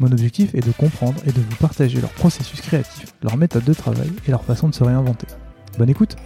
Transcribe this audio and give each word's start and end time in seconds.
Mon 0.00 0.10
objectif 0.10 0.52
est 0.56 0.66
de 0.66 0.72
comprendre 0.72 1.20
et 1.24 1.30
de 1.30 1.40
vous 1.40 1.56
partager 1.56 2.00
leur 2.00 2.10
processus 2.10 2.60
créatif, 2.60 3.14
leur 3.22 3.36
méthode 3.36 3.62
de 3.62 3.72
travail 3.72 4.10
et 4.26 4.32
leur 4.32 4.42
façon 4.42 4.68
de 4.68 4.74
se 4.74 4.82
réinventer. 4.82 5.28
Bonne 5.78 5.88
écoute 5.88 6.16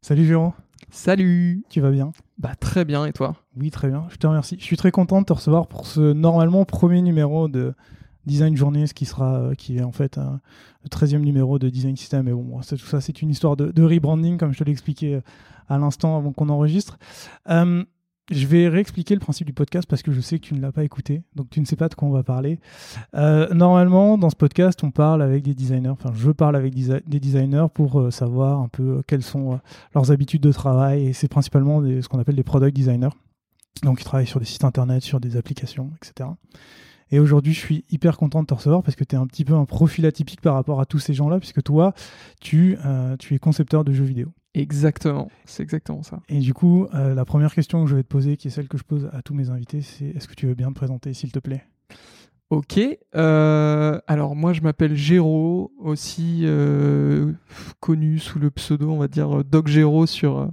Salut 0.00 0.26
Jérôme 0.26 0.52
Salut 0.90 1.62
Tu 1.70 1.80
vas 1.80 1.92
bien? 1.92 2.10
Bah 2.38 2.56
très 2.56 2.84
bien 2.84 3.06
et 3.06 3.12
toi? 3.12 3.36
Oui 3.56 3.70
très 3.70 3.86
bien, 3.86 4.06
je 4.10 4.16
te 4.16 4.26
remercie. 4.26 4.56
Je 4.58 4.64
suis 4.64 4.76
très 4.76 4.90
content 4.90 5.20
de 5.20 5.26
te 5.26 5.32
recevoir 5.32 5.68
pour 5.68 5.86
ce 5.86 6.12
normalement 6.12 6.64
premier 6.64 7.02
numéro 7.02 7.46
de 7.46 7.74
Design 8.26 8.56
Journées, 8.56 8.86
qui 8.92 9.04
sera 9.04 9.36
euh, 9.36 9.54
qui 9.54 9.78
est 9.78 9.82
en 9.84 9.92
fait 9.92 10.18
un, 10.18 10.40
le 10.82 10.88
13e 10.88 11.20
numéro 11.20 11.60
de 11.60 11.68
Design 11.68 11.96
System. 11.96 12.24
Mais 12.24 12.32
bon, 12.32 12.60
tout 12.68 12.76
ça 12.78 13.00
c'est 13.00 13.22
une 13.22 13.30
histoire 13.30 13.56
de, 13.56 13.70
de, 13.70 13.82
rebranding 13.84 14.38
comme 14.38 14.52
je 14.52 14.58
te 14.58 14.64
l'ai 14.64 14.72
expliqué 14.72 15.14
euh, 15.14 15.20
à 15.68 15.78
l'instant 15.78 16.16
avant 16.16 16.32
qu'on 16.32 16.48
enregistre. 16.48 16.98
Euh, 17.48 17.84
je 18.32 18.46
vais 18.46 18.68
réexpliquer 18.68 19.14
le 19.14 19.20
principe 19.20 19.46
du 19.46 19.52
podcast 19.52 19.88
parce 19.88 20.02
que 20.02 20.12
je 20.12 20.20
sais 20.20 20.38
que 20.38 20.44
tu 20.44 20.54
ne 20.54 20.60
l'as 20.60 20.72
pas 20.72 20.84
écouté, 20.84 21.22
donc 21.34 21.50
tu 21.50 21.60
ne 21.60 21.64
sais 21.64 21.76
pas 21.76 21.88
de 21.88 21.94
quoi 21.94 22.08
on 22.08 22.12
va 22.12 22.22
parler. 22.22 22.58
Euh, 23.14 23.52
normalement, 23.52 24.18
dans 24.18 24.30
ce 24.30 24.36
podcast, 24.36 24.82
on 24.82 24.90
parle 24.90 25.22
avec 25.22 25.42
des 25.42 25.54
designers, 25.54 25.90
enfin 25.90 26.10
je 26.14 26.30
parle 26.30 26.56
avec 26.56 26.74
des 26.74 27.20
designers 27.20 27.66
pour 27.72 28.00
euh, 28.00 28.10
savoir 28.10 28.60
un 28.60 28.68
peu 28.68 28.82
euh, 28.82 29.02
quelles 29.06 29.22
sont 29.22 29.60
leurs 29.94 30.10
habitudes 30.10 30.42
de 30.42 30.52
travail, 30.52 31.08
et 31.08 31.12
c'est 31.12 31.28
principalement 31.28 31.80
ce 31.82 32.08
qu'on 32.08 32.18
appelle 32.18 32.36
des 32.36 32.42
product 32.42 32.74
designers. 32.74 33.14
Donc 33.82 34.00
ils 34.00 34.04
travaillent 34.04 34.26
sur 34.26 34.40
des 34.40 34.46
sites 34.46 34.64
internet, 34.64 35.02
sur 35.02 35.20
des 35.20 35.36
applications, 35.36 35.90
etc. 35.96 36.30
Et 37.10 37.18
aujourd'hui, 37.18 37.52
je 37.52 37.58
suis 37.58 37.84
hyper 37.90 38.16
content 38.16 38.40
de 38.40 38.46
te 38.46 38.54
recevoir 38.54 38.82
parce 38.82 38.96
que 38.96 39.04
tu 39.04 39.16
es 39.16 39.18
un 39.18 39.26
petit 39.26 39.44
peu 39.44 39.54
un 39.54 39.66
profil 39.66 40.06
atypique 40.06 40.40
par 40.40 40.54
rapport 40.54 40.80
à 40.80 40.86
tous 40.86 40.98
ces 40.98 41.12
gens-là, 41.12 41.38
puisque 41.38 41.62
toi, 41.62 41.92
tu 42.40 42.78
es 43.30 43.38
concepteur 43.38 43.84
de 43.84 43.92
jeux 43.92 44.04
vidéo. 44.04 44.32
Exactement, 44.54 45.30
c'est 45.46 45.62
exactement 45.62 46.02
ça. 46.02 46.20
Et 46.28 46.38
du 46.38 46.52
coup, 46.52 46.86
euh, 46.94 47.14
la 47.14 47.24
première 47.24 47.54
question 47.54 47.82
que 47.84 47.90
je 47.90 47.96
vais 47.96 48.02
te 48.02 48.08
poser, 48.08 48.36
qui 48.36 48.48
est 48.48 48.50
celle 48.50 48.68
que 48.68 48.76
je 48.76 48.84
pose 48.84 49.08
à 49.12 49.22
tous 49.22 49.32
mes 49.32 49.48
invités, 49.48 49.80
c'est 49.80 50.08
est-ce 50.08 50.28
que 50.28 50.34
tu 50.34 50.46
veux 50.46 50.54
bien 50.54 50.68
te 50.68 50.74
présenter, 50.74 51.14
s'il 51.14 51.32
te 51.32 51.38
plaît? 51.38 51.64
Ok, 52.50 52.78
euh, 53.14 53.98
alors 54.06 54.36
moi 54.36 54.52
je 54.52 54.60
m'appelle 54.60 54.94
Géraud, 54.94 55.72
aussi 55.78 56.40
euh, 56.42 57.32
connu 57.80 58.18
sous 58.18 58.38
le 58.38 58.50
pseudo, 58.50 58.90
on 58.90 58.98
va 58.98 59.08
dire 59.08 59.42
Doc 59.42 59.68
Géraud 59.68 60.04
sur, 60.04 60.50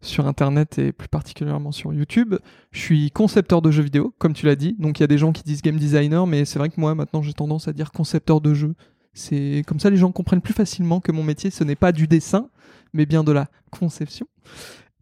sur 0.00 0.28
Internet 0.28 0.78
et 0.78 0.92
plus 0.92 1.08
particulièrement 1.08 1.72
sur 1.72 1.92
YouTube. 1.92 2.36
Je 2.70 2.78
suis 2.78 3.10
concepteur 3.10 3.62
de 3.62 3.72
jeux 3.72 3.82
vidéo, 3.82 4.14
comme 4.18 4.32
tu 4.32 4.46
l'as 4.46 4.54
dit, 4.54 4.76
donc 4.78 5.00
il 5.00 5.02
y 5.02 5.04
a 5.04 5.08
des 5.08 5.18
gens 5.18 5.32
qui 5.32 5.42
disent 5.42 5.60
game 5.60 5.76
designer, 5.76 6.24
mais 6.24 6.44
c'est 6.44 6.60
vrai 6.60 6.68
que 6.68 6.80
moi 6.80 6.94
maintenant 6.94 7.20
j'ai 7.20 7.32
tendance 7.32 7.66
à 7.66 7.72
dire 7.72 7.90
concepteur 7.90 8.40
de 8.40 8.54
jeux. 8.54 8.76
C'est 9.12 9.64
comme 9.66 9.80
ça 9.80 9.90
les 9.90 9.96
gens 9.96 10.12
comprennent 10.12 10.40
plus 10.40 10.54
facilement 10.54 11.00
que 11.00 11.12
mon 11.12 11.24
métier 11.24 11.50
ce 11.50 11.64
n'est 11.64 11.76
pas 11.76 11.92
du 11.92 12.06
dessin, 12.06 12.48
mais 12.92 13.06
bien 13.06 13.24
de 13.24 13.32
la 13.32 13.48
conception. 13.70 14.26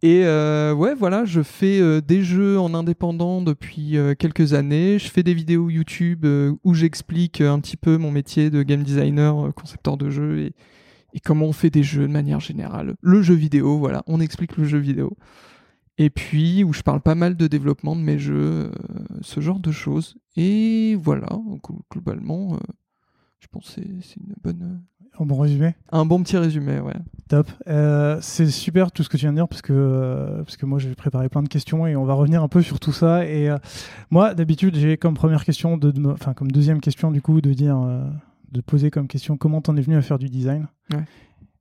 Et 0.01 0.21
euh, 0.23 0.73
ouais, 0.73 0.95
voilà, 0.95 1.25
je 1.25 1.41
fais 1.41 1.81
euh, 1.81 1.99
des 1.99 2.23
jeux 2.23 2.57
en 2.57 2.73
indépendant 2.73 3.41
depuis 3.41 3.97
euh, 3.97 4.15
quelques 4.15 4.53
années. 4.53 4.97
Je 4.97 5.09
fais 5.09 5.23
des 5.23 5.33
vidéos 5.33 5.69
YouTube 5.69 6.25
où 6.63 6.73
j'explique 6.73 7.41
un 7.41 7.59
petit 7.59 7.75
peu 7.75 7.97
mon 7.97 8.11
métier 8.11 8.49
de 8.49 8.63
game 8.63 8.83
designer, 8.83 9.53
concepteur 9.55 9.97
de 9.97 10.09
jeux 10.09 10.39
et, 10.39 10.53
et, 11.13 11.19
comment 11.19 11.47
on 11.47 11.53
fait 11.53 11.69
des 11.69 11.83
jeux 11.83 12.07
de 12.07 12.13
manière 12.13 12.39
générale. 12.39 12.95
Le 13.01 13.21
jeu 13.21 13.33
vidéo, 13.33 13.77
voilà, 13.77 14.03
on 14.07 14.21
explique 14.21 14.55
le 14.55 14.63
jeu 14.63 14.77
vidéo. 14.77 15.17
Et 15.97 16.09
puis 16.09 16.63
où 16.63 16.71
je 16.71 16.81
parle 16.81 17.01
pas 17.01 17.15
mal 17.15 17.35
de 17.35 17.47
développement 17.47 17.93
de 17.93 18.01
mes 18.01 18.19
jeux, 18.19 18.71
ce 19.19 19.41
genre 19.41 19.59
de 19.59 19.71
choses. 19.73 20.15
Et 20.37 20.95
voilà, 20.95 21.27
globalement, 21.91 22.57
je 23.39 23.47
pense 23.47 23.75
que 23.75 23.81
c'est 24.01 24.17
une 24.17 24.33
bonne 24.43 24.81
un 25.19 25.25
bon 25.25 25.37
résumé 25.37 25.75
Un 25.91 26.05
bon 26.05 26.23
petit 26.23 26.37
résumé, 26.37 26.79
ouais. 26.79 26.93
Top. 27.27 27.49
Euh, 27.67 28.17
c'est 28.21 28.47
super 28.47 28.91
tout 28.91 29.03
ce 29.03 29.09
que 29.09 29.17
tu 29.17 29.21
viens 29.21 29.31
de 29.31 29.37
dire 29.37 29.47
parce 29.47 29.61
que, 29.61 29.73
euh, 29.73 30.43
parce 30.43 30.57
que 30.57 30.65
moi 30.65 30.79
j'ai 30.79 30.95
préparé 30.95 31.29
plein 31.29 31.43
de 31.43 31.49
questions 31.49 31.85
et 31.85 31.95
on 31.95 32.05
va 32.05 32.13
revenir 32.13 32.41
un 32.41 32.47
peu 32.47 32.61
sur 32.61 32.79
tout 32.79 32.93
ça. 32.93 33.25
Et 33.25 33.49
euh, 33.49 33.57
moi 34.09 34.33
d'habitude 34.33 34.75
j'ai 34.75 34.97
comme 34.97 35.13
première 35.13 35.43
question, 35.43 35.77
de, 35.77 35.93
enfin 36.11 36.33
comme 36.33 36.51
deuxième 36.51 36.79
question 36.79 37.11
du 37.11 37.21
coup 37.21 37.41
de 37.41 37.53
dire, 37.53 37.77
de 38.51 38.61
poser 38.61 38.89
comme 38.89 39.07
question 39.07 39.37
comment 39.37 39.61
t'en 39.61 39.75
es 39.77 39.81
venu 39.81 39.95
à 39.95 40.01
faire 40.01 40.19
du 40.19 40.29
design? 40.29 40.67
Ouais. 40.91 41.03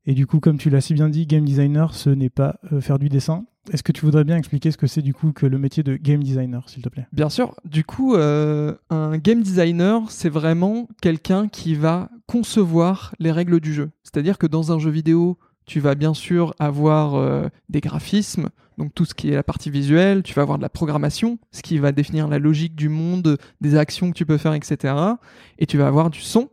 Et 0.06 0.14
du 0.14 0.26
coup 0.26 0.40
comme 0.40 0.56
tu 0.56 0.70
l'as 0.70 0.80
si 0.80 0.94
bien 0.94 1.08
dit, 1.08 1.26
game 1.26 1.44
designer 1.44 1.94
ce 1.94 2.10
n'est 2.10 2.30
pas 2.30 2.60
faire 2.80 2.98
du 2.98 3.08
dessin. 3.08 3.44
Est-ce 3.72 3.82
que 3.82 3.92
tu 3.92 4.04
voudrais 4.04 4.24
bien 4.24 4.36
expliquer 4.36 4.70
ce 4.70 4.76
que 4.76 4.86
c'est 4.86 5.02
du 5.02 5.14
coup 5.14 5.32
que 5.32 5.46
le 5.46 5.58
métier 5.58 5.82
de 5.82 5.96
game 5.96 6.22
designer, 6.22 6.68
s'il 6.68 6.82
te 6.82 6.88
plaît? 6.88 7.06
Bien 7.12 7.28
sûr. 7.28 7.54
Du 7.64 7.84
coup, 7.84 8.14
euh, 8.14 8.74
un 8.90 9.18
game 9.18 9.42
designer, 9.42 10.10
c'est 10.10 10.28
vraiment 10.28 10.88
quelqu'un 11.02 11.48
qui 11.48 11.74
va 11.74 12.08
concevoir 12.26 13.14
les 13.18 13.30
règles 13.30 13.60
du 13.60 13.74
jeu. 13.74 13.90
C'est-à-dire 14.02 14.38
que 14.38 14.46
dans 14.46 14.72
un 14.72 14.78
jeu 14.78 14.90
vidéo, 14.90 15.38
tu 15.66 15.80
vas 15.80 15.94
bien 15.94 16.14
sûr 16.14 16.54
avoir 16.58 17.14
euh, 17.14 17.48
des 17.68 17.80
graphismes, 17.80 18.48
donc 18.78 18.94
tout 18.94 19.04
ce 19.04 19.14
qui 19.14 19.28
est 19.28 19.34
la 19.34 19.42
partie 19.42 19.70
visuelle, 19.70 20.22
tu 20.22 20.32
vas 20.34 20.42
avoir 20.42 20.56
de 20.56 20.62
la 20.62 20.70
programmation, 20.70 21.38
ce 21.52 21.62
qui 21.62 21.78
va 21.78 21.92
définir 21.92 22.28
la 22.28 22.38
logique 22.38 22.74
du 22.74 22.88
monde, 22.88 23.36
des 23.60 23.76
actions 23.76 24.10
que 24.10 24.16
tu 24.16 24.24
peux 24.24 24.38
faire, 24.38 24.54
etc. 24.54 24.94
Et 25.58 25.66
tu 25.66 25.76
vas 25.76 25.86
avoir 25.86 26.10
du 26.10 26.20
son. 26.20 26.48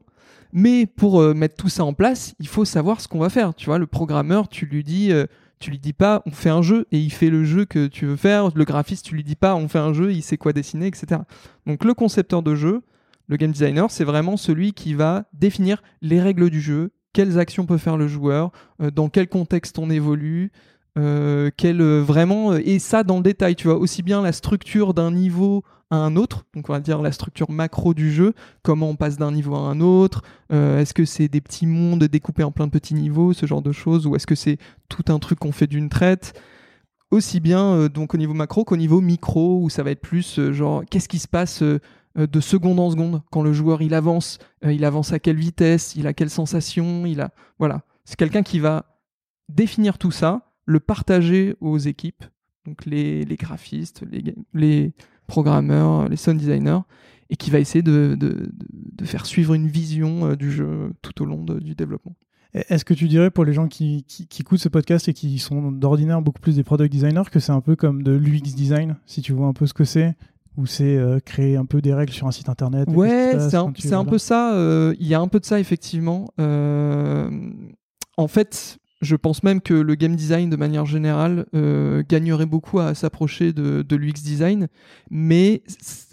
Mais 0.52 0.86
pour 0.86 1.22
euh, 1.22 1.34
mettre 1.34 1.56
tout 1.56 1.70
ça 1.70 1.86
en 1.86 1.94
place, 1.94 2.36
il 2.40 2.48
faut 2.48 2.66
savoir 2.66 3.00
ce 3.00 3.08
qu'on 3.08 3.20
va 3.20 3.30
faire. 3.30 3.54
Tu 3.54 3.68
vois, 3.68 3.78
le 3.78 3.88
programmeur, 3.88 4.50
tu 4.50 4.66
lui 4.66 4.84
dis... 4.84 5.12
Tu 5.60 5.72
lui 5.72 5.80
dis 5.80 5.94
pas 5.94 6.22
on 6.26 6.32
fait 6.32 6.50
un 6.50 6.62
jeu 6.62 6.86
et 6.92 7.00
il 7.00 7.12
fait 7.12 7.30
le 7.30 7.44
jeu 7.44 7.66
que 7.66 7.88
tu 7.88 8.06
veux 8.06 8.16
faire. 8.16 8.50
Le 8.56 8.66
graphiste, 8.66 9.06
tu 9.06 9.16
lui 9.16 9.24
dis 9.24 9.36
pas 9.36 9.56
on 9.56 9.68
fait 9.68 9.80
un 9.80 9.94
jeu, 9.94 10.12
il 10.12 10.22
sait 10.22 10.38
quoi 10.38 10.54
dessiner, 10.54 10.88
etc. 10.88 11.22
Donc 11.66 11.84
le 11.84 11.94
concepteur 11.94 12.44
de 12.44 12.56
jeu, 12.56 12.82
le 13.28 13.38
game 13.38 13.52
designer, 13.52 13.90
c'est 13.90 14.04
vraiment 14.04 14.38
celui 14.38 14.74
qui 14.74 14.94
va 14.94 15.26
définir 15.34 15.82
les 16.02 16.22
règles 16.22 16.50
du 16.50 16.62
jeu, 16.62 16.92
quelles 17.14 17.40
actions 17.40 17.66
peut 17.66 17.78
faire 17.78 17.98
le 17.98 18.08
joueur, 18.08 18.52
euh, 18.82 18.92
dans 18.92 19.10
quel 19.10 19.28
contexte 19.28 19.80
on 19.80 19.90
évolue, 19.90 20.52
euh, 20.98 21.50
quel 21.58 21.82
euh, 21.82 22.02
vraiment 22.02 22.54
et 22.54 22.80
ça 22.80 23.04
dans 23.04 23.18
le 23.18 23.24
détail. 23.24 23.56
Tu 23.56 23.68
vois 23.68 23.78
aussi 23.78 24.04
bien 24.04 24.22
la 24.22 24.32
structure 24.32 24.94
d'un 24.94 25.12
niveau 25.12 25.64
à 25.92 25.98
un 25.98 26.16
autre, 26.16 26.46
donc 26.56 26.68
on 26.70 26.74
va 26.74 26.80
dire 26.80 27.02
la 27.02 27.12
structure 27.12 27.52
macro 27.52 27.94
du 27.94 28.12
jeu, 28.12 28.34
comment 28.64 28.90
on 28.90 28.96
passe 28.96 29.18
d'un 29.18 29.32
niveau 29.32 29.56
à 29.56 29.60
un 29.60 29.80
autre, 29.82 30.24
euh, 30.52 30.80
est-ce 30.80 30.96
que 30.96 31.06
c'est 31.06 31.28
des 31.28 31.42
petits 31.42 31.68
mondes 31.68 32.04
découpés 32.06 32.44
en 32.44 32.52
plein 32.52 32.66
de 32.66 32.72
petits 32.72 32.96
niveaux, 32.96 33.34
ce 33.34 33.46
genre 33.46 33.62
de 33.62 33.72
choses, 33.72 34.08
ou 34.08 34.16
est-ce 34.16 34.26
que 34.26 34.34
c'est 34.34 34.58
tout 34.90 35.04
un 35.10 35.20
truc 35.20 35.38
qu'on 35.38 35.52
fait 35.52 35.68
d'une 35.68 35.90
traite 35.90 36.34
aussi 37.12 37.40
bien 37.40 37.74
euh, 37.74 37.90
donc 37.90 38.14
au 38.14 38.18
niveau 38.18 38.34
macro 38.34 38.64
qu'au 38.64 38.78
niveau 38.78 39.02
micro 39.02 39.62
où 39.62 39.70
ça 39.70 39.84
va 39.84 39.92
être 39.92 40.02
plus 40.02 40.40
euh, 40.40 40.54
genre 40.54 40.84
qu'est-ce 40.90 41.10
qui 41.10 41.20
se 41.20 41.28
passe 41.28 41.62
euh, 41.62 41.80
de 42.16 42.40
seconde 42.40 42.80
en 42.80 42.92
seconde 42.92 43.22
quand 43.32 43.44
le 43.44 43.52
joueur 43.52 43.82
il 43.82 43.94
avance 43.94 44.38
il 44.64 44.86
avance 44.86 45.12
à 45.12 45.20
quelle 45.20 45.36
vitesse 45.36 45.96
il 45.96 46.08
a 46.08 46.14
quelle 46.14 46.30
sensation 46.30 47.06
il 47.06 47.20
a 47.20 47.32
voilà 47.60 47.82
c'est 48.06 48.16
quelqu'un 48.16 48.42
qui 48.42 48.60
va 48.60 48.86
définir 49.50 49.98
tout 49.98 50.12
ça 50.12 50.55
le 50.66 50.80
partager 50.80 51.56
aux 51.62 51.78
équipes 51.78 52.24
donc 52.66 52.86
les, 52.86 53.24
les 53.26 53.36
graphistes 53.36 54.04
les, 54.12 54.36
les 54.54 54.94
programmeurs 55.28 56.10
les 56.10 56.18
sound 56.18 56.40
designers 56.40 56.82
et 57.30 57.36
qui 57.36 57.50
va 57.50 57.60
essayer 57.60 57.82
de, 57.82 58.16
de, 58.20 58.52
de 58.54 59.06
faire 59.06 59.26
suivre 59.26 59.54
une 59.54 59.68
vision 59.68 60.34
du 60.36 60.52
jeu 60.52 60.94
tout 61.02 61.22
au 61.22 61.26
long 61.26 61.44
de, 61.44 61.60
du 61.60 61.76
développement 61.76 62.16
est-ce 62.70 62.86
que 62.86 62.94
tu 62.94 63.10
dirais 63.10 63.32
pour 63.32 63.44
les 63.44 63.52
gens 63.52 63.68
qui, 63.68 64.06
qui, 64.08 64.28
qui 64.28 64.42
écoutent 64.42 64.60
ce 64.62 64.70
podcast 64.70 65.10
et 65.10 65.14
qui 65.14 65.40
sont 65.40 65.74
d'ordinaire 65.74 66.22
beaucoup 66.22 66.40
plus 66.40 66.56
des 66.56 66.64
product 66.64 66.90
designers 66.90 67.30
que 67.30 67.42
c'est 67.42 67.52
un 67.52 67.60
peu 67.60 67.76
comme 67.76 68.02
de 68.02 68.14
l'UX 68.14 68.54
design, 68.56 68.96
si 69.06 69.22
tu 69.22 69.34
vois 69.34 69.48
un 69.48 69.54
peu 69.54 69.68
ce 69.68 69.74
que 69.74 69.84
c'est 69.84 70.16
ou 70.58 70.66
c'est 70.66 70.96
euh, 70.96 71.20
créer 71.20 71.58
un 71.58 71.66
peu 71.66 71.82
des 71.82 71.94
règles 71.94 72.14
sur 72.14 72.28
un 72.28 72.32
site 72.32 72.48
internet 72.50 72.88
Ouais, 72.90 73.34
c'est 73.40 73.56
un, 73.56 74.00
un 74.00 74.06
peu 74.06 74.18
ça. 74.18 74.52
Il 74.54 74.58
euh, 74.58 74.96
y 75.00 75.14
a 75.14 75.20
un 75.20 75.28
peu 75.28 75.40
de 75.40 75.46
ça, 75.46 75.60
effectivement. 75.60 76.30
Euh, 76.40 77.30
en 78.18 78.28
fait, 78.28 78.78
je 79.02 79.16
pense 79.16 79.44
même 79.44 79.62
que 79.62 79.74
le 79.74 79.96
game 79.96 80.16
design, 80.16 80.50
de 80.50 80.56
manière 80.56 80.86
générale, 80.86 81.46
euh, 81.54 82.04
gagnerait 82.08 82.46
beaucoup 82.46 82.80
à 82.80 82.96
s'approcher 82.96 83.54
de, 83.54 83.96
l'UX 83.96 84.24
design. 84.24 84.68
Mais 85.10 85.64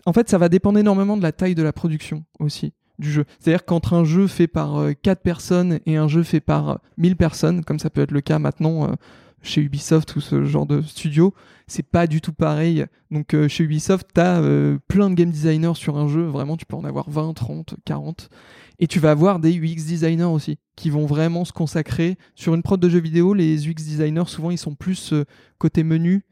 en 0.07 0.13
fait, 0.13 0.29
ça 0.29 0.39
va 0.39 0.49
dépendre 0.49 0.79
énormément 0.79 1.17
de 1.17 1.23
la 1.23 1.33
taille 1.33 1.55
de 1.55 1.63
la 1.63 1.73
production 1.73 2.25
aussi 2.39 2.73
du 2.99 3.11
jeu. 3.11 3.25
C'est-à-dire 3.39 3.65
qu'entre 3.65 3.95
un 3.95 4.05
jeu 4.05 4.27
fait 4.27 4.47
par 4.47 4.85
4 5.03 5.23
personnes 5.23 5.81
et 5.87 5.97
un 5.97 6.09
jeu 6.09 6.23
fait 6.23 6.41
par 6.41 6.81
1000 6.99 7.17
personnes, 7.17 7.65
comme 7.65 7.79
ça 7.79 7.91
peut 7.91 8.03
être 8.03 8.13
le 8.13 8.21
cas 8.21 8.39
maintenant 8.39 8.95
chez 9.43 9.61
Ubisoft 9.61 10.15
ou 10.15 10.21
ce 10.21 10.45
genre 10.45 10.67
de 10.67 10.83
studio, 10.83 11.35
c'est 11.67 11.83
pas 11.83 12.07
du 12.07 12.21
tout 12.21 12.33
pareil. 12.33 12.85
Donc 13.11 13.35
chez 13.49 13.65
Ubisoft, 13.65 14.09
tu 14.15 14.21
as 14.21 14.41
plein 14.87 15.11
de 15.11 15.15
game 15.15 15.31
designers 15.31 15.75
sur 15.75 15.97
un 15.97 16.07
jeu, 16.07 16.23
vraiment 16.27 16.57
tu 16.57 16.67
peux 16.67 16.77
en 16.77 16.85
avoir 16.85 17.09
20, 17.11 17.33
30, 17.33 17.75
40. 17.85 18.29
Et 18.79 18.87
tu 18.87 18.99
vas 18.99 19.11
avoir 19.11 19.39
des 19.39 19.57
UX 19.57 19.85
designers 19.87 20.25
aussi, 20.25 20.59
qui 20.77 20.91
vont 20.91 21.07
vraiment 21.07 21.45
se 21.45 21.53
consacrer. 21.53 22.17
Sur 22.35 22.55
une 22.55 22.63
prod 22.63 22.81
de 22.81 22.89
jeux 22.89 23.01
vidéo, 23.01 23.35
les 23.35 23.69
UX 23.69 23.75
designers, 23.75 24.27
souvent, 24.27 24.51
ils 24.51 24.59
sont 24.59 24.75
plus 24.75 25.15
côté 25.59 25.85
menu, 25.85 26.25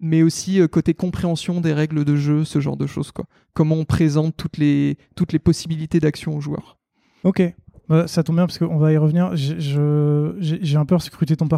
mais 0.00 0.22
aussi 0.22 0.60
euh, 0.60 0.68
côté 0.68 0.94
compréhension 0.94 1.60
des 1.60 1.72
règles 1.72 2.04
de 2.04 2.16
jeu, 2.16 2.44
ce 2.44 2.60
genre 2.60 2.76
de 2.76 2.86
choses. 2.86 3.12
Quoi. 3.12 3.26
Comment 3.52 3.76
on 3.76 3.84
présente 3.84 4.36
toutes 4.36 4.58
les, 4.58 4.96
toutes 5.16 5.32
les 5.32 5.38
possibilités 5.38 6.00
d'action 6.00 6.36
aux 6.36 6.40
joueurs. 6.40 6.78
Ok, 7.24 7.42
bah, 7.88 8.06
ça 8.06 8.22
tombe 8.22 8.36
bien 8.36 8.46
parce 8.46 8.58
qu'on 8.58 8.78
va 8.78 8.92
y 8.92 8.96
revenir. 8.96 9.30
J'ai 9.34 10.76
un 10.76 10.84
peu 10.84 10.98
scruté 10.98 11.36
ton 11.36 11.48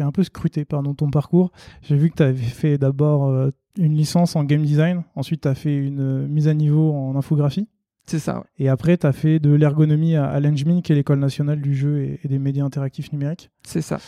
un 0.00 0.12
peu 0.12 0.22
scruté 0.22 0.64
pardon 0.64 0.94
ton 0.94 1.10
parcours. 1.10 1.50
J'ai 1.82 1.96
vu 1.96 2.10
que 2.10 2.16
tu 2.16 2.22
avais 2.22 2.36
fait 2.36 2.78
d'abord 2.78 3.26
euh, 3.26 3.50
une 3.76 3.94
licence 3.94 4.36
en 4.36 4.44
game 4.44 4.62
design, 4.62 5.02
ensuite 5.14 5.42
tu 5.42 5.48
as 5.48 5.54
fait 5.54 5.74
une 5.74 6.00
euh, 6.00 6.28
mise 6.28 6.48
à 6.48 6.54
niveau 6.54 6.92
en 6.92 7.16
infographie. 7.16 7.68
C'est 8.08 8.18
ça. 8.18 8.44
Et 8.58 8.68
après, 8.68 8.96
tu 8.96 9.06
as 9.06 9.12
fait 9.12 9.38
de 9.38 9.50
l'ergonomie 9.50 10.16
à, 10.16 10.26
à 10.26 10.40
l'Engmin, 10.40 10.80
qui 10.80 10.92
est 10.92 10.94
l'école 10.94 11.18
nationale 11.18 11.60
du 11.60 11.74
jeu 11.74 12.00
et, 12.00 12.20
et 12.24 12.28
des 12.28 12.38
médias 12.38 12.64
interactifs 12.64 13.12
numériques. 13.12 13.50
C'est 13.64 13.82
ça. 13.82 13.98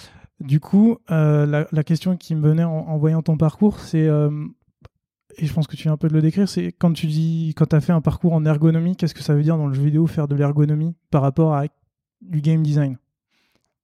Du 0.41 0.59
coup, 0.59 0.97
euh, 1.11 1.67
la, 1.71 1.85
question 1.85 2.17
qui 2.17 2.35
me 2.35 2.49
venait 2.49 2.65
en, 2.65 2.97
voyant 2.97 3.21
ton 3.21 3.37
parcours, 3.37 3.79
c'est, 3.79 4.07
euh, 4.07 4.31
et 5.37 5.45
je 5.45 5.53
pense 5.53 5.67
que 5.67 5.77
tu 5.77 5.83
viens 5.83 5.93
un 5.93 5.99
peu 5.99 6.09
de 6.09 6.15
le 6.15 6.23
décrire, 6.23 6.49
c'est 6.49 6.73
quand 6.73 6.95
tu 6.95 7.07
dis, 7.07 7.53
quand 7.57 7.67
tu 7.67 7.77
as 7.77 7.81
fait 7.83 7.93
un 7.93 8.01
parcours 8.01 8.33
en 8.33 8.47
ergonomie, 8.47 8.97
qu'est-ce 8.97 9.15
que 9.15 9.23
ça 9.23 9.35
veut 9.35 9.43
dire 9.43 9.59
dans 9.59 9.67
le 9.67 9.75
jeu 9.75 9.83
vidéo 9.83 10.07
faire 10.07 10.29
de 10.29 10.35
l'ergonomie 10.35 10.97
par 11.11 11.21
rapport 11.21 11.55
à 11.55 11.65
du 12.23 12.41
game 12.41 12.63
design? 12.63 12.97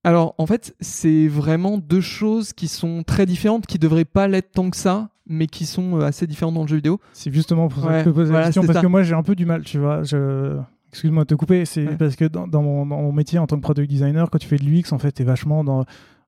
Alors 0.03 0.33
en 0.39 0.47
fait, 0.47 0.75
c'est 0.79 1.27
vraiment 1.27 1.77
deux 1.77 2.01
choses 2.01 2.53
qui 2.53 2.67
sont 2.67 3.03
très 3.03 3.27
différentes, 3.27 3.67
qui 3.67 3.77
devraient 3.77 4.05
pas 4.05 4.27
l'être 4.27 4.51
tant 4.51 4.71
que 4.71 4.77
ça, 4.77 5.11
mais 5.29 5.47
qui 5.47 5.65
sont 5.65 5.99
euh, 5.99 6.05
assez 6.05 6.27
différentes 6.27 6.55
dans 6.55 6.63
le 6.63 6.67
jeu 6.67 6.77
vidéo. 6.77 6.99
C'est 7.13 7.33
justement 7.33 7.67
pour 7.67 7.83
ça 7.83 7.89
que 7.89 7.99
je 7.99 8.03
te 8.05 8.09
pose 8.09 8.31
la 8.31 8.45
question, 8.45 8.63
parce 8.63 8.79
que 8.79 8.87
moi 8.87 9.03
j'ai 9.03 9.13
un 9.13 9.23
peu 9.23 9.35
du 9.35 9.45
mal, 9.45 9.63
tu 9.63 9.77
vois. 9.77 10.03
Je... 10.03 10.57
Excuse-moi 10.89 11.23
de 11.23 11.27
te 11.27 11.35
couper, 11.35 11.65
c'est 11.65 11.97
parce 11.97 12.15
que 12.15 12.25
dans, 12.25 12.47
mon, 12.47 12.85
dans, 12.85 13.01
mon, 13.01 13.11
métier 13.11 13.39
en 13.39 13.45
tant 13.45 13.57
que 13.57 13.61
product 13.61 13.89
designer, 13.89 14.29
quand 14.29 14.37
tu 14.37 14.47
fais 14.47 14.55
de 14.55 14.63
l'UX, 14.63 14.93
en 14.93 14.97
fait, 14.97 15.11
tu 15.11 15.21
es 15.21 15.25
vachement 15.25 15.63
dans 15.63 15.85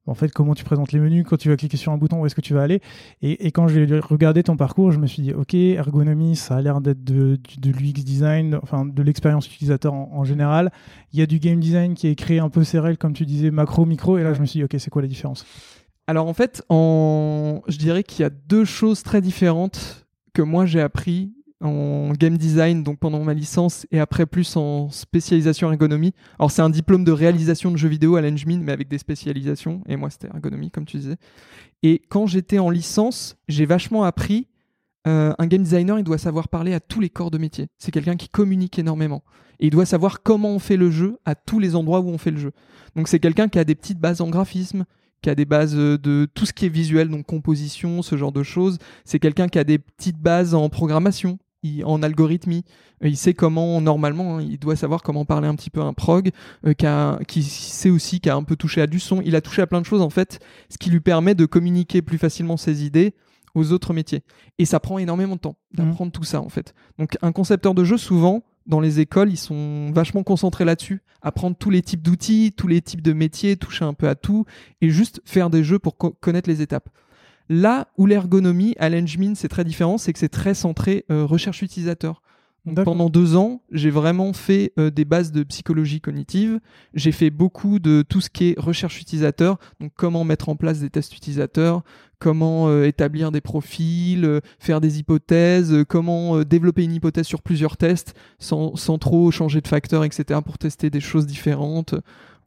en 0.09 0.15
fait, 0.15 0.31
comment 0.31 0.55
tu 0.55 0.63
présentes 0.63 0.91
les 0.91 0.99
menus, 0.99 1.25
quand 1.27 1.37
tu 1.37 1.49
vas 1.49 1.55
cliquer 1.55 1.77
sur 1.77 1.91
un 1.91 1.97
bouton, 1.97 2.21
où 2.21 2.25
est-ce 2.25 2.35
que 2.35 2.41
tu 2.41 2.53
vas 2.53 2.63
aller. 2.63 2.81
Et, 3.21 3.51
quand 3.51 3.67
j'ai 3.67 3.85
regardé 3.99 4.43
ton 4.43 4.57
parcours, 4.57 4.91
je 4.91 4.99
me 4.99 5.07
suis 5.07 5.21
dit, 5.21 5.33
ok, 5.33 5.53
ergonomie, 5.53 6.35
ça 6.35 6.55
a 6.55 6.61
l'air 6.61 6.81
d'être 6.81 7.03
de, 7.03 7.37
l'UX 7.63 8.03
design, 8.03 8.59
enfin 8.63 8.85
de 8.85 9.03
l'expérience 9.03 9.47
utilisateur 9.47 9.93
en, 9.93 10.23
général. 10.23 10.71
Il 11.13 11.19
y 11.19 11.21
a 11.21 11.25
du 11.25 11.39
game 11.39 11.59
design 11.59 11.93
qui 11.93 12.07
est 12.07 12.15
créé 12.15 12.39
un 12.39 12.49
peu 12.49 12.63
CRL, 12.63 12.97
comme 12.97 13.13
tu 13.13 13.25
disais, 13.25 13.51
macro, 13.51 13.85
micro. 13.85 14.17
Et 14.17 14.23
là, 14.23 14.33
je 14.33 14.41
me 14.41 14.45
suis 14.45 14.59
dit, 14.59 14.63
ok, 14.63 14.75
c'est 14.79 14.89
quoi 14.89 15.01
la 15.01 15.07
différence? 15.07 15.45
Alors 16.09 16.27
en 16.27 16.33
fait, 16.33 16.63
je 16.71 17.77
dirais 17.77 18.01
qu'il 18.01 18.23
y 18.23 18.25
a 18.25 18.31
deux 18.31 18.65
choses 18.65 19.03
très 19.03 19.21
différentes 19.21 20.07
que 20.33 20.41
moi 20.41 20.65
j'ai 20.65 20.81
appris 20.81 21.33
en 21.61 22.13
game 22.13 22.35
design, 22.35 22.81
donc 22.81 22.97
pendant 22.97 23.23
ma 23.23 23.35
licence, 23.35 23.85
et 23.91 23.99
après 23.99 24.25
plus 24.25 24.57
en 24.57 24.89
spécialisation 24.89 25.71
ergonomie. 25.71 26.15
Alors 26.39 26.49
c'est 26.49 26.63
un 26.63 26.71
diplôme 26.71 27.03
de 27.03 27.11
réalisation 27.11 27.69
de 27.69 27.77
jeux 27.77 27.89
vidéo 27.89 28.15
à 28.15 28.21
l'Engmin, 28.21 28.57
mais 28.57 28.71
avec 28.71 28.87
des 28.87 28.97
spécialisations, 28.97 29.83
et 29.87 29.97
moi 29.97 30.09
c'était 30.09 30.29
ergonomie, 30.33 30.71
comme 30.71 30.85
tu 30.85 30.97
disais. 30.97 31.17
Et 31.83 32.01
quand 32.09 32.25
j'étais 32.25 32.57
en 32.57 32.71
licence, 32.71 33.37
j'ai 33.47 33.67
vachement 33.67 34.03
appris, 34.03 34.47
euh, 35.07 35.35
un 35.37 35.45
game 35.45 35.61
designer, 35.61 35.99
il 35.99 36.03
doit 36.03 36.17
savoir 36.17 36.47
parler 36.47 36.73
à 36.73 36.79
tous 36.79 37.01
les 37.01 37.11
corps 37.11 37.29
de 37.29 37.37
métier. 37.37 37.67
C'est 37.77 37.91
quelqu'un 37.91 38.15
qui 38.15 38.29
communique 38.29 38.79
énormément. 38.79 39.21
Et 39.59 39.67
il 39.67 39.69
doit 39.69 39.85
savoir 39.85 40.23
comment 40.23 40.49
on 40.49 40.59
fait 40.59 40.77
le 40.77 40.89
jeu 40.89 41.19
à 41.25 41.35
tous 41.35 41.59
les 41.59 41.75
endroits 41.75 41.99
où 41.99 42.09
on 42.09 42.17
fait 42.17 42.31
le 42.31 42.39
jeu. 42.39 42.51
Donc 42.95 43.07
c'est 43.07 43.19
quelqu'un 43.19 43.47
qui 43.47 43.59
a 43.59 43.63
des 43.63 43.75
petites 43.75 43.99
bases 43.99 44.21
en 44.21 44.29
graphisme, 44.29 44.85
qui 45.21 45.29
a 45.29 45.35
des 45.35 45.45
bases 45.45 45.75
euh, 45.75 45.97
de 45.97 46.27
tout 46.33 46.45
ce 46.45 46.53
qui 46.53 46.65
est 46.65 46.69
visuel, 46.69 47.09
donc 47.09 47.25
composition, 47.25 48.01
ce 48.01 48.17
genre 48.17 48.31
de 48.31 48.43
choses. 48.43 48.77
C'est 49.05 49.19
quelqu'un 49.19 49.47
qui 49.47 49.59
a 49.59 49.63
des 49.63 49.79
petites 49.79 50.17
bases 50.17 50.53
en 50.53 50.69
programmation, 50.69 51.39
en 51.83 52.01
algorithmie. 52.03 52.63
Il 53.01 53.17
sait 53.17 53.33
comment, 53.33 53.81
normalement, 53.81 54.37
hein, 54.37 54.41
il 54.41 54.59
doit 54.59 54.75
savoir 54.75 55.03
comment 55.03 55.25
parler 55.25 55.47
un 55.47 55.55
petit 55.55 55.69
peu 55.69 55.81
un 55.81 55.93
prog, 55.93 56.31
euh, 56.65 56.73
qui, 57.27 57.43
sait 57.43 57.89
aussi, 57.89 58.19
qui 58.19 58.29
a 58.29 58.35
un 58.35 58.43
peu 58.43 58.55
touché 58.55 58.81
à 58.81 58.87
du 58.87 58.99
son. 58.99 59.21
Il 59.21 59.35
a 59.35 59.41
touché 59.41 59.61
à 59.61 59.67
plein 59.67 59.81
de 59.81 59.85
choses, 59.85 60.01
en 60.01 60.09
fait, 60.09 60.39
ce 60.69 60.77
qui 60.77 60.89
lui 60.89 60.99
permet 60.99 61.35
de 61.35 61.45
communiquer 61.45 62.01
plus 62.01 62.17
facilement 62.17 62.57
ses 62.57 62.85
idées 62.85 63.13
aux 63.55 63.71
autres 63.71 63.93
métiers. 63.93 64.21
Et 64.57 64.65
ça 64.65 64.79
prend 64.79 64.99
énormément 64.99 65.35
de 65.35 65.41
temps 65.41 65.55
d'apprendre 65.73 66.09
mmh. 66.09 66.13
tout 66.13 66.23
ça, 66.23 66.41
en 66.41 66.49
fait. 66.49 66.73
Donc, 66.97 67.17
un 67.21 67.31
concepteur 67.31 67.73
de 67.73 67.83
jeu, 67.83 67.97
souvent, 67.97 68.43
dans 68.69 68.79
les 68.79 68.99
écoles, 68.99 69.31
ils 69.31 69.37
sont 69.37 69.91
vachement 69.91 70.23
concentrés 70.23 70.63
là-dessus. 70.63 71.01
Apprendre 71.21 71.57
tous 71.57 71.71
les 71.71 71.81
types 71.81 72.01
d'outils, 72.01 72.53
tous 72.55 72.67
les 72.67 72.81
types 72.81 73.01
de 73.01 73.11
métiers, 73.11 73.57
toucher 73.57 73.83
un 73.83 73.93
peu 73.93 74.07
à 74.07 74.15
tout, 74.15 74.45
et 74.79 74.89
juste 74.91 75.21
faire 75.25 75.49
des 75.49 75.63
jeux 75.63 75.79
pour 75.79 75.97
connaître 75.97 76.47
les 76.47 76.61
étapes. 76.61 76.87
Là 77.49 77.87
où 77.97 78.05
l'ergonomie 78.05 78.75
à 78.79 78.89
l'Engmin 78.89 79.33
c'est 79.35 79.47
très 79.47 79.65
différent, 79.65 79.97
c'est 79.97 80.13
que 80.13 80.19
c'est 80.19 80.29
très 80.29 80.53
centré 80.53 81.03
euh, 81.11 81.25
recherche 81.25 81.63
utilisateur. 81.63 82.21
Pendant 82.75 83.09
deux 83.09 83.35
ans, 83.35 83.61
j'ai 83.71 83.89
vraiment 83.89 84.33
fait 84.33 84.73
euh, 84.77 84.89
des 84.89 85.05
bases 85.05 85.31
de 85.31 85.43
psychologie 85.43 86.01
cognitive. 86.01 86.59
J'ai 86.93 87.11
fait 87.11 87.29
beaucoup 87.29 87.79
de 87.79 88.03
tout 88.07 88.21
ce 88.21 88.29
qui 88.29 88.49
est 88.49 88.59
recherche 88.59 89.01
utilisateur, 89.01 89.57
donc 89.79 89.91
comment 89.95 90.23
mettre 90.23 90.49
en 90.49 90.55
place 90.55 90.79
des 90.79 90.89
tests 90.89 91.15
utilisateurs, 91.15 91.83
comment 92.19 92.67
euh, 92.67 92.85
établir 92.85 93.31
des 93.31 93.41
profils, 93.41 94.41
faire 94.59 94.81
des 94.81 94.99
hypothèses, 94.99 95.83
comment 95.87 96.41
développer 96.43 96.83
une 96.83 96.93
hypothèse 96.93 97.25
sur 97.25 97.41
plusieurs 97.41 97.77
tests 97.77 98.13
sans, 98.39 98.75
sans 98.75 98.97
trop 98.97 99.31
changer 99.31 99.61
de 99.61 99.67
facteurs, 99.67 100.03
etc. 100.03 100.39
pour 100.43 100.57
tester 100.57 100.89
des 100.89 101.01
choses 101.01 101.25
différentes. 101.25 101.95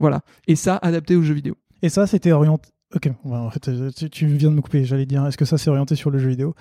Voilà. 0.00 0.22
Et 0.46 0.56
ça, 0.56 0.76
adapté 0.82 1.16
aux 1.16 1.22
jeux 1.22 1.34
vidéo. 1.34 1.56
Et 1.82 1.88
ça, 1.88 2.06
c'était 2.06 2.32
orienté 2.32 2.70
Ok, 2.94 3.10
en 3.24 3.50
fait, 3.50 3.68
euh, 3.68 3.90
tu, 3.90 4.26
viens 4.26 4.50
de 4.50 4.56
me 4.56 4.60
couper. 4.60 4.84
J'allais 4.84 5.06
dire, 5.06 5.26
est-ce 5.26 5.38
que 5.38 5.44
ça 5.44 5.56
s'est 5.56 5.70
orienté 5.70 5.96
sur 5.96 6.10
le 6.10 6.18
jeu 6.18 6.28
vidéo? 6.28 6.54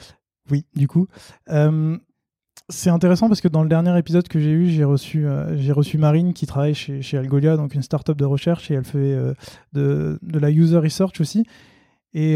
Oui, 0.49 0.65
du 0.75 0.87
coup. 0.87 1.07
Euh, 1.49 1.97
c'est 2.69 2.89
intéressant 2.89 3.27
parce 3.27 3.41
que 3.41 3.47
dans 3.47 3.63
le 3.63 3.69
dernier 3.69 3.97
épisode 3.97 4.27
que 4.27 4.39
j'ai 4.39 4.51
eu, 4.51 4.69
j'ai 4.69 4.83
reçu, 4.83 5.25
euh, 5.25 5.57
reçu 5.73 5.97
Marine 5.97 6.33
qui 6.33 6.45
travaille 6.45 6.73
chez, 6.73 7.01
chez 7.01 7.17
Algolia, 7.17 7.57
donc 7.57 7.73
une 7.73 7.81
startup 7.81 8.17
de 8.17 8.25
recherche, 8.25 8.71
et 8.71 8.75
elle 8.75 8.85
fait 8.85 9.15
de, 9.73 10.17
de, 10.21 10.39
la 10.39 10.49
user 10.49 10.77
research 10.77 11.19
aussi. 11.19 11.45
Et 12.13 12.33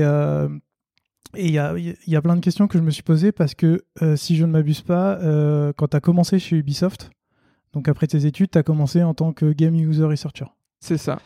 il 1.37 1.51
y, 1.51 1.57
a, 1.57 1.75
y, 1.77 2.15
a, 2.15 2.21
plein 2.21 2.35
de 2.35 2.41
questions 2.41 2.67
que 2.67 2.77
je 2.77 2.83
me 2.83 2.91
suis 2.91 3.03
posées 3.03 3.31
parce 3.31 3.55
que 3.55 3.83
si 4.15 4.35
je 4.35 4.45
ne 4.45 4.51
m'abuse 4.51 4.81
pas, 4.81 5.19
quand 5.75 5.89
tu 5.89 5.97
as 5.97 6.01
commencé 6.01 6.39
chez 6.39 6.57
Ubisoft, 6.57 7.11
donc 7.73 7.89
après 7.89 8.07
tes 8.07 8.25
études, 8.25 8.51
tu 8.51 8.57
as 8.57 8.63
commencé 8.63 9.03
en 9.03 9.13
tant 9.13 9.33
que 9.33 9.51
game 9.51 9.75
user 9.75 10.05
researcher. 10.05 10.45
C'est 10.79 10.97
ça. 10.97 11.19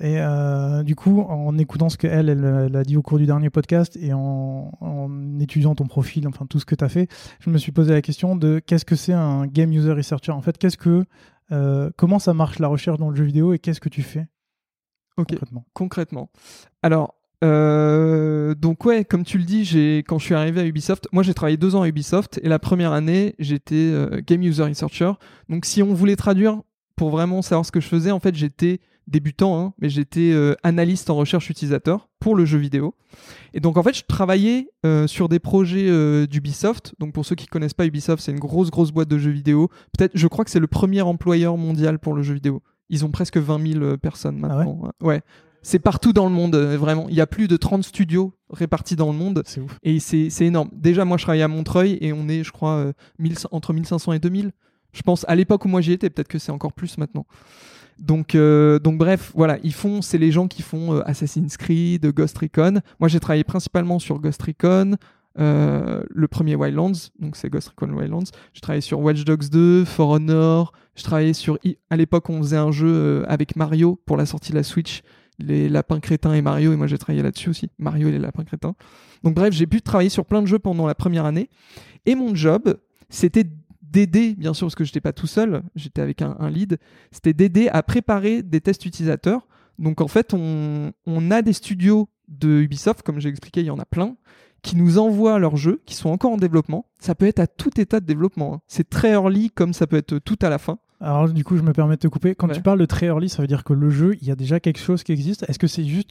Et 0.00 0.18
euh, 0.18 0.82
du 0.82 0.96
coup, 0.96 1.20
en 1.20 1.56
écoutant 1.56 1.88
ce 1.88 1.96
qu'elle 1.96 2.28
elle, 2.28 2.76
a 2.76 2.82
dit 2.82 2.96
au 2.96 3.02
cours 3.02 3.18
du 3.18 3.26
dernier 3.26 3.48
podcast 3.48 3.96
et 3.96 4.12
en, 4.12 4.70
étudiant 5.40 5.74
ton 5.74 5.86
profil, 5.86 6.26
enfin 6.26 6.46
tout 6.46 6.58
ce 6.58 6.64
que 6.64 6.74
tu 6.74 6.84
as 6.84 6.88
fait, 6.88 7.08
je 7.38 7.50
me 7.50 7.58
suis 7.58 7.70
posé 7.70 7.92
la 7.92 8.02
question 8.02 8.34
de 8.34 8.58
qu'est-ce 8.58 8.84
que 8.84 8.96
c'est 8.96 9.12
un 9.12 9.46
game 9.46 9.72
user 9.72 9.92
researcher? 9.92 10.32
En 10.32 10.42
fait, 10.42 10.58
qu'est-ce 10.58 10.76
que, 10.76 11.04
euh, 11.52 11.90
comment 11.96 12.18
ça 12.18 12.34
marche 12.34 12.58
la 12.58 12.66
recherche 12.66 12.98
dans 12.98 13.10
le 13.10 13.16
jeu 13.16 13.24
vidéo 13.24 13.52
et 13.52 13.60
qu'est-ce 13.60 13.80
que 13.80 13.88
tu 13.88 14.02
fais? 14.02 14.26
Concrètement 15.16 15.64
Concrètement. 15.74 16.30
Alors, 16.82 17.14
euh, 17.44 18.56
donc 18.56 18.84
ouais, 18.84 19.04
comme 19.04 19.22
tu 19.22 19.38
le 19.38 19.44
dis, 19.44 19.64
j'ai 19.64 19.98
quand 19.98 20.18
je 20.18 20.24
suis 20.24 20.34
arrivé 20.34 20.60
à 20.60 20.66
Ubisoft, 20.66 21.06
moi 21.12 21.22
j'ai 21.22 21.34
travaillé 21.34 21.56
deux 21.56 21.76
ans 21.76 21.82
à 21.82 21.88
Ubisoft 21.88 22.40
et 22.42 22.48
la 22.48 22.58
première 22.58 22.92
année 22.92 23.36
j'étais 23.38 23.92
game 24.26 24.42
user 24.42 24.64
researcher. 24.64 25.12
Donc 25.48 25.66
si 25.66 25.84
on 25.84 25.94
voulait 25.94 26.16
traduire 26.16 26.62
pour 26.96 27.10
vraiment 27.10 27.42
savoir 27.42 27.64
ce 27.64 27.70
que 27.70 27.80
je 27.80 27.86
faisais, 27.86 28.10
en 28.10 28.18
fait 28.18 28.34
j'étais 28.34 28.80
débutant, 29.06 29.58
hein, 29.60 29.74
mais 29.78 29.88
j'étais 29.88 30.32
euh, 30.32 30.54
analyste 30.62 31.10
en 31.10 31.16
recherche 31.16 31.50
utilisateur 31.50 32.08
pour 32.20 32.34
le 32.34 32.44
jeu 32.44 32.58
vidéo. 32.58 32.94
Et 33.52 33.60
donc 33.60 33.76
en 33.76 33.82
fait, 33.82 33.94
je 33.94 34.02
travaillais 34.06 34.68
euh, 34.84 35.06
sur 35.06 35.28
des 35.28 35.38
projets 35.38 35.88
euh, 35.88 36.26
d'Ubisoft. 36.26 36.94
Donc 36.98 37.12
pour 37.12 37.24
ceux 37.26 37.34
qui 37.34 37.46
connaissent 37.46 37.74
pas 37.74 37.86
Ubisoft, 37.86 38.22
c'est 38.22 38.32
une 38.32 38.40
grosse 38.40 38.70
grosse 38.70 38.92
boîte 38.92 39.08
de 39.08 39.18
jeux 39.18 39.30
vidéo. 39.30 39.68
Peut-être, 39.96 40.12
je 40.14 40.26
crois 40.26 40.44
que 40.44 40.50
c'est 40.50 40.60
le 40.60 40.66
premier 40.66 41.02
employeur 41.02 41.56
mondial 41.56 41.98
pour 41.98 42.14
le 42.14 42.22
jeu 42.22 42.34
vidéo. 42.34 42.62
Ils 42.90 43.04
ont 43.04 43.10
presque 43.10 43.36
20 43.36 43.72
000 43.72 43.96
personnes 43.98 44.40
ah 44.42 44.48
maintenant. 44.48 44.90
ouais. 45.02 45.22
C'est 45.62 45.78
partout 45.78 46.12
dans 46.12 46.26
le 46.26 46.34
monde, 46.34 46.56
vraiment. 46.56 47.06
Il 47.08 47.14
y 47.14 47.22
a 47.22 47.26
plus 47.26 47.48
de 47.48 47.56
30 47.56 47.82
studios 47.84 48.34
répartis 48.50 48.96
dans 48.96 49.10
le 49.10 49.16
monde. 49.16 49.42
C'est 49.46 49.62
ouf. 49.62 49.78
Et 49.82 49.98
c'est 49.98 50.28
énorme. 50.40 50.68
Déjà, 50.74 51.06
moi, 51.06 51.16
je 51.16 51.22
travaille 51.22 51.40
à 51.40 51.48
Montreuil 51.48 51.96
et 52.02 52.12
on 52.12 52.28
est, 52.28 52.44
je 52.44 52.52
crois, 52.52 52.92
entre 53.50 53.72
1500 53.72 54.12
et 54.12 54.18
2000. 54.18 54.52
Je 54.94 55.02
pense, 55.02 55.24
à 55.28 55.34
l'époque 55.34 55.64
où 55.64 55.68
moi 55.68 55.80
j'y 55.80 55.92
étais, 55.92 56.08
peut-être 56.08 56.28
que 56.28 56.38
c'est 56.38 56.52
encore 56.52 56.72
plus 56.72 56.96
maintenant. 56.98 57.26
Donc, 57.98 58.34
euh, 58.34 58.78
donc 58.78 58.98
bref, 58.98 59.32
voilà, 59.34 59.58
ils 59.62 59.72
font, 59.72 60.02
c'est 60.02 60.18
les 60.18 60.32
gens 60.32 60.48
qui 60.48 60.62
font 60.62 60.94
euh, 60.94 61.02
Assassin's 61.06 61.56
Creed, 61.56 62.06
Ghost 62.12 62.36
Recon. 62.38 62.80
Moi, 63.00 63.08
j'ai 63.08 63.20
travaillé 63.20 63.44
principalement 63.44 63.98
sur 63.98 64.18
Ghost 64.18 64.42
Recon, 64.42 64.96
euh, 65.38 66.02
le 66.10 66.28
premier 66.28 66.56
Wildlands, 66.56 67.10
donc 67.20 67.36
c'est 67.36 67.48
Ghost 67.48 67.68
Recon 67.68 67.92
Wildlands. 67.92 68.24
J'ai 68.52 68.60
travaillé 68.60 68.80
sur 68.80 69.00
Watch 69.00 69.24
Dogs 69.24 69.48
2, 69.48 69.84
For 69.84 70.10
Honor. 70.10 70.72
Je 70.96 71.02
travaillais 71.02 71.32
sur, 71.32 71.58
à 71.90 71.96
l'époque, 71.96 72.28
on 72.30 72.42
faisait 72.42 72.56
un 72.56 72.72
jeu 72.72 73.24
avec 73.28 73.56
Mario 73.56 74.00
pour 74.06 74.16
la 74.16 74.26
sortie 74.26 74.50
de 74.50 74.56
la 74.56 74.64
Switch, 74.64 75.02
les 75.38 75.68
lapins 75.68 76.00
crétins 76.00 76.34
et 76.34 76.42
Mario, 76.42 76.72
et 76.72 76.76
moi 76.76 76.86
j'ai 76.86 76.98
travaillé 76.98 77.22
là-dessus 77.22 77.50
aussi, 77.50 77.70
Mario 77.78 78.08
et 78.08 78.12
les 78.12 78.18
lapins 78.18 78.44
crétins. 78.44 78.74
Donc 79.22 79.34
bref, 79.34 79.52
j'ai 79.52 79.66
pu 79.66 79.82
travailler 79.82 80.10
sur 80.10 80.24
plein 80.24 80.42
de 80.42 80.46
jeux 80.46 80.58
pendant 80.58 80.86
la 80.86 80.94
première 80.94 81.24
année, 81.24 81.50
et 82.06 82.14
mon 82.14 82.34
job, 82.34 82.76
c'était 83.08 83.44
d'aider, 83.94 84.34
bien 84.34 84.52
sûr, 84.54 84.66
parce 84.66 84.74
que 84.74 84.84
j'étais 84.84 85.00
pas 85.00 85.12
tout 85.12 85.26
seul, 85.28 85.62
j'étais 85.76 86.02
avec 86.02 86.20
un, 86.20 86.36
un 86.40 86.50
lead, 86.50 86.78
c'était 87.12 87.32
d'aider 87.32 87.68
à 87.68 87.82
préparer 87.82 88.42
des 88.42 88.60
tests 88.60 88.84
utilisateurs. 88.86 89.46
Donc 89.78 90.00
en 90.00 90.08
fait, 90.08 90.34
on, 90.34 90.92
on 91.06 91.30
a 91.30 91.42
des 91.42 91.52
studios 91.52 92.08
de 92.28 92.48
Ubisoft, 92.62 93.02
comme 93.02 93.20
j'ai 93.20 93.28
expliqué, 93.28 93.60
il 93.60 93.66
y 93.66 93.70
en 93.70 93.78
a 93.78 93.84
plein, 93.84 94.16
qui 94.62 94.76
nous 94.76 94.98
envoient 94.98 95.38
leurs 95.38 95.56
jeux, 95.56 95.80
qui 95.86 95.94
sont 95.94 96.08
encore 96.10 96.32
en 96.32 96.36
développement. 96.38 96.86
Ça 96.98 97.14
peut 97.14 97.26
être 97.26 97.38
à 97.40 97.46
tout 97.46 97.78
état 97.80 98.00
de 98.00 98.06
développement. 98.06 98.54
hein. 98.54 98.60
C'est 98.66 98.88
très 98.88 99.10
early, 99.12 99.50
comme 99.50 99.72
ça 99.74 99.86
peut 99.86 99.96
être 99.96 100.18
tout 100.18 100.38
à 100.42 100.48
la 100.48 100.58
fin. 100.58 100.78
Alors 101.00 101.28
du 101.28 101.44
coup, 101.44 101.56
je 101.56 101.62
me 101.62 101.72
permets 101.72 101.96
de 101.96 102.00
te 102.00 102.08
couper. 102.08 102.34
Quand 102.34 102.48
Ouais. 102.48 102.54
tu 102.54 102.62
parles 102.62 102.78
de 102.78 102.86
très 102.86 103.06
early, 103.06 103.28
ça 103.28 103.42
veut 103.42 103.48
dire 103.48 103.62
que 103.62 103.74
le 103.74 103.90
jeu, 103.90 104.16
il 104.20 104.26
y 104.26 104.30
a 104.30 104.36
déjà 104.36 104.58
quelque 104.60 104.78
chose 104.80 105.02
qui 105.02 105.12
existe. 105.12 105.44
Est-ce 105.48 105.58
que 105.58 105.66
c'est 105.66 105.84
juste 105.84 106.10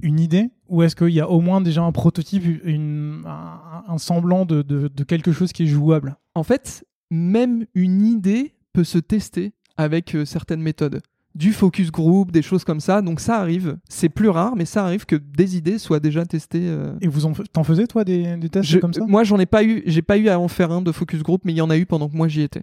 une 0.00 0.20
idée 0.20 0.50
ou 0.68 0.82
est-ce 0.82 0.94
qu'il 0.94 1.08
y 1.14 1.20
a 1.20 1.30
au 1.30 1.40
moins 1.40 1.62
déjà 1.62 1.82
un 1.82 1.92
prototype, 1.92 2.44
une, 2.64 3.22
un, 3.24 3.82
un 3.88 3.98
semblant 3.98 4.44
de, 4.44 4.60
de- 4.60 4.88
de 4.88 5.04
quelque 5.04 5.32
chose 5.32 5.52
qui 5.52 5.62
est 5.62 5.66
jouable? 5.66 6.16
En 6.34 6.42
fait, 6.42 6.84
même 7.10 7.66
une 7.74 8.02
idée 8.02 8.52
peut 8.72 8.84
se 8.84 8.98
tester 8.98 9.52
avec 9.76 10.14
euh, 10.14 10.24
certaines 10.24 10.62
méthodes. 10.62 11.00
Du 11.34 11.52
focus 11.52 11.90
group, 11.90 12.32
des 12.32 12.40
choses 12.40 12.64
comme 12.64 12.80
ça. 12.80 13.02
Donc 13.02 13.20
ça 13.20 13.38
arrive. 13.38 13.76
C'est 13.90 14.08
plus 14.08 14.30
rare, 14.30 14.56
mais 14.56 14.64
ça 14.64 14.84
arrive 14.84 15.04
que 15.04 15.16
des 15.16 15.56
idées 15.58 15.78
soient 15.78 16.00
déjà 16.00 16.24
testées. 16.24 16.62
euh, 16.66 16.94
Et 17.02 17.08
vous 17.08 17.26
en, 17.26 17.32
t'en 17.52 17.62
faisais 17.62 17.86
toi 17.86 18.04
des, 18.04 18.36
des 18.38 18.48
tests 18.48 18.66
Je- 18.70 18.78
comme 18.78 18.94
ça? 18.94 19.04
Moi, 19.06 19.22
j'en 19.22 19.38
ai 19.38 19.44
pas 19.44 19.62
eu, 19.62 19.82
j'ai 19.84 20.00
pas 20.00 20.16
eu 20.16 20.28
à 20.28 20.40
en 20.40 20.48
faire 20.48 20.70
un 20.72 20.80
de 20.80 20.92
focus 20.92 21.22
group, 21.22 21.42
mais 21.44 21.52
il 21.52 21.56
y 21.56 21.60
en 21.60 21.68
a 21.68 21.76
eu 21.76 21.84
pendant 21.84 22.08
que 22.08 22.16
moi 22.16 22.26
j'y 22.28 22.40
étais. 22.40 22.62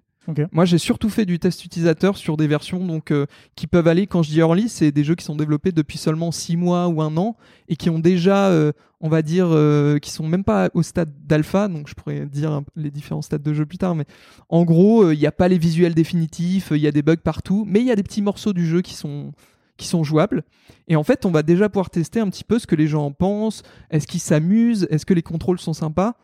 Moi, 0.52 0.66
j'ai 0.66 0.78
surtout 0.78 1.10
fait 1.10 1.26
du 1.26 1.40
test 1.40 1.66
utilisateur 1.66 2.18
sur 2.18 2.38
des 2.38 2.48
versions 2.48 2.86
donc 2.86 3.12
euh, 3.12 3.26
qui 3.56 3.68
peuvent 3.68 3.88
aller. 3.88 4.08
Quand 4.08 4.24
je 4.24 4.30
dis 4.30 4.40
early, 4.40 4.70
c'est 4.70 4.92
des 4.92 5.04
jeux 5.04 5.16
qui 5.16 5.26
sont 5.26 5.36
développés 5.36 5.72
depuis 5.72 5.98
seulement 5.98 6.32
6 6.32 6.56
mois 6.56 6.88
ou 6.88 7.02
un 7.02 7.18
an 7.18 7.36
et 7.68 7.76
qui 7.76 7.90
ont 7.90 8.00
déjà, 8.00 8.48
euh, 8.48 8.72
on 9.02 9.10
va 9.10 9.22
dire, 9.22 9.48
euh, 9.50 10.00
qui 10.00 10.12
sont 10.12 10.28
même 10.28 10.44
pas 10.44 10.70
au 10.74 10.82
stade 10.82 11.12
d'alpha. 11.26 11.68
Donc, 11.68 11.88
je 11.90 11.94
pourrais 11.94 12.26
dire 12.26 12.62
les 12.76 12.92
différents 12.92 13.22
stades 13.22 13.44
de 13.44 13.54
jeu 13.54 13.66
plus 13.66 13.78
tard, 13.78 13.96
mais 13.96 14.06
en 14.50 14.64
gros, 14.64 15.04
euh, 15.04 15.14
il 15.14 15.20
n'y 15.20 15.28
a 15.28 15.32
pas 15.32 15.48
les 15.48 15.58
visuels 15.58 15.94
définitifs, 15.94 16.70
il 16.72 16.82
y 16.82 16.88
a 16.88 16.92
des 16.92 17.02
bugs 17.02 17.18
partout, 17.18 17.66
mais 17.68 17.82
il 17.82 17.88
y 17.88 17.92
a 17.92 17.96
des 17.96 18.04
petits 18.04 18.22
morceaux 18.22 18.54
du 18.54 18.66
jeu 18.66 18.82
qui 18.82 18.94
sont 18.94 19.34
qui 19.76 19.88
sont 19.88 20.04
jouables. 20.04 20.44
Et 20.88 20.96
en 20.96 21.04
fait, 21.04 21.26
on 21.26 21.32
va 21.32 21.42
déjà 21.42 21.68
pouvoir 21.68 21.90
tester 21.90 22.20
un 22.20 22.30
petit 22.30 22.44
peu 22.44 22.60
ce 22.60 22.68
que 22.68 22.76
les 22.76 22.88
gens 22.88 23.06
en 23.06 23.12
pensent. 23.12 23.64
Est-ce 23.90 24.06
qu'ils 24.06 24.20
s'amusent 24.20 24.88
Est-ce 24.92 25.04
que 25.06 25.16
les 25.16 25.24
contrôles 25.24 25.60
sont 25.60 25.74
sympas 25.74 26.16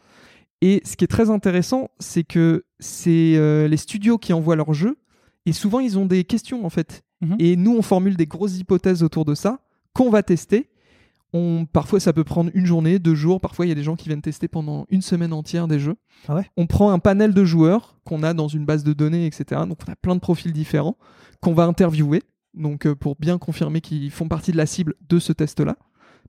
Et 0.61 0.81
ce 0.85 0.97
qui 0.97 1.05
est 1.05 1.07
très 1.07 1.29
intéressant, 1.29 1.89
c'est 1.99 2.23
que 2.23 2.65
c'est 2.79 3.35
euh, 3.35 3.67
les 3.67 3.77
studios 3.77 4.17
qui 4.17 4.33
envoient 4.33 4.55
leurs 4.55 4.73
jeux. 4.73 4.97
Et 5.45 5.53
souvent, 5.53 5.79
ils 5.79 5.97
ont 5.97 6.05
des 6.05 6.23
questions, 6.25 6.65
en 6.65 6.69
fait. 6.69 7.03
Mhm. 7.21 7.35
Et 7.39 7.55
nous, 7.55 7.75
on 7.75 7.81
formule 7.81 8.17
des 8.17 8.27
grosses 8.27 8.57
hypothèses 8.57 9.03
autour 9.03 9.25
de 9.25 9.35
ça 9.35 9.61
qu'on 9.93 10.09
va 10.09 10.23
tester. 10.23 10.69
On, 11.31 11.65
parfois, 11.65 11.99
ça 11.99 12.11
peut 12.11 12.23
prendre 12.23 12.49
une 12.53 12.65
journée, 12.65 12.99
deux 12.99 13.15
jours. 13.15 13.39
Parfois, 13.39 13.65
il 13.65 13.69
y 13.69 13.71
a 13.71 13.75
des 13.75 13.83
gens 13.83 13.95
qui 13.95 14.09
viennent 14.09 14.21
tester 14.21 14.47
pendant 14.47 14.85
une 14.89 15.01
semaine 15.01 15.31
entière 15.31 15.67
des 15.67 15.79
jeux. 15.79 15.95
Ah 16.27 16.35
ouais 16.35 16.49
on 16.57 16.65
prend 16.65 16.91
un 16.91 16.99
panel 16.99 17.33
de 17.33 17.45
joueurs 17.45 17.99
qu'on 18.03 18.23
a 18.23 18.33
dans 18.33 18.47
une 18.47 18.65
base 18.65 18.83
de 18.83 18.93
données, 18.93 19.27
etc. 19.27 19.61
Donc, 19.67 19.77
on 19.87 19.91
a 19.91 19.95
plein 19.95 20.15
de 20.15 20.19
profils 20.19 20.51
différents 20.51 20.97
qu'on 21.41 21.53
va 21.53 21.63
interviewer. 21.63 22.23
Donc, 22.55 22.85
euh, 22.85 22.95
pour 22.95 23.15
bien 23.15 23.37
confirmer 23.37 23.79
qu'ils 23.79 24.11
font 24.11 24.27
partie 24.27 24.51
de 24.51 24.57
la 24.57 24.65
cible 24.65 24.95
de 25.07 25.19
ce 25.19 25.31
test-là. 25.31 25.77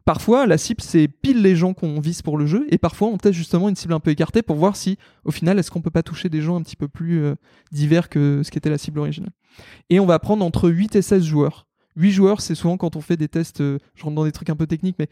Parfois, 0.05 0.47
la 0.47 0.59
cible, 0.59 0.81
c'est 0.81 1.09
pile 1.09 1.43
les 1.43 1.55
gens 1.55 1.75
qu'on 1.75 2.01
vise 2.01 2.23
pour 2.23 2.39
le 2.39 2.47
jeu, 2.47 2.67
et 2.71 2.79
parfois, 2.79 3.09
on 3.09 3.19
teste 3.19 3.35
justement 3.35 3.69
une 3.69 3.77
cible 3.77 3.93
un 3.93 4.01
peu 4.01 4.11
écartée 4.11 4.43
pour 4.43 4.57
voir 4.57 4.77
si, 4.77 4.99
au 5.25 5.31
final, 5.31 5.59
est-ce 5.59 5.71
qu'on 5.71 5.83
peut 5.83 5.91
pas 5.91 6.03
toucher 6.03 6.29
des 6.29 6.41
gens 6.41 6.57
un 6.57 6.63
petit 6.63 6.77
peu 6.77 6.89
plus 6.89 7.23
euh, 7.23 7.35
divers 7.71 8.09
que 8.09 8.43
ce 8.45 8.51
qu'était 8.51 8.71
la 8.71 8.79
cible 8.79 8.99
originale. 8.99 9.33
Et 9.91 10.01
on 10.01 10.07
va 10.07 10.19
prendre 10.19 10.45
entre 10.45 10.71
8 10.71 10.97
et 10.97 11.03
16 11.03 11.25
joueurs. 11.25 11.67
8 11.97 12.13
joueurs, 12.13 12.41
c'est 12.41 12.55
souvent 12.55 12.77
quand 12.77 12.97
on 12.97 13.01
fait 13.01 13.17
des 13.17 13.29
tests, 13.29 13.61
euh, 13.61 13.79
je 13.95 14.05
rentre 14.05 14.17
dans 14.17 14.25
des 14.25 14.33
trucs 14.33 14.49
un 14.49 14.57
peu 14.57 14.67
techniques, 14.67 14.97
mais 14.99 15.09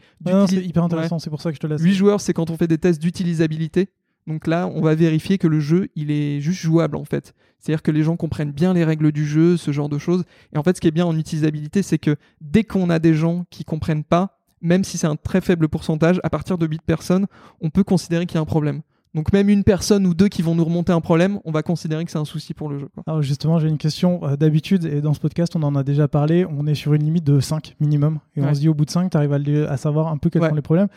c'est 0.47 0.55
hyper 0.55 0.83
intéressant, 0.83 1.19
c'est 1.19 1.29
pour 1.29 1.41
ça 1.41 1.51
que 1.51 1.55
je 1.55 1.59
te 1.59 1.67
laisse. 1.67 1.81
8 1.81 1.93
joueurs, 1.93 2.21
c'est 2.21 2.33
quand 2.33 2.49
on 2.49 2.57
fait 2.57 2.67
des 2.67 2.77
tests 2.77 3.01
d'utilisabilité. 3.01 3.89
Donc 4.27 4.47
là, 4.47 4.67
on 4.73 4.81
va 4.81 4.95
vérifier 4.95 5.37
que 5.37 5.47
le 5.47 5.59
jeu, 5.59 5.89
il 5.95 6.11
est 6.11 6.39
juste 6.39 6.59
jouable 6.59 6.97
en 6.97 7.05
fait. 7.05 7.33
C'est-à-dire 7.57 7.81
que 7.81 7.91
les 7.91 8.03
gens 8.03 8.15
comprennent 8.15 8.51
bien 8.51 8.73
les 8.73 8.83
règles 8.83 9.11
du 9.11 9.25
jeu, 9.25 9.57
ce 9.57 9.71
genre 9.71 9.89
de 9.89 9.97
choses. 9.97 10.23
Et 10.53 10.57
en 10.57 10.63
fait, 10.63 10.75
ce 10.75 10.81
qui 10.81 10.87
est 10.87 10.91
bien 10.91 11.05
en 11.05 11.17
utilisabilité, 11.17 11.81
c'est 11.81 11.97
que 11.97 12.15
dès 12.39 12.63
qu'on 12.63 12.89
a 12.89 12.99
des 12.99 13.13
gens 13.13 13.45
qui 13.49 13.65
comprennent 13.65 14.03
pas, 14.03 14.38
même 14.61 14.83
si 14.83 14.97
c'est 14.97 15.07
un 15.07 15.15
très 15.15 15.41
faible 15.41 15.67
pourcentage, 15.67 16.19
à 16.23 16.29
partir 16.29 16.57
de 16.57 16.67
8 16.67 16.81
personnes, 16.81 17.27
on 17.61 17.69
peut 17.69 17.83
considérer 17.83 18.25
qu'il 18.25 18.35
y 18.35 18.37
a 18.37 18.41
un 18.41 18.45
problème. 18.45 18.81
Donc 19.15 19.33
même 19.33 19.49
une 19.49 19.63
personne 19.63 20.05
ou 20.05 20.13
deux 20.13 20.27
qui 20.27 20.43
vont 20.43 20.53
nous 20.53 20.63
remonter 20.63 20.91
un 20.91 21.01
problème, 21.01 21.39
on 21.43 21.51
va 21.51 21.63
considérer 21.63 22.05
que 22.05 22.11
c'est 22.11 22.19
un 22.19 22.25
souci 22.25 22.53
pour 22.53 22.69
le 22.69 22.77
jeu. 22.77 22.89
quoi. 22.93 23.03
Alors 23.07 23.21
justement, 23.23 23.57
j'ai 23.57 23.67
une 23.67 23.79
question. 23.79 24.23
Euh, 24.23 24.35
D'habitude, 24.35 24.85
et 24.85 25.01
dans 25.01 25.13
ce 25.15 25.19
podcast, 25.19 25.55
on 25.55 25.63
en 25.63 25.75
a 25.75 25.83
déjà 25.83 26.07
parlé, 26.07 26.45
on 26.45 26.67
est 26.67 26.75
sur 26.75 26.93
une 26.93 27.03
limite 27.03 27.23
de 27.23 27.39
5 27.39 27.75
minimum. 27.79 28.19
Et 28.35 28.41
on 28.41 28.53
se 28.53 28.59
dit 28.59 28.69
au 28.69 28.75
bout 28.75 28.85
de 28.85 28.91
5, 28.91 29.09
tu 29.09 29.17
arrives 29.17 29.33
à, 29.33 29.77
savoir 29.77 30.09
un 30.09 30.17
peu 30.17 30.29
quels 30.29 30.43
Ouais. 30.43 30.49
sont 30.49 30.55
les 30.55 30.61
problèmes. 30.61 30.89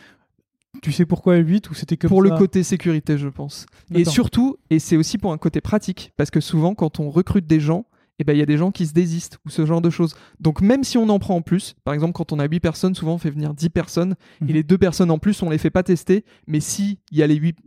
Tu 0.81 0.91
sais 0.91 1.05
pourquoi 1.05 1.35
8 1.37 1.69
ou 1.69 1.73
c'était 1.73 1.97
que 1.97 2.07
pour 2.07 2.21
le 2.21 2.31
côté 2.31 2.63
sécurité, 2.63 3.17
je 3.17 3.29
pense. 3.29 3.65
Et 3.93 4.05
surtout, 4.05 4.57
et 4.69 4.79
c'est 4.79 4.97
aussi 4.97 5.17
pour 5.17 5.31
un 5.31 5.37
côté 5.37 5.61
pratique, 5.61 6.13
parce 6.17 6.29
que 6.29 6.39
souvent, 6.39 6.75
quand 6.75 6.99
on 6.99 7.09
recrute 7.09 7.47
des 7.47 7.59
gens, 7.59 7.85
eh 8.19 8.23
ben, 8.23 8.33
il 8.33 8.39
y 8.39 8.41
a 8.41 8.45
des 8.45 8.57
gens 8.57 8.71
qui 8.71 8.85
se 8.85 8.93
désistent 8.93 9.37
ou 9.45 9.49
ce 9.49 9.65
genre 9.65 9.81
de 9.81 9.89
choses. 9.89 10.15
Donc, 10.39 10.61
même 10.61 10.83
si 10.83 10.97
on 10.97 11.09
en 11.09 11.17
prend 11.19 11.35
en 11.35 11.41
plus, 11.41 11.75
par 11.83 11.93
exemple, 11.93 12.13
quand 12.13 12.31
on 12.31 12.39
a 12.39 12.45
8 12.45 12.59
personnes, 12.59 12.93
souvent 12.95 13.15
on 13.15 13.17
fait 13.17 13.31
venir 13.31 13.53
10 13.53 13.69
personnes, 13.69 14.15
Mhm. 14.41 14.49
et 14.49 14.53
les 14.53 14.63
deux 14.63 14.77
personnes 14.77 15.09
en 15.11 15.17
plus, 15.17 15.41
on 15.41 15.49
les 15.49 15.57
fait 15.57 15.69
pas 15.71 15.83
tester, 15.83 16.23
mais 16.47 16.59
si 16.59 16.99
il 17.11 17.17
y 17.17 17.23
a 17.23 17.27
les 17.27 17.35
8, 17.35 17.57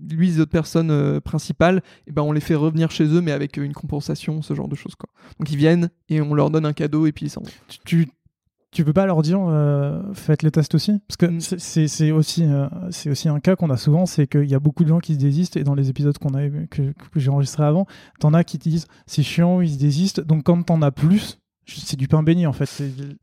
autres 0.41 0.51
personnes 0.51 0.91
euh, 0.91 1.21
principales, 1.21 1.83
eh 2.07 2.13
ben, 2.13 2.23
on 2.23 2.33
les 2.33 2.41
fait 2.41 2.55
revenir 2.55 2.91
chez 2.91 3.05
eux, 3.07 3.21
mais 3.21 3.33
avec 3.33 3.57
une 3.57 3.73
compensation, 3.73 4.41
ce 4.43 4.55
genre 4.55 4.69
de 4.69 4.77
choses. 4.77 4.95
Quoi. 4.95 5.09
Donc, 5.39 5.51
ils 5.51 5.57
viennent 5.57 5.91
et 6.09 6.21
on 6.21 6.33
leur 6.35 6.51
donne 6.51 6.67
un 6.67 6.73
cadeau 6.73 7.07
et 7.07 7.13
puis 7.13 7.27
ils 7.27 7.31
s'en 7.31 7.41
vont. 7.43 7.51
tu, 7.69 7.79
tu, 7.85 8.09
tu 8.73 8.85
peux 8.85 8.93
pas 8.93 9.07
leur 9.07 9.23
dire 9.23 9.39
euh, 9.41 10.03
faites 10.13 10.43
les 10.43 10.51
tests 10.51 10.75
aussi? 10.75 10.99
Parce 11.09 11.17
que 11.17 11.27
Mm. 11.27 11.41
c'est- 11.89 12.11
aussi, 12.11 12.45
euh, 12.45 12.67
c'est 12.91 13.11
aussi 13.11 13.29
un 13.29 13.41
cas 13.41 13.57
qu'on 13.57 13.71
a 13.71 13.77
souvent, 13.77 14.07
c'est 14.07 14.27
qu'il 14.27 14.49
y 14.51 14.55
a 14.55 14.61
beaucoup 14.61 14.83
de 14.85 14.89
gens 14.89 14.99
qui 14.99 15.15
se 15.15 15.19
désistent, 15.19 15.57
et 15.57 15.65
dans 15.65 15.75
les 15.75 15.89
épisodes 15.89 16.17
qu'on 16.19 16.35
a, 16.35 16.49
que, 16.49 16.93
que 16.93 16.93
j'ai 17.21 17.31
enregistrés 17.31 17.65
avant, 17.65 17.87
t'en 18.21 18.35
as 18.35 18.45
qui 18.45 18.59
te 18.59 18.69
disent 18.69 18.87
c'est 19.07 19.23
chiant, 19.23 19.61
ils 19.61 19.71
se 19.75 19.79
désistent, 19.79 20.21
donc 20.21 20.43
quand 20.45 20.63
t'en 20.63 20.83
as 20.83 20.91
plus, 20.91 21.39
c'est 21.67 21.97
du 21.97 22.07
pain 22.09 22.23
béni 22.23 22.47
en 22.47 22.53
fait. 22.53 22.71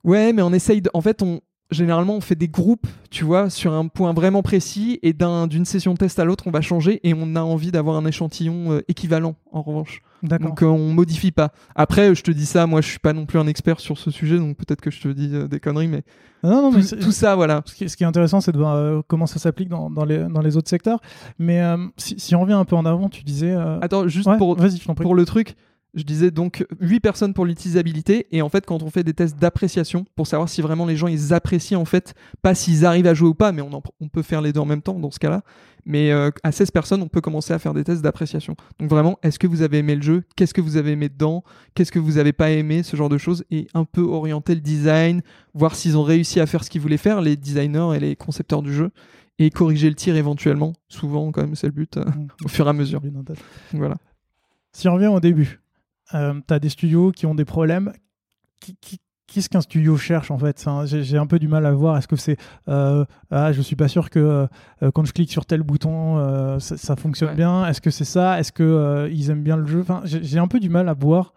Ouais, 0.04 0.34
mais 0.34 0.42
on 0.42 0.52
essaye 0.54 0.82
de... 0.82 0.90
En 0.94 1.02
fait, 1.02 1.22
on... 1.22 1.40
généralement, 1.72 2.15
on 2.15 2.22
fait 2.22 2.36
des 2.36 2.48
groupes, 2.48 2.88
tu 3.10 3.24
vois, 3.24 3.50
sur 3.50 3.74
un 3.74 3.88
point 3.88 4.13
vraiment 4.13 4.41
précis, 4.43 5.00
et 5.01 5.13
d'un- 5.13 5.48
d'une 5.48 5.65
session 5.65 5.93
de 5.93 5.98
test 5.98 6.20
à 6.20 6.25
l'autre, 6.25 6.46
on 6.48 6.51
va 6.51 6.62
changer, 6.62 7.00
et 7.03 7.13
on 7.15 7.36
a 7.36 7.41
envie 7.41 7.72
d'avoir 7.72 7.96
un 7.98 8.05
échantillon 8.05 8.72
euh, 8.74 8.82
équivalent, 8.88 9.36
en 9.51 9.62
revanche. 9.62 10.01
D'accord. 10.22 10.50
Donc, 10.50 10.63
euh, 10.63 10.67
on 10.67 10.93
modifie 10.93 11.32
pas. 11.32 11.51
Après, 11.75 12.13
je 12.15 12.22
te 12.24 12.32
dis 12.32 12.46
ça, 12.46 12.65
moi, 12.67 12.82
je 12.82 12.88
suis 12.88 13.00
pas 13.00 13.12
non 13.13 13.25
plus 13.25 13.39
un 13.39 13.48
expert 13.48 13.79
sur 13.79 13.98
ce 13.98 14.12
sujet, 14.12 14.38
donc 14.38 14.55
peut-être 14.58 14.82
que 14.82 14.91
je 14.91 15.01
te 15.01 15.08
dis 15.10 15.29
euh, 15.34 15.48
des 15.48 15.60
conneries, 15.60 15.88
mais 15.89 16.03
Non, 16.43 16.62
non, 16.62 16.72
tout, 16.72 16.77
mais 16.77 17.00
tout 17.00 17.12
ça, 17.12 17.36
voilà. 17.36 17.62
Ce 17.65 17.74
qui, 17.75 17.89
ce 17.89 17.98
qui 17.98 18.03
est 18.03 18.08
intéressant, 18.08 18.39
c'est 18.41 18.51
de 18.51 18.58
voir 18.58 18.75
euh, 18.75 19.01
comment 19.08 19.25
ça 19.25 19.39
s'applique 19.39 19.70
dans, 19.70 19.89
dans, 19.89 20.05
les, 20.05 20.20
dans 20.25 20.41
les 20.41 20.55
autres 20.58 20.70
secteurs. 20.70 21.00
Mais 21.39 21.62
si, 21.98 22.20
si 22.20 22.36
on 22.36 22.41
revient 22.41 22.53
un 22.53 22.65
peu 22.65 22.75
en 22.75 22.86
avant, 22.86 23.10
tu 23.10 23.24
disais. 23.24 23.53
Attends, 23.82 24.08
juste 24.08 24.27
ouais, 24.27 24.38
pour, 24.38 24.58
pour 24.96 25.15
le 25.15 25.25
truc, 25.25 25.55
je 25.96 26.04
disais 26.04 26.32
donc 26.32 26.66
8 26.80 27.00
personnes 27.02 27.34
pour 27.34 27.46
l'utilisabilité 27.46 28.28
et 28.32 28.42
en 28.42 28.50
fait 28.50 28.66
quand 28.66 28.82
on 28.84 28.90
fait 28.90 29.04
des 29.04 29.14
tests 29.14 29.38
d'appréciation 29.38 30.06
pour 30.16 30.26
savoir 30.28 30.50
si 30.50 30.62
vraiment 30.62 30.86
les 30.86 30.96
gens 30.96 31.08
ils 31.08 31.34
apprécient 31.34 31.80
en 31.80 31.86
fait 31.86 32.16
pas 32.42 32.56
s'ils 32.56 32.86
arrivent 32.86 33.06
à 33.08 33.14
jouer 33.14 33.30
ou 33.30 33.34
pas 33.36 33.52
mais 33.52 33.62
on, 33.62 33.72
en- 33.74 33.84
on 34.02 34.08
peut 34.08 34.24
faire 34.24 34.42
les 34.42 34.52
deux 34.54 34.60
en 34.60 34.66
même 34.66 34.82
temps 34.82 35.00
dans 35.00 35.12
ce 35.12 35.20
cas-là. 35.20 35.42
Mais 35.86 36.12
euh, 36.12 36.32
à 36.44 36.52
16 36.54 36.72
personnes 36.72 37.02
on 37.02 37.08
peut 37.10 37.22
commencer 37.22 37.54
à 37.54 37.60
faire 37.60 37.74
des 37.74 37.84
tests 37.84 38.02
d'appréciation. 38.02 38.56
Donc 38.80 38.90
vraiment 38.90 39.20
est-ce 39.22 39.38
que 39.38 39.48
vous 39.48 39.62
avez 39.62 39.80
aimé 39.80 39.96
le 39.96 40.02
jeu? 40.02 40.24
Qu'est-ce 40.36 40.54
que 40.54 40.62
vous 40.62 40.78
avez 40.78 40.92
aimé 40.94 41.10
dedans? 41.10 41.44
Qu'est-ce 41.76 41.92
que 41.92 42.00
vous 42.00 42.18
avez 42.18 42.34
pas 42.34 42.50
aimé? 42.52 42.82
Ce 42.84 42.96
genre 42.96 43.10
de 43.10 43.18
choses 43.18 43.44
et 43.52 43.68
un 43.74 43.84
peu 43.86 44.02
orienter 44.02 44.56
le 44.56 44.62
design 44.62 45.22
voir 45.54 45.76
s'ils 45.76 45.98
ont 45.98 46.04
réussi 46.04 46.40
à 46.40 46.46
faire 46.48 46.64
ce 46.64 46.70
qu'ils 46.70 46.82
voulaient 46.82 46.98
faire 46.98 47.22
les 47.22 47.36
designers 47.36 47.90
et 47.96 48.00
les 48.00 48.16
concepteurs 48.16 48.62
du 48.64 48.74
jeu 48.74 48.92
et 49.40 49.50
corriger 49.50 49.90
le 49.90 49.96
tir 49.96 50.16
éventuellement. 50.16 50.74
Souvent 50.88 51.32
quand 51.32 51.42
même 51.42 51.56
c'est 51.56 51.68
le 51.68 51.74
but 51.74 51.98
euh, 51.98 52.06
Mm. 52.06 52.28
au 52.46 52.48
fur 52.48 52.66
et 52.66 52.70
à 52.70 52.74
mesure. 52.74 53.02
Voilà. 53.74 53.96
Si 54.72 54.88
on 54.88 54.94
revient 54.96 55.08
au 55.08 55.20
début, 55.20 55.60
euh, 56.13 56.33
tu 56.48 56.53
as 56.53 56.60
des 56.60 56.69
studios 56.69 57.12
qui 57.12 57.25
ont 57.25 57.36
des 57.36 57.45
problèmes. 57.45 57.91
Qui, 58.60 58.75
qui- 58.81 59.00
Qu'est-ce 59.25 59.50
qu'un 59.50 59.62
studio 59.62 59.98
cherche 59.98 60.29
en 60.29 60.38
fait? 60.38 60.63
J'ai 60.86 61.01
j'ai 61.01 61.17
un 61.17 61.25
peu 61.25 61.39
du 61.39 61.48
mal 61.48 61.65
à 61.65 61.72
voir. 61.72 61.98
Est-ce 61.98 62.07
que 62.07 62.15
c'est 62.17 62.38
euh, 62.67 63.03
ah 63.31 63.51
je 63.51 63.62
suis 63.63 63.75
pas 63.75 63.88
sûr 63.88 64.12
que 64.12 64.19
euh, 64.83 64.91
quand 64.93 65.05
je 65.05 65.13
clique 65.13 65.31
sur 65.31 65.45
tel 65.48 65.63
bouton 65.63 66.19
euh, 66.19 66.60
ça, 66.60 66.77
ça 66.77 66.95
fonctionne 66.95 67.29
Ouais. 67.29 67.36
bien 67.36 67.65
Est-ce 67.65 67.81
que 67.81 67.89
c'est 67.89 68.03
ça? 68.05 68.39
Est-ce 68.39 68.51
que 68.51 68.62
euh, 68.62 69.10
ils 69.10 69.31
aiment 69.31 69.41
bien 69.41 69.57
le 69.57 69.65
jeu? 69.65 69.79
Enfin, 69.81 70.01
j'ai 70.03 70.22
j'ai 70.24 70.38
un 70.38 70.48
peu 70.48 70.60
du 70.60 70.69
mal 70.69 70.88
à 70.88 70.93
voir 70.93 71.33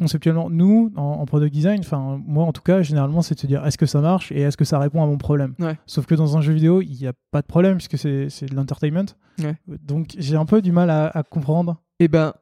conceptuellement. 0.00 0.48
Nous 0.50 0.90
en, 0.96 1.02
en 1.02 1.26
product 1.26 1.52
design, 1.52 1.80
enfin 1.80 2.20
moi 2.26 2.44
en 2.44 2.52
tout 2.52 2.62
cas 2.62 2.82
généralement 2.82 3.22
c'est 3.22 3.34
de 3.34 3.40
se 3.40 3.46
dire 3.46 3.64
est-ce 3.66 3.78
que 3.78 3.86
ça 3.86 4.00
marche 4.00 4.32
et 4.32 4.40
est-ce 4.40 4.56
que 4.56 4.64
ça 4.64 4.78
répond 4.80 5.02
à 5.02 5.06
mon 5.06 5.18
problème? 5.18 5.54
Ouais. 5.60 5.78
Sauf 5.86 6.06
que 6.06 6.14
dans 6.16 6.36
un 6.36 6.40
jeu 6.40 6.54
vidéo 6.54 6.80
il 6.82 6.92
n'y 6.98 7.06
a 7.06 7.12
pas 7.30 7.42
de 7.42 7.46
problème 7.46 7.76
puisque 7.76 7.98
c'est 7.98 8.30
c'est 8.30 8.46
de 8.46 8.54
l'entertainment. 8.56 9.06
Ouais. 9.40 9.54
Donc 9.68 10.14
j'ai 10.18 10.36
un 10.36 10.46
peu 10.46 10.60
du 10.62 10.72
mal 10.72 10.90
à, 10.90 11.06
à 11.06 11.22
comprendre. 11.22 11.76
Eh 12.00 12.08
ben, 12.08 12.32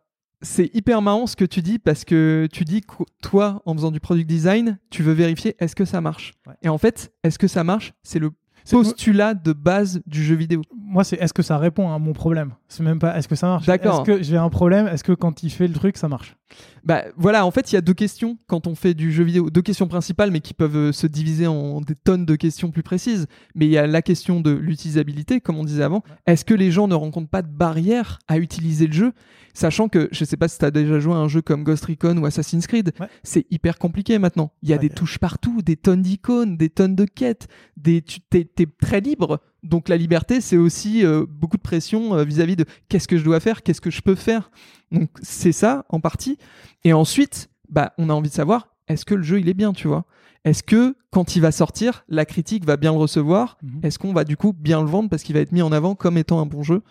c'est 0.42 0.74
hyper 0.74 1.02
marrant 1.02 1.26
ce 1.26 1.36
que 1.36 1.44
tu 1.44 1.62
dis 1.62 1.78
parce 1.78 2.04
que 2.04 2.48
tu 2.52 2.64
dis 2.64 2.82
que 2.82 3.04
toi, 3.22 3.62
en 3.64 3.74
faisant 3.74 3.90
du 3.90 4.00
product 4.00 4.28
design, 4.28 4.78
tu 4.90 5.02
veux 5.02 5.12
vérifier 5.12 5.56
est-ce 5.58 5.74
que 5.74 5.84
ça 5.84 6.00
marche. 6.00 6.34
Ouais. 6.46 6.54
Et 6.62 6.68
en 6.68 6.78
fait, 6.78 7.12
est-ce 7.24 7.38
que 7.38 7.48
ça 7.48 7.64
marche 7.64 7.94
C'est 8.02 8.18
le 8.18 8.30
postulat 8.70 9.34
de 9.34 9.52
base 9.52 10.02
du 10.06 10.24
jeu 10.24 10.34
vidéo. 10.34 10.62
Moi, 10.88 11.02
c'est 11.04 11.16
est-ce 11.16 11.34
que 11.34 11.42
ça 11.42 11.58
répond 11.58 11.90
à 11.92 11.98
mon 11.98 12.12
problème? 12.12 12.52
C'est 12.68 12.82
même 12.84 12.98
pas 13.00 13.18
est-ce 13.18 13.26
que 13.28 13.34
ça 13.34 13.48
marche? 13.48 13.66
D'accord. 13.66 14.00
Est-ce 14.08 14.18
que 14.18 14.22
j'ai 14.22 14.36
un 14.36 14.48
problème? 14.48 14.86
Est-ce 14.86 15.02
que 15.04 15.12
quand 15.12 15.42
il 15.42 15.50
fait 15.50 15.66
le 15.68 15.74
truc, 15.74 15.96
ça 15.96 16.08
marche? 16.08 16.36
Bah 16.84 17.02
voilà, 17.16 17.44
en 17.44 17.50
fait, 17.50 17.72
il 17.72 17.74
y 17.74 17.78
a 17.78 17.80
deux 17.80 17.92
questions 17.94 18.38
quand 18.46 18.68
on 18.68 18.76
fait 18.76 18.94
du 18.94 19.10
jeu 19.10 19.24
vidéo, 19.24 19.50
deux 19.50 19.62
questions 19.62 19.88
principales, 19.88 20.30
mais 20.30 20.40
qui 20.40 20.54
peuvent 20.54 20.76
euh, 20.76 20.92
se 20.92 21.08
diviser 21.08 21.48
en 21.48 21.80
des 21.80 21.96
tonnes 21.96 22.24
de 22.24 22.36
questions 22.36 22.70
plus 22.70 22.84
précises. 22.84 23.26
Mais 23.56 23.66
il 23.66 23.72
y 23.72 23.78
a 23.78 23.86
la 23.88 24.00
question 24.00 24.40
de 24.40 24.52
l'utilisabilité, 24.52 25.40
comme 25.40 25.56
on 25.58 25.64
disait 25.64 25.82
avant. 25.82 26.04
Est-ce 26.26 26.44
que 26.44 26.54
les 26.54 26.70
gens 26.70 26.86
ne 26.86 26.94
rencontrent 26.94 27.28
pas 27.30 27.42
de 27.42 27.50
barrières 27.50 28.20
à 28.28 28.38
utiliser 28.38 28.86
le 28.86 28.92
jeu? 28.92 29.12
Sachant 29.54 29.88
que, 29.88 30.08
je 30.12 30.24
sais 30.24 30.36
pas 30.36 30.48
si 30.48 30.58
tu 30.58 30.64
as 30.66 30.70
déjà 30.70 31.00
joué 31.00 31.14
à 31.14 31.16
un 31.16 31.28
jeu 31.28 31.40
comme 31.42 31.64
Ghost 31.64 31.86
Recon 31.86 32.16
ou 32.18 32.26
Assassin's 32.26 32.66
Creed, 32.66 32.92
Ouais. 33.00 33.08
c'est 33.24 33.46
hyper 33.50 33.78
compliqué 33.78 34.18
maintenant. 34.18 34.52
Il 34.62 34.68
y 34.68 34.72
a 34.72 34.76
Ouais. 34.76 34.82
des 34.82 34.90
touches 34.90 35.18
partout, 35.18 35.62
des 35.62 35.76
tonnes 35.76 36.02
d'icônes, 36.02 36.56
des 36.56 36.68
tonnes 36.68 36.94
de 36.94 37.06
quêtes, 37.06 37.48
des, 37.76 38.02
t'es 38.02 38.46
très 38.80 39.00
libre. 39.00 39.40
Donc 39.62 39.88
la 39.88 39.96
liberté, 39.96 40.40
c'est 40.40 40.56
aussi 40.56 41.04
euh, 41.04 41.26
beaucoup 41.28 41.56
de 41.56 41.62
pression 41.62 42.14
euh, 42.14 42.24
vis-à-vis 42.24 42.56
de 42.56 42.64
qu'est-ce 42.88 43.08
que 43.08 43.18
je 43.18 43.24
dois 43.24 43.40
faire, 43.40 43.62
qu'est-ce 43.62 43.80
que 43.80 43.90
je 43.90 44.00
peux 44.00 44.14
faire. 44.14 44.50
Donc 44.92 45.08
c'est 45.22 45.52
ça 45.52 45.84
en 45.88 46.00
partie. 46.00 46.38
Et 46.84 46.92
ensuite, 46.92 47.50
bah, 47.68 47.92
on 47.98 48.08
a 48.10 48.12
envie 48.12 48.28
de 48.28 48.34
savoir, 48.34 48.68
est-ce 48.88 49.04
que 49.04 49.14
le 49.14 49.22
jeu 49.22 49.40
il 49.40 49.48
est 49.48 49.54
bien, 49.54 49.72
tu 49.72 49.88
vois? 49.88 50.04
Est-ce 50.44 50.62
que 50.62 50.94
quand 51.10 51.34
il 51.34 51.42
va 51.42 51.50
sortir, 51.50 52.04
la 52.08 52.24
critique 52.24 52.64
va 52.64 52.76
bien 52.76 52.92
le 52.92 52.98
recevoir? 52.98 53.58
Mhm. 53.62 53.80
Est-ce 53.82 53.98
qu'on 53.98 54.12
va 54.12 54.22
du 54.24 54.36
coup 54.36 54.52
bien 54.52 54.80
le 54.80 54.88
vendre 54.88 55.08
parce 55.08 55.24
qu'il 55.24 55.34
va 55.34 55.40
être 55.40 55.52
mis 55.52 55.62
en 55.62 55.72
avant 55.72 55.96
comme 55.96 56.16
étant 56.18 56.40
un 56.40 56.46
bon 56.46 56.62
jeu? 56.62 56.82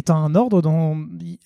T'as 0.00 0.14
un 0.14 0.34
ordre 0.34 0.62
dans. 0.62 0.96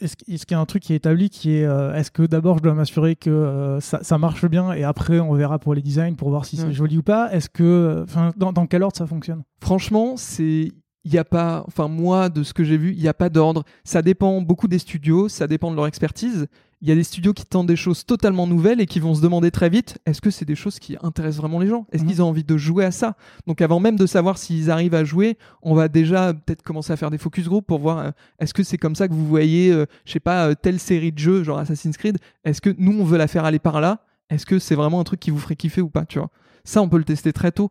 Est-ce 0.00 0.16
qu'il 0.16 0.54
y 0.54 0.54
a 0.54 0.60
un 0.60 0.66
truc 0.66 0.82
qui 0.84 0.92
est 0.92 0.96
établi 0.96 1.30
qui 1.30 1.56
est. 1.56 1.64
euh, 1.64 1.94
est-ce 1.94 2.12
que 2.12 2.22
d'abord 2.22 2.58
je 2.58 2.62
dois 2.62 2.74
m'assurer 2.74 3.16
que 3.16 3.28
euh, 3.30 3.80
ça, 3.80 3.98
ça 4.02 4.18
marche 4.18 4.46
bien 4.46 4.72
et 4.72 4.84
après 4.84 5.18
on 5.18 5.32
verra 5.34 5.58
pour 5.58 5.74
les 5.74 5.82
designs 5.82 6.14
pour 6.14 6.30
voir 6.30 6.44
si 6.44 6.56
c'est 6.56 6.72
joli 6.72 6.98
ou 6.98 7.02
pas 7.02 7.32
Est-ce 7.32 7.48
que. 7.48 8.04
Enfin, 8.04 8.32
dans, 8.36 8.52
dans 8.52 8.66
quel 8.66 8.82
ordre 8.82 8.96
ça 8.96 9.06
fonctionne? 9.06 9.42
Franchement, 9.60 10.16
c'est 10.16 10.72
il 11.06 11.12
n'y 11.12 11.18
a 11.18 11.25
pas, 11.25 11.62
enfin 11.68 11.86
moi 11.86 12.28
de 12.28 12.42
ce 12.42 12.52
que 12.52 12.64
j'ai 12.64 12.76
vu, 12.76 12.92
il 12.92 13.00
n'y 13.00 13.06
a 13.06 13.14
pas 13.14 13.28
d'ordre. 13.28 13.62
Ça 13.84 14.02
dépend 14.02 14.40
beaucoup 14.42 14.66
des 14.66 14.80
studios, 14.80 15.28
ça 15.28 15.46
dépend 15.46 15.70
de 15.70 15.76
leur 15.76 15.86
expertise. 15.86 16.48
Il 16.82 16.88
y 16.88 16.92
a 16.92 16.96
des 16.96 17.04
studios 17.04 17.32
qui 17.32 17.44
tentent 17.46 17.68
des 17.68 17.76
choses 17.76 18.04
totalement 18.04 18.46
nouvelles 18.48 18.80
et 18.80 18.86
qui 18.86 18.98
vont 18.98 19.14
se 19.14 19.22
demander 19.22 19.52
très 19.52 19.70
vite, 19.70 19.98
est-ce 20.04 20.20
que 20.20 20.30
c'est 20.30 20.44
des 20.44 20.56
choses 20.56 20.78
qui 20.80 20.96
intéressent 21.02 21.40
vraiment 21.40 21.60
les 21.60 21.68
gens? 21.68 21.86
Est-ce 21.92 22.02
Mhm. 22.02 22.08
qu'ils 22.08 22.22
ont 22.22 22.26
envie 22.28 22.42
de 22.44 22.56
jouer 22.56 22.84
à 22.84 22.90
ça? 22.90 23.14
Donc 23.46 23.62
avant 23.62 23.78
même 23.78 23.96
de 23.96 24.04
savoir 24.04 24.36
s'ils 24.36 24.68
arrivent 24.70 24.94
à 24.96 25.04
jouer, 25.04 25.38
on 25.62 25.75
va 25.75 25.86
déjà 25.88 26.34
peut-être 26.34 26.62
commencer 26.62 26.92
à 26.92 26.96
faire 26.96 27.10
des 27.12 27.18
focus 27.18 27.46
group 27.46 27.64
pour 27.66 27.78
voir, 27.78 27.98
euh, 27.98 28.10
est-ce 28.40 28.52
que 28.52 28.64
c'est 28.64 28.76
comme 28.76 28.96
ça 28.96 29.06
que 29.06 29.14
vous 29.14 29.26
voyez, 29.26 29.70
euh, 29.72 29.86
je 30.04 30.12
sais 30.12 30.20
pas, 30.20 30.48
euh, 30.48 30.54
telle 30.60 30.80
série 30.80 31.12
de 31.12 31.18
jeux, 31.18 31.44
genre 31.44 31.58
Assassin's 31.58 31.96
Creed, 31.96 32.18
est-ce 32.44 32.60
que 32.60 32.75
nous 32.78 32.98
on 33.00 33.04
veut 33.04 33.16
la 33.16 33.28
faire 33.28 33.44
aller 33.44 33.60
par 33.60 33.80
là? 33.80 34.00
Est-ce 34.28 34.44
que 34.44 34.58
c'est 34.58 34.75
vraiment 34.75 34.98
un 35.00 35.04
truc 35.04 35.20
qui 35.20 35.30
vous 35.30 35.38
ferait 35.38 35.56
kiffer 35.56 35.80
ou 35.82 35.88
pas, 35.88 36.04
tu 36.04 36.18
vois? 36.18 36.30
Ça, 36.64 36.82
on 36.82 36.88
peut 36.88 36.98
le 36.98 37.04
tester 37.04 37.32
très 37.32 37.52
tôt. 37.52 37.70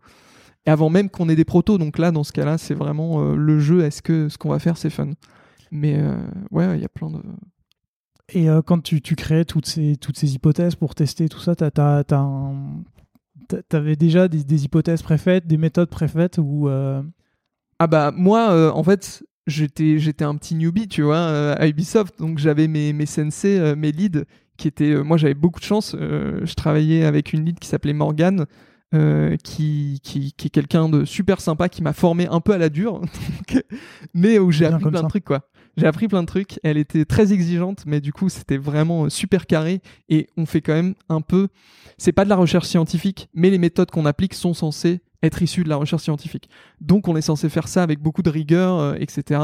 Et 0.66 0.72
avant 0.72 0.90
même 0.90 1.10
qu'on 1.10 1.30
ait 1.30 1.36
des 1.36 1.46
protos, 1.46 1.78
donc 1.78 1.98
là, 2.00 2.12
dans 2.12 2.24
ce 2.24 2.32
cas-là, 2.32 2.58
c'est 2.58 2.74
vraiment 2.74 3.22
euh, 3.22 3.36
le 3.36 3.60
jeu. 3.60 3.84
Est-ce 3.84 4.02
que 4.02 4.30
ce 4.30 4.38
qu'on 4.38 4.50
va 4.50 4.60
faire, 4.60 4.78
c'est 4.78 4.90
fun 4.90 5.12
Mais 5.72 5.98
euh, 6.00 6.18
ouais, 6.52 6.78
il 6.78 6.82
y 6.82 6.86
a 6.86 6.90
plein 6.90 7.10
de. 7.12 7.20
Et 8.30 8.50
euh, 8.50 8.64
quand 8.64 8.82
tu, 8.82 9.02
tu 9.02 9.16
crées 9.16 9.46
toutes 9.46 9.68
ces, 9.68 9.96
toutes 9.98 10.18
ces 10.18 10.34
hypothèses 10.34 10.76
pour 10.76 10.96
tester 10.96 11.30
tout 11.30 11.40
ça, 11.40 11.56
t'avais 13.70 13.96
déjà 13.96 14.28
des, 14.28 14.44
des 14.44 14.66
hypothèses 14.66 15.04
préfaites, 15.04 15.46
des 15.46 15.58
méthodes 15.58 15.90
préfaites 15.90 16.40
ou 16.40 16.68
Ah 16.68 17.88
bah 17.88 18.12
moi, 18.12 18.76
en 18.76 18.84
fait, 18.84 19.24
j'étais 19.46 20.00
j'étais 20.00 20.26
un 20.26 20.36
petit 20.38 20.56
newbie, 20.56 20.88
tu 20.88 21.04
vois, 21.04 21.52
à 21.52 21.68
Ubisoft, 21.68 22.18
donc 22.18 22.40
j'avais 22.40 22.68
mes 22.68 22.94
mes 22.94 23.06
sensei, 23.06 23.76
mes 23.76 23.92
leads, 23.92 24.24
qui 24.58 24.68
étaient. 24.68 25.04
moi, 25.04 25.18
j'avais 25.18 25.36
beaucoup 25.36 25.60
de 25.60 25.66
chance. 25.66 25.96
je 25.96 26.54
travaillais 26.56 27.06
avec 27.06 27.32
une 27.32 27.46
lead 27.46 27.60
qui 27.60 27.68
s'appelait 27.68 27.94
Morgane. 27.94 28.48
Euh, 28.94 29.36
qui, 29.38 30.00
qui, 30.04 30.34
qui 30.34 30.48
est 30.48 30.50
quelqu'un 30.50 30.90
de 30.90 31.06
super 31.06 31.42
sympa 31.42 31.70
qui 31.70 31.82
m'a 31.82 31.94
formé 31.94 32.28
un 32.28 32.40
peu 32.40 32.54
à 32.54 32.58
la 32.58 32.70
dure, 32.70 33.02
mais 34.14 34.40
où 34.40 34.52
j'ai 34.52 34.66
appris 34.66 34.90
plein 34.90 35.00
ça. 35.00 35.04
de 35.04 35.10
trucs 35.10 35.26
quoi. 35.26 35.50
J'ai 35.78 35.88
appris 35.88 36.08
plein 36.08 36.22
de 36.22 36.28
trucs. 36.28 36.60
Elle 36.64 36.78
était 36.78 37.04
très 37.04 37.34
exigeante, 37.34 37.84
mais 37.86 38.00
du 38.00 38.14
coup 38.14 38.30
c'était 38.30 38.58
vraiment 38.58 39.06
euh, 39.06 39.10
super 39.10 39.46
carré 39.48 39.82
et 40.08 40.28
on 40.38 40.46
fait 40.46 40.62
quand 40.62 40.74
même 40.74 40.96
un 41.10 41.22
peu. 41.22 41.48
C'est 41.98 42.14
pas 42.14 42.24
de 42.24 42.30
la 42.30 42.36
recherche 42.36 42.68
scientifique, 42.68 43.30
mais 43.34 43.50
les 43.50 43.58
méthodes 43.58 43.92
qu'on 43.92 44.06
applique 44.06 44.34
sont 44.34 44.54
censées 44.54 45.02
être 45.24 45.42
issues 45.42 45.64
de 45.64 45.70
la 45.70 45.76
recherche 45.76 46.04
scientifique. 46.04 46.50
Donc 46.80 47.08
on 47.08 47.16
est 47.16 47.22
censé 47.22 47.50
faire 47.50 47.68
ça 47.68 47.84
avec 47.84 48.00
beaucoup 48.00 48.22
de 48.22 48.30
rigueur, 48.30 48.80
euh, 48.80 48.96
etc. 49.00 49.42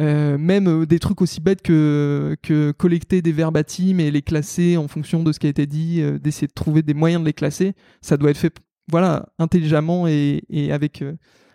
Euh, 0.00 0.38
même 0.38 0.66
euh, 0.66 0.86
des 0.86 0.98
trucs 0.98 1.22
aussi 1.22 1.40
bêtes 1.40 1.62
que, 1.62 2.36
que 2.42 2.72
collecter 2.72 3.22
des 3.22 3.30
verbatims 3.30 4.00
et 4.00 4.10
les 4.10 4.22
classer 4.22 4.76
en 4.76 4.88
fonction 4.88 5.22
de 5.22 5.30
ce 5.30 5.38
qui 5.38 5.46
a 5.46 5.50
été 5.50 5.66
dit, 5.66 6.00
euh, 6.00 6.18
d'essayer 6.18 6.48
de 6.48 6.52
trouver 6.52 6.82
des 6.82 6.94
moyens 6.94 7.22
de 7.22 7.26
les 7.26 7.32
classer, 7.32 7.74
ça 8.00 8.16
doit 8.16 8.30
être 8.30 8.38
fait 8.38 8.56
voilà, 8.90 9.28
intelligemment 9.38 10.08
et, 10.08 10.42
et 10.50 10.72
avec, 10.72 11.02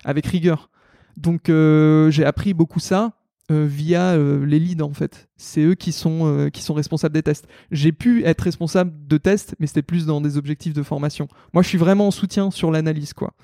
avec 0.03 0.25
rigueur. 0.25 0.71
Donc 1.15 1.43
j'ai 1.47 2.25
appris 2.25 2.55
beaucoup 2.55 2.79
ça 2.79 3.13
via 3.51 4.17
les 4.17 4.59
leads 4.59 4.81
en 4.81 4.93
fait. 4.93 5.29
C'est 5.37 5.61
eux 5.61 5.75
qui 5.75 5.91
sont, 5.91 6.49
qui 6.51 6.63
sont 6.63 6.73
responsables 6.73 7.13
des 7.13 7.21
tests. 7.21 7.47
J'ai 7.69 7.91
pu 7.91 8.23
être 8.23 8.41
responsable 8.41 8.91
de 9.05 9.17
tests, 9.19 9.53
mais 9.59 9.67
c'était 9.67 9.83
plus 9.83 10.07
dans 10.07 10.21
des 10.21 10.37
objectifs 10.37 10.73
de 10.73 10.81
formation. 10.81 11.27
Moi 11.53 11.61
je 11.61 11.67
suis 11.67 11.77
vraiment 11.77 12.07
en 12.07 12.11
soutien 12.11 12.49
sur 12.49 12.71
l'analyse 12.71 13.13
quoi. 13.13 13.35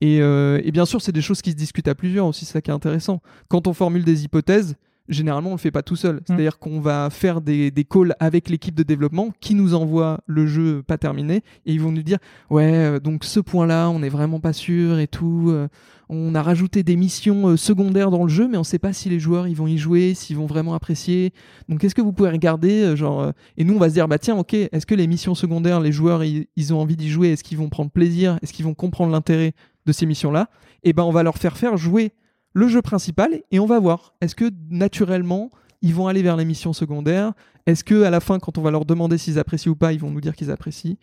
Et, 0.00 0.20
euh, 0.20 0.60
et 0.64 0.72
bien 0.72 0.86
sûr, 0.86 1.00
c'est 1.00 1.12
des 1.12 1.22
choses 1.22 1.40
qui 1.40 1.50
se 1.50 1.56
discutent 1.56 1.88
à 1.88 1.94
plusieurs 1.94 2.26
aussi, 2.26 2.44
c'est 2.44 2.52
ça 2.52 2.60
qui 2.60 2.70
est 2.70 2.74
intéressant. 2.74 3.20
Quand 3.48 3.66
on 3.66 3.72
formule 3.72 4.04
des 4.04 4.24
hypothèses, 4.24 4.76
généralement, 5.08 5.50
on 5.50 5.54
le 5.54 5.58
fait 5.58 5.70
pas 5.70 5.82
tout 5.82 5.96
seul. 5.96 6.20
C'est-à-dire 6.26 6.58
qu'on 6.58 6.80
va 6.80 7.10
faire 7.10 7.40
des, 7.40 7.70
des 7.70 7.84
calls 7.84 8.14
avec 8.20 8.48
l'équipe 8.48 8.74
de 8.74 8.82
développement 8.82 9.30
qui 9.40 9.54
nous 9.54 9.74
envoie 9.74 10.20
le 10.26 10.46
jeu 10.46 10.82
pas 10.82 10.98
terminé 10.98 11.42
et 11.66 11.72
ils 11.72 11.80
vont 11.80 11.92
nous 11.92 12.02
dire 12.02 12.18
ouais, 12.50 12.72
euh, 12.72 13.00
donc 13.00 13.24
ce 13.24 13.40
point-là, 13.40 13.90
on 13.90 13.98
n'est 13.98 14.08
vraiment 14.08 14.40
pas 14.40 14.52
sûr 14.52 14.98
et 14.98 15.06
tout. 15.08 15.46
euh, 15.48 15.68
on 16.10 16.34
a 16.34 16.42
rajouté 16.42 16.82
des 16.82 16.96
missions 16.96 17.48
euh, 17.48 17.56
secondaires 17.56 18.10
dans 18.10 18.24
le 18.24 18.28
jeu, 18.28 18.46
mais 18.46 18.58
on 18.58 18.64
sait 18.64 18.78
pas 18.78 18.92
si 18.92 19.08
les 19.08 19.18
joueurs 19.18 19.48
ils 19.48 19.56
vont 19.56 19.66
y 19.66 19.78
jouer, 19.78 20.12
s'ils 20.14 20.36
vont 20.36 20.46
vraiment 20.46 20.74
apprécier. 20.74 21.32
Donc 21.68 21.82
est-ce 21.82 21.94
que 21.94 22.02
vous 22.02 22.12
pouvez 22.12 22.30
regarder 22.30 22.94
genre 22.96 23.22
euh, 23.22 23.32
et 23.56 23.64
nous 23.64 23.74
on 23.74 23.78
va 23.78 23.88
se 23.88 23.94
dire 23.94 24.06
bah 24.06 24.18
tiens 24.18 24.36
ok, 24.36 24.54
est-ce 24.54 24.84
que 24.86 24.94
les 24.94 25.06
missions 25.06 25.34
secondaires, 25.34 25.80
les 25.80 25.92
joueurs 25.92 26.22
ils, 26.22 26.46
ils 26.56 26.74
ont 26.74 26.80
envie 26.80 26.96
d'y 26.96 27.08
jouer, 27.10 27.32
est-ce 27.32 27.42
qu'ils 27.44 27.58
vont 27.58 27.68
prendre 27.70 27.90
plaisir, 27.90 28.38
est-ce 28.42 28.52
qu'ils 28.52 28.66
vont 28.66 28.74
comprendre 28.74 29.12
l'intérêt 29.12 29.52
de 29.86 29.92
ces 29.92 30.04
missions-là? 30.06 30.50
Et 30.82 30.92
ben 30.92 31.04
on 31.04 31.10
va 31.10 31.22
leur 31.22 31.38
faire 31.38 31.56
faire 31.56 31.76
jouer 31.78 32.12
le 32.54 32.68
jeu 32.68 32.80
principal 32.80 33.30
et 33.50 33.58
on 33.60 33.66
va 33.66 33.78
voir 33.78 34.14
est-ce 34.22 34.34
que 34.34 34.50
naturellement 34.70 35.50
ils 35.82 35.92
vont 35.94 36.06
aller 36.06 36.22
vers 36.22 36.36
les 36.36 36.44
missions 36.46 36.72
secondaires? 36.72 37.32
Est-ce 37.66 37.84
que 37.84 38.04
à 38.04 38.10
la 38.10 38.20
fin 38.20 38.38
quand 38.38 38.56
on 38.56 38.62
va 38.62 38.70
leur 38.70 38.84
demander 38.86 39.18
s'ils 39.18 39.38
apprécient 39.38 39.72
ou 39.72 39.76
pas, 39.76 39.92
ils 39.92 40.00
vont 40.00 40.10
nous 40.10 40.20
dire 40.22 40.34
qu'ils 40.34 40.50
apprécient? 40.50 40.96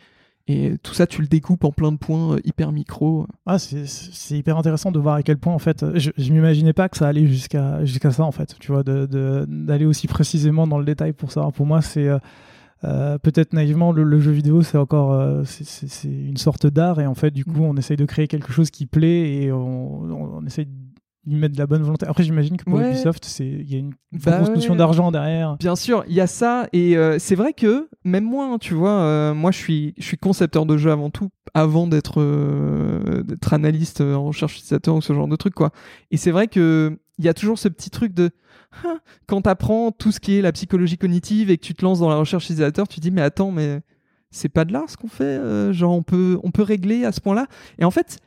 Et 0.48 0.74
tout 0.82 0.96
ça, 0.96 1.06
tu 1.06 1.22
le 1.22 1.28
découpes 1.28 1.64
en 1.66 1.72
plein 1.72 1.92
de 1.92 1.98
points 1.98 2.34
euh, 2.34 2.40
hyper 2.44 2.72
micro. 2.72 3.28
Ah, 3.46 3.60
c'est- 3.60 4.36
hyper 4.36 4.58
intéressant 4.58 4.92
de 4.92 4.98
voir 4.98 5.14
à 5.16 5.22
quel 5.24 5.38
point, 5.38 5.54
en 5.54 5.60
fait, 5.60 5.86
je, 6.00 6.10
je 6.18 6.34
m'imaginais 6.34 6.74
pas 6.74 6.90
que 6.90 6.98
ça 6.98 7.08
allait 7.08 7.28
jusqu'à 7.28 7.86
jusqu'à 7.86 8.10
ça, 8.10 8.24
en 8.24 8.32
fait, 8.32 8.56
tu 8.60 8.72
vois, 8.72 8.82
de- 8.82 9.06
de- 9.06 9.46
d'aller 9.48 9.86
aussi 9.86 10.08
précisément 10.08 10.66
dans 10.66 10.80
le 10.80 10.84
détail 10.86 11.14
pour 11.14 11.32
savoir. 11.32 11.54
Pour 11.54 11.68
moi, 11.68 11.82
c'est 11.84 12.08
euh, 12.08 12.18
euh, 12.86 13.20
peut-être 13.20 13.54
naïvement, 13.54 13.92
le, 13.92 14.04
le 14.04 14.20
jeu 14.20 14.32
vidéo, 14.32 14.64
c'est 14.64 14.80
encore 14.80 15.12
euh, 15.14 15.44
c'est- 15.46 16.08
une 16.10 16.38
sorte 16.38 16.66
d'art, 16.66 17.00
et 17.00 17.06
en 17.06 17.14
fait, 17.16 17.30
du 17.32 17.46
coup, 17.46 17.62
Mm. 17.62 17.66
on 17.66 17.78
essaye 17.78 17.98
de 17.98 18.06
créer 18.06 18.28
quelque 18.28 18.52
chose 18.52 18.72
qui 18.72 18.88
plaît 18.88 19.44
et 19.44 19.52
on, 19.52 20.02
on, 20.06 20.38
on 20.40 20.46
essaye 20.48 20.68
d'y 21.26 21.36
mettre 21.36 21.54
de 21.54 21.60
la 21.60 21.68
bonne 21.68 21.84
volonté. 21.84 22.06
Après, 22.08 22.24
j'imagine 22.24 22.58
que 22.58 22.64
pour 22.64 22.76
Ouais. 22.80 22.90
Ubisoft, 22.90 23.26
c'est- 23.26 23.46
il 23.48 23.72
y 23.72 23.76
a 23.76 23.78
une 23.78 23.94
Bah 24.12 24.38
grosse 24.40 24.50
notion 24.50 24.72
ouais. 24.74 24.78
d'argent 24.78 25.12
derrière. 25.12 25.56
Bien 25.58 25.76
sûr, 25.76 26.04
il 26.08 26.14
y 26.16 26.22
a 26.22 26.26
ça, 26.28 26.68
et 26.74 26.98
euh, 26.98 27.18
c'est 27.20 27.36
vrai 27.36 27.54
que 27.54 27.90
même 28.04 28.24
moi, 28.24 28.46
hein, 28.52 28.58
tu 28.60 28.74
vois, 28.74 29.02
euh, 29.02 29.34
moi 29.34 29.52
je 29.52 29.58
suis, 29.58 29.94
je 29.98 30.04
suis 30.04 30.18
concepteur 30.18 30.66
de 30.66 30.78
jeux 30.78 30.92
avant 30.92 31.10
tout, 31.12 31.30
avant 31.54 31.86
d'être 31.88 32.20
euh, 32.22 33.24
d'être 33.24 33.54
analyste 33.54 34.02
en 34.02 34.24
recherche 34.26 34.54
utilisateur 34.56 34.96
ou 34.96 35.02
ce 35.02 35.14
genre 35.14 35.28
de 35.28 35.36
truc, 35.36 35.54
quoi. 35.54 35.72
Et 36.10 36.18
c'est 36.18 36.32
vrai 36.32 36.48
que 36.48 36.98
il 37.20 37.26
y 37.26 37.30
a 37.30 37.34
toujours 37.36 37.60
ce 37.60 37.68
petit 37.68 37.90
truc 37.92 38.14
de 38.14 38.32
Ah, 38.86 39.00
quand 39.28 39.42
tu 39.42 39.50
apprends 39.50 39.92
tout 39.92 40.12
ce 40.14 40.20
qui 40.22 40.38
est 40.38 40.42
la 40.42 40.54
psychologie 40.54 40.98
cognitive 40.98 41.52
et 41.52 41.58
que 41.58 41.64
tu 41.66 41.74
te 41.76 41.84
lances 41.84 42.00
dans 42.00 42.08
la 42.10 42.16
recherche 42.16 42.46
utilisateur, 42.46 42.88
tu 42.88 42.96
te 42.96 43.02
dis 43.02 43.12
mais 43.12 43.22
attends, 43.22 43.52
mais 43.52 43.82
c'est 44.32 44.48
pas 44.50 44.64
de 44.64 44.72
l'art 44.72 44.90
ce 44.90 44.96
qu'on 44.96 45.10
fait, 45.10 45.74
genre 45.74 45.92
on 45.94 46.04
peut, 46.04 46.40
on 46.42 46.52
peut 46.52 46.62
régler 46.64 47.04
à 47.04 47.12
ce 47.12 47.20
point-là. 47.20 47.48
Et 47.80 47.84
en 47.84 47.92
fait, 47.92 48.20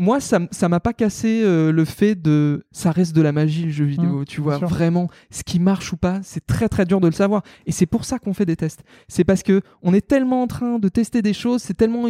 moi, 0.00 0.18
ça, 0.18 0.40
ça 0.50 0.70
m'a 0.70 0.80
pas 0.80 0.94
cassé 0.94 1.42
euh, 1.44 1.70
le 1.70 1.84
fait 1.84 2.14
de. 2.14 2.64
Ça 2.72 2.90
reste 2.90 3.14
de 3.14 3.20
la 3.20 3.32
magie, 3.32 3.64
le 3.64 3.70
jeu 3.70 3.84
vidéo. 3.84 4.24
tu 4.24 4.40
vois, 4.40 4.56
vraiment, 4.56 5.10
ce 5.30 5.44
qui 5.44 5.60
marche 5.60 5.92
ou 5.92 5.98
pas, 5.98 6.20
c'est 6.22 6.46
très 6.46 6.70
très 6.70 6.86
dur 6.86 7.02
de 7.02 7.06
le 7.06 7.12
savoir. 7.12 7.42
Et 7.66 7.72
c'est 7.72 7.84
pour 7.84 8.06
ça 8.06 8.18
qu'on 8.18 8.32
fait 8.32 8.46
des 8.46 8.56
tests. 8.56 8.82
C'est 9.08 9.24
parce 9.24 9.42
que 9.42 9.60
on 9.82 9.92
est 9.92 10.00
tellement 10.00 10.42
en 10.42 10.46
train 10.46 10.78
de 10.78 10.88
tester 10.88 11.20
des 11.20 11.34
choses, 11.34 11.60
c'est 11.60 11.74
tellement. 11.74 12.06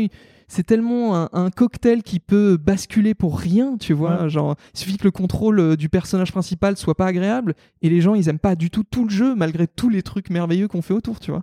C'est 0.46 0.64
tellement 0.64 1.16
un, 1.16 1.28
un 1.32 1.50
cocktail 1.50 2.02
qui 2.04 2.20
peut 2.20 2.56
basculer 2.56 3.14
pour 3.14 3.38
rien, 3.38 3.76
tu 3.76 3.92
vois. 3.92 4.28
Genre, 4.28 4.54
il 4.74 4.78
suffit 4.78 4.96
que 4.96 5.04
le 5.04 5.12
contrôle 5.12 5.58
euh, 5.60 5.76
du 5.76 5.88
personnage 5.88 6.30
principal 6.32 6.76
soit 6.76 6.96
pas 6.96 7.06
agréable 7.06 7.54
et 7.82 7.88
les 7.88 8.00
gens 8.00 8.14
ils 8.14 8.28
aiment 8.28 8.40
pas 8.40 8.56
du 8.56 8.68
tout 8.70 8.82
tout 8.82 9.04
le 9.04 9.10
jeu 9.10 9.36
malgré 9.36 9.68
tous 9.68 9.88
les 9.88 10.02
trucs 10.02 10.30
merveilleux 10.30 10.66
qu'on 10.68 10.82
fait 10.82 10.94
autour, 10.94 11.18
tu 11.18 11.30
vois. 11.32 11.42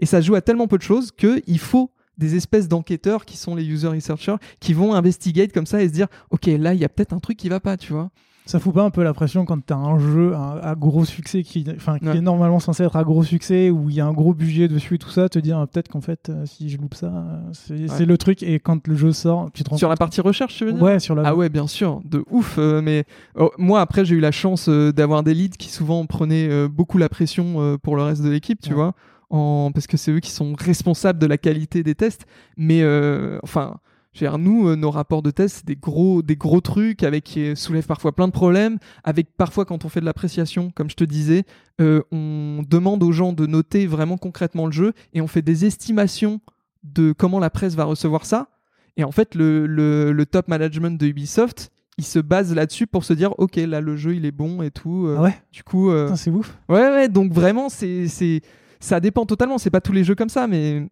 Et 0.00 0.06
ça 0.06 0.20
se 0.20 0.26
joue 0.26 0.34
à 0.34 0.42
tellement 0.42 0.66
peu 0.66 0.76
de 0.78 0.82
choses 0.82 1.12
que 1.12 1.42
il 1.46 1.58
faut 1.58 1.90
des 2.18 2.36
espèces 2.36 2.68
d'enquêteurs 2.68 3.24
qui 3.24 3.36
sont 3.36 3.54
les 3.54 3.64
user 3.66 3.88
researchers 3.88 4.36
qui 4.60 4.74
vont 4.74 4.94
investigate 4.94 5.52
comme 5.52 5.66
ça 5.66 5.82
et 5.82 5.88
se 5.88 5.92
dire 5.92 6.08
ok 6.30 6.46
là 6.46 6.74
il 6.74 6.80
y 6.80 6.84
a 6.84 6.88
peut-être 6.88 7.12
un 7.12 7.20
truc 7.20 7.36
qui 7.36 7.48
va 7.48 7.60
pas 7.60 7.76
tu 7.76 7.92
vois 7.92 8.10
Ça 8.46 8.58
fout 8.58 8.72
pas 8.74 8.82
un 8.82 8.90
peu 8.90 9.02
la 9.04 9.12
pression 9.12 9.44
quand 9.44 9.60
t'as 9.64 9.76
un 9.76 9.98
jeu 9.98 10.34
à, 10.34 10.58
à 10.70 10.74
gros 10.74 11.04
succès 11.04 11.42
qui, 11.42 11.66
enfin, 11.76 11.98
qui 11.98 12.06
Ouais. 12.06 12.16
est 12.16 12.20
normalement 12.22 12.60
censé 12.60 12.82
être 12.82 12.96
à 12.96 13.04
gros 13.04 13.22
succès 13.22 13.68
où 13.70 13.90
il 13.90 13.96
y 13.96 14.00
a 14.00 14.06
un 14.06 14.14
gros 14.14 14.32
budget 14.32 14.68
dessus 14.68 14.94
et 14.94 14.98
tout 14.98 15.10
ça, 15.10 15.28
te 15.28 15.38
dire 15.38 15.58
ah, 15.58 15.66
peut-être 15.66 15.88
qu'en 15.88 16.00
fait 16.00 16.30
euh, 16.30 16.46
si 16.46 16.70
je 16.70 16.78
loupe 16.78 16.94
ça, 16.94 17.12
euh, 17.12 17.86
c'est 17.88 18.06
le 18.06 18.16
truc 18.16 18.42
et 18.42 18.58
quand 18.58 18.88
le 18.88 18.94
jeu 18.96 19.12
sort, 19.12 19.50
tu 19.52 19.62
te 19.64 19.68
rends 19.70 19.76
Sur 19.76 19.90
la 19.90 19.96
partie 19.96 20.22
recherche, 20.22 20.56
tu 20.56 20.64
veux 20.64 20.72
dire? 20.72 20.82
Ouais, 20.82 20.98
sur 20.98 21.14
la. 21.14 21.22
Ah 21.28 21.36
ouais, 21.36 21.50
bien 21.50 21.66
sûr, 21.66 22.00
de 22.06 22.24
ouf. 22.30 22.56
euh, 22.58 22.80
mais 22.82 23.04
oh, 23.36 23.50
moi, 23.58 23.80
après, 23.82 24.04
j'ai 24.06 24.14
eu 24.16 24.20
la 24.20 24.32
chance 24.32 24.68
d'avoir 24.70 25.22
des 25.22 25.34
leads 25.34 25.58
qui 25.58 25.68
souvent 25.68 26.06
prenaient 26.06 26.68
beaucoup 26.68 26.96
la 26.96 27.10
pression 27.10 27.76
pour 27.82 27.96
le 27.96 28.02
reste 28.02 28.22
de 28.22 28.30
l'équipe, 28.30 28.60
tu 28.62 28.70
Ouais. 28.70 28.76
vois, 28.76 28.94
en... 29.30 29.70
parce 29.72 29.86
que 29.86 29.96
c'est 29.96 30.10
eux 30.12 30.20
qui 30.20 30.30
sont 30.30 30.54
responsables 30.58 31.18
de 31.18 31.26
la 31.26 31.38
qualité 31.38 31.82
des 31.82 31.94
tests. 31.94 32.26
Mais 32.56 32.82
euh, 32.82 33.38
enfin, 33.42 33.76
je 34.12 34.24
veux 34.24 34.30
dire, 34.30 34.38
nous, 34.38 34.68
euh, 34.68 34.76
nos 34.76 34.90
rapports 34.90 35.22
de 35.22 35.30
tests, 35.30 35.58
c'est 35.58 35.66
des 35.66 35.76
gros, 35.76 36.22
des 36.22 36.36
gros 36.36 36.60
trucs 36.60 37.02
avec 37.02 37.24
qui 37.24 37.54
soulèvent 37.56 37.86
parfois 37.86 38.12
plein 38.14 38.26
de 38.26 38.32
problèmes. 38.32 38.78
Avec 39.04 39.28
parfois, 39.36 39.64
quand 39.64 39.84
on 39.84 39.88
fait 39.88 40.00
de 40.00 40.04
l'appréciation, 40.06 40.70
comme 40.74 40.90
je 40.90 40.96
te 40.96 41.04
disais, 41.04 41.44
euh, 41.80 42.02
on 42.10 42.62
demande 42.68 43.02
aux 43.02 43.12
gens 43.12 43.32
de 43.32 43.46
noter 43.46 43.86
vraiment 43.86 44.16
concrètement 44.16 44.66
le 44.66 44.72
jeu 44.72 44.92
et 45.12 45.20
on 45.20 45.26
fait 45.26 45.42
des 45.42 45.64
estimations 45.66 46.40
de 46.84 47.12
comment 47.12 47.38
la 47.38 47.50
presse 47.50 47.74
va 47.74 47.84
recevoir 47.84 48.24
ça. 48.24 48.48
Et 48.96 49.04
en 49.04 49.12
fait, 49.12 49.34
le, 49.34 49.66
le- 49.66 50.12
le 50.12 50.26
top 50.26 50.48
management 50.48 50.98
de 50.98 51.06
Ubisoft, 51.06 51.70
il 51.98 52.04
se 52.04 52.18
base 52.18 52.54
là-dessus 52.54 52.86
pour 52.86 53.04
se 53.04 53.12
dire, 53.12 53.34
ok, 53.38 53.56
là 53.56 53.80
le 53.80 53.96
jeu 53.96 54.14
il 54.14 54.24
est 54.24 54.30
bon 54.32 54.62
et 54.62 54.70
tout. 54.70 55.06
euh, 55.06 55.16
Ah 55.18 55.22
ouais, 55.22 55.34
Du 55.52 55.62
coup, 55.64 55.90
euh, 55.90 56.14
c'est 56.16 56.30
ouf. 56.30 56.56
ouais, 56.68 56.80
ouais. 56.90 57.08
Donc 57.08 57.32
vraiment, 57.32 57.68
c'est, 57.68 58.06
c'est, 58.08 58.40
ça 58.80 59.00
dépend 59.00 59.26
totalement. 59.26 59.58
C'est 59.58 59.70
pas 59.70 59.80
tous 59.80 59.92
les 59.92 60.04
jeux 60.04 60.14
comme 60.14 60.28
ça, 60.28 60.46
mais 60.46 60.88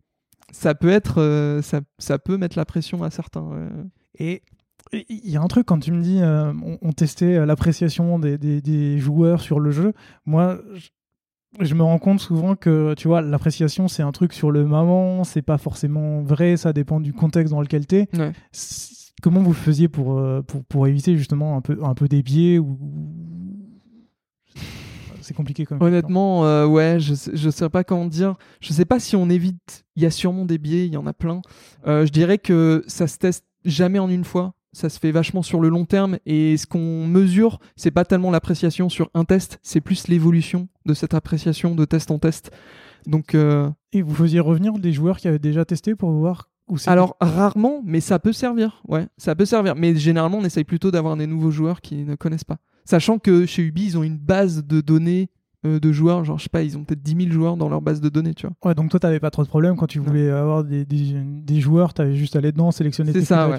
ça 0.52 0.74
peut 0.74 0.88
être, 0.90 1.20
euh, 1.20 1.62
ça, 1.62 1.80
ça 1.98 2.18
peut 2.18 2.36
mettre 2.36 2.56
la 2.56 2.64
pression 2.64 3.02
à 3.02 3.10
certains. 3.10 3.50
Et 4.18 4.42
il 4.92 5.28
y 5.30 5.36
a 5.36 5.42
un 5.42 5.48
truc 5.48 5.66
quand 5.66 5.80
tu 5.80 5.90
me 5.92 6.00
dis 6.00 6.20
euh, 6.22 6.52
on, 6.64 6.78
on 6.80 6.92
testait 6.92 7.36
euh, 7.36 7.46
l'appréciation 7.46 8.18
des, 8.20 8.38
des- 8.38 8.60
des 8.62 8.98
joueurs 8.98 9.40
sur 9.40 9.58
le 9.58 9.70
jeu. 9.72 9.92
Moi, 10.26 10.60
je, 10.74 10.88
je 11.64 11.74
me 11.74 11.82
rends 11.82 11.98
compte 11.98 12.20
souvent 12.20 12.54
que 12.54 12.94
tu 12.94 13.08
vois 13.08 13.20
l'appréciation 13.20 13.88
c'est 13.88 14.02
un 14.04 14.12
truc 14.12 14.32
sur 14.32 14.50
le 14.52 14.64
moment, 14.64 15.24
c'est 15.24 15.42
pas 15.42 15.58
forcément 15.58 16.22
vrai, 16.22 16.56
ça 16.56 16.72
dépend 16.72 17.00
du 17.00 17.12
contexte 17.12 17.52
dans 17.52 17.60
lequel 17.60 17.86
t'es. 17.86 18.08
Ouais. 18.16 18.32
Comment 19.22 19.42
vous 19.42 19.54
faisiez 19.54 19.88
pour, 19.88 20.22
pour, 20.46 20.64
pour 20.64 20.86
éviter 20.86 21.16
justement 21.16 21.56
un 21.56 21.62
peu, 21.62 21.78
un 21.82 21.94
peu 21.94 22.06
des 22.06 22.22
biais 22.22 22.58
ou 22.58 22.78
c'est 25.26 25.34
compliqué 25.34 25.64
quand 25.64 25.76
même. 25.76 25.82
Honnêtement, 25.82 26.44
euh, 26.44 26.66
ouais, 26.66 26.98
je 27.00 27.14
sais, 27.14 27.32
je 27.34 27.50
sais 27.50 27.68
pas 27.68 27.84
comment 27.84 28.06
dire. 28.06 28.36
Je 28.60 28.72
sais 28.72 28.84
pas 28.84 29.00
si 29.00 29.16
on 29.16 29.28
évite. 29.28 29.84
Il 29.96 30.02
y 30.02 30.06
a 30.06 30.10
sûrement 30.10 30.44
des 30.44 30.58
biais, 30.58 30.86
il 30.86 30.92
y 30.92 30.96
en 30.96 31.06
a 31.06 31.12
plein. 31.12 31.42
Euh, 31.86 32.06
je 32.06 32.12
dirais 32.12 32.38
que 32.38 32.84
ça 32.86 33.06
se 33.06 33.18
teste 33.18 33.44
jamais 33.64 33.98
en 33.98 34.08
une 34.08 34.24
fois. 34.24 34.54
Ça 34.72 34.88
se 34.88 34.98
fait 34.98 35.10
vachement 35.10 35.42
sur 35.42 35.60
le 35.60 35.68
long 35.68 35.84
terme. 35.84 36.18
Et 36.26 36.56
ce 36.56 36.66
qu'on 36.66 37.06
mesure, 37.06 37.58
c'est 37.76 37.90
pas 37.90 38.04
tellement 38.04 38.30
l'appréciation 38.30 38.88
sur 38.88 39.10
un 39.14 39.24
test, 39.24 39.58
c'est 39.62 39.80
plus 39.80 40.08
l'évolution 40.08 40.68
de 40.84 40.94
cette 40.94 41.14
appréciation 41.14 41.74
de 41.74 41.84
test 41.84 42.10
en 42.10 42.18
test. 42.18 42.50
Donc, 43.06 43.34
euh, 43.34 43.70
Et 43.92 44.02
vous 44.02 44.14
faisiez 44.14 44.40
revenir 44.40 44.74
des 44.74 44.92
joueurs 44.92 45.16
qui 45.18 45.28
avaient 45.28 45.38
déjà 45.38 45.64
testé 45.64 45.94
pour 45.94 46.10
voir 46.10 46.50
alors 46.86 47.16
rarement, 47.20 47.80
mais 47.84 48.00
ça 48.00 48.18
peut 48.18 48.32
servir. 48.32 48.82
Ouais, 48.88 49.06
ça 49.16 49.34
peut 49.34 49.44
servir. 49.44 49.76
Mais 49.76 49.94
généralement, 49.94 50.38
on 50.38 50.44
essaye 50.44 50.64
plutôt 50.64 50.90
d'avoir 50.90 51.16
des 51.16 51.26
nouveaux 51.26 51.52
joueurs 51.52 51.80
qui 51.80 52.04
ne 52.04 52.16
connaissent 52.16 52.44
pas. 52.44 52.58
Sachant 52.86 53.18
que 53.18 53.44
chez 53.46 53.62
Ubi, 53.62 53.84
ils 53.84 53.98
ont 53.98 54.02
une 54.02 54.16
base 54.18 54.64
de 54.64 54.80
données 54.80 55.28
euh, 55.66 55.80
de 55.80 55.90
joueurs. 55.90 56.22
Genre, 56.24 56.38
je 56.38 56.44
sais 56.44 56.48
pas, 56.48 56.62
ils 56.62 56.76
ont 56.78 56.84
peut-être 56.84 57.02
10 57.02 57.16
000 57.24 57.32
joueurs 57.32 57.56
dans 57.56 57.68
leur 57.68 57.82
base 57.82 58.00
de 58.00 58.08
données, 58.08 58.34
tu 58.34 58.46
vois. 58.46 58.54
Ouais, 58.64 58.74
donc 58.74 58.90
toi, 58.90 59.00
t'avais 59.00 59.18
pas 59.20 59.30
trop 59.30 59.42
de 59.42 59.48
problèmes 59.48 59.74
quand 59.76 59.86
tu 59.88 59.98
Non. 59.98 60.04
voulais 60.04 60.30
avoir 60.30 60.62
des, 60.62 60.84
des, 60.84 61.14
des 61.24 61.60
joueurs, 61.60 61.92
t'avais 61.94 62.14
juste 62.14 62.36
à 62.36 62.38
aller 62.38 62.52
dedans, 62.52 62.70
sélectionner 62.70 63.12
C'est 63.12 63.20
tes 63.20 63.24
ça, 63.24 63.48
ouais. 63.48 63.58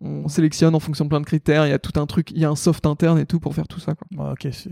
On 0.00 0.28
sélectionne 0.28 0.74
en 0.74 0.80
fonction 0.80 1.04
de 1.04 1.10
plein 1.10 1.20
de 1.20 1.26
critères. 1.26 1.66
Il 1.66 1.70
y 1.70 1.74
a 1.74 1.78
tout 1.78 2.00
un 2.00 2.06
truc, 2.06 2.30
il 2.32 2.38
y 2.38 2.44
a 2.44 2.50
un 2.50 2.56
soft 2.56 2.84
interne 2.86 3.18
et 3.18 3.26
tout 3.26 3.38
pour 3.38 3.54
faire 3.54 3.68
tout 3.68 3.78
ça. 3.80 3.94
quoi. 3.94 4.24
Ouais, 4.26 4.32
ok, 4.32 4.48
c'est 4.52 4.70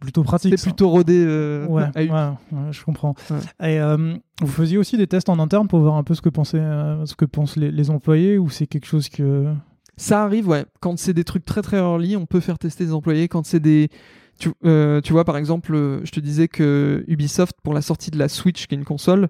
plutôt 0.00 0.22
pratique. 0.22 0.58
C'est 0.58 0.70
plutôt 0.70 0.88
rodé. 0.88 1.22
euh, 1.24 1.66
Ouais, 1.68 1.84
à 1.94 2.30
ouais, 2.50 2.72
je 2.72 2.82
comprends. 2.82 3.14
Et 3.60 3.78
euh, 3.78 4.16
vous 4.40 4.46
faisiez 4.48 4.78
aussi 4.78 4.96
des 4.96 5.06
tests 5.06 5.28
en 5.28 5.38
interne 5.38 5.68
pour 5.68 5.78
voir 5.80 5.96
un 5.96 6.02
peu 6.04 6.14
ce 6.14 6.22
que 6.22 6.30
pensaient, 6.30 6.58
ce 7.04 7.14
que 7.14 7.26
pensent 7.26 7.56
les, 7.56 7.70
les 7.70 7.90
employés 7.90 8.38
ou 8.38 8.48
c'est 8.48 8.66
quelque 8.66 8.86
chose 8.86 9.08
que. 9.10 9.44
Ça 9.96 10.22
arrive, 10.24 10.48
ouais. 10.48 10.64
Quand 10.80 10.98
c'est 10.98 11.14
des 11.14 11.24
trucs 11.24 11.44
très 11.44 11.62
très 11.62 11.78
early, 11.78 12.16
on 12.16 12.26
peut 12.26 12.40
faire 12.40 12.58
tester 12.58 12.84
des 12.84 12.92
employés. 12.92 13.28
Quand 13.28 13.44
c'est 13.46 13.60
des. 13.60 13.88
Tu, 14.38 14.50
euh, 14.66 15.00
tu 15.00 15.12
vois, 15.12 15.24
par 15.24 15.38
exemple, 15.38 15.74
euh, 15.74 16.00
je 16.04 16.10
te 16.10 16.20
disais 16.20 16.48
que 16.48 17.02
Ubisoft, 17.08 17.56
pour 17.62 17.72
la 17.72 17.80
sortie 17.80 18.10
de 18.10 18.18
la 18.18 18.28
Switch, 18.28 18.66
qui 18.66 18.74
est 18.74 18.78
une 18.78 18.84
console, 18.84 19.28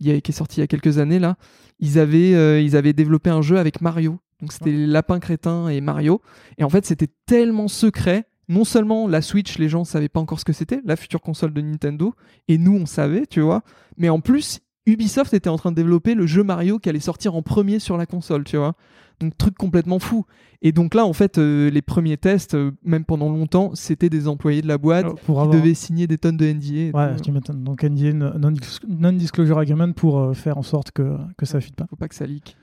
il 0.00 0.08
y 0.08 0.10
a- 0.12 0.20
qui 0.20 0.32
est 0.32 0.34
sortie 0.34 0.58
il 0.58 0.60
y 0.62 0.64
a 0.64 0.66
quelques 0.66 0.98
années, 0.98 1.20
là, 1.20 1.36
ils 1.78 1.98
avaient, 2.00 2.34
euh, 2.34 2.60
ils 2.60 2.74
avaient 2.76 2.92
développé 2.92 3.30
un 3.30 3.42
jeu 3.42 3.58
avec 3.58 3.80
Mario. 3.80 4.18
Donc 4.40 4.52
c'était 4.52 4.72
Lapin 4.72 5.20
Crétin 5.20 5.68
et 5.68 5.80
Mario. 5.80 6.20
Et 6.58 6.64
en 6.64 6.68
fait, 6.70 6.84
c'était 6.86 7.08
tellement 7.26 7.68
secret. 7.68 8.24
Non 8.48 8.64
seulement 8.64 9.06
la 9.06 9.20
Switch, 9.22 9.58
les 9.58 9.68
gens 9.68 9.84
savaient 9.84 10.08
pas 10.08 10.20
encore 10.20 10.40
ce 10.40 10.44
que 10.44 10.52
c'était, 10.52 10.80
la 10.84 10.96
future 10.96 11.20
console 11.20 11.52
de 11.52 11.60
Nintendo, 11.60 12.14
et 12.48 12.56
nous, 12.58 12.74
on 12.74 12.86
savait, 12.86 13.26
tu 13.26 13.40
vois. 13.40 13.62
Mais 13.96 14.08
en 14.08 14.20
plus, 14.20 14.60
Ubisoft 14.86 15.34
était 15.34 15.50
en 15.50 15.58
train 15.58 15.70
de 15.70 15.76
développer 15.76 16.14
le 16.14 16.26
jeu 16.26 16.42
Mario 16.42 16.78
qui 16.78 16.88
allait 16.88 16.98
sortir 16.98 17.34
en 17.34 17.42
premier 17.42 17.78
sur 17.78 17.96
la 17.98 18.06
console, 18.06 18.44
tu 18.44 18.56
vois. 18.56 18.74
Donc 19.20 19.36
truc 19.36 19.54
complètement 19.56 19.98
fou. 19.98 20.24
Et 20.62 20.70
donc 20.72 20.94
là, 20.94 21.04
en 21.04 21.12
fait, 21.12 21.38
euh, 21.38 21.70
les 21.70 21.82
premiers 21.82 22.16
tests, 22.16 22.54
euh, 22.54 22.70
même 22.84 23.04
pendant 23.04 23.28
longtemps, 23.28 23.74
c'était 23.74 24.08
des 24.08 24.28
employés 24.28 24.62
de 24.62 24.68
la 24.68 24.78
boîte 24.78 25.06
pour 25.24 25.36
qui 25.36 25.40
avoir. 25.42 25.48
devaient 25.50 25.74
signer 25.74 26.06
des 26.06 26.18
tonnes 26.18 26.36
de 26.36 26.46
NDA. 26.46 26.96
Ouais, 26.96 27.32
m'étonne. 27.32 27.64
Donc, 27.64 27.82
NDA, 27.82 28.12
non- 28.12 28.52
non-disclosure 28.88 29.58
agreement 29.58 29.92
pour 29.92 30.18
euh, 30.20 30.34
faire 30.34 30.56
en 30.58 30.62
sorte 30.62 30.92
que, 30.92 31.16
que 31.36 31.46
ça 31.46 31.58
ne 31.58 31.62
fuite 31.62 31.74
pas. 31.76 31.86
Faut 31.90 31.96
pas 31.96 32.08
que 32.08 32.14
ça 32.14 32.26
leak. 32.26 32.56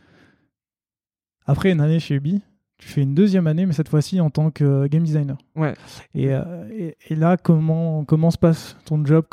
Après 1.45 1.71
une 1.71 1.81
année 1.81 1.99
chez 1.99 2.15
Ubi, 2.15 2.41
tu 2.77 2.87
fais 2.87 3.01
une 3.01 3.13
deuxième 3.15 3.47
année, 3.47 3.65
mais 3.65 3.73
cette 3.73 3.89
fois-ci 3.89 4.19
en 4.19 4.29
tant 4.29 4.49
que 4.51 4.87
game 4.87 5.03
designer. 5.03 5.37
Ouais. 5.55 5.73
Et, 6.13 6.25
et, 6.71 6.95
et 7.09 7.15
là, 7.15 7.37
comment, 7.37 8.03
comment 8.05 8.31
se 8.31 8.37
passe 8.37 8.75
ton 8.85 9.05
job? 9.05 9.25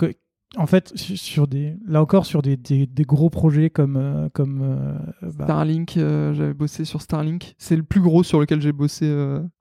En 0.58 0.66
fait, 0.66 0.92
su- 0.96 1.16
sur 1.16 1.46
des, 1.48 1.76
là 1.86 2.02
encore, 2.02 2.26
sur 2.26 2.42
des, 2.42 2.58
des, 2.58 2.86
des 2.86 3.02
gros 3.04 3.30
projets 3.30 3.70
comme. 3.70 3.96
euh, 3.96 4.28
comme 4.34 4.60
euh, 4.62 4.98
bah, 5.22 5.44
Starlink, 5.44 5.96
euh, 5.96 6.34
j'avais 6.34 6.52
bossé 6.52 6.84
sur 6.84 7.00
Starlink. 7.00 7.54
C'est 7.56 7.76
le 7.76 7.82
plus 7.82 8.00
gros 8.02 8.22
sur 8.22 8.38
lequel 8.38 8.60
j'ai 8.60 8.72
bossé 8.72 9.10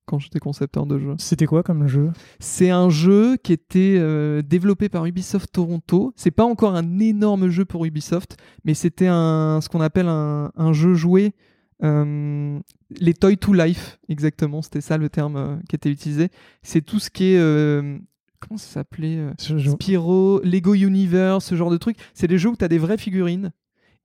quand 0.05 0.19
j'étais 0.19 0.39
concepteur 0.39 0.85
de 0.85 0.99
jeu. 0.99 1.15
C'était 1.17 1.45
quoi 1.45 1.63
comme 1.63 1.87
jeu? 1.87 2.11
C'est 2.39 2.69
un 2.71 2.89
jeu 2.89 3.37
qui 3.37 3.53
était 3.53 3.99
développé 4.43 4.89
par 4.89 5.05
Ubisoft 5.05 5.51
Toronto. 5.53 6.11
C'est 6.17 6.31
pas 6.31 6.43
encore 6.43 6.75
un 6.75 6.99
énorme 6.99 7.47
jeu 7.47 7.63
pour 7.63 7.85
Ubisoft, 7.85 8.35
mais 8.65 8.73
c'était 8.73 9.07
un, 9.07 9.59
ce 9.61 9.69
qu'on 9.69 9.81
appelle 9.81 10.07
un, 10.09 10.51
un 10.55 10.73
jeu 10.73 10.93
joué. 10.93 11.33
les 11.81 13.13
Toy 13.13 13.37
to 13.37 13.53
Life, 13.53 13.99
exactement, 14.09 14.61
c'était 14.61 14.81
ça 14.81 14.97
le 14.97 15.07
terme 15.09 15.61
qui 15.69 15.75
était 15.77 15.89
utilisé. 15.89 16.29
C'est 16.63 16.81
tout 16.81 16.99
ce 16.99 17.09
qui 17.09 17.33
est. 17.35 18.01
comment 18.41 18.57
ça 18.57 18.67
s'appelait 18.67 19.17
euh, 19.17 19.31
Spyro, 19.75 20.41
Lego 20.43 20.73
Universe, 20.73 21.45
ce 21.45 21.55
genre 21.55 21.71
de 21.71 21.77
trucs. 21.77 21.97
C'est 22.13 22.27
des 22.27 22.37
jeux 22.37 22.49
où 22.49 22.55
tu 22.57 22.65
as 22.65 22.67
des 22.67 22.77
vraies 22.77 22.97
figurines. 22.97 23.51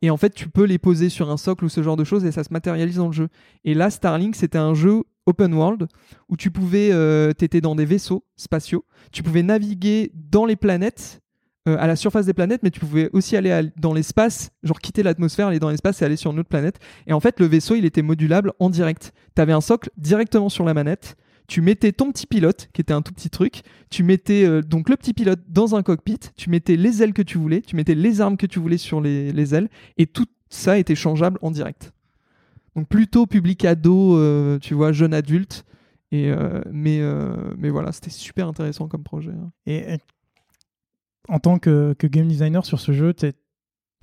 Et 0.02 0.10
en 0.10 0.16
fait, 0.18 0.34
tu 0.34 0.48
peux 0.48 0.64
les 0.64 0.78
poser 0.78 1.08
sur 1.08 1.30
un 1.30 1.36
socle 1.38 1.64
ou 1.64 1.68
ce 1.70 1.82
genre 1.82 1.96
de 1.96 2.04
choses 2.04 2.24
et 2.24 2.30
ça 2.32 2.44
se 2.44 2.52
matérialise 2.52 2.96
dans 2.96 3.06
le 3.06 3.12
jeu. 3.12 3.28
Et 3.64 3.72
là, 3.74 3.88
Starlink, 3.90 4.36
c'était 4.36 4.58
un 4.58 4.74
jeu 4.74 5.02
open 5.24 5.54
world 5.54 5.88
où 6.28 6.36
tu 6.36 6.50
pouvais, 6.50 6.90
euh, 6.92 7.32
t'étais 7.32 7.60
dans 7.62 7.74
des 7.74 7.86
vaisseaux 7.86 8.22
spatiaux, 8.36 8.84
tu 9.10 9.22
pouvais 9.22 9.42
naviguer 9.42 10.12
dans 10.14 10.44
les 10.44 10.54
planètes, 10.54 11.22
euh, 11.66 11.76
à 11.80 11.86
la 11.88 11.96
surface 11.96 12.26
des 12.26 12.34
planètes, 12.34 12.62
mais 12.62 12.70
tu 12.70 12.78
pouvais 12.78 13.08
aussi 13.12 13.36
aller 13.36 13.50
à- 13.50 13.62
dans 13.78 13.92
l'espace, 13.94 14.50
genre 14.62 14.78
quitter 14.80 15.02
l'atmosphère, 15.02 15.48
aller 15.48 15.58
dans 15.58 15.70
l'espace 15.70 16.00
et 16.02 16.04
aller 16.04 16.14
sur 16.16 16.30
une 16.30 16.38
autre 16.38 16.48
planète. 16.50 16.78
Et 17.08 17.12
en 17.14 17.18
fait, 17.18 17.40
le 17.40 17.46
vaisseau, 17.46 17.74
il 17.74 17.84
était 17.86 18.02
modulable 18.02 18.52
en 18.60 18.68
direct. 18.70 19.12
Tu 19.34 19.42
avais 19.42 19.52
un 19.54 19.60
socle 19.62 19.90
directement 19.96 20.48
sur 20.50 20.64
la 20.64 20.74
manette. 20.74 21.16
Tu 21.48 21.60
mettais 21.60 21.92
ton 21.92 22.10
petit 22.12 22.26
pilote, 22.26 22.68
qui 22.72 22.80
était 22.80 22.92
un 22.92 23.02
tout 23.02 23.12
petit 23.12 23.30
truc. 23.30 23.62
Tu 23.90 24.02
mettais 24.02 24.44
euh, 24.44 24.62
donc 24.62 24.88
le 24.88 24.96
petit 24.96 25.14
pilote 25.14 25.40
dans 25.48 25.74
un 25.76 25.82
cockpit. 25.82 26.18
Tu 26.36 26.50
mettais 26.50 26.76
les 26.76 27.02
ailes 27.02 27.12
que 27.12 27.22
tu 27.22 27.38
voulais. 27.38 27.60
Tu 27.60 27.76
mettais 27.76 27.94
les 27.94 28.20
armes 28.20 28.36
que 28.36 28.46
tu 28.46 28.58
voulais 28.58 28.78
sur 28.78 29.00
les, 29.00 29.32
les 29.32 29.54
ailes. 29.54 29.68
Et 29.96 30.06
tout 30.06 30.26
ça 30.48 30.78
était 30.78 30.94
changeable 30.94 31.38
en 31.42 31.50
direct. 31.50 31.92
Donc 32.74 32.88
plutôt 32.88 33.26
public 33.26 33.64
ado, 33.64 34.18
euh, 34.18 34.58
tu 34.58 34.74
vois, 34.74 34.92
jeune 34.92 35.14
adulte. 35.14 35.64
Et 36.12 36.30
euh, 36.30 36.60
mais, 36.70 37.00
mais 37.58 37.70
voilà, 37.70 37.90
c'était 37.90 38.10
super 38.10 38.46
intéressant 38.46 38.86
comme 38.86 39.02
projet. 39.02 39.32
hein. 39.32 39.50
Et 39.66 39.98
en 41.28 41.40
tant 41.40 41.58
que, 41.58 41.94
que 41.98 42.06
game 42.06 42.28
designer 42.28 42.64
sur 42.64 42.78
ce 42.78 42.92
jeu, 42.92 43.12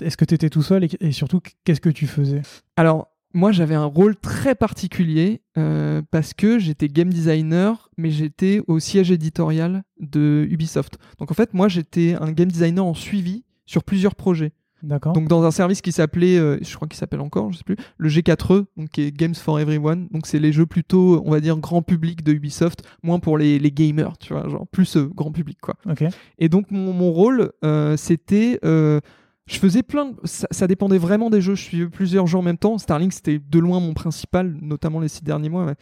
est-ce 0.02 0.18
que 0.18 0.26
tu 0.26 0.34
étais 0.34 0.50
tout 0.50 0.64
seul 0.64 0.84
et, 0.84 0.90
et 1.00 1.12
surtout, 1.14 1.40
qu'est-ce 1.64 1.80
que 1.80 1.90
tu 1.90 2.08
faisais? 2.08 2.42
Alors, 2.76 3.08
moi, 3.34 3.52
j'avais 3.52 3.76
un 3.76 3.86
rôle 3.86 4.16
très 4.16 4.56
particulier 4.56 5.42
euh, 5.58 6.02
parce 6.12 6.34
que 6.34 6.60
j'étais 6.60 6.88
game 6.88 7.12
designer, 7.12 7.90
mais 7.98 8.12
j'étais 8.12 8.62
au 8.68 8.80
siège 8.80 9.12
éditorial 9.12 9.84
de 10.00 10.48
Ubisoft. 10.50 10.98
Donc, 11.20 11.32
en 11.32 11.34
fait, 11.34 11.54
moi, 11.54 11.68
j'étais 11.68 12.16
un 12.20 12.32
game 12.32 12.52
designer 12.52 12.86
en 12.86 12.94
suivi 12.94 13.44
sur 13.66 13.84
plusieurs 13.84 14.16
projets. 14.16 14.52
D'accord 14.84 15.14
Donc, 15.14 15.30
dans 15.30 15.44
un 15.44 15.52
service 15.52 15.82
qui 15.82 15.94
s'appelait, 15.94 16.38
euh, 16.38 16.58
je 16.62 16.76
crois 16.76 16.88
qu'il 16.88 16.98
s'appelle 16.98 17.22
encore, 17.22 17.52
je 17.52 17.58
sais 17.58 17.64
plus, 17.64 17.78
le 17.98 18.10
G4E, 18.10 18.66
donc 18.76 18.90
qui 18.90 19.04
est 19.04 19.12
Games 19.12 19.34
for 19.34 19.60
Everyone. 19.60 20.10
Donc, 20.12 20.28
c'est 20.28 20.40
les 20.40 20.52
jeux 20.52 20.66
plutôt, 20.66 21.24
on 21.26 21.32
va 21.32 21.40
dire, 21.40 21.58
grand 21.58 21.82
public 21.82 22.24
de 22.24 22.34
Ubisoft, 22.34 22.84
moins 23.02 23.20
pour 23.20 23.38
les, 23.38 23.60
les 23.60 23.72
gamers, 23.72 24.18
tu 24.18 24.34
vois, 24.34 24.48
genre 24.50 24.68
plus 24.68 24.98
euh, 24.98 25.06
grand 25.06 25.32
public, 25.32 25.58
quoi. 25.62 25.76
Ok. 25.90 26.04
Et 26.38 26.50
donc 26.50 26.70
mon, 26.70 26.92
mon 26.92 27.12
rôle, 27.12 27.52
euh, 27.64 27.96
c'était, 27.96 28.60
je 29.48 29.58
faisais 29.58 29.84
plein, 29.84 30.06
de- 30.06 30.16
ça, 30.24 30.48
ça 30.52 30.68
dépendait 30.68 30.98
vraiment 30.98 31.30
des 31.30 31.42
jeux. 31.42 31.56
Je 31.56 31.62
suivais 31.64 31.88
plusieurs 31.90 32.28
jeux 32.28 32.38
en 32.38 32.42
même 32.42 32.58
temps. 32.58 32.78
Starlink, 32.78 33.12
c'était 33.14 33.40
de 33.40 33.60
loin 33.60 33.80
mon 33.80 33.94
principal, 33.94 34.56
notamment 34.62 35.00
les 35.00 35.10
six 35.10 35.24
derniers 35.24 35.50
mois. 35.50 35.66
ouais. 35.66 35.76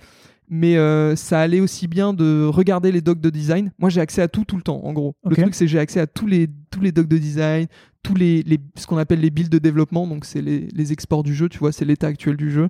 mais 0.50 0.76
euh, 0.78 1.16
ça 1.16 1.40
allait 1.40 1.62
aussi 1.62 1.88
bien 1.88 2.14
de 2.14 2.46
regarder 2.46 2.92
les 2.92 3.02
docs 3.02 3.22
de 3.22 3.30
design. 3.30 3.72
Moi, 3.80 3.90
j'ai 3.90 4.02
accès 4.02 4.22
à 4.22 4.28
tout 4.28 4.44
tout 4.46 4.58
le 4.58 4.64
temps, 4.64 4.84
en 4.84 4.92
gros. 4.94 5.16
Le 5.30 5.36
truc, 5.36 5.56
c'est 5.56 5.66
que 5.66 5.72
j'ai 5.72 5.80
accès 5.80 6.00
à 6.02 6.08
tous 6.08 6.28
les, 6.28 6.50
tous 6.72 6.82
les 6.82 6.92
docs 6.92 7.08
de 7.08 7.18
design, 7.18 7.68
tous 8.04 8.16
les, 8.16 8.44
les 8.44 8.58
ce 8.76 8.86
qu'on 8.88 8.98
appelle 8.98 9.22
les 9.22 9.30
builds 9.30 9.50
de 9.52 9.60
développement, 9.60 10.08
donc 10.08 10.26
c'est 10.26 10.42
les, 10.42 10.68
les 10.74 10.92
exports 10.92 11.24
du 11.24 11.34
jeu, 11.36 11.48
tu 11.48 11.60
vois, 11.60 11.72
c'est 11.72 11.86
l'état 11.86 12.08
actuel 12.08 12.36
du 12.36 12.52
jeu. 12.52 12.68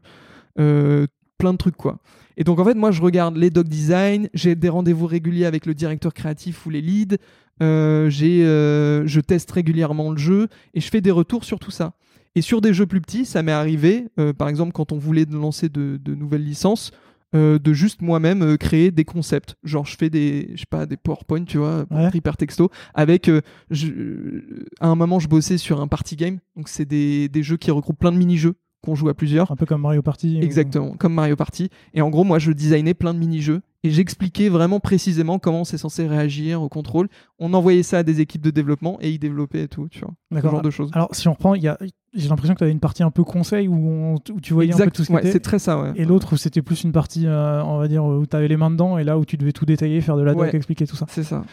Euh, 0.59 1.07
plein 1.37 1.53
de 1.53 1.57
trucs, 1.57 1.77
quoi. 1.77 1.99
Et 2.37 2.43
donc, 2.43 2.59
en 2.59 2.65
fait, 2.65 2.75
moi, 2.75 2.91
je 2.91 3.01
regarde 3.01 3.35
les 3.35 3.49
docs 3.49 3.67
design, 3.67 4.29
j'ai 4.35 4.53
des 4.55 4.69
rendez-vous 4.69 5.07
réguliers 5.07 5.45
avec 5.45 5.65
le 5.65 5.73
directeur 5.73 6.13
créatif 6.13 6.65
ou 6.65 6.69
les 6.69 6.81
leads, 6.81 7.17
euh, 7.61 8.09
euh, 8.21 9.03
je 9.05 9.19
teste 9.21 9.51
régulièrement 9.51 10.11
le 10.11 10.17
jeu 10.17 10.47
et 10.73 10.81
je 10.81 10.89
fais 10.89 11.01
des 11.01 11.11
retours 11.11 11.43
sur 11.43 11.59
tout 11.59 11.71
ça. 11.71 11.93
Et 12.35 12.41
sur 12.41 12.61
des 12.61 12.73
jeux 12.73 12.85
plus 12.85 13.01
petits, 13.01 13.25
ça 13.25 13.43
m'est 13.43 13.51
arrivé, 13.51 14.07
euh, 14.19 14.31
par 14.33 14.47
exemple, 14.47 14.71
quand 14.71 14.91
on 14.93 14.97
voulait 14.97 15.25
lancer 15.29 15.67
de, 15.69 15.99
de 16.01 16.15
nouvelles 16.15 16.45
licences, 16.45 16.91
euh, 17.35 17.59
de 17.59 17.73
juste 17.73 18.01
moi-même 18.01 18.57
créer 18.57 18.91
des 18.91 19.03
concepts. 19.05 19.55
Genre, 19.63 19.85
je 19.85 19.95
fais 19.97 20.09
des, 20.09 20.49
je 20.53 20.59
sais 20.61 20.65
pas, 20.69 20.85
des 20.85 20.97
PowerPoint, 20.97 21.43
tu 21.43 21.57
vois, 21.57 21.85
Ouais. 21.91 22.09
hyper 22.13 22.37
texto. 22.37 22.69
Avec, 22.93 23.29
je- 23.69 24.65
à 24.79 24.87
un 24.87 24.95
moment, 24.95 25.19
je 25.19 25.27
bossais 25.27 25.57
sur 25.57 25.81
un 25.81 25.87
party 25.87 26.15
game. 26.15 26.39
Donc, 26.55 26.67
c'est 26.69 26.85
des, 26.85 27.27
des 27.29 27.43
jeux 27.43 27.57
qui 27.57 27.71
regroupent 27.71 27.99
plein 27.99 28.11
de 28.11 28.17
mini-jeux 28.17 28.55
qu'on 28.83 28.95
joue 28.95 29.09
à 29.09 29.13
plusieurs. 29.13 29.51
Un 29.51 29.55
peu 29.55 29.65
comme 29.65 29.81
Mario 29.81 30.01
Party. 30.01 30.37
ou- 30.39 30.43
Exactement, 30.43 30.91
comme 30.97 31.13
Mario 31.13 31.35
Party. 31.35 31.69
Et 31.93 32.01
en 32.01 32.09
gros, 32.09 32.23
moi, 32.23 32.39
je 32.39 32.51
designais 32.51 32.93
plein 32.93 33.13
de 33.13 33.19
mini-jeux 33.19 33.61
et 33.83 33.89
j'expliquais 33.89 34.47
vraiment 34.49 34.79
précisément 34.79 35.39
comment 35.39 35.63
c'est 35.63 35.77
censé 35.77 36.05
réagir 36.07 36.61
au 36.61 36.69
contrôle. 36.69 37.07
On 37.39 37.53
envoyait 37.53 37.81
ça 37.83 37.99
à 37.99 38.03
des 38.03 38.21
équipes 38.21 38.41
de 38.43 38.51
développement 38.51 38.97
et 39.01 39.09
ils 39.09 39.17
développaient 39.19 39.63
et 39.63 39.67
tout, 39.67 39.87
tu 39.89 39.99
vois. 40.01 40.13
Ce 40.31 40.39
genre 40.47 40.61
de 40.61 40.69
choses. 40.69 40.91
Alors, 40.93 41.09
si 41.15 41.27
on 41.27 41.33
reprend, 41.33 41.55
il 41.55 41.63
y 41.63 41.67
a... 41.67 41.77
j'ai 42.13 42.29
l'impression 42.29 42.53
que 42.53 42.59
tu 42.59 42.63
avais 42.63 42.71
une 42.73 42.79
partie 42.79 43.01
un 43.01 43.09
peu 43.09 43.23
conseil 43.23 43.67
où, 43.67 43.73
on- 43.75 44.15
où 44.15 44.39
tu 44.41 44.53
voyais 44.53 44.73
un 44.73 44.77
peu 44.85 44.91
tout 44.91 45.03
ce 45.03 45.07
qui 45.07 45.13
ouais, 45.13 45.21
était. 45.21 45.31
c'est 45.31 45.39
très 45.39 45.57
ça, 45.59 45.81
ouais. 45.81 45.93
Et 45.95 46.05
l'autre 46.05 46.33
où 46.33 46.37
c'était 46.37 46.61
plus 46.61 46.83
une 46.83 46.91
partie, 46.91 47.25
euh, 47.25 47.63
on 47.63 47.77
va 47.79 47.87
dire, 47.87 48.05
où 48.05 48.25
tu 48.25 48.35
avais 48.35 48.47
les 48.47 48.57
mains 48.57 48.69
dedans 48.69 48.97
et 48.99 49.03
là 49.03 49.17
où 49.17 49.25
tu 49.25 49.35
devais 49.37 49.51
tout 49.51 49.65
détailler, 49.65 49.99
faire 50.01 50.15
de 50.17 50.21
la 50.23 50.33
doc, 50.33 50.41
Ouais. 50.43 50.55
expliquer 50.55 50.85
tout 50.85 50.95
ça. 50.95 51.05
C'est 51.09 51.23
ça. 51.23 51.43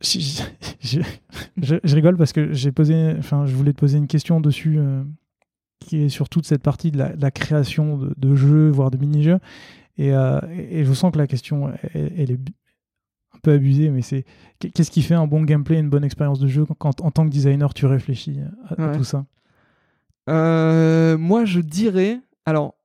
Je, 0.00 0.18
je- 0.80 1.00
je- 1.60 1.76
je 1.82 1.94
rigole 1.94 2.16
parce 2.16 2.32
que 2.32 2.52
j'ai 2.52 2.70
posé, 2.72 3.14
enfin, 3.18 3.46
je 3.46 3.54
voulais 3.54 3.72
te 3.72 3.78
poser 3.78 3.98
une 3.98 4.06
question 4.06 4.40
dessus 4.40 4.76
euh, 4.78 5.02
qui 5.80 5.98
est 6.02 6.08
sur 6.08 6.28
toute 6.28 6.46
cette 6.46 6.62
partie 6.62 6.90
de 6.90 6.98
la, 6.98 7.14
de 7.16 7.22
la 7.22 7.30
création 7.30 7.96
de, 7.98 8.12
de 8.16 8.34
jeux, 8.36 8.70
voire 8.70 8.90
de 8.90 8.96
mini-jeux. 8.96 9.38
Et, 9.98 10.14
euh, 10.14 10.40
et 10.52 10.84
je 10.84 10.92
sens 10.92 11.12
que 11.12 11.18
la 11.18 11.26
question, 11.26 11.72
elle, 11.92 12.12
elle 12.16 12.30
est 12.30 12.40
un 13.34 13.38
peu 13.42 13.52
abusée, 13.52 13.90
mais 13.90 14.02
c'est 14.02 14.24
qu'est-ce 14.58 14.90
qui 14.90 15.02
fait 15.02 15.14
un 15.14 15.26
bon 15.26 15.42
gameplay, 15.42 15.78
une 15.78 15.90
bonne 15.90 16.04
expérience 16.04 16.38
de 16.38 16.46
jeu 16.46 16.64
quand, 16.78 17.00
en 17.00 17.10
tant 17.10 17.24
que 17.24 17.30
designer, 17.30 17.74
tu 17.74 17.86
réfléchis 17.86 18.38
à, 18.68 18.96
tout 18.96 19.04
ça? 19.04 19.26
Euh, 20.28 21.18
moi, 21.18 21.44
je 21.44 21.60
dirais. 21.60 22.20
Alors, 22.46 22.76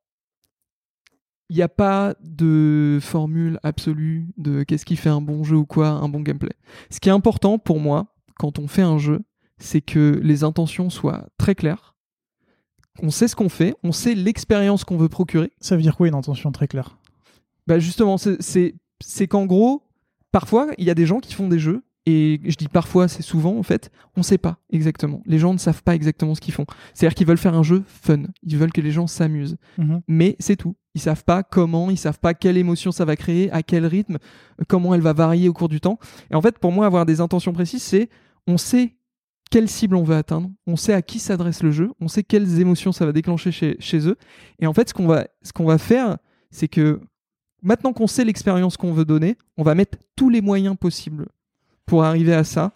il 1.49 1.56
n'y 1.56 1.62
a 1.62 1.69
pas 1.69 2.15
de 2.21 2.99
formule 3.02 3.60
absolue 3.63 4.28
de 4.38 4.63
qu'est-ce 4.63 4.86
qui 4.86 4.95
fait 4.95 5.10
un 5.10 5.21
bon 5.21 5.43
jeu 5.43 5.58
ou 5.58 5.65
quoi, 5.65 5.89
un 5.89 6.10
bon 6.10 6.21
gameplay. 6.21 6.54
Ce 6.89 6.99
qui 6.99 7.10
est 7.10 7.13
important 7.13 7.60
pour 7.60 7.80
moi, 7.80 8.08
quand 8.38 8.60
on 8.60 8.67
fait 8.67 8.82
un 8.82 8.97
jeu, 8.97 9.21
c'est 9.58 9.82
que 9.82 10.19
les 10.23 10.43
intentions 10.43 10.89
soient 10.89 11.28
très 11.38 11.56
claires. 11.56 11.95
On 13.02 13.10
sait 13.10 13.28
ce 13.28 13.36
qu'on 13.36 13.49
fait, 13.49 13.76
on 13.84 13.91
sait 13.91 14.15
l'expérience 14.15 14.84
qu'on 14.84 14.97
veut 14.97 15.10
procurer. 15.10 15.52
Ça 15.60 15.76
veut 15.76 15.82
dire 15.82 15.95
quoi 15.95 16.08
une 16.08 16.15
intention 16.15 16.52
très 16.52 16.67
claire? 16.67 16.97
Bah 17.67 17.80
justement, 17.80 18.17
c'est- 18.17 19.28
qu'en 19.28 19.45
gros, 19.45 19.84
parfois, 20.32 20.67
il 20.78 20.86
y 20.86 20.89
a 20.89 20.95
des 20.95 21.06
gens 21.06 21.19
qui 21.19 21.34
font 21.34 21.47
des 21.47 21.60
jeux, 21.60 21.84
et 22.06 22.41
je 22.43 22.56
dis 22.56 22.67
parfois, 22.67 23.08
c'est 23.08 23.21
souvent 23.21 23.58
en 23.58 23.63
fait, 23.63 23.89
on 24.17 24.23
sait 24.23 24.38
pas 24.38 24.58
exactement. 24.71 25.21
Les 25.26 25.39
gens 25.39 25.54
ne 25.54 25.58
savent 25.58 25.84
pas 25.84 25.95
exactement 25.95 26.36
ce 26.36 26.41
qu'ils 26.41 26.54
font. 26.54 26.65
C'est-à-dire 26.93 27.15
qu'ils 27.15 27.28
veulent 27.28 27.38
faire 27.38 27.56
un 27.56 27.63
jeu 27.63 27.84
fun, 27.88 28.23
ils 28.43 28.58
veulent 28.58 28.73
que 28.73 28.82
les 28.82 28.91
gens 28.91 29.08
s'amusent, 29.08 29.56
Mhm. 29.78 30.02
mais 30.10 30.36
c'est 30.39 30.58
tout. 30.58 30.76
Ils 30.95 31.02
savent 31.02 31.23
pas 31.23 31.43
comment, 31.43 31.89
ils 31.89 31.97
savent 31.97 32.19
pas 32.19 32.34
quelle 32.34 32.58
émotion 32.58 32.91
ça 32.91 33.06
va 33.06 33.15
créer, 33.15 33.49
à 33.52 33.63
quel 33.63 33.86
rythme, 33.86 34.17
comment 34.67 34.93
elle 34.93 35.02
va 35.02 35.13
varier 35.13 35.47
au 35.47 35.54
cours 35.54 35.69
du 35.69 35.80
temps. 35.80 35.97
Et 36.30 36.36
en 36.36 36.41
fait, 36.41 36.60
pour 36.60 36.71
moi, 36.73 36.86
avoir 36.86 37.06
des 37.06 37.21
intentions 37.21 37.54
précises, 37.54 37.84
c'est 37.84 38.10
on 38.47 38.58
sait 38.58 38.95
quelle 39.49 39.69
cible 39.69 39.95
on 39.95 40.04
veut 40.04 40.15
atteindre, 40.15 40.49
on 40.67 40.76
sait 40.76 40.93
à 40.93 41.02
qui 41.02 41.19
s'adresse 41.19 41.63
le 41.63 41.71
jeu, 41.71 41.91
on 42.02 42.08
sait 42.10 42.23
quelles 42.23 42.60
émotions 42.60 42.91
ça 42.91 43.06
va 43.06 43.12
déclencher 43.13 43.52
chez, 43.52 43.78
chez 43.80 44.08
eux. 44.10 44.17
Et 44.60 44.67
en 44.67 44.73
fait, 44.73 44.89
ce 44.89 44.93
qu'on 44.93 45.08
va, 45.08 45.26
ce 45.41 45.54
qu'on 45.54 45.65
va 45.65 45.78
faire, 45.78 46.17
c'est 46.52 46.67
que 46.67 46.99
maintenant 47.63 47.93
qu'on 47.93 48.08
sait 48.08 48.26
l'expérience 48.26 48.78
qu'on 48.78 48.93
veut 48.93 49.06
donner, 49.06 49.38
on 49.58 49.63
va 49.63 49.73
mettre 49.76 49.97
tous 50.15 50.30
les 50.30 50.41
moyens 50.41 50.76
possibles 50.78 51.28
pour 51.86 52.04
arriver 52.04 52.34
à 52.34 52.43
ça. 52.43 52.71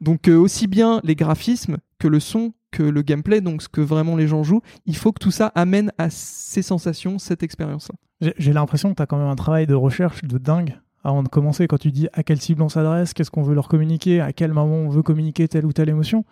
Donc 0.00 0.28
euh, 0.28 0.36
aussi 0.36 0.66
bien 0.66 1.00
les 1.04 1.14
graphismes 1.16 1.78
que 1.98 2.08
le 2.08 2.20
son, 2.20 2.52
que 2.70 2.82
le 2.82 3.02
gameplay, 3.02 3.40
donc 3.40 3.62
ce 3.62 3.68
que 3.68 3.80
vraiment 3.80 4.14
les 4.16 4.28
gens 4.28 4.42
jouent, 4.44 4.62
il 4.86 4.96
faut 4.96 5.12
que 5.12 5.18
tout 5.18 5.30
ça 5.30 5.48
amène 5.54 5.92
à 5.98 6.08
ces 6.10 6.62
sensations, 6.62 7.18
cette 7.18 7.42
expérience-là. 7.42 7.94
J'ai- 8.38 8.52
l'impression 8.52 8.90
que 8.90 8.96
tu 8.96 9.02
as 9.02 9.06
quand 9.06 9.18
même 9.18 9.28
un 9.28 9.36
travail 9.36 9.66
de 9.66 9.74
recherche 9.74 10.22
de 10.24 10.38
dingue 10.38 10.78
avant 11.04 11.22
de 11.22 11.28
commencer 11.28 11.66
quand 11.68 11.78
tu 11.78 11.90
dis 11.92 12.08
à 12.12 12.22
quelle 12.22 12.40
cible 12.40 12.62
on 12.62 12.68
s'adresse, 12.68 13.14
qu'est-ce 13.14 13.30
qu'on 13.30 13.42
veut 13.42 13.54
leur 13.54 13.68
communiquer, 13.68 14.20
à 14.20 14.32
quel 14.32 14.52
moment 14.52 14.74
on 14.76 14.88
veut 14.88 15.02
communiquer 15.02 15.46
telle 15.48 15.64
ou 15.66 15.72
telle 15.72 15.88
émotion. 15.88 16.24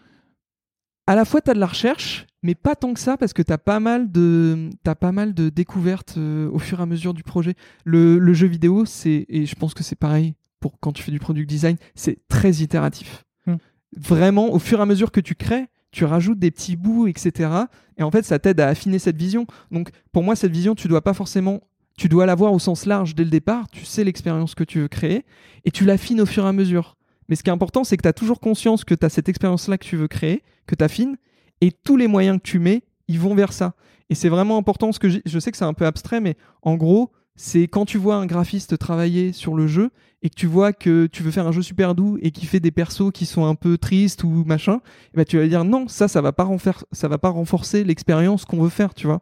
À 1.07 1.15
la 1.15 1.25
fois, 1.25 1.41
tu 1.41 1.51
as 1.51 1.55
de 1.55 1.61
la 1.61 1.67
recherche, 1.67 2.27
mais 2.43 2.55
pas 2.55 2.75
tant 2.75 2.93
que 2.93 3.01
ça, 3.01 3.17
parce 3.17 3.33
que 3.33 3.43
tu 3.43 3.53
as 3.53 3.59
pas 3.59 3.79
mal 3.79 4.11
de, 4.11 4.71
t'as 4.83 4.95
pas 4.97 5.13
mal 5.13 5.35
de 5.35 5.49
découvertes 5.49 6.15
euh, 6.19 6.51
au 6.51 6.59
fur 6.59 6.81
et 6.81 6.83
à 6.83 6.87
mesure 6.87 7.15
du 7.15 7.23
projet. 7.23 7.55
Le, 7.85 8.19
le 8.19 8.35
jeu 8.35 8.49
vidéo, 8.49 8.85
c'est, 8.85 9.25
et 9.29 9.47
je 9.47 9.55
pense 9.55 9.73
que 9.73 9.85
c'est 9.85 9.97
pareil 9.97 10.35
pour 10.61 10.81
quand 10.81 10.93
tu 10.93 11.03
fais 11.03 11.13
du 11.13 11.19
product 11.21 11.49
design, 11.49 11.77
c'est 11.95 12.19
très 12.29 12.51
itératif. 12.55 13.25
Hmm. 13.47 13.57
Vraiment, 13.97 14.53
au 14.53 14.59
fur 14.59 14.81
et 14.81 14.83
à 14.83 14.87
mesure 14.87 15.13
que 15.13 15.21
tu 15.21 15.35
crées, 15.35 15.67
tu 15.93 16.05
rajoutes 16.05 16.39
des 16.39 16.51
petits 16.51 16.77
bouts, 16.77 17.07
etc. 17.07 17.51
Et 17.97 18.03
en 18.03 18.11
fait, 18.11 18.25
ça 18.25 18.39
t'aide 18.39 18.61
à 18.61 18.69
affiner 18.69 18.99
cette 18.99 19.17
vision. 19.17 19.47
Donc, 19.71 19.91
pour 20.13 20.23
moi, 20.23 20.37
cette 20.37 20.53
vision, 20.53 20.75
tu 20.75 20.89
dois 20.89 21.03
pas 21.03 21.15
forcément. 21.15 21.61
Tu 21.97 22.09
dois 22.09 22.27
l'avoir 22.27 22.53
au 22.53 22.59
sens 22.59 22.85
large 22.85 23.15
dès 23.15 23.25
le 23.25 23.31
départ. 23.31 23.69
Tu 23.71 23.85
sais 23.85 24.05
l'expérience 24.05 24.55
que 24.55 24.65
tu 24.65 24.81
veux 24.81 24.89
créer 24.89 25.25
et 25.65 25.71
tu 25.71 25.85
l'affines 25.85 26.21
au 26.21 26.27
fur 26.27 26.45
et 26.45 26.49
à 26.49 26.53
mesure. 26.53 26.97
Mais 27.29 27.37
ce 27.37 27.43
qui 27.43 27.51
est 27.51 27.53
important, 27.53 27.85
c'est 27.85 27.97
que 27.97 28.03
tu 28.03 28.09
as 28.09 28.13
toujours 28.13 28.41
conscience 28.41 28.85
que 28.85 28.95
tu 28.95 29.05
as 29.05 29.09
cette 29.09 29.29
expérience-là 29.29 29.79
que 29.79 29.85
tu 29.85 29.97
veux 29.97 30.09
créer, 30.09 30.43
que 30.67 30.75
tu 30.75 30.85
affines, 30.85 31.17
et 31.61 31.73
tous 31.73 31.97
les 31.97 32.09
moyens 32.09 32.39
que 32.39 32.43
tu 32.43 32.59
mets, 32.59 32.85
ils 33.09 33.21
vont 33.21 33.35
vers 33.35 33.53
ça. 33.53 33.75
Et 34.11 34.15
c'est 34.15 34.29
vraiment 34.29 34.57
important, 34.57 34.93
ce 34.93 34.99
que 34.99 35.09
je 35.09 35.39
sais 35.39 35.51
que 35.51 35.57
c'est 35.57 35.65
un 35.65 35.75
peu 35.75 35.87
abstrait, 35.87 36.21
mais 36.21 36.37
en 36.63 36.77
gros, 36.77 37.11
c'est 37.35 37.63
quand 37.63 37.85
tu 37.85 37.99
vois 37.99 38.17
un 38.17 38.27
graphiste 38.27 38.79
travailler 38.79 39.33
sur 39.33 39.55
le 39.55 39.67
jeu 39.67 39.91
et 40.23 40.31
que 40.31 40.35
tu 40.35 40.47
vois 40.47 40.73
que 40.73 41.07
tu 41.07 41.23
veux 41.23 41.31
faire 41.31 41.47
un 41.47 41.53
jeu 41.53 41.63
super 41.63 41.95
doux 41.95 42.19
et 42.23 42.31
qui 42.31 42.47
fait 42.47 42.61
des 42.61 42.71
persos 42.71 43.13
qui 43.13 43.27
sont 43.27 43.45
un 43.45 43.55
peu 43.55 43.77
tristes 43.79 44.25
ou 44.25 44.45
machin, 44.47 44.81
eh 45.13 45.19
ben 45.19 45.25
tu 45.25 45.39
vas 45.39 45.47
dire 45.47 45.65
non, 45.65 45.87
ça, 45.89 46.09
ça 46.09 46.21
va 46.23 46.33
pas, 46.33 46.49
ça 46.93 47.09
va 47.09 47.19
pas 47.19 47.29
renforcer 47.29 47.85
l'expérience 47.85 48.45
qu'on 48.45 48.63
veut 48.63 48.71
faire, 48.71 48.95
tu 48.95 49.07
vois. 49.07 49.21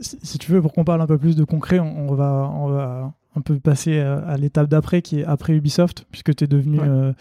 Si, 0.00 0.38
tu 0.38 0.50
veux, 0.50 0.62
pour 0.62 0.72
qu'on 0.72 0.84
parle 0.84 1.02
un 1.02 1.06
peu 1.06 1.18
plus 1.18 1.36
de 1.36 1.44
concret, 1.44 1.78
on, 1.78 2.10
on 2.10 2.14
va, 2.14 2.50
on 2.54 2.68
va 2.68 3.12
un 3.36 3.40
peu 3.40 3.58
passer 3.58 3.98
à 3.98 4.36
l'étape 4.36 4.68
d'après, 4.68 5.02
qui 5.02 5.20
est 5.20 5.24
après 5.24 5.54
Ubisoft, 5.54 6.06
puisque 6.10 6.34
tu 6.34 6.44
es 6.44 6.46
devenu, 6.46 6.78
Ouais. 6.80 6.86
euh, 6.88 7.12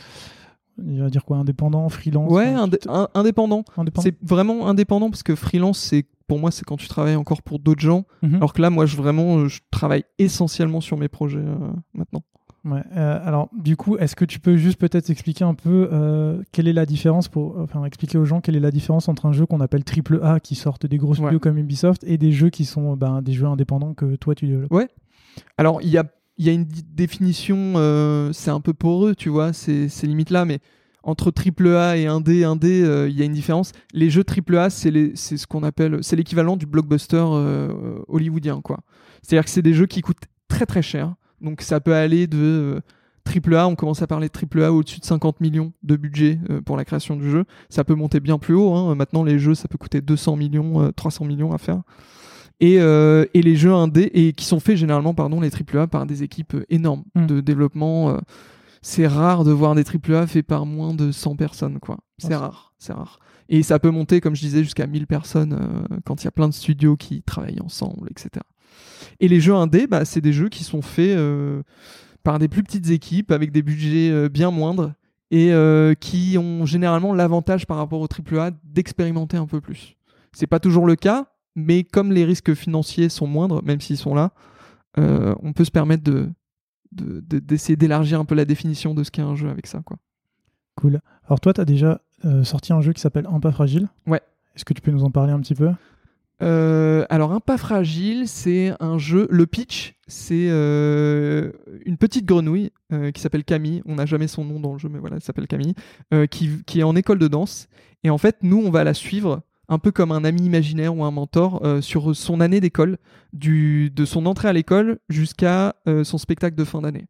il 0.86 1.00
va 1.02 1.10
dire 1.10 1.26
quoi, 1.26 1.38
indépendant, 1.38 1.88
freelance 1.89 2.32
Ouais, 2.32 2.54
indé- 2.54 2.80
un- 2.89 3.08
indépendant. 3.13 3.63
indépendant. 3.78 4.04
C'est 4.04 4.17
vraiment 4.24 4.67
indépendant 4.67 5.10
parce 5.10 5.24
que 5.24 5.36
freelance, 5.36 5.80
c'est 5.80 6.06
pour 6.28 6.39
moi, 6.39 6.50
c'est 6.52 6.63
quand 6.65 6.78
tu 6.78 6.88
travailles 6.88 7.15
encore 7.17 7.41
pour 7.41 7.60
d'autres 7.60 7.82
gens. 7.82 8.06
Mhm. 8.24 8.36
Alors 8.36 8.54
que 8.54 8.62
là, 8.62 8.69
moi, 8.69 8.86
je 8.86 8.95
vraiment, 8.95 9.38
euh, 9.39 9.47
je 9.47 9.60
travaille 9.69 10.06
essentiellement 10.17 10.80
sur 10.82 10.97
mes 10.97 11.10
projets 11.10 11.39
euh, 11.39 11.56
maintenant. 11.93 12.24
Ouais, 12.63 12.84
euh, 12.95 13.19
alors, 13.26 13.50
du 13.58 13.76
coup, 13.76 13.97
est-ce 13.97 14.15
que 14.15 14.24
tu 14.24 14.39
peux 14.39 14.56
juste 14.56 14.80
peut-être 14.80 15.10
expliquer 15.10 15.43
un 15.43 15.56
peu 15.56 15.89
euh, 15.91 16.41
quelle 16.52 16.67
est 16.67 16.74
la 16.74 16.86
différence 16.86 17.28
pour, 17.28 17.60
enfin, 17.60 17.84
expliquer 17.86 18.17
aux 18.19 18.26
gens 18.26 18.39
quelle 18.39 18.56
est 18.56 18.60
la 18.62 18.69
différence 18.71 19.10
entre 19.10 19.26
un 19.26 19.32
jeu 19.34 19.45
qu'on 19.47 19.62
appelle 19.62 19.84
triple 19.84 20.19
A 20.24 20.39
qui 20.39 20.54
sortent 20.56 20.86
des 20.86 20.97
gros 20.97 21.13
studios 21.15 21.34
Ouais. 21.34 21.39
comme 21.39 21.58
Ubisoft 21.58 22.04
et 22.06 22.17
des 22.19 22.32
jeux 22.32 22.50
qui 22.52 22.65
sont 22.65 22.95
ben, 22.95 23.21
des 23.24 23.34
jeux 23.34 23.47
indépendants 23.47 23.93
que 23.95 24.15
toi 24.15 24.36
tu 24.36 24.45
développes? 24.47 24.71
Alors, 25.58 25.82
il 25.82 25.89
y 25.89 25.98
a, 25.98 26.04
a 26.04 26.52
une 26.52 26.65
définition, 26.65 27.74
euh, 27.76 28.32
c'est 28.34 28.52
un 28.52 28.62
peu 28.62 28.74
poreux, 28.74 29.15
tu 29.15 29.30
vois, 29.30 29.54
c'est 29.54 29.89
c'est 29.89 30.08
limite 30.08 30.30
là, 30.30 30.46
mais 30.46 30.60
entre 31.04 31.32
AAA 31.32 31.98
et 31.98 32.06
1D, 32.06 32.44
1D, 32.44 32.84
euh, 32.84 33.10
il 33.10 33.17
y 33.17 33.22
a 33.22 33.26
une 33.26 33.34
différence. 33.34 33.72
Les 33.94 34.10
jeux 34.10 34.24
AAA, 34.24 34.70
c'est 34.70 35.13
c'est 35.15 36.15
l'équivalent 36.15 36.58
du 36.58 36.65
blockbuster 36.67 37.24
euh, 37.28 38.00
hollywoodien, 38.08 38.62
quoi. 38.62 38.80
C'est-à-dire 39.22 39.46
que 39.46 39.50
c'est 39.52 39.62
des 39.63 39.74
jeux 39.74 39.88
qui 39.88 40.02
coûtent 40.02 40.26
très 40.48 40.65
très 40.65 40.82
cher. 40.82 41.15
Donc, 41.41 41.62
ça 41.62 41.80
peut 41.80 41.96
aller 41.96 42.28
de 42.28 42.38
euh, 42.38 42.80
AAA, 43.28 43.67
on 43.67 43.76
commence 43.76 44.02
à 44.02 44.08
parler 44.08 44.30
de 44.30 44.60
AAA 44.62 44.72
au-dessus 44.72 45.00
de 45.00 45.06
50 45.06 45.41
millions 45.41 45.74
de 45.84 45.96
budget 45.96 46.39
pour 46.65 46.76
la 46.78 46.86
création 46.86 47.15
du 47.15 47.30
jeu. 47.30 47.46
Ça 47.70 47.84
peut 47.84 47.96
monter 47.96 48.20
bien 48.20 48.38
plus 48.38 48.56
haut. 48.56 48.74
hein. 48.74 48.96
Maintenant, 48.96 49.24
les 49.24 49.39
jeux, 49.39 49.56
ça 49.56 49.67
peut 49.67 49.78
coûter 49.78 50.02
200 50.02 50.36
millions, 50.36 50.82
euh, 50.82 50.91
300 50.91 51.26
millions 51.26 51.52
à 51.52 51.58
faire. 51.58 51.82
Et, 52.62 52.80
euh, 52.80 53.26
et 53.34 53.41
les 53.41 53.56
jeux 53.56 53.74
indés, 53.74 54.10
et 54.13 54.34
qui 54.34 54.45
sont 54.45 54.60
faits 54.60 54.78
généralement, 54.78 55.13
pardon, 55.13 55.41
les 55.41 55.50
AAA 55.52 55.88
par 55.88 56.06
des 56.06 56.21
équipes 56.24 56.56
énormes 56.69 57.04
Mm. 57.15 57.26
de 57.26 57.41
développement. 57.41 58.12
euh, 58.12 58.17
c'est 58.84 59.06
rare 59.08 59.43
de 59.43 59.52
voir 59.52 59.76
des 59.76 59.84
AAA 59.84 60.26
faits 60.28 60.45
par 60.47 60.65
moins 60.65 60.93
de 60.93 61.12
100 61.12 61.36
personnes, 61.36 61.80
quoi. 61.80 61.97
C'est 62.19 62.34
Ah, 62.34 62.39
rare, 62.39 62.74
c'est 62.80 62.93
rare. 62.93 63.19
Et 63.50 63.62
ça 63.63 63.78
peut 63.80 63.89
monter, 63.91 64.21
comme 64.21 64.36
je 64.36 64.41
disais, 64.41 64.63
jusqu'à 64.63 64.88
1000 64.88 65.06
personnes 65.08 65.54
euh, 65.54 65.97
quand 66.06 66.21
il 66.21 66.26
y 66.26 66.28
a 66.28 66.32
plein 66.32 66.47
de 66.47 66.54
studios 66.54 66.95
qui 66.97 67.21
travaillent 67.24 67.62
ensemble, 67.62 68.08
etc. 68.10 68.30
Et 69.19 69.28
les 69.28 69.39
jeux 69.41 69.54
indés, 69.56 69.86
bah, 69.88 70.06
c'est 70.06 70.21
des 70.21 70.34
jeux 70.34 70.50
qui 70.50 70.63
sont 70.63 70.82
faits 70.82 71.17
par 72.24 72.39
des 72.39 72.47
plus 72.47 72.63
petites 72.63 72.89
équipes 72.89 73.32
avec 73.32 73.52
des 73.52 73.62
budgets 73.62 74.30
bien 74.30 74.50
moindres 74.52 74.93
et 75.32 75.52
euh, 75.54 75.93
qui 75.93 76.38
ont 76.39 76.65
généralement 76.65 77.13
l'avantage 77.13 77.65
par 77.67 77.78
rapport 77.78 78.02
aux 78.02 78.08
AAA 78.08 78.52
d'expérimenter 78.63 79.38
un 79.38 79.45
peu 79.47 79.62
plus. 79.62 79.95
C'est 80.32 80.47
pas 80.47 80.60
toujours 80.60 80.86
le 80.88 80.95
cas, 80.95 81.28
mais 81.56 81.84
comme 81.84 82.12
les 82.12 82.26
risques 82.26 82.54
financiers 82.54 83.10
sont 83.10 83.28
moindres, 83.28 83.64
même 83.64 83.82
s'ils 83.82 83.98
sont 83.98 84.16
là, 84.16 84.32
euh, 84.98 85.34
on 85.42 85.54
peut 85.54 85.64
se 85.66 85.72
permettre 85.72 86.04
de 86.04 86.30
de- 86.94 87.22
de- 87.22 87.40
d'essayer 87.40 87.78
d'élargir 87.78 88.20
un 88.20 88.26
peu 88.26 88.36
la 88.36 88.44
définition 88.44 88.94
de 88.94 89.04
ce 89.06 89.12
qu'est 89.12 89.22
un 89.22 89.36
jeu 89.36 89.48
avec 89.50 89.66
ça. 89.66 89.82
Quoi. 89.86 89.96
Cool. 90.76 91.00
Alors 91.26 91.40
toi, 91.40 91.54
tu 91.54 91.62
as 91.62 91.66
déjà 91.66 92.02
euh, 92.26 92.44
sorti 92.44 92.74
un 92.74 92.82
jeu 92.82 92.92
qui 92.92 93.00
s'appelle 93.00 93.28
Un 93.32 93.40
pas 93.40 93.52
fragile. 93.54 93.88
Ouais. 94.08 94.20
Est-ce 94.58 94.66
que 94.66 94.74
tu 94.74 94.82
peux 94.82 94.92
nous 94.92 95.06
en 95.06 95.10
parler 95.10 95.32
un 95.32 95.40
petit 95.40 95.56
peu? 95.56 95.70
Euh, 96.42 97.06
alors, 97.10 97.32
Un 97.32 97.40
pas 97.40 97.58
fragile, 97.58 98.28
c'est 98.28 98.74
un 98.82 98.98
jeu. 98.98 99.28
Le 99.30 99.46
pitch, 99.46 99.96
c'est 100.08 100.48
euh, 100.50 101.52
une 101.86 101.96
petite 101.98 102.26
grenouille 102.26 102.72
euh, 102.92 103.12
qui 103.12 103.22
s'appelle 103.22 103.44
Camille. 103.46 103.82
On 103.86 103.96
n'a 103.96 104.06
jamais 104.06 104.28
son 104.28 104.44
nom 104.44 104.60
dans 104.60 104.74
le 104.74 104.80
jeu, 104.80 104.90
mais 104.90 105.00
voilà, 105.00 105.16
elle 105.18 105.22
s'appelle 105.22 105.48
Camille, 105.48 105.76
qui, 106.30 106.64
qui 106.66 106.80
est 106.80 106.84
en 106.84 106.96
école 106.98 107.20
de 107.20 107.28
danse. 107.30 107.68
Et 108.04 108.10
en 108.10 108.18
fait, 108.18 108.38
nous, 108.42 108.58
on 108.58 108.70
va 108.72 108.84
la 108.84 108.94
suivre 108.94 109.44
un 109.72 109.80
peu 109.80 109.92
comme 109.92 110.12
un 110.12 110.26
ami 110.26 110.42
imaginaire 110.42 110.96
ou 110.96 111.06
un 111.06 111.12
mentor 111.12 111.62
euh, 111.64 111.80
sur 111.80 112.14
son 112.14 112.42
année 112.42 112.60
d'école, 112.60 112.98
de 113.32 114.06
son 114.06 114.26
entrée 114.26 114.50
à 114.50 114.54
l'école 114.54 115.00
jusqu'à 115.08 115.76
euh, 115.88 116.04
son 116.04 116.18
spectacle 116.18 116.58
de 116.58 116.66
fin 116.66 116.82
d'année. 116.82 117.06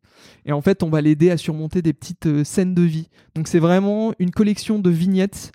Et 0.46 0.52
en 0.52 0.62
fait, 0.62 0.84
on 0.84 0.90
va 0.90 1.02
l'aider 1.02 1.32
à 1.32 1.38
surmonter 1.38 1.82
des 1.82 1.92
petites 1.92 2.28
euh, 2.28 2.44
scènes 2.44 2.76
de 2.76 2.84
vie. 2.84 3.10
Donc, 3.34 3.48
c'est 3.48 3.58
vraiment 3.58 4.14
une 4.20 4.30
collection 4.30 4.80
de 4.80 4.90
vignettes 4.90 5.52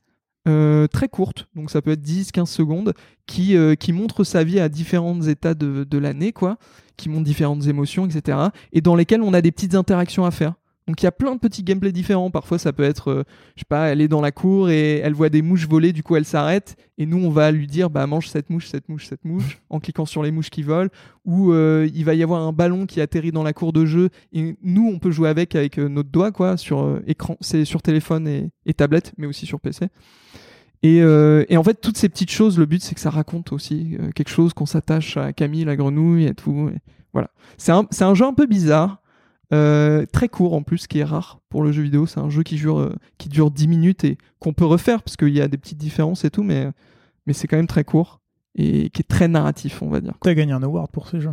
très 0.92 1.08
courtes, 1.08 1.48
donc 1.56 1.72
ça 1.72 1.82
peut 1.82 1.90
être 1.90 2.06
10-15 2.06 2.46
secondes, 2.46 2.94
qui, 3.26 3.56
qui 3.80 3.92
montre 3.92 4.22
sa 4.22 4.44
vie 4.44 4.60
à 4.60 4.68
différents 4.68 5.20
états 5.22 5.54
de, 5.54 5.82
de 5.82 5.98
l'année, 5.98 6.32
quoi, 6.32 6.56
qui 6.96 7.08
montrent 7.08 7.24
différentes 7.24 7.66
émotions, 7.66 8.06
etc. 8.06 8.38
Et 8.72 8.80
dans 8.80 8.94
lesquelles 8.94 9.22
on 9.22 9.34
a 9.34 9.42
des 9.42 9.50
petites 9.50 9.74
interactions 9.74 10.24
à 10.24 10.30
faire. 10.30 10.54
Donc 10.86 11.02
il 11.02 11.04
y 11.04 11.08
a 11.08 11.12
plein 11.12 11.34
de 11.34 11.40
petits 11.40 11.64
gameplays 11.64 11.90
différents. 11.90 12.30
Parfois 12.30 12.58
ça 12.58 12.72
peut 12.72 12.84
être, 12.84 13.10
euh, 13.10 13.24
je 13.56 13.60
sais 13.60 13.66
pas, 13.68 13.88
elle 13.88 14.00
est 14.00 14.08
dans 14.08 14.20
la 14.20 14.30
cour 14.30 14.70
et 14.70 14.98
elle 14.98 15.14
voit 15.14 15.30
des 15.30 15.42
mouches 15.42 15.66
voler, 15.66 15.92
du 15.92 16.04
coup 16.04 16.14
elle 16.14 16.24
s'arrête 16.24 16.76
et 16.96 17.06
nous 17.06 17.18
on 17.18 17.30
va 17.30 17.50
lui 17.50 17.66
dire 17.66 17.90
bah 17.90 18.06
mange 18.06 18.28
cette 18.28 18.50
mouche, 18.50 18.68
cette 18.68 18.88
mouche, 18.88 19.06
cette 19.06 19.24
mouche 19.24 19.60
en 19.70 19.80
cliquant 19.80 20.06
sur 20.06 20.22
les 20.22 20.30
mouches 20.30 20.50
qui 20.50 20.62
volent. 20.62 20.90
Ou 21.24 21.52
euh, 21.52 21.88
il 21.92 22.04
va 22.04 22.14
y 22.14 22.22
avoir 22.22 22.42
un 22.42 22.52
ballon 22.52 22.86
qui 22.86 23.00
atterrit 23.00 23.32
dans 23.32 23.42
la 23.42 23.52
cour 23.52 23.72
de 23.72 23.84
jeu 23.84 24.10
et 24.32 24.56
nous 24.62 24.88
on 24.88 25.00
peut 25.00 25.10
jouer 25.10 25.28
avec 25.28 25.56
avec 25.56 25.78
euh, 25.78 25.88
notre 25.88 26.10
doigt 26.10 26.30
quoi 26.30 26.56
sur 26.56 27.00
écran, 27.06 27.36
c'est 27.40 27.64
sur 27.64 27.82
téléphone 27.82 28.28
et, 28.28 28.50
et 28.64 28.74
tablette, 28.74 29.12
mais 29.18 29.26
aussi 29.26 29.44
sur 29.44 29.60
PC. 29.60 29.88
Et, 30.82 30.98
et 30.98 31.56
en 31.56 31.64
fait, 31.64 31.80
toutes 31.80 31.96
ces 31.96 32.08
petites 32.08 32.30
choses, 32.30 32.58
le 32.60 32.66
but 32.66 32.80
c'est 32.80 32.94
que 32.94 33.00
ça 33.00 33.10
raconte 33.10 33.50
aussi 33.50 33.96
quelque 34.14 34.28
chose, 34.28 34.52
qu'on 34.52 34.66
s'attache 34.66 35.16
à 35.16 35.32
Camille, 35.32 35.64
la 35.64 35.74
grenouille 35.74 36.26
et 36.26 36.34
tout. 36.34 36.70
et 36.72 36.78
voilà. 37.12 37.30
C'est 37.56 37.72
un, 37.72 37.88
c'est 37.90 38.04
un 38.04 38.14
jeu 38.14 38.24
un 38.24 38.34
peu 38.34 38.46
bizarre, 38.46 39.02
euh, 39.52 40.06
très 40.12 40.28
court 40.28 40.54
en 40.54 40.62
plus, 40.62 40.78
ce 40.78 40.88
qui 40.88 40.98
est 40.98 41.04
rare 41.04 41.40
pour 41.48 41.62
le 41.62 41.72
jeu 41.72 41.82
vidéo. 41.82 42.06
C'est 42.06 42.20
un 42.20 42.30
jeu 42.30 42.42
qui 42.42 42.56
dure, 42.56 42.78
euh, 42.80 42.94
qui 43.18 43.28
dure 43.28 43.50
10 43.50 43.68
minutes 43.68 44.04
et 44.04 44.18
qu'on 44.40 44.52
peut 44.52 44.64
refaire 44.64 45.02
parce 45.02 45.16
qu'il 45.16 45.28
y 45.34 45.40
a 45.40 45.48
des 45.48 45.56
petites 45.56 45.78
différences 45.78 46.24
et 46.24 46.30
tout, 46.30 46.42
mais, 46.42 46.68
mais 47.26 47.32
c'est 47.32 47.46
quand 47.46 47.56
même 47.56 47.66
très 47.66 47.84
court 47.84 48.20
et 48.56 48.90
qui 48.90 49.02
est 49.02 49.08
très 49.08 49.28
narratif, 49.28 49.82
on 49.82 49.88
va 49.88 50.00
dire. 50.00 50.14
Tu 50.22 50.28
as 50.28 50.34
gagné 50.34 50.52
un 50.52 50.62
award 50.62 50.90
pour 50.90 51.08
ce 51.08 51.20
jeu. 51.20 51.30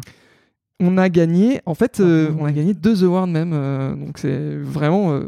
On 0.79 0.97
a 0.97 1.09
gagné, 1.09 1.61
en 1.65 1.75
fait, 1.75 1.99
euh, 1.99 2.29
Ah, 2.31 2.35
on 2.39 2.45
a 2.45 2.51
gagné 2.51 2.73
deux 2.73 3.03
awards 3.03 3.27
même, 3.27 3.51
donc 3.97 4.17
c'est 4.17 4.57
vraiment. 4.57 5.19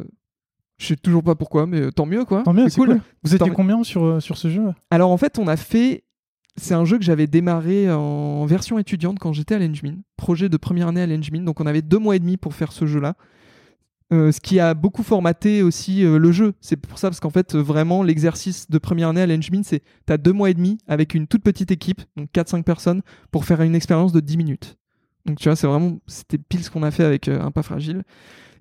je 0.78 0.86
sais 0.86 0.96
toujours 0.96 1.24
pas 1.24 1.36
pourquoi, 1.36 1.66
mais 1.66 1.92
tant 1.92 2.06
mieux 2.06 2.26
quoi. 2.26 2.44
Tant 2.44 2.54
mieux, 2.54 2.68
c'est 2.70 2.76
cool. 2.82 3.00
Vous 3.24 3.34
étiez 3.34 3.52
combien 3.52 3.84
sur, 3.84 4.22
sur 4.22 4.38
ce 4.38 4.50
jeu? 4.50 4.74
Alors 4.92 5.12
en 5.12 5.18
fait, 5.18 5.40
on 5.40 5.48
a 5.48 5.56
fait. 5.56 6.04
C'est 6.58 6.74
un 6.74 6.86
jeu 6.86 6.98
que 6.98 7.04
j'avais 7.04 7.28
démarré 7.28 7.92
en 7.92 8.46
version 8.46 8.80
étudiante 8.80 9.20
quand 9.20 9.34
j'étais 9.34 9.56
à 9.56 9.60
l'Engmin. 9.60 9.96
Projet 10.16 10.48
de 10.48 10.58
première 10.58 10.88
année 10.88 11.02
à 11.02 11.08
l'Engmin. 11.08 11.44
Donc 11.44 11.60
on 11.60 11.66
avait 11.66 11.82
deux 11.82 12.00
mois 12.00 12.16
et 12.16 12.20
demi 12.20 12.38
pour 12.38 12.54
faire 12.54 12.72
ce 12.72 12.86
jeu-là. 12.86 13.16
Euh, 14.14 14.32
ce 14.32 14.40
qui 14.40 14.60
a 14.60 14.76
beaucoup 14.76 15.02
formaté 15.02 15.64
aussi 15.64 16.06
euh, 16.06 16.20
le 16.20 16.32
jeu. 16.32 16.54
C'est 16.62 16.76
pour 16.76 17.00
ça, 17.00 17.10
parce 17.10 17.20
qu'en 17.20 17.32
fait, 17.32 17.56
vraiment, 17.56 18.04
l'exercice 18.04 18.70
de 18.70 18.78
première 18.78 19.10
année 19.10 19.22
à 19.22 19.28
l'Engmin, 19.28 19.64
c'est 19.64 19.82
tu 20.06 20.14
as 20.14 20.18
deux 20.18 20.32
mois 20.32 20.52
et 20.52 20.54
demi 20.54 20.78
avec 20.88 21.16
une 21.16 21.26
toute 21.26 21.42
petite 21.44 21.72
équipe, 21.72 22.02
donc 22.16 22.30
4-5 22.32 22.64
personnes, 22.64 23.02
pour 23.32 23.46
faire 23.46 23.62
une 23.62 23.74
expérience 23.74 24.12
de 24.12 24.20
10 24.20 24.38
minutes. 24.38 24.78
Donc 25.26 25.40
tu 25.40 25.50
vois, 25.50 25.56
c'est 25.56 25.66
vraiment, 25.66 25.98
c'était 26.06 26.38
pile 26.38 26.64
ce 26.64 26.70
qu'on 26.70 26.84
a 26.84 26.92
fait 26.92 27.04
avec 27.04 27.28
euh, 27.28 27.42
Un 27.42 27.50
pas 27.50 27.64
fragile. 27.64 28.04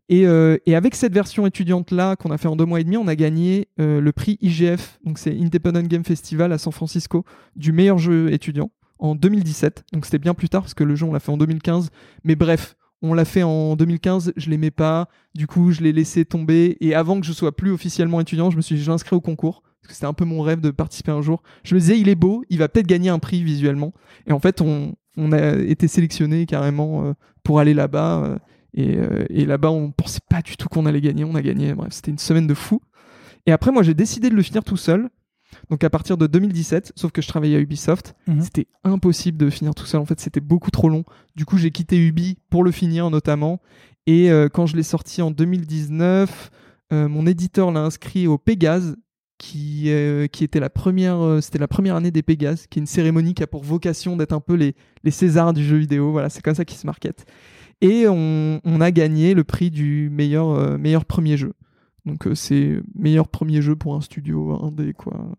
Et, 0.08 0.26
euh, 0.26 0.58
et 0.66 0.74
avec 0.76 0.94
cette 0.94 1.14
version 1.14 1.46
étudiante 1.46 1.90
là 1.90 2.16
qu'on 2.16 2.30
a 2.30 2.38
fait 2.38 2.48
en 2.48 2.56
deux 2.56 2.66
mois 2.66 2.80
et 2.80 2.84
demi, 2.84 2.96
on 2.96 3.08
a 3.08 3.16
gagné 3.16 3.68
euh, 3.80 4.00
le 4.00 4.12
prix 4.12 4.36
IGF, 4.42 4.98
donc 5.04 5.18
c'est 5.18 5.30
Independent 5.30 5.88
Game 5.88 6.04
Festival 6.04 6.52
à 6.52 6.58
San 6.58 6.72
Francisco, 6.72 7.24
du 7.56 7.72
meilleur 7.72 7.98
jeu 7.98 8.30
étudiant 8.32 8.70
en 8.98 9.14
2017. 9.14 9.84
Donc 9.92 10.04
c'était 10.04 10.18
bien 10.18 10.34
plus 10.34 10.48
tard 10.48 10.62
parce 10.62 10.74
que 10.74 10.84
le 10.84 10.94
jeu 10.94 11.06
on 11.06 11.12
l'a 11.12 11.20
fait 11.20 11.32
en 11.32 11.38
2015. 11.38 11.90
Mais 12.22 12.36
bref, 12.36 12.76
on 13.00 13.14
l'a 13.14 13.24
fait 13.24 13.42
en 13.42 13.76
2015, 13.76 14.34
je 14.36 14.50
l'aimais 14.50 14.70
pas, 14.70 15.08
du 15.34 15.46
coup 15.46 15.72
je 15.72 15.80
l'ai 15.80 15.92
laissé 15.92 16.26
tomber. 16.26 16.76
Et 16.80 16.94
avant 16.94 17.18
que 17.18 17.26
je 17.26 17.32
sois 17.32 17.56
plus 17.56 17.70
officiellement 17.70 18.20
étudiant, 18.20 18.50
je 18.50 18.56
me 18.56 18.62
suis 18.62 18.76
dit, 18.76 18.82
je 18.82 18.90
inscrit 18.90 19.16
au 19.16 19.20
concours 19.22 19.62
parce 19.80 19.88
que 19.88 19.94
c'était 19.94 20.06
un 20.06 20.14
peu 20.14 20.24
mon 20.24 20.42
rêve 20.42 20.60
de 20.60 20.70
participer 20.70 21.12
un 21.12 21.22
jour. 21.22 21.42
Je 21.62 21.74
me 21.74 21.80
disais, 21.80 21.98
il 21.98 22.08
est 22.08 22.14
beau, 22.14 22.42
il 22.48 22.58
va 22.58 22.68
peut-être 22.68 22.86
gagner 22.86 23.10
un 23.10 23.18
prix 23.18 23.42
visuellement. 23.42 23.92
Et 24.26 24.32
en 24.32 24.38
fait, 24.38 24.62
on, 24.62 24.94
on 25.18 25.32
a 25.32 25.56
été 25.56 25.88
sélectionné 25.88 26.46
carrément 26.46 27.04
euh, 27.04 27.12
pour 27.42 27.60
aller 27.60 27.74
là-bas. 27.74 28.38
Euh, 28.76 28.82
et, 28.82 28.96
euh, 28.96 29.24
et 29.30 29.44
là-bas, 29.46 29.70
on 29.70 29.90
pensait 29.90 30.20
pas 30.28 30.42
du 30.42 30.56
tout 30.56 30.68
qu'on 30.68 30.86
allait 30.86 31.00
gagner. 31.00 31.24
On 31.24 31.34
a 31.34 31.42
gagné. 31.42 31.74
Bref, 31.74 31.92
c'était 31.92 32.10
une 32.10 32.18
semaine 32.18 32.46
de 32.46 32.54
fou. 32.54 32.80
Et 33.46 33.52
après, 33.52 33.70
moi, 33.72 33.82
j'ai 33.82 33.94
décidé 33.94 34.30
de 34.30 34.34
le 34.34 34.42
finir 34.42 34.64
tout 34.64 34.76
seul. 34.76 35.08
Donc 35.70 35.84
à 35.84 35.90
partir 35.90 36.16
de 36.16 36.26
2017, 36.26 36.92
sauf 36.96 37.12
que 37.12 37.22
je 37.22 37.28
travaillais 37.28 37.56
à 37.56 37.60
Ubisoft, 37.60 38.16
Mhm. 38.26 38.40
c'était 38.40 38.66
impossible 38.82 39.38
de 39.38 39.48
finir 39.50 39.72
tout 39.74 39.86
seul. 39.86 40.00
En 40.00 40.04
fait, 40.04 40.18
c'était 40.18 40.40
beaucoup 40.40 40.70
trop 40.72 40.88
long. 40.88 41.04
Du 41.36 41.44
coup, 41.44 41.58
j'ai 41.58 41.70
quitté 41.70 41.96
Ubi 41.96 42.38
pour 42.50 42.64
le 42.64 42.72
finir 42.72 43.08
notamment. 43.10 43.60
Et 44.06 44.30
euh, 44.32 44.48
quand 44.48 44.66
je 44.66 44.74
l'ai 44.76 44.82
sorti 44.82 45.22
en 45.22 45.30
2019, 45.30 46.50
euh, 46.92 47.08
mon 47.08 47.26
éditeur 47.26 47.70
l'a 47.70 47.80
inscrit 47.80 48.26
au 48.26 48.36
Pégase, 48.38 48.96
qui, 49.38 49.84
euh, 49.90 50.26
qui 50.26 50.42
était 50.44 50.60
la 50.60 50.70
première, 50.70 51.38
c'était 51.42 51.58
la 51.58 51.68
première 51.68 51.96
année 51.96 52.10
des 52.10 52.22
Pégases, 52.22 52.66
qui 52.68 52.78
est 52.78 52.82
une 52.82 52.86
cérémonie 52.86 53.34
qui 53.34 53.42
a 53.42 53.46
pour 53.46 53.62
vocation 53.62 54.16
d'être 54.16 54.32
un 54.32 54.40
peu 54.40 54.54
les, 54.54 54.74
les 55.02 55.10
Césars 55.10 55.52
du 55.52 55.64
jeu 55.64 55.76
vidéo. 55.76 56.12
Voilà, 56.12 56.30
c'est 56.30 56.42
comme 56.42 56.54
ça 56.54 56.64
qu'ils 56.64 56.78
se 56.78 56.86
marketent. 56.86 57.26
Et 57.80 58.06
on, 58.08 58.60
on 58.64 58.80
a 58.80 58.90
gagné 58.90 59.34
le 59.34 59.44
prix 59.44 59.70
du 59.70 60.08
meilleur, 60.10 60.48
euh, 60.50 60.78
meilleur 60.78 61.04
premier 61.04 61.36
jeu. 61.36 61.52
Donc 62.06 62.26
euh, 62.26 62.34
c'est 62.34 62.80
meilleur 62.94 63.28
premier 63.28 63.62
jeu 63.62 63.76
pour 63.76 63.94
un 63.94 64.00
studio 64.00 64.58
indé, 64.62 64.92
quoi. 64.92 65.36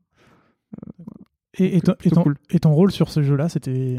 Et, 1.57 1.79
ton, 1.81 1.93
et 1.93 1.95
plutôt 1.95 2.15
ton- 2.15 2.23
cool. 2.23 2.35
et 2.49 2.59
ton 2.59 2.73
rôle 2.73 2.91
sur 2.91 3.09
ce 3.09 3.23
jeu-là, 3.23 3.47
c'était? 3.49 3.95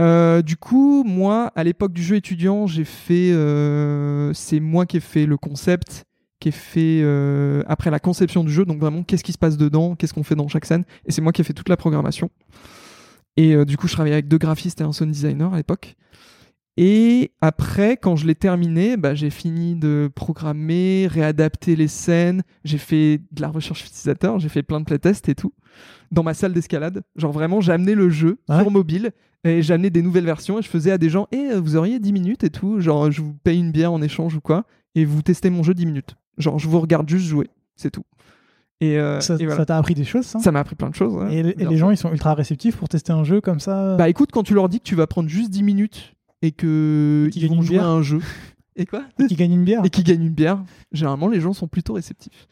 Euh, 0.00 0.42
du 0.42 0.56
coup, 0.56 1.02
moi, 1.04 1.50
à 1.56 1.64
l'époque 1.64 1.92
du 1.92 2.02
jeu 2.02 2.16
étudiant, 2.16 2.66
j'ai 2.66 2.84
fait. 2.84 3.32
c'est 4.34 4.60
moi 4.60 4.84
qui 4.86 4.98
ai 4.98 5.00
fait 5.00 5.26
le 5.26 5.36
concept, 5.36 6.04
qui 6.38 6.50
ai 6.50 6.52
fait 6.52 7.00
euh, 7.02 7.62
après 7.66 7.90
la 7.90 7.98
conception 7.98 8.44
du 8.44 8.52
jeu. 8.52 8.64
Donc 8.64 8.78
vraiment, 8.78 9.02
qu'est-ce 9.02 9.24
qui 9.24 9.32
se 9.32 9.38
passe 9.38 9.56
dedans, 9.56 9.96
qu'est-ce 9.96 10.12
qu'on 10.14 10.22
fait 10.22 10.34
dans 10.36 10.48
chaque 10.48 10.66
scène? 10.66 10.84
Et 11.06 11.12
c'est 11.12 11.22
moi 11.22 11.32
qui 11.32 11.40
ai 11.40 11.44
fait 11.44 11.54
toute 11.54 11.68
la 11.68 11.76
programmation. 11.76 12.30
Et 13.36 13.54
euh, 13.54 13.64
du 13.64 13.76
coup, 13.76 13.88
je 13.88 13.92
travaillais 13.94 14.14
avec 14.14 14.28
deux 14.28 14.38
graphistes 14.38 14.80
et 14.80 14.84
un 14.84 14.92
sound 14.92 15.10
designer 15.10 15.52
à 15.54 15.56
l'époque. 15.56 15.96
Et 16.80 17.32
après, 17.40 17.96
quand 17.96 18.14
je 18.14 18.24
l'ai 18.24 18.36
terminé, 18.36 18.96
bah, 18.96 19.16
j'ai 19.16 19.30
fini 19.30 19.74
de 19.74 20.08
programmer, 20.14 21.08
réadapter 21.10 21.74
les 21.74 21.88
scènes. 21.88 22.42
J'ai 22.62 22.78
fait 22.78 23.20
de 23.32 23.42
la 23.42 23.48
recherche 23.48 23.84
utilisateur, 23.84 24.38
j'ai 24.38 24.48
fait 24.48 24.62
plein 24.62 24.78
de 24.78 24.84
playtests 24.84 25.28
et 25.28 25.34
tout. 25.34 25.52
Dans 26.12 26.22
ma 26.22 26.34
salle 26.34 26.52
d'escalade. 26.52 27.02
Genre 27.16 27.32
vraiment, 27.32 27.60
j'ai 27.60 27.72
amené 27.72 27.96
le 27.96 28.10
jeu 28.10 28.38
Ouais. 28.48 28.60
sur 28.60 28.70
mobile 28.70 29.10
et 29.42 29.60
j'ai 29.60 29.74
amené 29.74 29.90
des 29.90 30.02
nouvelles 30.02 30.24
versions 30.24 30.60
et 30.60 30.62
je 30.62 30.68
faisais 30.68 30.92
à 30.92 30.98
des 30.98 31.10
gens 31.10 31.26
Et 31.32 31.48
vous 31.56 31.74
auriez 31.74 31.98
10 31.98 32.12
minutes 32.12 32.44
et 32.44 32.50
tout. 32.50 32.78
Genre, 32.80 33.10
je 33.10 33.22
vous 33.22 33.34
paye 33.34 33.58
une 33.58 33.72
bière 33.72 33.92
en 33.92 34.00
échange 34.00 34.36
ou 34.36 34.40
quoi. 34.40 34.64
Et 34.94 35.04
vous 35.04 35.20
testez 35.22 35.50
mon 35.50 35.64
jeu 35.64 35.74
10 35.74 35.84
minutes. 35.84 36.14
Genre, 36.38 36.60
je 36.60 36.68
vous 36.68 36.78
regarde 36.78 37.08
juste 37.08 37.26
jouer. 37.26 37.48
C'est 37.74 37.90
tout. 37.90 38.04
Et, 38.80 38.98
euh, 39.00 39.20
Ça 39.20 39.34
et 39.34 39.38
voilà. 39.38 39.56
ça 39.56 39.66
t'a 39.66 39.76
appris 39.78 39.94
des 39.94 40.04
choses, 40.04 40.26
ça? 40.26 40.38
Ça 40.38 40.52
m'a 40.52 40.60
appris 40.60 40.76
plein 40.76 40.90
de 40.90 40.94
choses. 40.94 41.12
ouais. 41.12 41.34
Et, 41.34 41.60
et 41.62 41.66
les 41.66 41.76
gens, 41.76 41.90
ils 41.90 41.96
sont 41.96 42.12
ultra 42.12 42.34
réceptifs 42.34 42.76
pour 42.76 42.88
tester 42.88 43.12
un 43.12 43.24
jeu 43.24 43.40
comme 43.40 43.58
ça? 43.58 43.96
Bah 43.96 44.08
écoute, 44.08 44.30
quand 44.32 44.44
tu 44.44 44.54
leur 44.54 44.68
dis 44.68 44.78
que 44.78 44.84
tu 44.84 44.94
vas 44.94 45.08
prendre 45.08 45.28
juste 45.28 45.50
10 45.50 45.64
minutes 45.64 46.14
et 46.42 46.52
que 46.52 47.28
Et 47.34 47.38
ils 47.38 47.48
vont 47.48 47.62
jouer 47.62 47.78
à 47.78 47.86
un 47.86 48.02
jeu. 48.02 48.20
Et 48.76 48.86
quoi 48.86 49.04
qui 49.26 49.34
gagnent 49.34 49.54
une 49.54 49.64
bière 49.64 49.84
et 49.84 49.90
qui 49.90 50.02
gagnent 50.04 50.26
une 50.26 50.34
bière, 50.34 50.62
généralement 50.92 51.28
les 51.28 51.40
gens 51.40 51.52
sont 51.52 51.66
plutôt 51.68 51.94
réceptifs. 51.94 52.46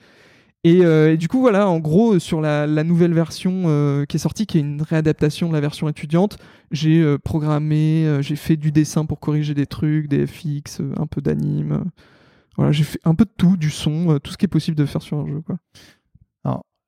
Et, 0.64 0.84
euh, 0.84 1.12
et 1.12 1.16
du 1.16 1.28
coup, 1.28 1.38
voilà, 1.38 1.68
en 1.68 1.78
gros, 1.78 2.18
sur 2.18 2.40
la, 2.40 2.66
la 2.66 2.82
nouvelle 2.82 3.14
version 3.14 3.64
euh, 3.66 4.04
qui 4.04 4.16
est 4.16 4.18
sortie, 4.20 4.46
qui 4.46 4.58
est 4.58 4.62
une 4.62 4.82
réadaptation 4.82 5.48
de 5.48 5.52
la 5.52 5.60
version 5.60 5.88
étudiante, 5.88 6.38
j'ai 6.72 7.00
euh, 7.00 7.18
programmé, 7.18 8.04
euh, 8.04 8.20
j'ai 8.20 8.34
fait 8.34 8.56
du 8.56 8.72
dessin 8.72 9.06
pour 9.06 9.20
corriger 9.20 9.54
des 9.54 9.66
trucs, 9.66 10.08
des 10.08 10.26
FX, 10.26 10.80
euh, 10.80 10.92
un 10.96 11.06
peu 11.06 11.20
d'anime. 11.20 11.72
euh, 11.72 11.84
voilà, 12.56 12.72
j'ai 12.72 12.82
fait 12.82 12.98
un 13.04 13.14
peu 13.14 13.24
de 13.24 13.30
tout, 13.36 13.56
du 13.56 13.70
son, 13.70 14.10
euh, 14.14 14.18
tout 14.18 14.32
ce 14.32 14.38
qui 14.38 14.46
est 14.46 14.48
possible 14.48 14.76
de 14.76 14.86
faire 14.86 15.02
sur 15.02 15.18
un 15.18 15.26
jeu. 15.28 15.40
Quoi. 15.42 15.58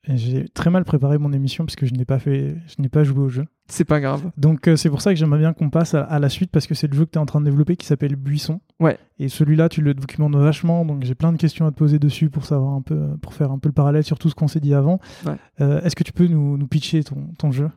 Et 0.09 0.17
J'ai 0.17 0.49
très 0.49 0.71
mal 0.71 0.85
préparé 0.85 1.19
mon 1.19 1.33
émission 1.33 1.67
parce 1.67 1.77
que 1.77 1.85
je 1.87 1.93
n'ai 1.93 2.07
pas 2.07 2.19
fait, 2.19 2.57
je 2.67 2.83
n'ai 2.83 2.89
pas 2.89 3.05
joué 3.05 3.21
au 3.21 3.29
jeu. 3.29 3.45
C'est 3.71 3.85
pas 3.85 4.01
grave. 4.01 4.31
Donc 4.39 4.67
euh, 4.67 4.77
c'est 4.77 4.89
pour 4.89 5.03
ça 5.03 5.13
que 5.13 5.19
j'aimerais 5.19 5.39
bien 5.41 5.53
qu'on 5.53 5.69
passe 5.69 5.95
à, 5.95 6.03
à 6.03 6.19
la 6.19 6.31
suite 6.31 6.51
parce 6.51 6.67
que 6.67 6.75
c'est 6.75 6.87
le 6.87 6.97
jeu 6.97 7.05
que 7.05 7.11
tu 7.11 7.19
es 7.19 7.21
en 7.21 7.27
train 7.27 7.41
de 7.41 7.45
développer 7.45 7.77
qui 7.77 7.85
s'appelle 7.87 8.17
Buisson. 8.17 8.61
Ouais. 8.81 8.99
Et 9.19 9.29
celui-là, 9.29 9.69
tu 9.69 9.83
le 9.83 9.93
documentes 9.93 10.35
vachement, 10.37 10.87
donc 10.87 11.05
j'ai 11.05 11.15
plein 11.15 11.33
de 11.33 11.37
questions 11.37 11.67
à 11.67 11.71
te 11.71 11.77
poser 11.77 11.99
dessus 11.99 12.31
pour 12.31 12.47
savoir 12.47 12.73
un 12.73 12.81
peu, 12.83 13.17
pour 13.21 13.35
faire 13.35 13.53
un 13.53 13.59
peu 13.59 13.69
le 13.69 13.75
parallèle 13.75 14.05
sur 14.05 14.19
tout 14.19 14.31
ce 14.31 14.35
qu'on 14.35 14.49
s'est 14.49 14.61
dit 14.61 14.73
avant. 14.73 15.01
Ouais. 15.27 15.37
Euh, 15.61 15.83
Est-ce 15.83 15.97
que 15.97 16.03
tu 16.03 16.13
peux 16.13 16.27
nous, 16.27 16.57
nous 16.57 16.67
pitcher 16.67 17.05
ton, 17.05 17.29
ton 17.39 17.53
jeu? 17.53 17.71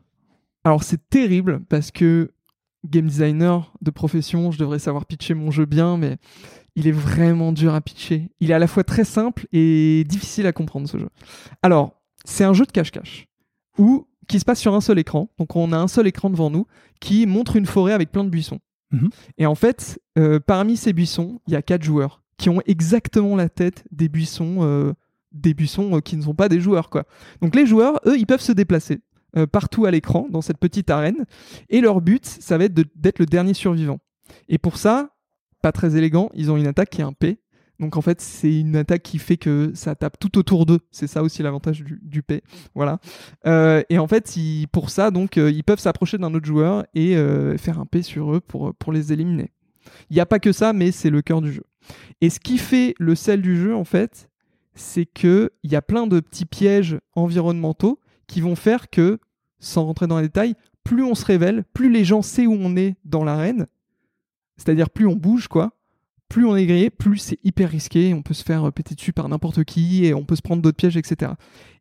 Alors 0.63 0.83
c'est 0.83 1.09
terrible 1.09 1.61
parce 1.67 1.91
que 1.91 2.31
game 2.87 3.05
designer 3.07 3.73
de 3.81 3.91
profession, 3.91 4.51
je 4.51 4.59
devrais 4.59 4.79
savoir 4.79 5.05
pitcher 5.05 5.33
mon 5.33 5.51
jeu 5.51 5.65
bien, 5.65 5.97
mais 5.97 6.17
il 6.75 6.87
est 6.87 6.93
vraiment 6.93 7.51
dur 7.51 7.73
à 7.73 7.81
pitcher. 7.81 8.31
Il 8.39 8.49
est 8.49 8.53
à 8.53 8.59
la 8.59 8.67
fois 8.67 8.83
très 8.85 9.03
simple 9.03 9.45
et 9.51 10.05
difficile 10.07 10.47
à 10.47 10.53
comprendre 10.53 10.87
ce 10.87 10.97
jeu. 10.97 11.09
Alors, 11.61 12.01
c'est 12.23 12.45
un 12.45 12.53
jeu 12.53 12.65
de 12.65 12.71
cache-cache 12.71 13.27
où 13.77 14.07
qui 14.27 14.39
se 14.39 14.45
passe 14.45 14.59
sur 14.59 14.73
un 14.73 14.81
seul 14.81 14.99
écran. 14.99 15.29
Donc 15.37 15.55
on 15.55 15.71
a 15.71 15.77
un 15.77 15.87
seul 15.87 16.07
écran 16.07 16.29
devant 16.29 16.49
nous 16.49 16.65
qui 16.99 17.25
montre 17.25 17.55
une 17.55 17.65
forêt 17.65 17.93
avec 17.93 18.11
plein 18.11 18.23
de 18.23 18.29
buissons. 18.29 18.59
Mhm. 18.91 19.09
Et 19.37 19.45
en 19.45 19.55
fait, 19.55 19.99
euh, 20.17 20.39
parmi 20.39 20.77
ces 20.77 20.93
buissons, 20.93 21.39
il 21.47 21.53
y 21.53 21.55
a 21.55 21.61
quatre 21.61 21.83
joueurs 21.83 22.21
qui 22.37 22.49
ont 22.49 22.61
exactement 22.65 23.35
la 23.35 23.49
tête 23.49 23.83
des 23.91 24.09
buissons, 24.09 24.57
euh, 24.61 24.93
des 25.31 25.53
buissons 25.53 25.97
euh, 25.97 25.99
qui 25.99 26.17
ne 26.17 26.21
sont 26.21 26.33
pas 26.33 26.49
des 26.49 26.59
joueurs, 26.59 26.89
quoi. 26.89 27.05
Donc 27.41 27.55
les 27.55 27.65
joueurs, 27.65 27.99
eux, 28.05 28.17
ils 28.17 28.25
peuvent 28.25 28.41
se 28.41 28.51
déplacer 28.51 28.99
partout 29.53 29.85
à 29.85 29.91
l'écran 29.91 30.27
dans 30.29 30.41
cette 30.41 30.57
petite 30.57 30.89
arène, 30.89 31.25
et 31.69 31.79
leur 31.79 32.01
but, 32.01 32.25
ça 32.25 32.57
va 32.57 32.65
être 32.65 32.73
d'être 32.73 33.17
le 33.17 33.25
dernier 33.25 33.53
survivant. 33.53 33.99
Et 34.49 34.57
pour 34.57 34.75
ça, 34.75 35.11
pas 35.61 35.71
très 35.71 35.95
élégant, 35.95 36.29
ils 36.33 36.51
ont 36.51 36.57
une 36.57 36.67
attaque 36.67 36.89
qui 36.89 36.99
est 36.99 37.05
un 37.05 37.13
P. 37.13 37.39
Donc 37.81 37.97
en 37.97 38.01
fait, 38.01 38.21
c'est 38.21 38.59
une 38.59 38.75
attaque 38.75 39.01
qui 39.01 39.17
fait 39.17 39.37
que 39.37 39.71
ça 39.73 39.95
tape 39.95 40.19
tout 40.19 40.37
autour 40.37 40.67
d'eux. 40.67 40.79
C'est 40.91 41.07
ça 41.07 41.23
aussi 41.23 41.41
l'avantage 41.41 41.83
du, 41.83 42.21
P. 42.21 42.43
Voilà. 42.75 42.99
Euh, 43.47 43.81
et 43.89 43.97
en 43.97 44.07
fait, 44.07 44.37
pour 44.71 44.91
ça, 44.91 45.09
donc, 45.09 45.37
euh, 45.37 45.49
ils 45.49 45.63
peuvent 45.63 45.79
s'approcher 45.79 46.19
d'un 46.19 46.31
autre 46.35 46.45
joueur 46.45 46.85
et 46.93 47.17
euh, 47.17 47.57
faire 47.57 47.79
un 47.79 47.87
P 47.87 48.03
sur 48.03 48.35
eux 48.35 48.39
pour, 48.39 48.75
pour 48.75 48.93
les 48.93 49.11
éliminer. 49.11 49.51
Il 50.11 50.13
n'y 50.13 50.19
a 50.19 50.27
pas 50.27 50.37
que 50.37 50.51
ça, 50.51 50.73
mais 50.73 50.91
c'est 50.91 51.09
le 51.09 51.23
cœur 51.23 51.41
du 51.41 51.51
jeu. 51.51 51.63
Et 52.21 52.29
ce 52.29 52.39
qui 52.39 52.59
fait 52.59 52.93
le 52.99 53.15
sel 53.15 53.41
du 53.41 53.59
jeu, 53.59 53.75
en 53.75 53.83
fait, 53.83 54.29
c'est 54.75 55.07
qu'il 55.07 55.49
y 55.63 55.75
a 55.75 55.81
plein 55.81 56.05
de 56.05 56.19
petits 56.19 56.45
pièges 56.45 56.99
environnementaux 57.15 57.99
qui 58.27 58.41
vont 58.41 58.55
faire 58.55 58.91
que, 58.91 59.17
sans 59.59 59.85
rentrer 59.85 60.05
dans 60.05 60.17
les 60.17 60.27
détails, 60.27 60.53
plus 60.83 61.03
on 61.03 61.15
se 61.15 61.25
révèle, 61.25 61.63
plus 61.73 61.91
les 61.91 62.05
gens 62.05 62.21
savent 62.21 62.45
où 62.45 62.57
on 62.59 62.75
est 62.75 62.95
dans 63.05 63.23
l'arène, 63.23 63.65
c'est-à-dire 64.57 64.91
plus 64.91 65.07
on 65.07 65.15
bouge, 65.15 65.47
quoi, 65.47 65.73
plus 66.31 66.45
on 66.45 66.55
est 66.55 66.65
grillé, 66.65 66.89
plus 66.89 67.17
c'est 67.17 67.39
hyper 67.43 67.69
risqué, 67.69 68.13
on 68.13 68.21
peut 68.21 68.33
se 68.33 68.43
faire 68.43 68.71
péter 68.71 68.95
dessus 68.95 69.11
par 69.11 69.27
n'importe 69.27 69.65
qui, 69.65 70.05
et 70.05 70.13
on 70.13 70.23
peut 70.23 70.37
se 70.37 70.41
prendre 70.41 70.61
d'autres 70.61 70.77
pièges, 70.77 70.95
etc. 70.95 71.33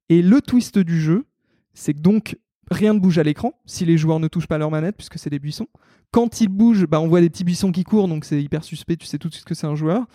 Et 0.09 0.23
le 0.23 0.41
twist 0.41 0.77
du 0.77 1.01
jeu, 1.01 1.25
c'est 1.73 1.95
que 1.95 2.01
donc 2.01 2.37
rien 2.69 2.93
ne 2.93 2.99
bouge 2.99 3.19
à 3.19 3.23
l'écran 3.23 3.55
si 3.65 3.85
les 3.85 3.97
joueurs 3.97 4.19
ne 4.19 4.27
touchent 4.27 4.49
pas 4.49 4.59
leur 4.59 4.73
manette, 4.73 4.97
puisque 4.97 5.21
c'est 5.21 5.31
des 5.31 5.39
buissons. 5.39 5.69
Quand 6.11 6.41
ils 6.41 6.49
bougent, 6.49 6.89
bah, 6.89 7.01
on 7.01 7.07
voit 7.07 7.21
des 7.21 7.31
petits 7.31 7.45
buissons 7.45 7.71
qui 7.71 7.85
courent, 7.85 8.09
donc 8.09 8.25
c'est 8.25 8.43
hyper 8.43 8.65
suspect, 8.65 8.97
tu 8.97 9.07
sais 9.07 9.19
tout 9.19 9.29
de 9.29 9.35
suite 9.35 9.47
que 9.47 9.55
c'est 9.55 9.69
un 9.69 9.77
joueur. 9.77 10.07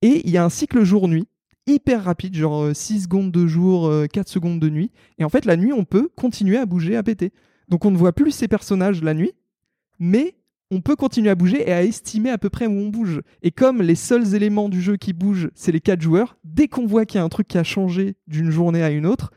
Et 0.00 0.22
il 0.24 0.30
y 0.30 0.38
a 0.38 0.44
un 0.44 0.48
cycle 0.48 0.82
jour-nuit, 0.82 1.28
hyper 1.66 2.04
rapide, 2.04 2.34
genre 2.34 2.62
euh, 2.62 2.72
6 2.72 3.02
secondes 3.02 3.32
de 3.32 3.46
jour, 3.46 3.86
euh, 3.86 4.06
4 4.06 4.28
secondes 4.28 4.60
de 4.60 4.70
nuit. 4.70 4.92
Et 5.18 5.24
en 5.24 5.28
fait, 5.28 5.44
la 5.44 5.58
nuit, 5.58 5.74
on 5.74 5.84
peut 5.84 6.08
continuer 6.16 6.56
à 6.56 6.64
bouger, 6.64 6.96
à 6.96 7.02
péter. 7.02 7.32
Donc 7.68 7.84
on 7.84 7.90
ne 7.90 7.98
voit 7.98 8.14
plus 8.14 8.30
ces 8.30 8.48
personnages 8.48 9.02
la 9.02 9.12
nuit, 9.12 9.32
mais 9.98 10.36
on 10.74 10.80
peut 10.80 10.96
continuer 10.96 11.30
à 11.30 11.34
bouger 11.34 11.68
et 11.68 11.72
à 11.72 11.84
estimer 11.84 12.30
à 12.30 12.38
peu 12.38 12.50
près 12.50 12.66
où 12.66 12.72
on 12.72 12.88
bouge. 12.88 13.22
Et 13.42 13.52
comme 13.52 13.80
les 13.80 13.94
seuls 13.94 14.34
éléments 14.34 14.68
du 14.68 14.82
jeu 14.82 14.96
qui 14.96 15.12
bougent, 15.12 15.50
c'est 15.54 15.72
les 15.72 15.80
quatre 15.80 16.00
joueurs, 16.00 16.36
dès 16.42 16.66
qu'on 16.66 16.86
voit 16.86 17.06
qu'il 17.06 17.18
y 17.18 17.20
a 17.20 17.24
un 17.24 17.28
truc 17.28 17.46
qui 17.46 17.58
a 17.58 17.64
changé 17.64 18.16
d'une 18.26 18.50
journée 18.50 18.82
à 18.82 18.90
une 18.90 19.06
autre, 19.06 19.30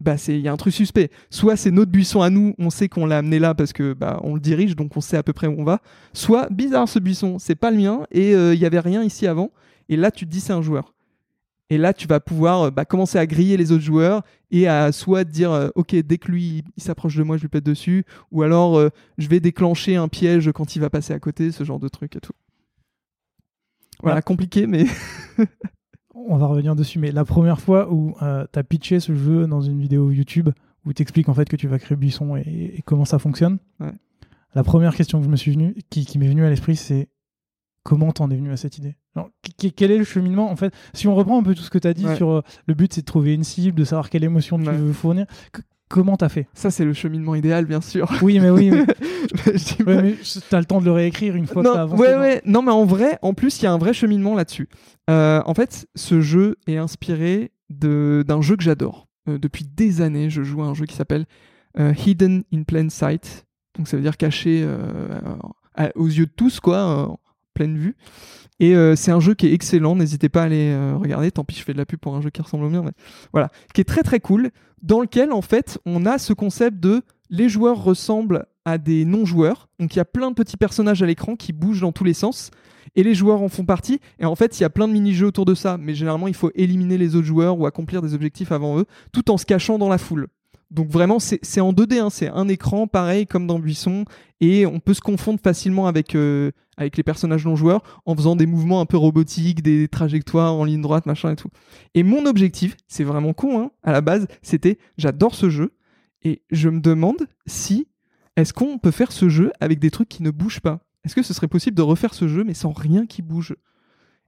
bah 0.00 0.16
il 0.28 0.40
y 0.40 0.48
a 0.48 0.52
un 0.52 0.56
truc 0.56 0.74
suspect. 0.74 1.10
Soit 1.30 1.56
c'est 1.56 1.70
notre 1.70 1.90
buisson 1.90 2.20
à 2.20 2.28
nous, 2.28 2.54
on 2.58 2.70
sait 2.70 2.88
qu'on 2.88 3.06
l'a 3.06 3.18
amené 3.18 3.38
là 3.38 3.54
parce 3.54 3.72
que 3.72 3.94
bah 3.94 4.20
on 4.22 4.34
le 4.34 4.40
dirige, 4.40 4.76
donc 4.76 4.96
on 4.96 5.00
sait 5.00 5.16
à 5.16 5.22
peu 5.22 5.32
près 5.32 5.46
où 5.46 5.54
on 5.58 5.64
va. 5.64 5.80
Soit 6.12 6.48
bizarre 6.50 6.88
ce 6.88 6.98
buisson, 6.98 7.38
c'est 7.38 7.54
pas 7.54 7.70
le 7.70 7.78
mien 7.78 8.02
et 8.10 8.34
euh, 8.34 8.54
il 8.54 8.60
y 8.60 8.66
avait 8.66 8.80
rien 8.80 9.02
ici 9.02 9.26
avant. 9.26 9.50
Et 9.88 9.96
là 9.96 10.10
tu 10.10 10.26
te 10.26 10.30
dis 10.30 10.40
c'est 10.40 10.52
un 10.52 10.62
joueur. 10.62 10.92
Et 11.72 11.78
là, 11.78 11.94
tu 11.94 12.06
vas 12.06 12.20
pouvoir 12.20 12.62
euh, 12.62 12.70
bah, 12.70 12.84
commencer 12.84 13.16
à 13.18 13.26
griller 13.26 13.56
les 13.56 13.72
autres 13.72 13.82
joueurs 13.82 14.22
et 14.50 14.66
à 14.68 14.92
soit 14.92 15.24
te 15.24 15.30
dire 15.30 15.50
euh, 15.52 15.68
ok 15.74 15.94
dès 15.96 16.18
que 16.18 16.30
lui 16.30 16.64
il- 16.76 16.82
s'approche 16.82 17.16
de 17.16 17.22
moi 17.22 17.36
je 17.38 17.42
lui 17.42 17.48
pète 17.48 17.64
dessus 17.64 18.04
ou 18.30 18.42
alors 18.42 18.76
euh, 18.78 18.90
je 19.16 19.26
vais 19.28 19.40
déclencher 19.40 19.96
un 19.96 20.08
piège 20.08 20.52
quand 20.52 20.76
il 20.76 20.80
va 20.80 20.90
passer 20.90 21.14
à 21.14 21.18
côté 21.18 21.50
ce 21.50 21.64
genre 21.64 21.78
de 21.80 21.88
truc 21.88 22.14
et 22.16 22.20
tout 22.20 22.34
voilà 24.02 24.16
Ouais. 24.16 24.22
compliqué 24.22 24.66
mais 24.66 24.84
On 26.14 26.36
va 26.36 26.46
revenir 26.46 26.76
dessus, 26.76 26.98
mais 26.98 27.10
la 27.10 27.24
première 27.24 27.58
fois 27.60 27.90
où 27.90 28.14
tu 28.20 28.58
as 28.58 28.64
pitché 28.64 29.00
ce 29.00 29.14
jeu 29.14 29.46
dans 29.46 29.62
une 29.62 29.80
vidéo 29.80 30.10
YouTube 30.10 30.50
où 30.84 30.92
tu 30.92 31.00
expliques 31.02 31.28
en 31.30 31.34
fait 31.34 31.48
que 31.48 31.56
tu 31.56 31.68
vas 31.68 31.78
créer 31.78 31.96
Buisson 31.96 32.36
et, 32.36 32.74
et 32.76 32.82
comment 32.84 33.06
ça 33.06 33.18
fonctionne, 33.18 33.58
Ouais. 33.80 33.92
la 34.54 34.62
première 34.62 34.94
question 34.94 35.18
que 35.20 35.24
je 35.24 35.30
me 35.30 35.36
suis 35.36 35.52
venu, 35.52 35.74
qui, 35.88 36.04
qui 36.04 36.18
m'est 36.18 36.28
venue 36.28 36.44
à 36.44 36.50
l'esprit, 36.50 36.76
c'est 36.76 37.08
comment 37.82 38.12
t'en 38.12 38.30
es 38.30 38.36
venu 38.36 38.50
à 38.52 38.56
cette 38.58 38.76
idée? 38.78 38.96
Alors, 39.14 39.28
Quel 39.76 39.90
est 39.90 39.98
le 39.98 40.04
cheminement 40.04 40.50
En 40.50 40.56
fait, 40.56 40.72
si 40.94 41.06
on 41.08 41.14
reprend 41.14 41.38
un 41.38 41.42
peu 41.42 41.54
tout 41.54 41.62
ce 41.62 41.70
que 41.70 41.78
tu 41.78 41.86
as 41.88 41.94
dit 41.94 42.06
Ouais. 42.06 42.16
sur 42.16 42.30
euh, 42.30 42.42
le 42.66 42.74
but, 42.74 42.92
c'est 42.94 43.02
de 43.02 43.06
trouver 43.06 43.34
une 43.34 43.44
cible, 43.44 43.78
de 43.78 43.84
savoir 43.84 44.08
quelle 44.10 44.24
émotion 44.24 44.58
tu 44.58 44.64
veux 44.70 44.92
fournir. 44.92 45.26
c- 45.54 45.62
Comment 45.90 46.16
t'as 46.16 46.30
fait? 46.30 46.46
Ça 46.54 46.70
c'est 46.70 46.86
le 46.86 46.94
cheminement 46.94 47.34
idéal 47.34 47.66
bien 47.66 47.82
sûr 47.82 48.10
Oui, 48.22 48.40
mais 48.40 48.48
oui, 48.48 48.70
mais, 49.46 49.52
dis 49.52 49.76
ouais, 49.86 50.02
mais 50.02 50.14
t'as 50.48 50.58
le 50.58 50.64
temps 50.64 50.80
de 50.80 50.86
le 50.86 50.92
réécrire 50.92 51.36
une 51.36 51.46
fois 51.46 51.62
que 51.62 51.68
non, 51.68 51.74
t'as 51.74 51.82
avancé. 51.82 52.02
ouais, 52.02 52.12
dans- 52.14 52.20
ouais. 52.20 52.42
non, 52.46 52.62
mais 52.62 52.72
en 52.72 52.86
vrai, 52.86 53.18
en 53.20 53.34
plus, 53.34 53.60
il 53.60 53.64
y 53.64 53.66
a 53.66 53.72
un 53.72 53.76
vrai 53.78 53.92
cheminement 53.92 54.34
là-dessus. 54.34 54.70
Euh, 55.10 55.42
en 55.44 55.52
fait, 55.52 55.86
ce 55.94 56.22
jeu 56.22 56.56
est 56.66 56.78
inspiré 56.78 57.52
de- 57.68 58.24
d'un 58.26 58.40
jeu 58.40 58.56
que 58.56 58.62
j'adore. 58.62 59.08
Euh, 59.28 59.36
depuis 59.38 59.66
des 59.66 60.00
années, 60.00 60.30
je 60.30 60.42
joue 60.42 60.62
à 60.62 60.66
un 60.66 60.72
jeu 60.74 60.86
qui 60.86 60.96
s'appelle 60.96 61.26
Hidden 61.78 62.44
in 62.54 62.62
Plain 62.62 62.88
Sight. 62.88 63.44
Donc, 63.76 63.86
ça 63.88 63.96
veut 63.98 64.02
dire 64.02 64.16
caché 64.16 64.66
aux 65.94 66.06
yeux 66.06 66.26
de 66.26 66.32
tous, 66.34 66.60
quoi, 66.60 67.18
pleine 67.54 67.76
vue. 67.76 67.96
Et 68.60 68.76
euh, 68.76 68.94
c'est 68.94 69.10
un 69.10 69.20
jeu 69.20 69.34
qui 69.34 69.46
est 69.46 69.52
excellent. 69.52 69.96
N'hésitez 69.96 70.28
pas 70.28 70.42
à 70.42 70.44
aller 70.44 70.70
euh, 70.70 70.96
regarder. 70.96 71.30
Tant 71.30 71.44
pis, 71.44 71.56
je 71.56 71.62
fais 71.62 71.72
de 71.72 71.78
la 71.78 71.86
pub 71.86 71.98
pour 71.98 72.14
un 72.14 72.20
jeu 72.20 72.30
qui 72.30 72.42
ressemble 72.42 72.64
au 72.64 72.70
mien, 72.70 72.82
mais 72.84 72.92
voilà, 73.32 73.50
qui 73.74 73.80
est 73.80 73.84
très 73.84 74.02
très 74.02 74.20
cool. 74.20 74.50
Dans 74.82 75.00
lequel, 75.00 75.32
en 75.32 75.42
fait, 75.42 75.78
on 75.86 76.06
a 76.06 76.18
ce 76.18 76.32
concept 76.32 76.80
de 76.80 77.02
les 77.30 77.48
joueurs 77.48 77.82
ressemblent 77.82 78.46
à 78.64 78.78
des 78.78 79.04
non-joueurs. 79.04 79.68
Donc 79.80 79.94
il 79.94 79.98
y 79.98 80.00
a 80.00 80.04
plein 80.04 80.30
de 80.30 80.34
petits 80.34 80.56
personnages 80.56 81.02
à 81.02 81.06
l'écran 81.06 81.34
qui 81.34 81.52
bougent 81.52 81.80
dans 81.80 81.92
tous 81.92 82.04
les 82.04 82.14
sens. 82.14 82.50
Et 82.94 83.02
les 83.02 83.14
joueurs 83.14 83.40
en 83.40 83.48
font 83.48 83.64
partie. 83.64 84.00
Et 84.18 84.26
en 84.26 84.36
fait, 84.36 84.60
il 84.60 84.62
y 84.62 84.66
a 84.66 84.70
plein 84.70 84.86
de 84.86 84.92
mini-jeux 84.92 85.26
autour 85.26 85.44
de 85.46 85.54
ça. 85.54 85.78
Mais 85.78 85.94
généralement, 85.94 86.28
il 86.28 86.34
faut 86.34 86.50
éliminer 86.54 86.98
les 86.98 87.16
autres 87.16 87.26
joueurs 87.26 87.58
ou 87.58 87.66
accomplir 87.66 88.02
des 88.02 88.14
objectifs 88.14 88.52
avant 88.52 88.78
eux, 88.78 88.84
tout 89.12 89.30
en 89.30 89.38
se 89.38 89.46
cachant 89.46 89.78
dans 89.78 89.88
la 89.88 89.98
foule. 89.98 90.28
Donc 90.72 90.88
vraiment, 90.88 91.18
c'est 91.20 91.60
en 91.60 91.72
2D. 91.72 91.98
hein. 92.00 92.10
C'est 92.10 92.28
un 92.28 92.48
écran, 92.48 92.86
pareil 92.86 93.26
comme 93.26 93.46
dans 93.46 93.58
Buisson. 93.58 94.04
Et 94.40 94.66
on 94.66 94.80
peut 94.80 94.94
se 94.94 95.00
confondre 95.00 95.38
facilement 95.42 95.86
avec, 95.86 96.14
euh, 96.16 96.50
les 96.78 97.02
personnages 97.04 97.44
non-joueurs 97.44 97.82
en 98.06 98.16
faisant 98.16 98.34
des 98.34 98.46
mouvements 98.46 98.80
un 98.80 98.86
peu 98.86 98.96
robotiques, 98.96 99.62
des 99.62 99.86
trajectoires 99.86 100.54
en 100.54 100.64
ligne 100.64 100.80
droite, 100.80 101.06
machin 101.06 101.30
et 101.30 101.36
tout. 101.36 101.50
Et 101.94 102.02
mon 102.02 102.26
objectif, 102.26 102.76
c'est 102.88 103.04
vraiment 103.04 103.34
con, 103.34 103.60
hein, 103.60 103.70
à 103.84 103.92
la 103.92 104.00
base, 104.00 104.26
c'était 104.42 104.78
j'adore 104.98 105.34
ce 105.34 105.48
jeu. 105.50 105.74
Et 106.24 106.42
je 106.50 106.68
me 106.70 106.80
demande 106.80 107.26
si 107.46 107.86
est-ce 108.36 108.52
qu'on 108.52 108.78
peut 108.78 108.90
faire 108.90 109.12
ce 109.12 109.28
jeu 109.28 109.52
avec 109.60 109.78
des 109.78 109.90
trucs 109.90 110.08
qui 110.08 110.22
ne 110.22 110.30
bougent 110.30 110.60
pas? 110.60 110.80
Est-ce 111.04 111.14
que 111.14 111.22
ce 111.22 111.34
serait 111.34 111.48
possible 111.48 111.76
de 111.76 111.82
refaire 111.82 112.14
ce 112.14 112.26
jeu 112.28 112.44
mais 112.44 112.54
sans 112.54 112.72
rien 112.72 113.06
qui 113.06 113.22
bouge? 113.22 113.54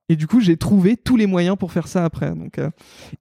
Et 0.09 0.17
du 0.17 0.27
coup, 0.27 0.41
j'ai 0.41 0.57
trouvé 0.57 0.97
tous 0.97 1.17
les 1.17 1.27
moyens 1.27 1.57
pour 1.57 1.73
faire 1.73 1.89
ça 1.89 2.05
après. 2.05 2.35
Donc, 2.35 2.59
euh, 2.59 2.71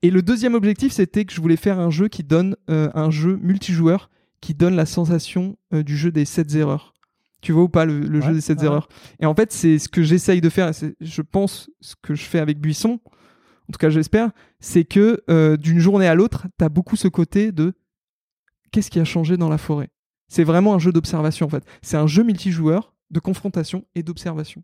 Et 0.01 0.11
le 0.11 0.21
deuxième 0.21 0.53
objectif, 0.53 0.91
c'était 0.91 1.23
que 1.25 1.34
je 1.34 1.39
voulais 1.39 1.55
faire 1.55 1.79
un 1.79 1.89
jeu 1.89 2.09
qui 2.09 2.23
donne 2.23 2.55
euh, 2.69 2.89
un 2.93 3.09
jeu 3.09 3.38
multijoueur 3.41 4.09
qui 4.41 4.53
donne 4.53 4.75
la 4.75 4.86
sensation 4.86 5.55
euh, 5.73 5.84
du 5.84 5.95
jeu 5.95 6.11
des 6.11 6.25
7 6.25 6.53
erreurs. 6.55 6.93
Tu 7.41 7.53
vois 7.53 7.63
ou 7.63 7.69
pas 7.69 7.86
le, 7.86 7.99
le 8.01 8.19
Ouais, 8.19 8.25
jeu 8.27 8.34
des 8.34 8.41
7 8.41 8.59
ouais. 8.59 8.65
erreurs? 8.65 8.89
Et 9.21 9.25
en 9.25 9.34
fait, 9.34 9.53
c'est 9.53 9.79
ce 9.79 9.88
que 9.88 10.03
j'essaye 10.03 10.41
de 10.41 10.49
faire. 10.49 10.71
Je 10.99 11.21
pense 11.21 11.69
ce 11.79 11.95
que 12.01 12.15
je 12.15 12.23
fais 12.23 12.39
avec 12.39 12.59
Buisson, 12.59 12.99
en 13.69 13.71
tout 13.71 13.77
cas 13.79 13.89
j'espère, 13.89 14.31
c'est 14.59 14.84
que 14.84 15.23
d'une 15.55 15.79
journée 15.79 16.07
à 16.07 16.15
l'autre, 16.15 16.47
tu 16.59 16.65
as 16.65 16.69
beaucoup 16.69 16.97
ce 16.97 17.07
côté 17.07 17.53
de 17.53 17.73
qu'est-ce 18.71 18.89
qui 18.91 18.99
a 18.99 19.05
changé 19.05 19.38
dans 19.38 19.47
la 19.49 19.57
forêt? 19.57 19.89
C'est 20.27 20.43
vraiment 20.43 20.73
un 20.73 20.79
jeu 20.79 20.91
d'observation 20.91 21.45
en 21.45 21.49
fait. 21.49 21.63
C'est 21.81 21.95
un 21.97 22.07
jeu 22.07 22.23
multijoueur 22.23 22.93
de 23.11 23.19
confrontation 23.21 23.86
et 23.95 24.03
d'observation. 24.03 24.63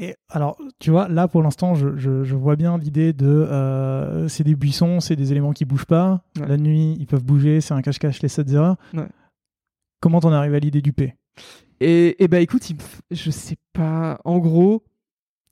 Et 0.00 0.14
alors, 0.28 0.56
tu 0.78 0.90
vois, 0.90 1.08
là 1.08 1.26
pour 1.26 1.42
l'instant, 1.42 1.74
je, 1.74 1.96
je- 1.96 2.22
je 2.22 2.36
vois 2.36 2.54
bien 2.54 2.78
l'idée 2.78 3.12
de 3.12 3.26
euh, 3.26 4.28
c'est 4.28 4.44
des 4.44 4.54
buissons, 4.54 5.00
c'est 5.00 5.16
des 5.16 5.32
éléments 5.32 5.52
qui 5.52 5.64
bougent 5.64 5.86
pas. 5.86 6.22
Ouais. 6.38 6.46
La 6.46 6.56
nuit, 6.56 6.96
ils 7.00 7.06
peuvent 7.06 7.24
bouger, 7.24 7.60
c'est 7.60 7.74
un 7.74 7.82
cache-cache, 7.82 8.22
les 8.22 8.28
7 8.28 8.48
erreurs. 8.52 8.76
Ouais. 8.94 9.08
Comment 10.00 10.20
t'en 10.20 10.32
arrives 10.32 10.54
à 10.54 10.58
l'idée 10.60 10.82
du 10.82 10.92
P? 10.92 11.14
Et, 11.80 12.22
et 12.22 12.28
bah 12.28 12.40
écoute, 12.40 12.62
je 13.10 13.30
sais 13.30 13.56
pas. 13.72 14.20
En 14.24 14.38
gros, 14.38 14.84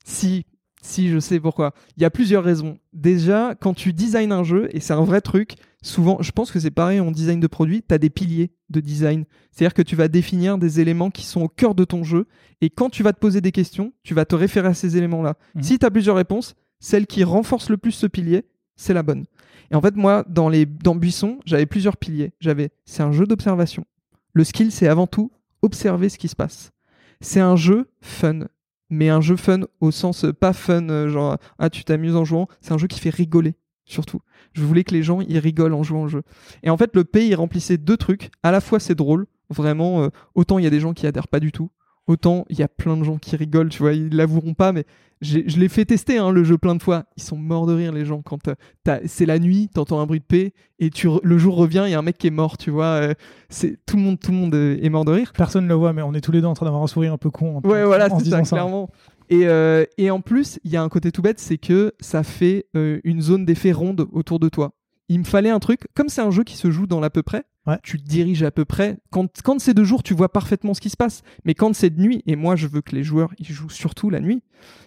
si, 0.05 0.45
si, 0.81 1.09
je 1.09 1.19
sais 1.19 1.39
pourquoi. 1.39 1.73
Il 1.97 2.03
y 2.03 2.05
a 2.05 2.09
plusieurs 2.09 2.43
raisons. 2.43 2.77
Déjà, 2.93 3.55
quand 3.59 3.73
tu 3.73 3.91
designs 3.93 4.31
un 4.31 4.43
jeu, 4.43 4.69
et 4.71 4.79
c'est 4.79 4.93
un 4.93 5.03
vrai 5.03 5.19
truc, 5.21 5.55
souvent, 5.87 6.21
je 6.21 6.31
pense 6.31 6.51
que 6.51 6.59
c'est 6.59 6.71
pareil 6.71 6.99
en 6.99 7.11
design 7.11 7.39
de 7.39 7.47
produit, 7.47 7.83
tu 7.87 7.93
as 7.93 7.97
des 7.97 8.09
piliers 8.09 8.51
de 8.69 8.79
design. 8.79 9.25
C'est-à-dire 9.51 9.73
que 9.73 9.81
tu 9.81 9.95
vas 9.95 10.07
définir 10.07 10.57
des 10.57 10.79
éléments 10.79 11.09
qui 11.09 11.25
sont 11.25 11.41
au 11.41 11.47
cœur 11.47 11.75
de 11.75 11.83
ton 11.83 12.03
jeu, 12.03 12.27
et 12.61 12.69
quand 12.69 12.89
tu 12.89 13.03
vas 13.03 13.13
te 13.13 13.19
poser 13.19 13.41
des 13.41 13.51
questions, 13.51 13.93
tu 14.03 14.13
vas 14.13 14.25
te 14.25 14.35
référer 14.35 14.67
à 14.67 14.73
ces 14.73 14.97
éléments-là. 14.97 15.35
Mhm. 15.55 15.63
Si 15.63 15.79
tu 15.79 15.85
as 15.85 15.91
plusieurs 15.91 16.15
réponses, 16.15 16.55
celle 16.79 17.07
qui 17.07 17.23
renforce 17.23 17.69
le 17.69 17.77
plus 17.77 17.91
ce 17.91 18.07
pilier, 18.07 18.45
c'est 18.75 18.93
la 18.93 19.03
bonne. 19.03 19.25
Et 19.71 19.75
en 19.75 19.81
fait, 19.81 19.95
moi, 19.95 20.23
dans, 20.29 20.49
les, 20.49 20.65
dans 20.65 20.95
Buisson, 20.95 21.39
j'avais 21.45 21.65
plusieurs 21.65 21.97
piliers. 21.97 22.33
J'avais, 22.39 22.69
c'est 22.85 23.03
un 23.03 23.11
jeu 23.11 23.25
d'observation. 23.25 23.85
Le 24.33 24.43
skill, 24.43 24.71
c'est 24.71 24.87
avant 24.87 25.07
tout 25.07 25.31
observer 25.61 26.09
ce 26.09 26.17
qui 26.17 26.27
se 26.27 26.35
passe. 26.35 26.71
C'est 27.19 27.39
un 27.39 27.55
jeu 27.55 27.89
fun, 27.99 28.45
mais 28.89 29.09
un 29.09 29.21
jeu 29.21 29.35
fun 29.35 29.61
au 29.81 29.91
sens 29.91 30.23
euh, 30.23 30.33
pas 30.33 30.53
fun, 30.53 30.89
euh, 30.89 31.09
genre 31.09 31.37
ah 31.57 31.69
tu 31.69 31.83
t'amuses 31.83 32.15
en 32.15 32.25
jouant. 32.25 32.47
C'est 32.61 32.73
un 32.73 32.77
jeu 32.77 32.87
qui 32.87 32.99
fait 32.99 33.09
rigoler, 33.09 33.55
surtout. 33.87 34.19
Je 34.53 34.63
voulais 34.63 34.83
que 34.83 34.93
les 34.93 35.01
gens 35.03 35.21
ils 35.21 35.39
rigolent 35.39 35.73
en 35.73 35.81
jouant 35.83 36.03
au 36.03 36.07
jeu. 36.07 36.21
Et 36.63 36.69
en 36.69 36.77
fait, 36.77 36.95
le 36.95 37.03
P 37.03 37.25
il 37.27 37.35
remplissait 37.35 37.77
deux 37.77 37.97
trucs. 37.97 38.29
À 38.43 38.51
la 38.51 38.61
fois, 38.61 38.79
c'est 38.79 38.95
drôle, 38.95 39.25
vraiment. 39.49 40.03
euh, 40.03 40.09
autant 40.35 40.59
il 40.59 40.63
y 40.63 40.67
a 40.67 40.71
des 40.71 40.79
gens 40.79 40.93
qui 40.93 41.07
adhèrent 41.07 41.27
pas 41.27 41.39
du 41.39 41.51
tout. 41.51 41.69
autant 42.09 42.45
il 42.49 42.57
y 42.57 42.63
a 42.63 42.69
plein 42.69 42.95
de 42.95 43.03
gens 43.03 43.17
qui 43.17 43.35
rigolent, 43.35 43.67
tu 43.69 43.79
vois, 43.79 43.91
ils 43.93 44.07
l'avoueront 44.15 44.53
pas, 44.53 44.71
mais 44.71 44.85
je 45.19 45.39
l'ai 45.59 45.67
fait 45.67 45.83
tester 45.83 46.19
hein, 46.19 46.31
le 46.31 46.43
jeu 46.45 46.57
plein 46.57 46.73
de 46.75 46.81
fois. 46.81 47.03
Ils 47.17 47.23
sont 47.23 47.35
morts 47.37 47.65
de 47.65 47.73
rire 47.73 47.91
les 47.91 48.05
gens 48.05 48.21
quand 48.21 48.47
euh, 48.47 48.99
c'est 49.07 49.25
la 49.25 49.39
nuit, 49.39 49.67
t'entends 49.73 49.99
un 49.99 50.05
bruit 50.05 50.19
de 50.19 50.23
paix 50.25 50.53
et 50.79 50.89
tu 50.89 51.09
le 51.23 51.37
jour 51.37 51.55
revient, 51.57 51.83
il 51.87 51.91
y 51.91 51.95
a 51.95 51.99
un 51.99 52.03
mec 52.03 52.17
qui 52.17 52.27
est 52.27 52.31
mort, 52.31 52.57
tu 52.57 52.69
vois. 52.71 52.85
euh, 53.01 53.13
c'est 53.49 53.77
tout 53.85 53.97
le 53.97 54.03
monde, 54.03 54.19
tout 54.19 54.31
le 54.31 54.37
monde 54.37 54.53
est 54.55 54.89
mort 54.89 55.03
de 55.05 55.11
rire. 55.11 55.33
Personne 55.35 55.63
ne 55.65 55.69
le 55.69 55.73
voit, 55.75 55.91
mais 55.91 56.01
on 56.01 56.13
est 56.13 56.21
tous 56.21 56.31
les 56.31 56.39
deux 56.39 56.47
en 56.47 56.53
train 56.53 56.65
d'avoir 56.65 56.81
un 56.83 56.87
sourire 56.87 57.11
un 57.13 57.17
peu 57.17 57.29
con. 57.31 57.57
en- 57.57 57.67
Ouais, 57.67 57.83
voilà, 57.83 58.05
en 58.09 58.19
se 58.19 58.23
c'est 58.25 58.29
ça, 58.31 58.37
clairement. 58.55 58.89
Et, 59.29 59.47
euh, 59.47 59.85
et 59.97 60.09
en 60.09 60.21
plus, 60.21 60.59
il 60.63 60.71
y 60.71 60.77
a 60.77 60.81
un 60.83 60.89
côté 60.89 61.11
tout 61.11 61.21
bête, 61.21 61.39
c'est 61.39 61.57
que 61.57 61.93
ça 61.99 62.23
fait 62.23 62.65
euh, 62.75 62.99
une 63.03 63.21
zone 63.21 63.45
d'effet 63.45 63.71
ronde 63.73 64.07
autour 64.11 64.39
de 64.39 64.47
toi. 64.49 64.73
Il 65.09 65.19
me 65.19 65.23
fallait 65.25 65.49
un 65.49 65.59
truc, 65.59 65.87
comme 65.93 66.09
c'est 66.09 66.21
un 66.21 66.31
jeu 66.31 66.43
qui 66.43 66.55
se 66.57 66.69
joue 66.71 66.87
dans 66.87 66.99
l'à 66.99 67.09
peu 67.09 67.23
près, 67.23 67.43
Ouais. 67.65 67.77
tu 67.83 67.97
te 68.01 68.07
diriges 68.07 68.43
à 68.43 68.51
peu 68.51 68.63
près. 68.63 68.97
Quand, 69.09 69.27
quand 69.43 69.59
c'est 69.59 69.73
de 69.73 69.83
jour, 69.83 70.01
tu 70.01 70.13
vois 70.13 70.31
parfaitement 70.31 70.73
ce 70.73 70.79
qui 70.79 70.89
se 70.89 70.95
passe. 70.95 71.21
Mais 71.43 71.53
quand 71.53 71.75
c'est 71.75 71.89
de 71.89 71.99
nuit, 72.01 72.23
et 72.25 72.37
moi 72.37 72.55
je 72.55 72.65
veux 72.67 72.79
que 72.81 72.95
les 72.95 73.03
joueurs 73.03 73.33
ils 73.39 73.45
jouent 73.51 73.69
surtout 73.69 74.09
la 74.09 74.21
nuit, 74.21 74.41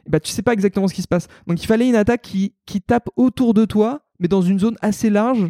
bah 0.08 0.18
tu 0.18 0.30
sais 0.30 0.40
pas 0.40 0.54
exactement 0.54 0.88
ce 0.88 0.94
qui 0.94 1.02
se 1.02 1.08
passe. 1.08 1.28
Donc 1.46 1.62
il 1.62 1.66
fallait 1.66 1.86
une 1.88 1.94
attaque 1.94 2.22
qui, 2.22 2.54
qui 2.64 2.80
tape 2.80 3.10
autour 3.16 3.52
de 3.52 3.66
toi, 3.66 4.06
mais 4.18 4.28
dans 4.28 4.40
une 4.40 4.58
zone 4.58 4.76
assez 4.80 5.10
large. 5.10 5.46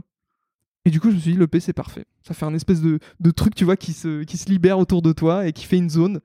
Et 0.85 0.91
du 0.91 0.99
coup, 0.99 1.11
je 1.11 1.15
me 1.17 1.21
suis 1.21 1.33
dit, 1.33 1.39
le 1.39 1.47
P 1.47 1.61
c'est 1.61 1.73
parfait. 1.73 2.05
Ça 2.27 2.35
fait 2.35 2.47
un 2.47 2.55
espèce 2.55 2.81
de, 2.81 2.99
de 3.21 3.31
truc, 3.31 3.55
tu 3.55 3.65
vois, 3.65 3.77
qui 3.77 3.93
se, 3.93 4.25
qui 4.25 4.37
se 4.37 4.49
libère 4.51 4.79
autour 4.81 5.01
de 5.03 5.13
toi 5.13 5.47
et 5.47 5.53
qui 5.53 5.67
fait 5.67 5.77
une 5.79 5.91
zone. 5.91 6.21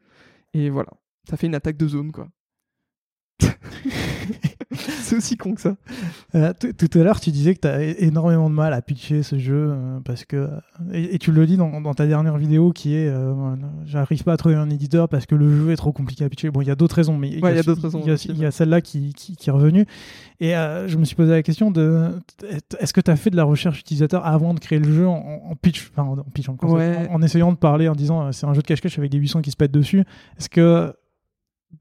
Et 0.56 0.72
voilà, 0.72 0.90
ça 1.30 1.38
fait 1.38 1.46
une 1.46 1.56
attaque 1.56 1.78
de 1.78 1.88
zone, 1.88 2.12
quoi. 2.12 2.30
C'est 4.72 5.18
aussi 5.18 5.38
con 5.38 5.54
que 5.54 5.62
ça. 5.62 5.76
Euh, 6.36 6.54
tout 6.78 7.00
à 7.00 7.04
l'heure, 7.04 7.20
tu 7.20 7.32
disais 7.32 7.54
que 7.56 7.60
tu 7.62 7.68
as 7.68 7.82
énormément 8.02 8.50
de 8.50 8.56
mal 8.56 8.74
à 8.74 8.82
pitcher 8.82 9.24
ce 9.24 9.38
jeu 9.38 9.70
euh, 9.72 10.00
parce 10.04 10.26
que 10.26 10.50
et, 10.92 11.16
et 11.16 11.20
tu 11.20 11.32
le 11.32 11.46
dis 11.46 11.58
dans, 11.58 11.82
dans 11.82 11.94
ta 11.94 12.08
dernière 12.08 12.38
vidéo 12.38 12.72
qui 12.72 12.96
est 12.96 13.08
euh, 13.08 13.34
j'arrive 13.86 14.24
pas 14.24 14.34
à 14.34 14.38
trouver 14.38 14.56
un 14.56 14.70
éditeur 14.70 15.08
parce 15.10 15.26
que 15.26 15.36
le 15.36 15.50
jeu 15.56 15.72
est 15.72 15.76
trop 15.76 15.92
compliqué 15.92 16.24
à 16.26 16.30
pitcher. 16.30 16.50
Bon, 16.50 16.62
il 16.62 16.68
y 16.68 16.72
a 16.72 16.76
d'autres 16.76 16.96
raisons, 16.96 17.18
mais 17.18 17.30
il 17.30 17.44
Ouais, 17.44 17.56
y 17.56 18.46
a 18.46 18.48
a, 18.48 18.52
celle-là 18.52 18.82
qui, 18.82 19.14
qui, 19.14 19.36
qui 19.36 19.50
est 19.50 19.54
revenue. 19.54 19.86
Et 20.40 20.56
euh, 20.56 20.88
je 20.88 20.98
me 20.98 21.06
suis 21.06 21.16
posé 21.16 21.32
la 21.32 21.44
question 21.44 21.72
de 21.72 22.10
est-ce 22.80 22.94
que 22.94 23.02
tu 23.02 23.12
as 23.12 23.16
fait 23.16 23.30
de 23.30 23.38
la 23.38 23.44
recherche 23.44 23.80
utilisateur 23.80 24.26
avant 24.26 24.54
de 24.54 24.60
créer 24.60 24.80
le 24.80 24.92
jeu 24.92 25.08
en, 25.08 25.42
en 25.50 25.56
pitch, 25.56 25.92
enfin 25.96 26.04
en, 26.10 26.18
pitch, 26.34 26.50
en, 26.50 26.56
Ouais. 26.64 27.08
en, 27.10 27.16
en 27.16 27.22
essayant 27.22 27.52
de 27.52 27.58
parler 27.58 27.88
en 27.88 27.96
disant 27.96 28.28
euh, 28.28 28.32
c'est 28.32 28.46
un 28.46 28.54
jeu 28.54 28.62
de 28.62 28.68
cache-cache 28.68 28.98
avec 28.98 29.12
des 29.12 29.20
buissons 29.20 29.42
qui 29.42 29.52
se 29.52 29.56
pètent 29.58 29.72
dessus. 29.72 30.04
Est-ce 30.38 30.50
que 30.50 30.94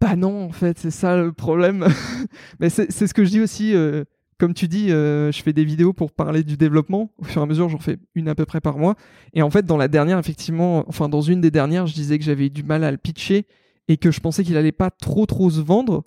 Bah 0.00 0.16
non, 0.16 0.44
en 0.44 0.52
fait, 0.52 0.78
c'est 0.78 0.90
ça 0.90 1.16
le 1.16 1.32
problème. 1.32 1.86
Mais 2.60 2.70
c'est 2.70 2.90
ce 2.90 3.14
que 3.14 3.24
je 3.24 3.30
dis 3.30 3.40
aussi. 3.40 3.74
euh, 3.74 4.04
comme 4.38 4.54
tu 4.54 4.66
dis, 4.66 4.90
euh, 4.90 5.30
je 5.30 5.42
fais 5.42 5.52
des 5.52 5.64
vidéos 5.64 5.92
pour 5.92 6.10
parler 6.12 6.42
du 6.42 6.56
développement. 6.56 7.12
Au 7.18 7.24
fur 7.24 7.40
et 7.40 7.44
à 7.44 7.46
mesure, 7.46 7.68
j'en 7.68 7.78
fais 7.78 7.98
une 8.14 8.28
à 8.28 8.34
peu 8.34 8.44
près 8.44 8.60
par 8.60 8.78
mois. 8.78 8.96
Et 9.32 9.42
en 9.42 9.50
fait, 9.50 9.64
dans 9.64 9.76
la 9.76 9.88
dernière, 9.88 10.18
effectivement, 10.18 10.84
enfin, 10.88 11.08
dans 11.08 11.20
une 11.20 11.40
des 11.40 11.50
dernières, 11.50 11.86
je 11.86 11.94
disais 11.94 12.18
que 12.18 12.24
j'avais 12.24 12.46
eu 12.46 12.50
du 12.50 12.62
mal 12.64 12.82
à 12.84 12.90
le 12.90 12.96
pitcher 12.96 13.46
et 13.88 13.96
que 13.96 14.10
je 14.10 14.20
pensais 14.20 14.42
qu'il 14.42 14.56
allait 14.56 14.72
pas 14.72 14.90
trop 14.90 15.26
trop 15.26 15.50
se 15.50 15.60
vendre. 15.60 16.02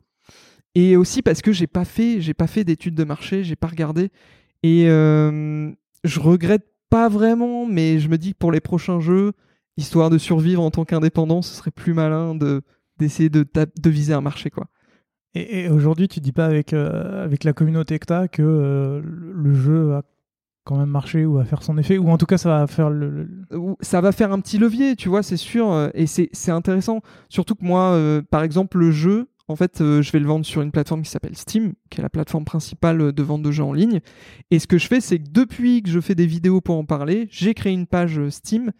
Et 0.76 0.96
aussi 0.98 1.22
parce 1.22 1.42
que 1.42 1.52
j'ai 1.52 1.68
pas 1.68 1.86
fait, 1.86 2.22
j'ai 2.22 2.34
pas 2.34 2.48
fait 2.48 2.64
d'études 2.64 2.96
de 2.96 3.04
marché, 3.04 3.44
j'ai 3.44 3.56
pas 3.56 3.68
regardé. 3.68 4.10
Et 4.64 4.86
euh, 4.90 5.72
je 6.04 6.20
regrette 6.20 6.66
pas 6.90 7.10
vraiment, 7.10 7.66
mais 7.66 8.00
je 8.00 8.10
me 8.10 8.18
dis 8.18 8.34
que 8.34 8.38
pour 8.38 8.52
les 8.52 8.60
prochains 8.60 9.00
jeux, 9.00 9.34
histoire 9.78 10.10
de 10.10 10.18
survivre 10.18 10.62
en 10.62 10.72
tant 10.72 10.86
qu'indépendant, 10.86 11.42
ce 11.42 11.56
serait 11.56 11.72
plus 11.72 11.94
malin 11.94 12.36
de 12.36 12.62
d'essayer 13.00 13.30
de, 13.30 13.45
viser 13.86 14.14
un 14.14 14.22
marché 14.22 14.50
quoi. 14.50 14.68
Et, 15.34 15.66
et 15.66 15.70
aujourd'hui, 15.70 16.08
tu 16.08 16.20
dis 16.20 16.32
pas 16.32 16.45
avec, 16.45 16.74
euh, 16.74 17.24
avec 17.24 17.43
la 17.43 17.54
communauté 17.54 18.00
que 18.00 18.06
tu 18.06 18.14
as 18.14 18.28
que 18.28 18.41
euh, 18.41 19.02
le 19.04 19.54
jeu 19.54 19.84
va 19.84 20.04
quand 20.68 20.78
même 20.78 20.89
marcher 20.89 21.26
ou 21.26 21.36
va 21.36 21.45
faire 21.45 21.64
son 21.64 21.78
effet, 21.78 21.98
ou 21.98 22.10
en 22.10 22.18
tout 22.18 22.26
cas, 22.26 22.38
ça 22.38 22.50
va 22.50 22.68
faire 22.68 22.89
le. 22.89 23.28
Ça 23.80 24.02
va 24.02 24.12
faire 24.12 24.32
un 24.34 24.39
petit 24.39 24.58
levier, 24.58 24.95
tu 24.95 25.08
vois, 25.08 25.24
c'est 25.24 25.38
sûr, 25.38 25.72
euh, 25.72 25.89
et 25.93 26.06
c'est 26.08 26.52
intéressant. 26.52 27.02
Surtout 27.30 27.56
que 27.56 27.64
moi, 27.64 27.93
euh, 27.93 28.22
par 28.22 28.43
exemple, 28.43 28.78
le 28.78 28.91
jeu, 28.91 29.30
en 29.48 29.56
fait, 29.56 29.80
euh, 29.80 30.02
je 30.02 30.12
vais 30.12 30.20
le 30.20 30.28
vendre 30.28 30.45
sur 30.45 30.62
une 30.62 30.72
plateforme 30.72 31.04
qui 31.04 31.10
s'appelle 31.10 31.38
Steam, 31.38 31.74
qui 31.89 32.02
est 32.02 32.04
la 32.04 32.10
plateforme 32.10 32.43
principale 32.43 33.14
de 33.14 33.24
vente 33.24 33.41
de 33.41 33.52
jeux 33.52 33.64
en 33.64 33.72
ligne. 33.72 34.02
Et 34.52 34.60
ce 34.60 34.68
que 34.68 34.78
je 34.78 34.88
fais, 34.88 35.00
c'est 35.00 35.20
que 35.20 35.30
depuis 35.32 35.82
que 35.82 35.89
je 35.89 36.02
fais 36.02 36.16
des 36.16 36.28
vidéos 36.28 36.60
pour 36.60 36.76
en 36.78 36.84
parler, 36.84 37.30
j'ai 37.32 37.54
créé 37.54 37.72
une 37.72 37.88
page 37.88 38.20
Steam, 38.30 38.72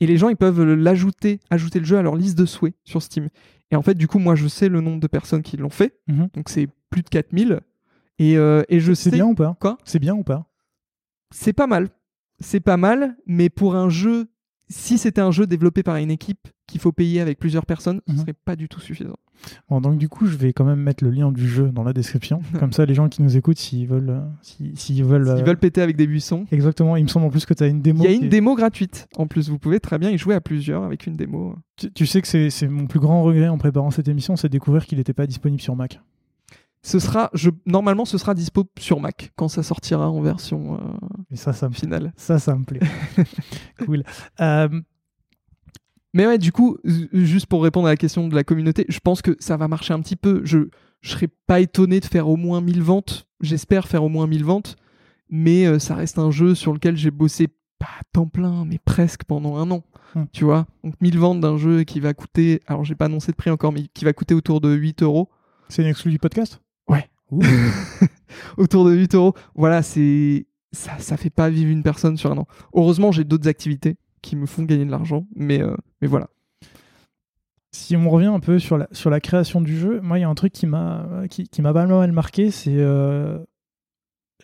et 0.00 0.06
les 0.06 0.18
gens, 0.18 0.28
ils 0.28 0.36
peuvent 0.36 0.62
l'ajouter, 0.62 1.40
ajouter 1.48 1.78
le 1.78 1.86
jeu 1.86 1.96
à 1.96 2.02
leur 2.02 2.16
liste 2.16 2.36
de 2.38 2.44
souhaits 2.44 2.74
sur 2.84 3.02
Steam. 3.02 3.28
Et 3.70 3.76
en 3.76 3.82
fait, 3.82 3.94
du 3.94 4.08
coup, 4.08 4.18
moi, 4.18 4.34
je 4.34 4.48
sais 4.48 4.68
le 4.68 4.80
nombre 4.80 5.00
de 5.00 5.06
personnes 5.06 5.42
qui 5.42 5.56
l'ont 5.56 5.70
fait, 5.70 5.98
Mhm. 6.08 6.28
donc 6.34 6.48
c'est 6.48 6.68
plus 6.90 7.02
de 7.02 7.08
4000. 7.08 7.60
Et, 8.18 8.36
euh, 8.36 8.62
et 8.68 8.80
je 8.80 8.92
C'est 8.92 9.10
sais 9.10 9.16
bien 9.16 9.26
ou 9.26 9.34
pas? 9.34 9.56
Quoi? 9.60 9.78
C'est 9.84 9.98
bien 9.98 10.14
ou 10.14 10.22
pas? 10.24 10.46
C'est 11.30 11.52
pas 11.52 11.66
mal. 11.66 11.88
C'est 12.40 12.60
pas 12.60 12.76
mal, 12.76 13.16
mais 13.26 13.48
pour 13.50 13.76
un 13.76 13.88
jeu, 13.88 14.28
si 14.70 14.96
c'était 14.96 15.20
un 15.20 15.30
jeu 15.32 15.46
développé 15.46 15.82
par 15.82 15.96
une 15.96 16.10
équipe 16.10 16.48
qu'il 16.66 16.80
faut 16.80 16.92
payer 16.92 17.20
avec 17.20 17.38
plusieurs 17.38 17.66
personnes, 17.66 18.00
ce 18.06 18.12
Mhm. 18.12 18.18
serait 18.20 18.32
pas 18.44 18.56
du 18.56 18.68
tout 18.68 18.80
suffisant. 18.80 19.16
Bon, 19.68 19.80
donc 19.80 19.98
du 19.98 20.08
coup, 20.08 20.26
je 20.26 20.36
vais 20.36 20.52
quand 20.52 20.64
même 20.64 20.80
mettre 20.80 21.02
le 21.02 21.10
lien 21.10 21.32
du 21.32 21.48
jeu 21.48 21.70
dans 21.70 21.82
la 21.82 21.92
description. 21.92 22.40
Comme 22.60 22.72
ça, 22.72 22.84
les 22.86 22.94
gens 22.94 23.08
qui 23.08 23.22
nous 23.22 23.36
écoutent, 23.36 23.58
s'ils 23.58 23.86
veulent, 23.88 24.10
euh, 24.10 24.20
s'ils 24.42 25.02
veulent, 25.04 25.24
S'ils 25.26 25.34
euh, 25.34 25.42
veulent 25.44 25.58
péter 25.58 25.82
avec 25.82 25.96
des 25.96 26.06
buissons. 26.06 26.44
exactement. 26.52 26.96
Il 26.96 27.02
me 27.04 27.08
semble 27.08 27.26
en 27.26 27.30
plus 27.30 27.44
que 27.46 27.54
tu 27.54 27.62
as 27.64 27.66
une 27.66 27.80
démo. 27.82 28.04
Il 28.04 28.10
y 28.10 28.12
a 28.12 28.16
une 28.16 28.24
est- 28.24 28.28
démo 28.28 28.54
gratuite. 28.54 29.08
En 29.16 29.26
plus, 29.26 29.48
vous 29.48 29.58
pouvez 29.58 29.80
très 29.80 29.98
bien 29.98 30.10
y 30.10 30.18
jouer 30.18 30.34
à 30.34 30.40
plusieurs 30.40 30.84
avec 30.84 31.06
une 31.06 31.16
démo. 31.16 31.56
Tu, 31.76 31.90
tu 31.90 32.06
sais 32.06 32.20
que 32.22 32.28
c'est 32.28 32.50
c'est 32.50 32.68
mon 32.68 32.86
plus 32.86 33.00
grand 33.00 33.22
regret 33.22 33.48
en 33.48 33.58
préparant 33.58 33.90
cette 33.90 34.08
émission, 34.08 34.36
c'est 34.36 34.48
de 34.48 34.52
découvrir 34.52 34.86
qu'il 34.86 34.98
n'était 34.98 35.14
pas 35.14 35.26
disponible 35.26 35.62
sur 35.62 35.74
Mac. 35.74 36.00
Ce 36.82 36.98
sera, 36.98 37.30
je, 37.34 37.50
normalement, 37.66 38.04
ce 38.04 38.16
sera 38.16 38.34
dispo 38.34 38.64
sur 38.78 39.00
Mac 39.00 39.32
quand 39.36 39.48
ça 39.48 39.62
sortira 39.62 40.08
en 40.08 40.22
version 40.22 40.74
euh, 40.74 41.36
ça, 41.36 41.52
ça 41.52 41.68
me, 41.68 41.74
finale. 41.74 42.12
ça, 42.16 42.38
ça 42.38 42.54
me 42.56 42.64
plaît. 42.64 42.80
cool. 43.84 44.02
Euh, 44.40 44.68
Mais 46.14 46.26
ouais, 46.26 46.38
du 46.38 46.52
coup, 46.52 46.78
juste 46.84 47.46
pour 47.46 47.62
répondre 47.62 47.86
à 47.86 47.90
la 47.90 47.96
question 47.96 48.28
de 48.28 48.34
la 48.34 48.44
communauté, 48.44 48.86
je 48.88 48.98
pense 48.98 49.20
que 49.20 49.36
ça 49.40 49.58
va 49.58 49.68
marcher 49.68 49.92
un 49.92 50.00
petit 50.00 50.16
peu. 50.16 50.40
Je 50.44 50.68
je 51.00 51.10
serais 51.10 51.28
pas 51.46 51.60
étonné 51.60 52.00
de 52.00 52.04
faire 52.04 52.28
au 52.28 52.36
moins 52.36 52.60
1000 52.60 52.82
ventes. 52.82 53.26
J'espère 53.40 53.88
faire 53.88 54.04
au 54.04 54.08
moins 54.08 54.26
1000 54.26 54.44
ventes. 54.44 54.76
Mais 55.30 55.66
euh, 55.66 55.78
ça 55.78 55.94
reste 55.94 56.18
un 56.18 56.30
jeu 56.30 56.54
sur 56.54 56.72
lequel 56.72 56.96
j'ai 56.96 57.10
bossé 57.10 57.48
pas 57.78 57.86
à 57.86 58.02
temps 58.12 58.26
plein, 58.26 58.64
mais 58.64 58.78
presque 58.84 59.24
pendant 59.24 59.56
un 59.56 59.70
an. 59.70 59.84
Hmm. 60.14 60.24
Tu 60.32 60.44
vois? 60.44 60.66
Donc 60.84 60.94
1000 61.00 61.18
ventes 61.18 61.40
d'un 61.40 61.56
jeu 61.56 61.84
qui 61.84 62.00
va 62.00 62.14
coûter, 62.14 62.60
alors 62.66 62.84
j'ai 62.84 62.94
pas 62.94 63.06
annoncé 63.06 63.32
de 63.32 63.36
prix 63.36 63.50
encore, 63.50 63.72
mais 63.72 63.86
qui 63.94 64.04
va 64.04 64.12
coûter 64.12 64.34
autour 64.34 64.60
de 64.60 64.70
8 64.74 65.02
euros. 65.02 65.30
c'est 65.68 65.82
une 65.82 65.88
exclu 65.88 66.10
du 66.10 66.18
podcast? 66.18 66.60
autour 68.56 68.84
de 68.84 68.92
8 68.92 69.14
euros. 69.14 69.34
Voilà, 69.54 69.82
c'est 69.82 70.46
ça, 70.72 70.98
ça 70.98 71.16
fait 71.16 71.30
pas 71.30 71.50
vivre 71.50 71.70
une 71.70 71.82
personne 71.82 72.16
sur 72.16 72.30
un 72.30 72.38
an. 72.38 72.46
Heureusement, 72.74 73.12
j'ai 73.12 73.24
d'autres 73.24 73.48
activités 73.48 73.96
qui 74.22 74.36
me 74.36 74.46
font 74.46 74.62
gagner 74.62 74.84
de 74.84 74.90
l'argent, 74.90 75.26
mais, 75.34 75.62
euh, 75.62 75.74
mais 76.00 76.08
voilà. 76.08 76.28
Si 77.72 77.96
on 77.96 78.08
revient 78.10 78.26
un 78.26 78.40
peu 78.40 78.58
sur 78.58 78.78
la, 78.78 78.88
sur 78.92 79.10
la 79.10 79.20
création 79.20 79.60
du 79.60 79.78
jeu, 79.78 80.00
moi, 80.00 80.18
il 80.18 80.22
y 80.22 80.24
a 80.24 80.28
un 80.28 80.34
truc 80.34 80.52
qui 80.52 80.66
m'a 80.66 81.06
qui, 81.30 81.48
qui 81.48 81.62
m'a 81.62 81.72
pas 81.72 81.86
mal 81.86 82.12
marqué, 82.12 82.50
c'est 82.50 82.76
euh, 82.76 83.38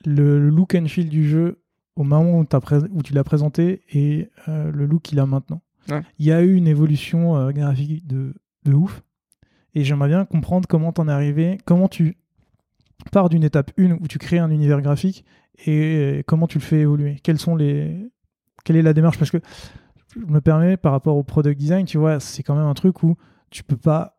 le, 0.05 0.39
le 0.39 0.49
look 0.49 0.74
and 0.74 0.87
feel 0.87 1.09
du 1.09 1.28
jeu 1.28 1.61
au 1.97 2.05
moment 2.05 2.41
où, 2.41 3.03
tu 3.03 3.14
l'as 3.14 3.24
présenté 3.24 3.82
et 3.91 4.30
euh, 4.49 4.70
le 4.70 4.87
look 4.87 5.03
qu'il 5.03 5.18
a 5.18 5.26
maintenant. 5.26 5.62
Ouais. 5.89 6.03
Il 6.18 6.26
y 6.26 6.32
a 6.32 6.43
eu 6.43 6.55
une 6.55 6.68
évolution 6.68 7.51
graphique 7.51 8.07
de, 8.07 8.34
de 8.64 8.72
ouf. 8.74 9.03
Et 9.74 9.82
j'aimerais 9.82 10.09
bien 10.09 10.24
comprendre 10.24 10.68
comment 10.68 10.93
t'en 10.93 11.09
es 11.09 11.12
arrivé, 11.12 11.59
comment 11.64 11.89
tu 11.89 12.16
pars 13.11 13.28
d'une 13.28 13.44
étape 13.44 13.70
1 13.78 13.92
où 13.92 14.09
tu 14.09 14.18
crées 14.18 14.38
un 14.38 14.50
univers 14.50 14.80
graphique 14.82 15.24
et 15.66 16.22
comment 16.26 16.46
tu 16.46 16.59
le 16.59 16.64
fais 16.64 16.80
évoluer? 16.80 17.18
Quelles 17.22 17.38
sont 17.38 17.57
les... 17.57 18.11
Quelle 18.64 18.76
est 18.76 18.82
la 18.82 18.92
démarche? 18.92 19.18
Parce 19.18 19.30
que 19.30 19.38
je 20.14 20.26
me 20.26 20.40
permets 20.40 20.76
par 20.76 20.92
rapport 20.92 21.16
au 21.16 21.22
product 21.22 21.59
design, 21.59 21.86
tu 21.86 21.98
vois, 21.98 22.20
c'est 22.20 22.42
quand 22.42 22.57
même 22.57 22.66
un 22.66 22.74
truc 22.74 23.02
où 23.02 23.16
tu 23.50 23.62
peux 23.62 23.76
pas. 23.76 24.16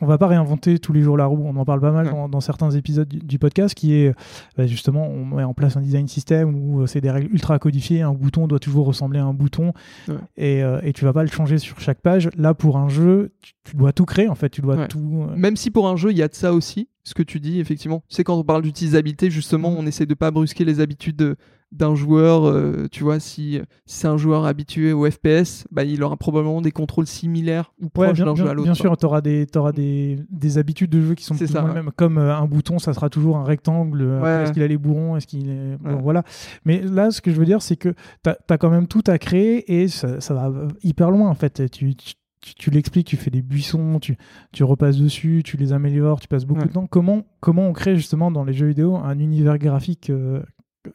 On 0.00 0.06
va 0.06 0.18
pas 0.18 0.26
réinventer 0.26 0.78
tous 0.78 0.92
les 0.92 1.00
jours 1.02 1.16
la 1.16 1.26
roue. 1.26 1.42
On 1.44 1.56
en 1.56 1.64
parle 1.64 1.80
pas 1.80 1.92
mal 1.92 2.10
dans, 2.10 2.28
dans 2.28 2.40
certains 2.40 2.70
épisodes 2.70 3.08
du, 3.08 3.18
du 3.18 3.38
podcast, 3.38 3.74
qui 3.74 3.94
est 3.94 4.14
bah, 4.56 4.66
justement, 4.66 5.06
on 5.08 5.24
met 5.24 5.42
en 5.44 5.54
place 5.54 5.76
un 5.76 5.80
design 5.80 6.06
système 6.08 6.54
où 6.54 6.82
euh, 6.82 6.86
c'est 6.86 7.00
des 7.00 7.10
règles 7.10 7.32
ultra 7.32 7.58
codifiées. 7.58 8.02
Un 8.02 8.12
bouton 8.12 8.46
doit 8.46 8.58
toujours 8.58 8.86
ressembler 8.86 9.18
à 9.20 9.24
un 9.24 9.34
bouton, 9.34 9.72
Ouais. 10.08 10.14
et, 10.36 10.62
euh, 10.62 10.80
et 10.82 10.92
tu 10.92 11.04
vas 11.04 11.12
pas 11.12 11.22
le 11.22 11.28
changer 11.30 11.58
sur 11.58 11.80
chaque 11.80 12.00
page. 12.00 12.28
Là, 12.36 12.54
pour 12.54 12.76
un 12.76 12.88
jeu, 12.88 13.32
tu, 13.42 13.52
tu 13.64 13.76
dois 13.76 13.92
tout 13.92 14.04
créer 14.04 14.28
en 14.28 14.34
fait. 14.34 14.50
Tu 14.50 14.60
dois 14.60 14.76
Ouais. 14.76 14.88
tout. 14.88 15.26
euh, 15.30 15.34
Même 15.36 15.56
si 15.56 15.70
pour 15.70 15.88
un 15.88 15.96
jeu, 15.96 16.10
il 16.10 16.18
y 16.18 16.22
a 16.22 16.28
de 16.28 16.34
ça 16.34 16.52
aussi, 16.52 16.88
ce 17.04 17.14
que 17.14 17.22
tu 17.22 17.40
dis, 17.40 17.60
effectivement. 17.60 18.02
C'est 18.08 18.24
quand 18.24 18.36
on 18.36 18.44
parle 18.44 18.62
d'utilisabilité, 18.62 19.30
justement, 19.30 19.68
on 19.76 19.86
essaie 19.86 20.06
de 20.06 20.14
pas 20.14 20.30
brusquer 20.30 20.64
les 20.64 20.80
habitudes 20.80 21.16
de- 21.16 21.36
d'un 21.72 21.94
joueur. 21.94 22.46
euh, 22.46 22.86
tu 22.90 23.04
vois, 23.04 23.20
si, 23.20 23.60
si 23.86 23.96
c'est 23.98 24.08
un 24.08 24.16
joueur 24.16 24.44
habitué 24.44 24.92
au 24.92 25.08
FPS, 25.10 25.66
bah, 25.70 25.84
il 25.84 26.02
aura 26.02 26.16
probablement 26.16 26.60
des 26.60 26.72
contrôles 26.72 27.06
similaires 27.06 27.72
ou 27.80 27.88
proches 27.88 28.12
bien, 28.14 28.24
d'un 28.26 28.34
jeu 28.34 28.48
à 28.48 28.54
l'autre. 28.54 28.64
bien 28.64 28.72
quoi. 28.72 28.80
sûr, 28.80 28.96
tu 28.96 29.06
auras, 29.06 29.20
des, 29.20 29.46
t'auras 29.46 29.72
des, 29.72 30.18
des 30.30 30.58
habitudes 30.58 30.90
de 30.90 31.00
jeu 31.00 31.14
qui 31.14 31.24
sont 31.24 31.34
plus 31.36 31.48
ou 31.50 31.52
ça, 31.52 31.60
moins 31.60 31.70
ouais. 31.70 31.76
les 31.76 31.82
mêmes. 31.82 31.92
Comme 31.96 32.18
euh, 32.18 32.34
un 32.36 32.46
bouton, 32.46 32.78
ça 32.78 32.92
sera 32.92 33.08
toujours 33.08 33.36
un 33.36 33.44
rectangle. 33.44 34.00
euh, 34.02 34.20
Ouais. 34.20 34.42
Est-ce 34.44 34.52
qu'il 34.52 34.62
a 34.62 34.66
les 34.68 34.78
bourrons 34.78 35.16
Est-ce 35.16 35.26
qu'il 35.26 35.48
est... 35.48 35.76
bon, 35.78 35.90
Ouais. 35.94 36.00
voilà. 36.02 36.22
Mais 36.64 36.80
là, 36.82 37.10
ce 37.10 37.20
que 37.20 37.30
je 37.30 37.36
veux 37.36 37.46
dire, 37.46 37.62
c'est 37.62 37.76
que 37.76 37.90
tu 38.24 38.30
as, 38.30 38.58
quand 38.58 38.70
même 38.70 38.86
tout 38.86 39.04
à 39.06 39.18
créer 39.18 39.80
et 39.82 39.88
ça, 39.88 40.20
ça 40.20 40.34
va 40.34 40.52
hyper 40.82 41.10
loin 41.10 41.28
en 41.30 41.34
fait. 41.34 41.70
Tu, 41.70 41.94
tu, 41.94 42.14
tu- 42.40 42.54
tu 42.54 42.70
l'expliques, 42.70 43.06
tu 43.06 43.16
fais 43.18 43.30
des 43.30 43.42
buissons, 43.42 43.98
tu, 44.00 44.16
tu 44.52 44.64
repasses 44.64 44.96
dessus, 44.96 45.42
tu 45.44 45.58
les 45.58 45.72
améliores, 45.74 46.20
tu 46.20 46.26
passes 46.26 46.46
beaucoup 46.46 46.62
Ouais. 46.62 46.68
de 46.68 46.72
temps. 46.72 46.86
Comment, 46.86 47.22
comment 47.40 47.66
on 47.68 47.72
crée 47.74 47.96
justement 47.96 48.30
dans 48.30 48.44
les 48.44 48.54
jeux 48.54 48.68
vidéo 48.68 48.96
un 48.96 49.18
univers 49.18 49.58
graphique 49.58 50.08
euh, 50.08 50.40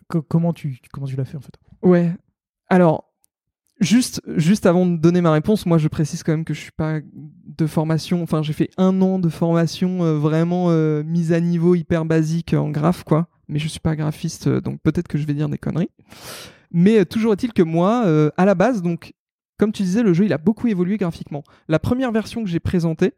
co- 0.07 0.21
Comment 0.21 0.53
tu, 0.53 0.79
comment 0.91 1.07
tu 1.07 1.15
l'as 1.15 1.25
fait 1.25 1.37
en 1.37 1.41
fait? 1.41 1.55
Ouais. 1.81 2.11
Alors, 2.69 3.11
Juste, 3.81 4.21
juste 4.37 4.65
avant 4.65 4.85
de 4.85 4.95
donner 4.95 5.19
ma 5.19 5.33
réponse, 5.33 5.65
moi 5.65 5.77
je 5.77 5.89
précise 5.89 6.23
quand 6.23 6.31
même 6.31 6.45
que 6.45 6.53
je 6.53 6.61
suis 6.61 6.71
pas 6.71 6.99
de 7.03 7.67
formation. 7.67 8.23
Enfin, 8.23 8.41
j'ai 8.41 8.53
fait 8.53 8.69
un 8.77 9.01
an 9.01 9.19
de 9.19 9.27
formation 9.27 10.01
euh, 10.01 10.17
vraiment 10.17 10.67
euh, 10.69 11.03
mise 11.03 11.33
à 11.33 11.41
niveau 11.41 11.75
hyper 11.75 12.05
basique 12.05 12.53
en 12.53 12.69
graphe, 12.69 13.03
quoi. 13.03 13.27
Mais 13.49 13.59
je 13.59 13.67
suis 13.67 13.81
pas 13.81 13.97
graphiste, 13.97 14.47
euh, 14.47 14.61
donc 14.61 14.79
peut-être 14.81 15.09
que 15.09 15.17
je 15.17 15.27
vais 15.27 15.33
dire 15.33 15.49
des 15.49 15.57
conneries. 15.57 15.89
Mais 16.71 17.03
toujours 17.03 17.33
est-il 17.33 17.51
que 17.51 17.63
moi, 17.63 18.05
à 18.37 18.45
la 18.45 18.55
base, 18.55 18.81
donc, 18.81 19.13
comme 19.59 19.73
tu 19.73 19.83
disais, 19.83 20.03
le 20.03 20.13
jeu 20.13 20.23
il 20.23 20.31
a 20.31 20.37
beaucoup 20.37 20.67
évolué 20.67 20.95
graphiquement. 20.95 21.43
La 21.67 21.77
première 21.77 22.13
version 22.13 22.45
que 22.45 22.49
j'ai 22.49 22.61
présentée, 22.61 23.11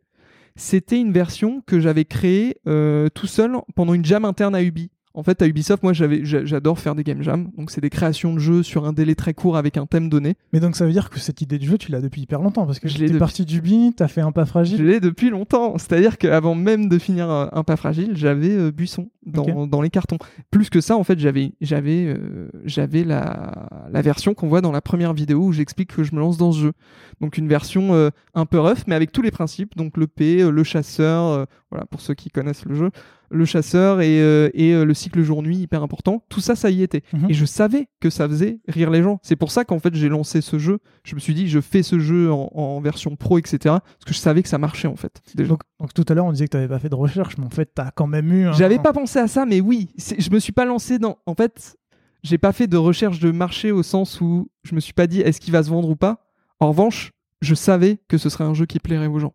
c'était 0.55 0.99
une 0.99 1.11
version 1.11 1.61
que 1.67 1.79
j'avais 1.79 2.05
créée 2.05 2.57
tout 2.65 3.27
seul 3.27 3.57
pendant 3.75 3.93
une 3.93 4.03
jam 4.05 4.25
interne 4.25 4.55
à 4.55 4.63
Ubi. 4.63 4.89
En 5.17 5.23
fait, 5.23 5.41
à 5.41 5.47
Ubisoft, 5.47 5.81
moi, 5.81 5.93
j'avais, 5.93 6.23
j'adore 6.23 6.77
faire 6.77 6.93
des 6.93 7.03
game 7.03 7.23
jams. 7.23 7.49
Donc, 7.57 7.71
c'est 7.71 7.81
des 7.81 7.89
créations 7.89 8.35
de 8.35 8.39
jeux 8.39 8.61
sur 8.61 8.85
un 8.85 8.93
délai 8.93 9.15
très 9.15 9.33
court 9.33 9.57
avec 9.57 9.75
un 9.75 9.87
thème 9.87 10.09
donné. 10.09 10.35
Mais 10.53 10.59
donc, 10.59 10.75
ça 10.75 10.85
veut 10.85 10.91
dire 10.91 11.09
que 11.09 11.19
cette 11.19 11.41
idée 11.41 11.57
de 11.57 11.63
jeu, 11.63 11.79
tu 11.79 11.91
l'as 11.91 12.01
depuis 12.01 12.21
hyper 12.21 12.39
longtemps 12.39 12.67
parce 12.67 12.79
que 12.79 12.87
je 12.87 12.99
l'ai 12.99 13.07
depuis... 13.07 13.17
parti 13.17 13.43
d'Ubi, 13.43 13.93
t'as 13.97 14.07
fait 14.07 14.21
un 14.21 14.31
pas 14.31 14.45
fragile. 14.45 14.77
Je 14.77 14.83
l'ai 14.83 14.99
depuis 14.99 15.31
longtemps. 15.31 15.79
C'est-à-dire 15.79 16.19
qu'avant 16.19 16.53
même 16.53 16.87
de 16.87 16.99
finir 16.99 17.31
un 17.31 17.63
pas 17.63 17.77
fragile, 17.77 18.11
j'avais 18.13 18.51
euh, 18.51 18.71
Buisson 18.71 19.09
dans, 19.25 19.65
dans, 19.65 19.81
les 19.81 19.89
cartons. 19.89 20.19
Plus 20.51 20.69
que 20.69 20.81
ça, 20.81 20.95
en 20.95 21.03
fait, 21.03 21.17
j'avais, 21.17 21.53
j'avais, 21.61 22.05
euh, 22.05 22.49
j'avais 22.65 23.03
la, 23.03 23.69
la 23.91 24.01
version 24.03 24.35
qu'on 24.35 24.49
voit 24.49 24.61
dans 24.61 24.71
la 24.71 24.81
première 24.81 25.13
vidéo 25.13 25.45
où 25.45 25.51
j'explique 25.51 25.95
que 25.95 26.03
je 26.03 26.13
me 26.13 26.19
lance 26.19 26.37
dans 26.37 26.51
ce 26.51 26.59
jeu. 26.59 26.73
Donc, 27.21 27.39
une 27.39 27.47
version 27.47 27.95
euh, 27.95 28.11
un 28.35 28.45
peu 28.45 28.59
rough, 28.59 28.85
mais 28.85 28.93
avec 28.93 29.11
tous 29.11 29.23
les 29.23 29.31
principes. 29.31 29.75
Donc, 29.77 29.97
le 29.97 30.05
P, 30.05 30.47
le 30.47 30.63
chasseur, 30.63 31.47
voilà, 31.71 31.87
pour 31.87 32.01
ceux 32.01 32.13
qui 32.13 32.29
connaissent 32.29 32.65
le 32.65 32.75
jeu 32.75 32.91
le 33.29 33.45
chasseur 33.45 34.01
et, 34.01 34.21
euh, 34.21 34.49
euh, 34.57 34.85
le 34.85 34.93
cycle 34.93 35.21
jour-nuit 35.21 35.57
hyper 35.57 35.83
important. 35.83 36.23
Tout 36.29 36.39
ça, 36.39 36.55
ça 36.55 36.69
y 36.69 36.81
était. 36.81 37.03
Mhm. 37.13 37.27
Et 37.29 37.33
je 37.33 37.45
savais 37.45 37.87
que 37.99 38.09
ça 38.09 38.27
faisait 38.27 38.59
rire 38.67 38.89
les 38.89 39.03
gens. 39.03 39.19
C'est 39.23 39.35
pour 39.35 39.51
ça 39.51 39.65
qu'en 39.65 39.79
fait, 39.79 39.93
j'ai 39.95 40.09
lancé 40.09 40.41
ce 40.41 40.57
jeu. 40.57 40.79
Je 41.03 41.15
me 41.15 41.19
suis 41.19 41.33
dit, 41.33 41.47
je 41.47 41.59
fais 41.59 41.83
ce 41.83 41.99
jeu 41.99 42.31
en, 42.31 42.79
version 42.81 43.15
pro, 43.15 43.37
etc. 43.37 43.57
Parce 43.63 44.05
que 44.05 44.13
je 44.13 44.19
savais 44.19 44.43
que 44.43 44.49
ça 44.49 44.57
marchait, 44.57 44.87
en 44.87 44.95
fait. 44.95 45.21
Donc, 45.35 45.61
tout 45.93 46.05
à 46.07 46.13
l'heure, 46.13 46.25
on 46.25 46.31
disait 46.31 46.45
que 46.45 46.51
tu 46.51 46.57
n'avais 46.57 46.69
pas 46.69 46.79
fait 46.79 46.89
de 46.89 46.95
recherche, 46.95 47.37
mais 47.37 47.45
en 47.45 47.49
fait, 47.49 47.71
tu 47.75 47.81
as 47.81 47.91
quand 47.91 48.07
même 48.07 48.31
eu. 48.31 48.47
J'avais 48.53 48.79
pas 48.79 48.93
pensé 48.93 49.19
à 49.19 49.27
ça, 49.27 49.45
mais 49.45 49.61
oui. 49.61 49.89
Je 49.97 50.29
me 50.29 50.39
suis 50.39 50.53
pas 50.53 50.65
lancé 50.65 50.99
dans. 50.99 51.17
En 51.25 51.35
fait, 51.35 51.75
j'ai 52.23 52.37
pas 52.37 52.51
fait 52.51 52.67
de 52.67 52.77
recherche 52.77 53.19
de 53.19 53.31
marché 53.31 53.71
au 53.71 53.83
sens 53.83 54.21
où 54.21 54.49
je 54.63 54.75
me 54.75 54.79
suis 54.79 54.93
pas 54.93 55.07
dit, 55.07 55.21
est-ce 55.21 55.39
qu'il 55.39 55.51
va 55.51 55.63
se 55.63 55.69
vendre 55.69 55.89
ou 55.89 55.95
pas? 55.95 56.25
En 56.59 56.69
revanche, 56.69 57.11
je 57.41 57.55
savais 57.55 57.99
que 58.07 58.17
ce 58.17 58.29
serait 58.29 58.43
un 58.43 58.53
jeu 58.53 58.65
qui 58.65 58.79
plairait 58.79 59.07
aux 59.07 59.19
gens 59.19 59.33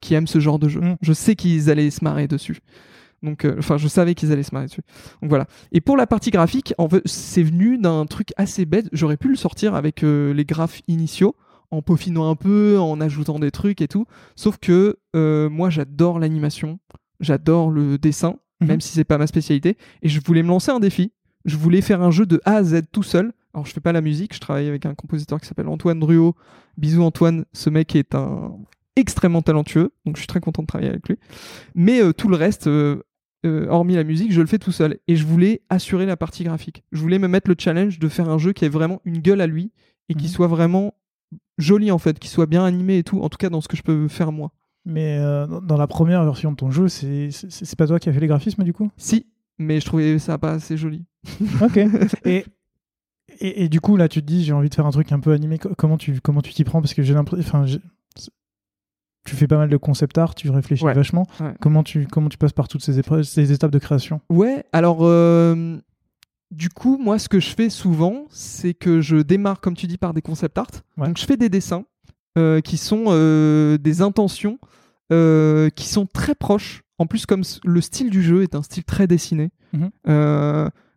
qui 0.00 0.14
aiment 0.14 0.26
ce 0.26 0.40
genre 0.40 0.58
de 0.58 0.68
jeu. 0.68 0.80
Mm. 0.80 0.96
Je 1.00 1.12
sais 1.12 1.36
qu'ils 1.36 1.70
allaient 1.70 1.90
se 1.90 2.04
marrer 2.04 2.28
dessus. 2.28 2.58
Donc, 3.22 3.44
euh, 3.44 3.56
enfin, 3.58 3.78
je 3.78 3.88
savais 3.88 4.14
qu'ils 4.14 4.32
allaient 4.32 4.42
se 4.42 4.54
marrer 4.54 4.66
dessus. 4.66 4.82
Donc 5.22 5.30
voilà. 5.30 5.46
Et 5.72 5.80
pour 5.80 5.96
la 5.96 6.06
partie 6.06 6.30
graphique, 6.30 6.74
en 6.78 6.88
fait, 6.88 7.02
c'est 7.04 7.42
venu 7.42 7.78
d'un 7.78 8.06
truc 8.06 8.32
assez 8.36 8.64
bête. 8.64 8.88
J'aurais 8.92 9.16
pu 9.16 9.28
le 9.28 9.36
sortir 9.36 9.74
avec 9.74 10.02
euh, 10.02 10.32
les 10.32 10.44
graphes 10.44 10.82
initiaux, 10.88 11.36
en 11.70 11.82
peaufinant 11.82 12.30
un 12.30 12.36
peu, 12.36 12.78
en 12.78 13.00
ajoutant 13.00 13.38
des 13.38 13.50
trucs 13.50 13.80
et 13.80 13.88
tout. 13.88 14.06
Sauf 14.36 14.58
que 14.58 14.98
euh, 15.16 15.48
moi, 15.50 15.70
j'adore 15.70 16.18
l'animation, 16.18 16.78
j'adore 17.20 17.70
le 17.70 17.98
dessin, 17.98 18.36
mhm. 18.60 18.68
même 18.68 18.80
si 18.80 18.92
c'est 18.92 19.04
pas 19.04 19.18
ma 19.18 19.26
spécialité. 19.26 19.76
Et 20.02 20.08
je 20.08 20.20
voulais 20.24 20.42
me 20.42 20.48
lancer 20.48 20.70
un 20.70 20.80
défi. 20.80 21.12
Je 21.44 21.56
voulais 21.56 21.80
faire 21.80 22.02
un 22.02 22.10
jeu 22.10 22.26
de 22.26 22.40
A 22.44 22.56
à 22.56 22.62
Z 22.62 22.82
tout 22.92 23.02
seul. 23.02 23.32
Alors, 23.54 23.66
je 23.66 23.72
fais 23.72 23.80
pas 23.80 23.92
la 23.92 24.00
musique, 24.00 24.34
je 24.34 24.40
travaille 24.40 24.68
avec 24.68 24.86
un 24.86 24.94
compositeur 24.94 25.40
qui 25.40 25.46
s'appelle 25.46 25.68
Antoine 25.68 25.98
Druot. 25.98 26.36
Bisous 26.76 27.02
Antoine, 27.02 27.44
ce 27.52 27.70
mec 27.70 27.96
est 27.96 28.14
un 28.14 28.52
extrêmement 28.94 29.42
talentueux, 29.42 29.92
donc 30.04 30.16
je 30.16 30.20
suis 30.20 30.26
très 30.26 30.40
content 30.40 30.62
de 30.62 30.66
travailler 30.66 30.90
avec 30.90 31.08
lui. 31.08 31.16
Mais 31.74 32.12
tout 32.12 32.28
le 32.28 32.36
reste, 32.36 32.66
euh, 32.66 33.02
hormis 33.44 33.94
la 33.94 34.04
musique, 34.04 34.32
je 34.32 34.40
le 34.40 34.46
fais 34.46 34.58
tout 34.58 34.72
seul. 34.72 34.98
Et 35.06 35.16
je 35.16 35.24
voulais 35.24 35.62
assurer 35.68 36.06
la 36.06 36.16
partie 36.16 36.44
graphique. 36.44 36.82
Je 36.92 37.00
voulais 37.00 37.18
me 37.18 37.28
mettre 37.28 37.48
le 37.48 37.56
challenge 37.58 37.98
de 37.98 38.08
faire 38.08 38.28
un 38.28 38.38
jeu 38.38 38.52
qui 38.52 38.64
ait 38.64 38.70
vraiment 38.70 39.00
une 39.04 39.18
gueule 39.18 39.40
à 39.40 39.46
lui 39.46 39.72
et 40.08 40.14
qui 40.14 40.24
mhm. 40.24 40.30
soit 40.30 40.46
vraiment 40.46 40.94
joli 41.58 41.90
en 41.90 41.98
fait, 41.98 42.18
qui 42.18 42.28
soit 42.28 42.46
bien 42.46 42.64
animé 42.64 42.98
et 42.98 43.04
tout, 43.04 43.20
en 43.20 43.28
tout 43.28 43.36
cas 43.36 43.50
dans 43.50 43.60
ce 43.60 43.68
que 43.68 43.76
je 43.76 43.82
peux 43.82 44.08
faire 44.08 44.32
moi. 44.32 44.52
Mais 44.84 45.18
euh, 45.18 45.46
dans 45.60 45.76
la 45.76 45.86
première 45.86 46.24
version 46.24 46.50
de 46.50 46.56
ton 46.56 46.70
jeu, 46.70 46.88
c'est 46.88 47.76
pas 47.76 47.86
toi 47.86 47.98
qui 47.98 48.08
as 48.08 48.12
fait 48.12 48.20
les 48.20 48.26
graphismes 48.26 48.64
du 48.64 48.72
coup? 48.72 48.90
Si, 48.96 49.26
mais 49.58 49.80
je 49.80 49.86
trouvais 49.86 50.18
ça 50.18 50.38
pas 50.38 50.52
assez 50.52 50.76
joli. 50.76 51.04
ok. 51.62 51.78
Et, 52.24 52.44
et, 53.40 53.68
du 53.68 53.80
coup, 53.80 53.96
là, 53.96 54.08
tu 54.08 54.22
te 54.22 54.26
dis, 54.26 54.42
j'ai 54.42 54.52
envie 54.52 54.70
de 54.70 54.74
faire 54.74 54.86
un 54.86 54.90
truc 54.90 55.12
un 55.12 55.20
peu 55.20 55.32
animé. 55.32 55.58
Comment 55.76 55.98
tu 55.98 56.20
comment 56.20 56.40
tu 56.40 56.54
t'y 56.54 56.64
prends? 56.64 56.80
Parce 56.80 56.94
que 56.94 57.02
j'ai 57.02 57.12
l'impression, 57.12 57.46
enfin, 57.46 57.66
tu 59.28 59.36
fais 59.36 59.46
pas 59.46 59.58
mal 59.58 59.68
de 59.68 59.76
concept 59.76 60.16
art, 60.16 60.34
tu 60.34 60.48
réfléchis 60.50 60.84
vachement. 60.84 61.26
Comment, 61.60 61.82
tu, 61.82 62.06
comment 62.06 62.28
tu 62.28 62.38
passes 62.38 62.52
par 62.52 62.68
toutes 62.68 62.82
ces, 62.82 62.98
épreuves, 62.98 63.24
ces 63.24 63.52
étapes 63.52 63.70
de 63.70 63.78
création? 63.78 64.20
Ouais, 64.30 64.64
alors 64.72 65.00
euh, 65.02 65.76
du 66.50 66.70
coup, 66.70 66.96
moi, 66.98 67.18
ce 67.18 67.28
que 67.28 67.40
je 67.40 67.50
fais 67.50 67.68
souvent, 67.68 68.24
c'est 68.30 68.72
que 68.72 69.00
je 69.02 69.16
démarre, 69.16 69.60
comme 69.60 69.74
tu 69.74 69.86
dis, 69.86 69.98
par 69.98 70.14
des 70.14 70.22
concept 70.22 70.56
art. 70.56 70.70
Donc, 70.96 71.18
je 71.18 71.26
fais 71.26 71.36
des 71.36 71.50
dessins 71.50 71.84
euh, 72.38 72.60
qui 72.60 72.78
sont 72.78 73.04
euh, 73.08 73.76
des 73.78 74.00
intentions 74.00 74.58
qui 75.10 75.88
sont 75.88 76.06
très 76.06 76.34
proches. 76.34 76.82
En 76.98 77.06
plus, 77.06 77.26
comme 77.26 77.42
le 77.64 77.80
style 77.80 78.10
du 78.10 78.22
jeu 78.22 78.42
est 78.42 78.54
un 78.54 78.62
style 78.62 78.84
très 78.84 79.06
dessiné, 79.06 79.50
mhm. 79.72 79.90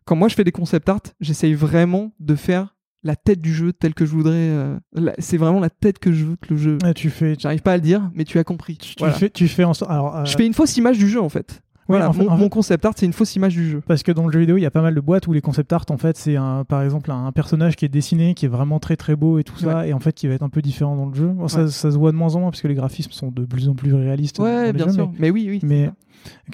quand 0.04 0.16
moi 0.16 0.28
je 0.28 0.34
fais 0.34 0.44
des 0.44 0.52
concept 0.52 0.88
art, 0.88 1.00
j'essaye 1.20 1.54
vraiment 1.54 2.12
de 2.18 2.34
faire 2.34 2.74
la 3.04 3.16
tête 3.16 3.40
du 3.40 3.52
jeu 3.52 3.72
telle 3.72 3.94
que 3.94 4.04
je 4.04 4.12
voudrais. 4.12 4.32
Euh, 4.34 4.78
c'est 5.18 5.36
vraiment 5.36 5.60
la 5.60 5.70
tête 5.70 5.98
que 5.98 6.12
je 6.12 6.24
veux 6.24 6.36
que 6.36 6.48
le 6.50 6.56
jeu. 6.56 6.78
tu 6.94 7.10
fais. 7.10 7.34
J'arrive 7.38 7.62
pas 7.62 7.72
à 7.72 7.76
le 7.76 7.82
dire, 7.82 8.10
mais 8.14 8.24
tu 8.24 8.38
as 8.38 8.44
compris. 8.44 8.76
Tu, 8.76 8.94
fais, 9.10 9.30
tu 9.30 9.48
fais 9.48 9.64
en 9.64 9.72
Alors, 9.88 10.16
euh, 10.16 10.24
Je 10.24 10.36
fais 10.36 10.46
une 10.46 10.54
fausse 10.54 10.76
image 10.76 10.98
du 10.98 11.08
jeu 11.08 11.20
en 11.20 11.28
fait. 11.28 11.62
Voilà, 11.96 12.36
mon, 12.36 12.48
concept 12.48 12.84
art, 12.84 12.92
c'est 12.96 13.06
une 13.06 13.12
fausse 13.12 13.34
image 13.36 13.54
du 13.54 13.68
jeu. 13.68 13.82
Parce 13.86 14.02
que 14.02 14.12
dans 14.12 14.26
le 14.26 14.32
jeu 14.32 14.40
vidéo, 14.40 14.56
il 14.56 14.62
y 14.62 14.66
a 14.66 14.70
pas 14.70 14.82
mal 14.82 14.94
de 14.94 15.00
boîtes 15.00 15.26
où 15.26 15.32
les 15.32 15.40
concept 15.40 15.72
art, 15.72 15.84
en 15.90 15.96
fait, 15.96 16.16
c'est 16.16 16.36
par 16.68 16.82
exemple 16.82 17.10
un 17.10 17.32
personnage 17.32 17.76
qui 17.76 17.84
est 17.84 17.88
dessiné, 17.88 18.34
qui 18.34 18.46
est 18.46 18.48
vraiment 18.48 18.78
très 18.78 18.96
très 18.96 19.16
beau 19.16 19.38
et 19.38 19.44
tout 19.44 19.58
ça, 19.58 19.86
et 19.86 19.92
en 19.92 20.00
fait 20.00 20.12
qui 20.12 20.26
va 20.28 20.34
être 20.34 20.42
un 20.42 20.48
peu 20.48 20.62
différent 20.62 20.96
dans 20.96 21.06
le 21.06 21.14
jeu. 21.14 21.32
ça, 21.48 21.68
ça, 21.68 21.90
se 21.90 21.96
voit 21.96 22.12
de 22.12 22.16
moins 22.16 22.34
en 22.34 22.40
moins 22.40 22.50
parce 22.50 22.62
que 22.62 22.68
les 22.68 22.74
graphismes 22.74 23.12
sont 23.12 23.30
de 23.30 23.44
plus 23.44 23.68
en 23.68 23.74
plus 23.74 23.94
réalistes. 23.94 24.38
Ouais, 24.38 24.72
bien 24.72 24.88
sûr. 24.90 25.10
Mais, 25.18 25.30
oui, 25.30 25.46
oui. 25.48 25.60
Mais 25.62 25.90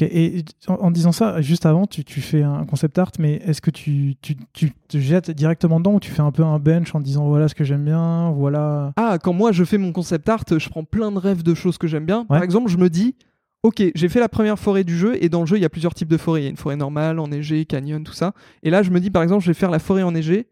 et 0.00 0.44
en, 0.66 0.90
disant 0.90 1.12
ça, 1.12 1.40
juste 1.40 1.66
avant, 1.66 1.86
tu, 1.86 2.04
tu 2.04 2.20
fais 2.20 2.42
un 2.42 2.64
concept 2.64 2.98
art, 2.98 3.12
mais 3.18 3.34
est-ce 3.44 3.60
que 3.60 3.70
tu, 3.70 4.16
tu, 4.22 4.36
tu, 4.52 4.72
te 4.88 4.98
jettes 4.98 5.30
directement 5.30 5.80
dedans 5.80 5.94
ou 5.94 6.00
tu 6.00 6.10
fais 6.10 6.22
un 6.22 6.32
peu 6.32 6.44
un 6.44 6.58
bench 6.58 6.94
en 6.94 7.00
disant 7.00 7.26
voilà 7.28 7.48
ce 7.48 7.54
que 7.54 7.64
j'aime 7.64 7.84
bien, 7.84 8.30
voilà. 8.30 8.92
Ah, 8.96 9.18
quand 9.22 9.32
moi 9.32 9.52
je 9.52 9.64
fais 9.64 9.78
mon 9.78 9.92
concept 9.92 10.28
art, 10.28 10.44
je 10.48 10.68
prends 10.68 10.84
plein 10.84 11.12
de 11.12 11.18
rêves 11.18 11.42
de 11.42 11.54
choses 11.54 11.78
que 11.78 11.86
j'aime 11.86 12.06
bien. 12.06 12.24
Par 12.24 12.42
exemple, 12.42 12.70
je 12.70 12.78
me 12.78 12.88
dis 12.88 13.14
Ok, 13.64 13.82
j'ai 13.94 14.08
fait 14.08 14.20
la 14.20 14.28
première 14.28 14.58
forêt 14.58 14.84
du 14.84 14.96
jeu 14.96 15.22
et 15.22 15.28
dans 15.28 15.40
le 15.40 15.46
jeu 15.46 15.56
il 15.56 15.62
y 15.62 15.64
a 15.64 15.68
plusieurs 15.68 15.94
types 15.94 16.08
de 16.08 16.16
forêts. 16.16 16.42
Il 16.42 16.44
y 16.44 16.46
a 16.46 16.50
une 16.50 16.56
forêt 16.56 16.76
normale, 16.76 17.18
enneigée, 17.18 17.64
canyon, 17.64 18.04
tout 18.04 18.12
ça. 18.12 18.32
Et 18.62 18.70
là 18.70 18.82
je 18.82 18.90
me 18.90 19.00
dis 19.00 19.10
par 19.10 19.22
exemple 19.22 19.42
je 19.42 19.50
vais 19.50 19.54
faire 19.54 19.70
la 19.70 19.78
forêt 19.78 20.02
enneigée. 20.02 20.46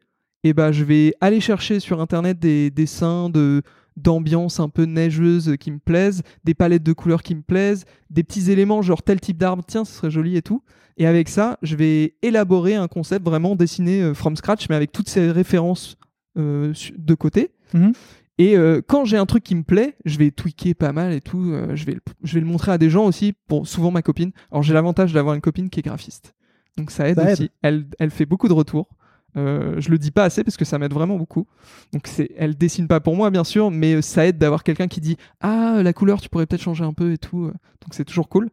Et 0.44 0.52
bah 0.52 0.72
je 0.72 0.84
vais 0.84 1.14
aller 1.20 1.40
chercher 1.40 1.80
sur 1.80 2.00
internet 2.00 2.38
des 2.38 2.70
dessins 2.70 3.30
de 3.30 3.62
d'ambiance 3.96 4.61
un 4.61 4.68
peu 4.68 4.84
neigeuse 4.84 5.57
qui 5.59 5.70
me 5.70 5.78
plaisent, 5.78 6.22
des 6.44 6.54
palettes 6.54 6.82
de 6.82 6.92
couleurs 6.92 7.22
qui 7.22 7.34
me 7.34 7.40
plaisent, 7.40 7.84
des 8.11 8.22
petits 8.22 8.50
éléments 8.50 8.82
genre 8.82 9.02
tel 9.02 9.20
type 9.20 9.38
d'arbre, 9.38 9.64
tiens, 9.66 9.84
ce 9.84 9.94
serait 9.94 10.11
joli 10.11 10.36
et 10.36 10.42
tout. 10.42 10.62
Et 10.98 11.07
avec 11.07 11.28
ça, 11.28 11.59
je 11.62 11.76
vais 11.76 12.14
élaborer 12.22 12.74
un 12.74 12.88
concept 12.88 13.24
vraiment 13.24 13.57
dessiné 13.57 14.02
euh, 14.02 14.14
from 14.14 14.36
scratch, 14.36 14.68
mais 14.68 14.76
avec 14.76 14.92
toutes 14.92 15.09
ces 15.09 15.30
références 15.30 15.96
euh, 16.38 16.72
de 16.96 17.14
côté. 17.14 17.50
Mhm. 17.74 17.92
Et 18.39 18.57
euh, 18.57 18.82
quand 18.87 19.05
j'ai 19.05 19.16
un 19.16 19.26
truc 19.26 19.43
qui 19.43 19.55
me 19.55 19.62
plaît, 19.62 19.97
je 20.05 20.18
vais 20.18 20.30
tweaker 20.30 20.74
pas 20.74 20.93
mal 20.93 21.12
et 21.12 21.20
tout. 21.20 21.55
je, 21.74 21.84
vais 21.84 21.95
le, 21.95 22.01
je 22.22 22.34
vais 22.34 22.41
le 22.41 22.47
montrer 22.47 22.72
à 22.72 22.78
des 22.78 22.91
gens 22.91 23.07
aussi, 23.07 23.34
pour 23.49 23.66
souvent 23.66 23.91
ma 23.91 24.03
copine. 24.03 24.32
Alors 24.51 24.62
j'ai 24.62 24.74
l'avantage 24.74 25.12
d'avoir 25.12 25.34
une 25.34 25.41
copine 25.41 25.70
qui 25.70 25.80
est 25.80 25.82
graphiste. 25.82 26.34
Donc 26.76 26.91
ça 26.91 27.09
aide 27.09 27.18
aussi. 27.18 27.51
Elle, 27.62 27.87
elle 27.99 28.11
fait 28.11 28.26
beaucoup 28.26 28.49
de 28.49 28.53
retours. 28.53 28.89
Euh, 29.37 29.74
je 29.80 29.91
le 29.91 29.99
dis 29.99 30.11
pas 30.11 30.24
assez 30.24 30.45
parce 30.45 30.57
que 30.57 30.64
ça 30.64 30.78
m'aide 30.78 30.93
vraiment 30.93 31.16
beaucoup. 31.16 31.47
Donc 31.93 32.07
c'est, 32.07 32.30
elle 32.37 32.57
dessine 32.57 32.89
pas 32.89 33.01
pour 33.01 33.16
moi 33.16 33.30
bien 33.30 33.45
sûr, 33.45 33.70
mais 33.70 34.01
ça 34.01 34.26
aide 34.26 34.39
d'avoir 34.39 34.62
quelqu'un 34.62 34.89
qui 34.89 35.01
dit 35.01 35.16
ah 35.41 35.80
la 35.82 35.93
couleur 35.93 36.20
tu 36.20 36.28
pourrais 36.28 36.47
peut-être 36.47 36.62
changer 36.62 36.84
un 36.84 36.95
peu 36.95 37.12
et 37.12 37.18
tout. 37.18 37.47
Donc 37.47 37.93
c'est 37.93 38.05
toujours 38.05 38.28
cool. 38.28 38.51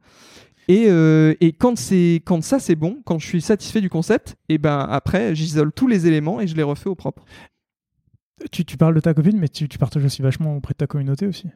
Et, 0.67 0.85
euh, 0.87 1.35
et 1.41 1.51
quand 1.53 1.77
c'est 1.77 2.21
quand 2.25 2.41
ça 2.43 2.59
c'est 2.59 2.75
bon, 2.75 2.99
quand 3.05 3.19
je 3.19 3.27
suis 3.27 3.41
satisfait 3.41 3.81
du 3.81 3.89
concept, 3.89 4.35
et 4.49 4.57
ben 4.57 4.85
après 4.89 5.35
j'isole 5.35 5.71
tous 5.71 5.87
les 5.87 6.07
éléments 6.07 6.41
et 6.41 6.47
je 6.47 6.55
les 6.55 6.63
refais 6.63 6.89
au 6.89 6.95
propre. 6.95 7.25
Tu, 8.53 8.65
tu 8.65 8.77
parles 8.77 8.93
de 8.93 8.99
ta 8.99 9.13
copine, 9.13 9.37
mais 9.39 9.49
tu, 9.49 9.67
tu 9.67 9.79
partages 9.79 10.05
aussi 10.05 10.21
vachement 10.21 10.55
auprès 10.55 10.73
de 10.73 10.77
ta 10.77 10.87
communauté 10.87 11.25
aussi. 11.25 11.47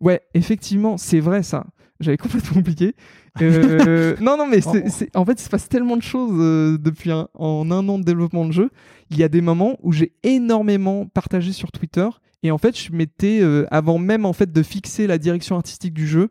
Ouais, 0.00 0.22
effectivement, 0.34 0.96
c'est 0.96 1.18
vrai 1.18 1.42
ça. 1.42 1.66
J'avais 1.98 2.16
complètement 2.16 2.60
oublié. 2.60 2.94
Euh, 3.42 4.16
non, 4.20 4.36
non, 4.36 4.46
mais 4.46 4.60
c'est, 4.60 5.14
en 5.16 5.24
fait, 5.24 5.40
il 5.40 5.44
se 5.44 5.48
passe 5.48 5.68
tellement 5.68 5.96
de 5.96 6.02
choses 6.02 6.36
euh, 6.38 6.78
depuis 6.78 7.10
un, 7.10 7.28
en 7.34 7.70
un 7.70 7.88
an 7.88 7.98
de 7.98 8.04
développement 8.04 8.44
de 8.44 8.52
jeu. 8.52 8.70
Il 9.10 9.18
y 9.18 9.24
a 9.24 9.28
des 9.28 9.40
moments 9.40 9.78
où 9.82 9.92
j'ai 9.92 10.12
énormément 10.22 11.06
partagé 11.06 11.52
sur 11.52 11.72
Twitter. 11.72 12.08
Et 12.44 12.52
en 12.52 12.58
fait, 12.58 12.78
je 12.78 12.92
m'étais, 12.92 13.40
euh, 13.40 13.66
avant 13.72 13.98
même 13.98 14.24
en 14.24 14.32
fait 14.32 14.52
de 14.52 14.62
fixer 14.62 15.08
la 15.08 15.18
direction 15.18 15.56
artistique 15.56 15.94
du 15.94 16.06
jeu, 16.06 16.28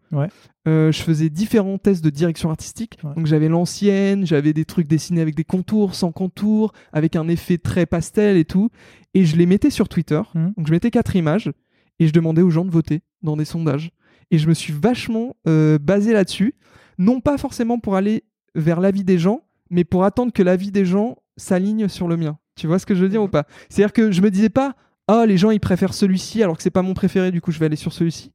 je 0.65 0.91
faisais 0.93 1.29
différents 1.29 1.77
tests 1.77 2.03
de 2.03 2.09
direction 2.09 2.49
artistique. 2.49 2.97
Donc 3.15 3.25
j'avais 3.25 3.49
l'ancienne, 3.49 4.25
j'avais 4.25 4.53
des 4.53 4.63
trucs 4.63 4.87
dessinés 4.87 5.19
avec 5.19 5.35
des 5.35 5.43
contours, 5.43 5.95
sans 5.95 6.13
contours, 6.13 6.71
avec 6.93 7.17
un 7.17 7.27
effet 7.27 7.57
très 7.57 7.85
pastel 7.85 8.37
et 8.37 8.45
tout. 8.45 8.69
Et 9.13 9.25
je 9.25 9.35
les 9.35 9.45
mettais 9.45 9.71
sur 9.71 9.89
Twitter. 9.89 10.21
Mmh. 10.33 10.51
Donc 10.55 10.67
je 10.67 10.71
mettais 10.71 10.91
quatre 10.91 11.15
images 11.17 11.51
et 11.99 12.07
je 12.07 12.13
demandais 12.13 12.41
aux 12.41 12.49
gens 12.49 12.63
de 12.63 12.71
voter 12.71 13.01
dans 13.21 13.35
des 13.35 13.45
sondages. 13.45 13.91
Et 14.31 14.37
je 14.37 14.47
me 14.47 14.53
suis 14.53 14.73
vachement 14.73 15.35
euh, 15.47 15.77
basé 15.77 16.13
là-dessus, 16.13 16.55
non 16.97 17.19
pas 17.19 17.37
forcément 17.37 17.79
pour 17.79 17.95
aller 17.95 18.23
vers 18.55 18.79
l'avis 18.79 19.03
des 19.03 19.17
gens, 19.17 19.41
mais 19.69 19.83
pour 19.83 20.03
attendre 20.03 20.31
que 20.31 20.43
l'avis 20.43 20.71
des 20.71 20.85
gens 20.85 21.17
s'aligne 21.37 21.87
sur 21.87 22.07
le 22.07 22.17
mien. 22.17 22.37
Tu 22.55 22.67
vois 22.67 22.79
ce 22.79 22.85
que 22.85 22.95
je 22.95 23.01
veux 23.01 23.09
dire 23.09 23.23
ou 23.23 23.27
pas? 23.27 23.45
C'est-à-dire 23.69 23.93
que 23.93 24.11
je 24.11 24.21
me 24.21 24.29
disais 24.29 24.49
pas, 24.49 24.75
ah 25.07 25.25
les 25.25 25.37
gens 25.37 25.51
ils 25.51 25.59
préfèrent 25.59 25.93
celui-ci 25.93 26.41
alors 26.43 26.57
que 26.57 26.63
c'est 26.63 26.69
pas 26.71 26.81
mon 26.81 26.93
préféré, 26.93 27.31
du 27.31 27.41
coup 27.41 27.51
je 27.51 27.59
vais 27.59 27.65
aller 27.67 27.75
sur 27.75 27.93
celui-ci. 27.93 28.31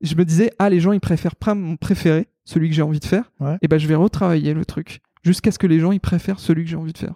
Je 0.00 0.14
me 0.16 0.24
disais 0.24 0.52
ah 0.58 0.68
les 0.70 0.80
gens 0.80 0.92
ils 0.92 1.00
préfèrent 1.00 1.36
pas 1.36 1.54
mon 1.54 1.76
préféré, 1.76 2.28
celui 2.44 2.68
que 2.68 2.74
j'ai 2.74 2.82
envie 2.82 3.00
de 3.00 3.04
faire, 3.04 3.30
Ouais. 3.40 3.56
et 3.62 3.68
ben 3.68 3.78
je 3.78 3.86
vais 3.86 3.94
retravailler 3.94 4.54
le 4.54 4.64
truc 4.64 5.00
jusqu'à 5.22 5.50
ce 5.52 5.58
que 5.58 5.66
les 5.66 5.78
gens 5.80 5.92
ils 5.92 6.00
préfèrent 6.00 6.40
celui 6.40 6.64
que 6.64 6.70
j'ai 6.70 6.76
envie 6.76 6.92
de 6.92 6.98
faire. 6.98 7.14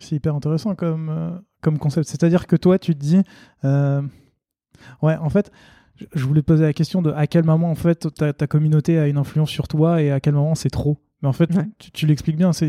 C'est 0.00 0.16
hyper 0.16 0.34
intéressant 0.34 0.74
comme, 0.74 1.08
euh, 1.08 1.30
comme 1.62 1.78
concept. 1.78 2.08
C'est-à-dire 2.08 2.46
que 2.48 2.56
toi, 2.56 2.78
tu 2.78 2.94
te 2.94 2.98
dis. 3.00 3.22
euh, 3.64 4.02
Ouais, 5.02 5.16
en 5.16 5.30
fait, 5.30 5.50
je- 6.14 6.24
voulais 6.24 6.42
te 6.42 6.46
poser 6.46 6.64
la 6.64 6.72
question 6.72 7.00
de 7.00 7.10
à 7.12 7.26
quel 7.26 7.44
moment, 7.44 7.70
en 7.70 7.74
fait, 7.76 8.12
ta, 8.14 8.32
ta 8.32 8.46
communauté 8.46 8.98
a 8.98 9.06
une 9.06 9.16
influence 9.16 9.50
sur 9.50 9.68
toi 9.68 10.02
et 10.02 10.10
à 10.10 10.18
quel 10.20 10.34
moment 10.34 10.54
c'est 10.56 10.68
trop. 10.68 10.98
Mais 11.22 11.28
en 11.28 11.32
fait, 11.32 11.54
Ouais. 11.54 11.64
tu, 11.78 11.90
tu 11.92 12.06
l'expliques 12.06 12.36
bien. 12.36 12.50
Tu 12.50 12.68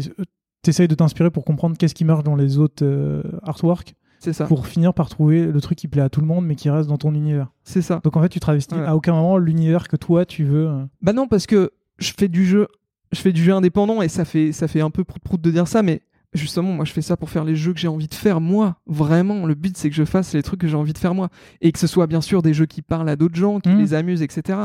essayes 0.67 0.87
de 0.87 0.95
t'inspirer 0.95 1.31
pour 1.31 1.43
comprendre 1.43 1.75
qu'est-ce 1.77 1.95
qui 1.95 2.05
marche 2.05 2.23
dans 2.23 2.35
les 2.35 2.57
autres 2.59 2.85
euh, 2.85 3.23
artworks 3.43 3.95
C'est 4.19 4.33
ça. 4.33 4.45
pour 4.45 4.67
finir 4.67 4.93
par 4.93 5.09
trouver 5.09 5.45
le 5.45 5.61
truc 5.61 5.77
qui 5.77 5.87
plaît 5.87 6.01
à 6.01 6.09
tout 6.09 6.21
le 6.21 6.27
monde 6.27 6.45
mais 6.45 6.55
qui 6.55 6.69
reste 6.69 6.89
dans 6.89 6.97
ton 6.97 7.13
univers. 7.13 7.51
C'est 7.63 7.81
ça. 7.81 7.99
Donc 8.03 8.17
en 8.17 8.21
fait, 8.21 8.29
tu 8.29 8.39
travestis 8.39 8.75
à 8.75 8.95
aucun 8.95 9.13
moment 9.13 9.37
l'univers 9.37 9.87
que 9.87 9.95
toi 9.97 10.25
tu 10.25 10.43
veux. 10.43 10.67
euh. 10.67 10.83
Bah 11.01 11.13
non, 11.13 11.27
parce 11.27 11.45
que 11.47 11.71
je 11.99 12.11
fais 12.17 12.27
du 12.27 12.45
jeu, 12.45 12.67
je 13.11 13.19
fais 13.19 13.31
du 13.31 13.43
jeu 13.43 13.53
indépendant 13.53 14.01
et 14.01 14.07
ça 14.09 14.25
fait, 14.25 14.51
ça 14.51 14.67
fait 14.67 14.81
un 14.81 14.89
peu 14.89 15.03
prout-prout 15.03 15.39
de 15.39 15.51
dire 15.51 15.67
ça, 15.67 15.81
mais 15.83 16.01
justement, 16.33 16.73
moi, 16.73 16.83
je 16.83 16.91
fais 16.91 17.01
ça 17.01 17.15
pour 17.15 17.29
faire 17.29 17.45
les 17.45 17.55
jeux 17.55 17.71
que 17.71 17.79
j'ai 17.79 17.87
envie 17.87 18.07
de 18.07 18.13
faire 18.13 18.41
moi. 18.41 18.75
Vraiment, 18.87 19.45
le 19.45 19.53
but, 19.55 19.77
c'est 19.77 19.89
que 19.89 19.95
je 19.95 20.03
fasse 20.03 20.33
les 20.33 20.43
trucs 20.43 20.59
que 20.59 20.67
j'ai 20.67 20.75
envie 20.75 20.91
de 20.91 20.97
faire 20.97 21.15
moi. 21.15 21.29
Et 21.61 21.71
que 21.71 21.79
ce 21.79 21.87
soit 21.87 22.07
bien 22.07 22.19
sûr 22.19 22.41
des 22.41 22.53
jeux 22.53 22.65
qui 22.65 22.81
parlent 22.81 23.07
à 23.07 23.15
d'autres 23.15 23.35
gens, 23.37 23.61
qui 23.61 23.69
Mhm. 23.69 23.79
les 23.79 23.93
amusent, 23.93 24.21
etc. 24.21 24.59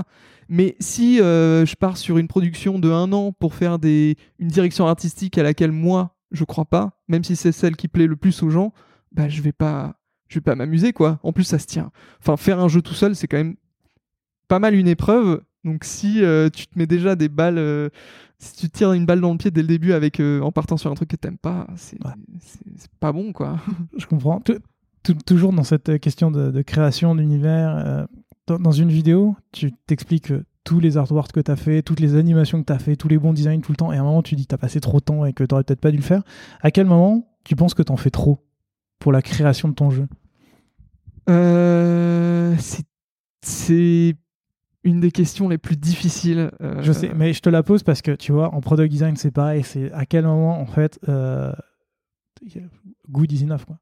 Mais 0.48 0.74
si 0.80 1.20
euh, 1.20 1.64
je 1.64 1.76
pars 1.76 1.96
sur 1.96 2.18
une 2.18 2.26
production 2.26 2.80
de 2.80 2.90
un 2.90 3.12
an 3.12 3.30
pour 3.30 3.54
faire 3.54 3.78
des, 3.78 4.16
une 4.40 4.48
direction 4.48 4.88
artistique 4.88 5.38
à 5.38 5.44
laquelle 5.44 5.70
moi, 5.70 6.16
je 6.32 6.42
crois 6.42 6.64
pas, 6.64 6.98
même 7.06 7.22
si 7.22 7.36
c'est 7.36 7.52
celle 7.52 7.76
qui 7.76 7.86
plaît 7.86 8.08
le 8.08 8.16
plus 8.16 8.42
aux 8.42 8.50
gens, 8.50 8.72
bah 9.12 9.28
je 9.28 9.40
vais 9.42 9.52
pas, 9.52 9.96
je 10.28 10.36
vais 10.36 10.40
pas 10.42 10.54
m'amuser, 10.54 10.92
quoi. 10.92 11.18
En 11.22 11.32
plus, 11.32 11.44
ça 11.44 11.58
se 11.58 11.66
tient. 11.66 11.90
Enfin, 12.20 12.36
faire 12.36 12.58
un 12.60 12.68
jeu 12.68 12.82
tout 12.82 12.94
seul, 12.94 13.14
c'est 13.16 13.26
quand 13.28 13.36
même 13.38 13.56
pas 14.48 14.58
mal 14.58 14.74
une 14.74 14.88
épreuve. 14.88 15.42
Donc 15.64 15.84
si 15.84 16.22
euh, 16.24 16.48
tu 16.48 16.66
te 16.66 16.78
mets 16.78 16.86
déjà 16.86 17.16
des 17.16 17.28
balles, 17.28 17.58
euh, 17.58 17.90
si 18.38 18.56
tu 18.56 18.70
te 18.70 18.78
tires 18.78 18.92
une 18.94 19.04
balle 19.04 19.20
dans 19.20 19.32
le 19.32 19.36
pied 19.38 19.50
dès 19.50 19.60
le 19.60 19.68
début 19.68 19.92
avec 19.92 20.18
euh, 20.18 20.40
en 20.40 20.52
partant 20.52 20.76
sur 20.78 20.90
un 20.90 20.94
truc 20.94 21.10
que 21.10 21.16
t'aimes 21.16 21.36
pas, 21.36 21.66
c'est 21.76 22.02
Ouais. 22.02 22.12
pas 22.98 23.12
bon 23.12 23.32
quoi. 23.34 23.58
Je 23.98 24.06
comprends. 24.06 24.40
Tou- 24.40 24.58
tou- 25.02 25.14
toujours 25.26 25.52
dans 25.52 25.64
cette 25.64 25.98
question 26.00 26.30
de, 26.30 26.50
de 26.50 26.62
création 26.62 27.14
d'univers, 27.14 28.06
dans, 28.46 28.72
une 28.72 28.88
vidéo, 28.88 29.36
tu 29.52 29.72
t'expliques 29.86 30.32
tous 30.64 30.80
les 30.80 30.96
artworks 30.96 31.32
que 31.32 31.40
tu 31.40 31.50
as 31.50 31.56
fait, 31.56 31.82
toutes 31.82 32.00
les 32.00 32.14
animations 32.16 32.60
que 32.60 32.66
tu 32.66 32.72
as 32.72 32.78
fait, 32.78 32.96
tous 32.96 33.08
les 33.08 33.18
bons 33.18 33.32
designs 33.32 33.60
tout 33.60 33.72
le 33.72 33.76
temps, 33.76 33.92
et 33.92 33.96
à 33.96 34.00
un 34.00 34.04
moment 34.04 34.22
tu 34.22 34.34
dis 34.34 34.44
que 34.44 34.48
tu 34.48 34.54
as 34.54 34.58
passé 34.58 34.80
trop 34.80 34.98
de 34.98 35.04
temps 35.04 35.24
et 35.26 35.32
que 35.32 35.44
tu 35.44 35.48
peut-être 35.54 35.80
pas 35.80 35.90
dû 35.90 35.98
le 35.98 36.02
faire. 36.02 36.22
À 36.62 36.70
quel 36.70 36.86
moment 36.86 37.28
tu 37.44 37.54
penses 37.54 37.74
que 37.74 37.82
tu 37.82 37.92
en 37.92 37.96
fais 37.96 38.10
trop? 38.10 38.42
Pour 39.00 39.10
la 39.10 39.22
création 39.22 39.68
de 39.68 39.74
ton 39.74 39.90
jeu 39.90 40.06
Euh, 41.28 42.54
c'est- 42.58 42.86
c'est 43.42 44.14
une 44.84 45.00
des 45.00 45.10
questions 45.10 45.48
les 45.48 45.58
plus 45.58 45.76
difficiles. 45.76 46.50
euh, 46.60 46.80
Je 46.82 46.92
sais, 46.92 47.10
mais 47.14 47.32
je 47.32 47.40
te 47.40 47.48
la 47.50 47.62
pose 47.62 47.82
parce 47.82 48.02
que 48.02 48.12
tu 48.12 48.32
vois, 48.32 48.54
en 48.54 48.60
product 48.60 48.90
design, 48.90 49.16
c'est 49.16 49.30
pareil. 49.30 49.62
C'est 49.62 49.92
à 49.92 50.06
quel 50.06 50.24
moment, 50.24 50.58
en 50.60 50.66
fait, 50.66 50.98
euh, 51.08 51.52
good 53.10 53.30
is 53.32 53.44
enough. 53.44 53.64
Quoi. 53.66 53.76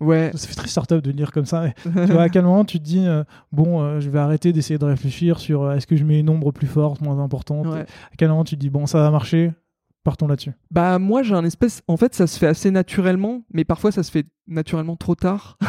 Ouais. 0.00 0.30
Ça 0.34 0.48
fait 0.48 0.54
très 0.54 0.68
startup 0.68 1.02
de 1.02 1.08
le 1.10 1.14
dire 1.16 1.30
comme 1.32 1.44
ça. 1.44 1.62
mais 1.62 1.74
tu 2.06 2.12
vois, 2.12 2.22
à 2.22 2.28
quel 2.30 2.44
moment 2.44 2.64
tu 2.64 2.78
te 2.78 2.84
dis, 2.84 3.06
euh, 3.06 3.22
bon, 3.52 3.82
euh, 3.82 4.00
je 4.00 4.08
vais 4.08 4.18
arrêter 4.18 4.52
d'essayer 4.52 4.78
de 4.78 4.84
réfléchir 4.86 5.38
sur 5.38 5.62
euh, 5.64 5.74
est-ce 5.76 5.86
que 5.86 5.96
je 5.96 6.04
mets 6.04 6.18
une 6.20 6.30
ombre 6.30 6.50
plus 6.52 6.66
forte, 6.66 7.00
moins 7.02 7.18
importante 7.22 7.66
Ouais. 7.66 7.82
À 7.82 8.16
quel 8.16 8.28
moment 8.30 8.44
tu 8.44 8.56
te 8.56 8.60
dis, 8.60 8.70
bon, 8.70 8.86
ça 8.86 8.98
va 9.00 9.10
marcher, 9.10 9.52
partons 10.04 10.26
là-dessus 10.26 10.52
Bah 10.70 10.98
moi 10.98 11.22
j'ai 11.22 11.34
un 11.34 11.44
espèce, 11.44 11.82
en 11.88 11.96
fait 11.96 12.14
ça 12.14 12.26
se 12.26 12.38
fait 12.38 12.46
assez 12.46 12.70
naturellement, 12.70 13.44
mais 13.52 13.64
parfois 13.64 13.92
ça 13.92 14.02
se 14.02 14.10
fait 14.10 14.26
naturellement 14.46 14.96
trop 14.96 15.14
tard. 15.14 15.58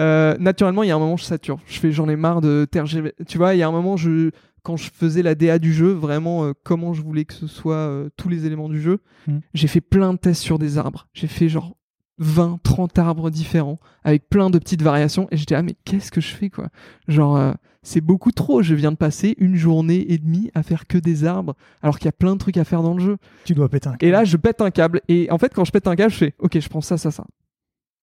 Euh, 0.00 0.34
naturellement 0.38 0.82
il 0.82 0.88
y 0.88 0.92
a 0.92 0.96
un 0.96 0.98
moment 0.98 1.18
je 1.18 1.24
sature, 1.24 1.58
je 1.66 1.78
fais 1.78 1.92
j'en 1.92 2.08
ai 2.08 2.16
marre 2.16 2.40
de 2.40 2.66
tergiver. 2.70 3.12
Tu 3.28 3.36
vois 3.36 3.54
il 3.54 3.58
y 3.58 3.62
a 3.62 3.68
un 3.68 3.72
moment 3.72 3.98
je 3.98 4.30
quand 4.62 4.76
je 4.78 4.88
faisais 4.90 5.22
la 5.22 5.34
DA 5.34 5.58
du 5.58 5.74
jeu, 5.74 5.90
vraiment 5.92 6.44
euh, 6.44 6.52
comment 6.64 6.94
je 6.94 7.02
voulais 7.02 7.26
que 7.26 7.34
ce 7.34 7.46
soit 7.46 7.74
euh, 7.74 8.08
tous 8.16 8.30
les 8.30 8.46
éléments 8.46 8.68
du 8.70 8.80
jeu, 8.80 9.00
Mm. 9.26 9.38
j'ai 9.52 9.68
fait 9.68 9.82
plein 9.82 10.14
de 10.14 10.18
tests 10.18 10.40
sur 10.40 10.58
des 10.58 10.78
arbres. 10.78 11.08
J'ai 11.12 11.26
fait 11.26 11.50
genre 11.50 11.76
20, 12.20 12.60
30 12.62 12.98
arbres 12.98 13.30
différents 13.30 13.80
avec 14.04 14.28
plein 14.28 14.50
de 14.50 14.58
petites 14.58 14.82
variations 14.82 15.26
et 15.30 15.36
j'étais 15.36 15.54
ah 15.54 15.62
mais 15.62 15.74
qu'est-ce 15.84 16.12
que 16.12 16.20
je 16.20 16.34
fais 16.34 16.50
quoi? 16.50 16.68
Genre 17.08 17.36
euh, 17.36 17.52
c'est 17.82 18.02
beaucoup 18.02 18.30
trop, 18.30 18.62
je 18.62 18.74
viens 18.74 18.92
de 18.92 18.96
passer 18.96 19.34
une 19.38 19.56
journée 19.56 20.12
et 20.12 20.18
demie 20.18 20.50
à 20.54 20.62
faire 20.62 20.86
que 20.86 20.98
des 20.98 21.24
arbres 21.24 21.54
alors 21.82 21.98
qu'il 21.98 22.06
y 22.06 22.10
a 22.10 22.12
plein 22.12 22.34
de 22.34 22.38
trucs 22.38 22.58
à 22.58 22.64
faire 22.64 22.82
dans 22.82 22.94
le 22.94 23.02
jeu. 23.02 23.16
Tu 23.44 23.54
dois 23.54 23.68
péter 23.68 23.88
un 23.88 23.96
Et 24.00 24.10
là, 24.10 24.24
je 24.24 24.36
pète 24.36 24.60
un 24.60 24.70
câble. 24.70 25.00
Et 25.08 25.28
en 25.30 25.38
fait, 25.38 25.54
quand 25.54 25.64
je 25.64 25.72
pète 25.72 25.86
un 25.86 25.96
câble, 25.96 26.12
je 26.12 26.18
fais 26.18 26.34
OK, 26.38 26.58
je 26.60 26.68
prends 26.68 26.82
ça, 26.82 26.98
ça, 26.98 27.10
ça. 27.10 27.24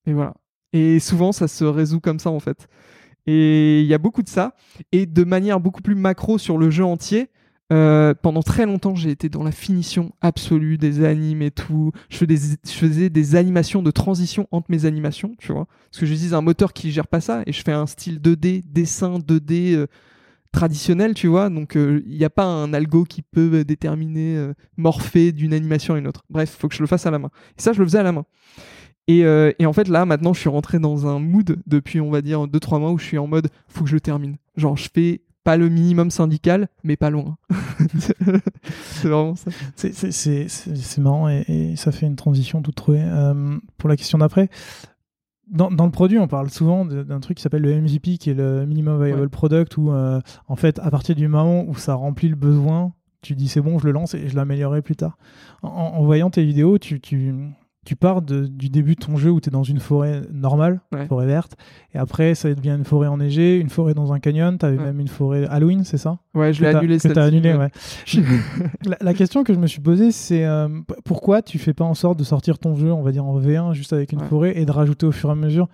Et 0.08 0.14
voilà. 0.14 0.34
Et 0.74 1.00
souvent, 1.00 1.32
ça 1.32 1.48
se 1.48 1.64
résout 1.64 2.00
comme 2.00 2.20
ça, 2.20 2.32
en 2.32 2.40
fait. 2.40 2.68
Et 3.28 3.82
il 3.82 3.88
y 3.88 3.94
a 3.94 3.98
beaucoup 3.98 4.24
de 4.24 4.30
ça. 4.30 4.56
Et 4.92 5.06
de 5.06 5.24
manière 5.24 5.60
beaucoup 5.60 5.82
plus 5.82 5.96
macro 5.96 6.38
sur 6.38 6.58
le 6.58 6.72
jeu 6.72 6.84
entier, 6.84 7.30
euh, 7.74 8.14
pendant 8.14 8.44
très 8.44 8.66
longtemps, 8.66 8.96
j'ai 8.96 9.10
été 9.12 9.28
dans 9.28 9.44
la 9.44 9.52
finition 9.52 10.14
absolue 10.22 10.78
des 10.78 11.04
animes 11.04 11.42
et 11.42 11.52
tout. 11.52 11.92
Je 12.10 12.18
faisais, 12.18 13.10
des, 13.10 13.24
je 13.24 13.36
animations 13.36 13.84
de 13.84 13.92
transition 13.92 14.48
entre 14.52 14.68
mes 14.70 14.86
animations, 14.86 15.36
tu 15.38 15.52
vois. 15.52 15.68
Parce 15.92 16.00
que 16.00 16.06
j'utilise 16.06 16.34
un 16.34 16.42
moteur 16.42 16.72
qui 16.72 16.92
gère 16.92 17.08
pas 17.08 17.20
ça. 17.20 17.44
Et 17.46 17.52
je 17.52 17.62
fais 17.62 17.74
un 17.74 17.86
style 17.86 18.20
2D, 18.20 18.64
dessin 18.66 19.20
2D. 19.20 19.76
euh, 19.76 19.88
traditionnel, 20.54 21.14
tu 21.14 21.28
vois. 21.28 21.50
Donc, 21.50 21.76
euh, 21.76 22.02
il 22.08 22.18
n'y 22.18 22.24
a 22.24 22.30
pas 22.30 22.46
un 22.46 22.74
algo 22.74 23.04
qui 23.04 23.22
peut 23.22 23.64
déterminer, 23.66 24.54
morpher 24.78 25.32
d'une 25.34 25.54
animation 25.54 25.94
à 25.94 26.00
une 26.00 26.08
autre. 26.08 26.24
Bref, 26.30 26.56
faut 26.58 26.70
que 26.70 26.74
je 26.76 26.82
le 26.82 26.88
fasse 26.88 27.06
à 27.06 27.12
la 27.12 27.20
main. 27.20 27.30
Et 27.58 27.62
ça, 27.62 27.74
je 27.74 27.80
le 27.80 27.86
faisais 27.86 28.00
à 28.00 28.04
la 28.04 28.14
main. 28.14 28.26
Et, 29.08 29.20
et 29.20 29.66
en 29.66 29.74
fait, 29.74 29.88
là, 29.88 30.06
maintenant, 30.06 30.34
je 30.34 30.40
suis 30.40 30.50
rentré 30.50 30.80
dans 30.80 31.06
un 31.06 31.20
mood 31.20 31.58
depuis, 31.68 32.00
on 32.00 32.10
va 32.10 32.22
dire, 32.22 32.48
2-3 32.48 32.80
mois 32.80 32.92
où 32.92 32.98
je 32.98 33.04
suis 33.06 33.18
en 33.18 33.28
mode, 33.28 33.50
faut 33.68 33.84
que 33.84 33.90
je 33.90 33.98
termine. 33.98 34.38
Genre, 34.56 34.78
je 34.78 34.90
fais 34.92 35.22
pas 35.48 35.56
le 35.56 35.70
minimum 35.70 36.12
syndical, 36.12 36.68
mais 36.84 36.98
pas 36.98 37.10
loin. 37.10 37.38
c'est 38.00 39.08
vraiment 39.08 39.36
ça. 39.36 39.50
C'est- 39.78 39.94
c'est- 39.94 40.12
C'est 40.12 40.48
c'est- 40.50 40.76
c'est 40.76 41.00
marrant 41.02 41.30
et, 41.30 41.46
et 41.48 41.76
ça 41.78 41.94
fait 41.94 42.06
une 42.06 42.18
transition 42.18 42.62
toute 42.62 42.76
trouvée. 42.76 43.02
Euh, 43.02 43.58
pour 43.78 43.88
la 43.88 43.96
question 43.96 44.18
d'après, 44.18 44.50
dans, 45.50 45.72
dans 45.72 45.86
le 45.86 45.92
produit, 45.92 46.20
on 46.20 46.28
parle 46.28 46.50
souvent 46.50 46.84
d'un 46.84 47.20
truc 47.22 47.38
qui 47.38 47.44
s'appelle 47.44 47.62
le 47.62 47.74
MVP, 47.82 48.18
qui 48.18 48.30
est 48.32 48.34
le 48.34 48.66
Minimum 48.66 49.02
Viable 49.02 49.22
Ouais. 49.22 49.28
Product, 49.30 49.78
où 49.78 49.90
euh, 49.92 50.20
en 50.50 50.58
fait, 50.58 50.80
à 50.80 50.92
partir 50.92 51.16
du 51.16 51.30
moment 51.30 51.64
où 51.66 51.76
ça 51.76 51.94
remplit 51.94 52.28
le 52.28 52.36
besoin, 52.36 52.92
tu 53.22 53.34
dis 53.34 53.48
c'est 53.48 53.62
bon, 53.62 53.80
je 53.80 53.86
le 53.86 53.94
lance 53.94 54.16
et 54.16 54.28
je 54.28 54.36
l'améliorerai 54.36 54.82
plus 54.82 54.98
tard. 54.98 55.18
En, 55.64 55.70
en 55.70 56.04
voyant 56.04 56.30
tes 56.30 56.44
vidéos, 56.44 56.78
tu, 56.78 57.00
tu, 57.00 57.34
tu 57.88 57.96
pars 57.96 58.22
de- 58.22 58.48
du 58.48 58.68
début 58.70 58.96
de 58.96 59.00
ton 59.06 59.16
jeu 59.16 59.32
où 59.32 59.40
tu 59.40 59.48
es 59.48 59.52
dans 59.52 59.64
une 59.64 59.80
forêt 59.80 60.22
normale, 60.32 60.82
Ouais. 60.92 61.06
forêt 61.06 61.26
verte, 61.26 61.56
et 61.94 61.98
après 61.98 62.36
ça 62.36 62.54
devient 62.54 62.76
une 62.78 62.84
forêt 62.84 63.08
enneigée, 63.08 63.58
une 63.60 63.70
forêt 63.70 63.94
dans 63.94 64.12
un 64.12 64.20
canyon, 64.20 64.58
tu 64.58 64.66
avais 64.66 64.78
Ouais. 64.78 64.84
même 64.84 65.00
une 65.00 65.08
forêt 65.08 65.46
Halloween, 65.48 65.86
c'est 65.86 65.98
ça? 65.98 66.20
Ouais, 66.36 66.52
je 66.52 66.62
l'ai 66.62 66.68
annulé 66.68 66.98
Que 66.98 67.08
tu 67.08 67.18
as 67.18 67.24
annulé, 67.24 67.54
ouais. 67.54 67.70
La, 68.86 68.98
la 69.00 69.14
question 69.14 69.44
que 69.44 69.54
je 69.54 69.60
me 69.60 69.68
suis 69.68 69.80
posée, 69.82 70.12
c'est 70.12 70.46
euh, 70.46 70.68
pourquoi 71.06 71.42
tu 71.42 71.58
fais 71.60 71.74
pas 71.74 71.86
en 71.86 71.94
sorte 71.94 72.20
de 72.20 72.24
sortir 72.24 72.60
ton 72.60 72.76
jeu, 72.76 72.92
on 72.92 73.02
va 73.04 73.12
dire 73.12 73.26
en 73.26 73.40
V1, 73.40 73.74
juste 73.74 73.94
avec 73.94 74.12
une 74.12 74.20
forêt, 74.22 74.58
et 74.58 74.66
de 74.66 74.72
rajouter 74.72 75.06
au 75.06 75.12
fur 75.12 75.30
et 75.30 75.32
à 75.32 75.36
mesure? 75.36 75.68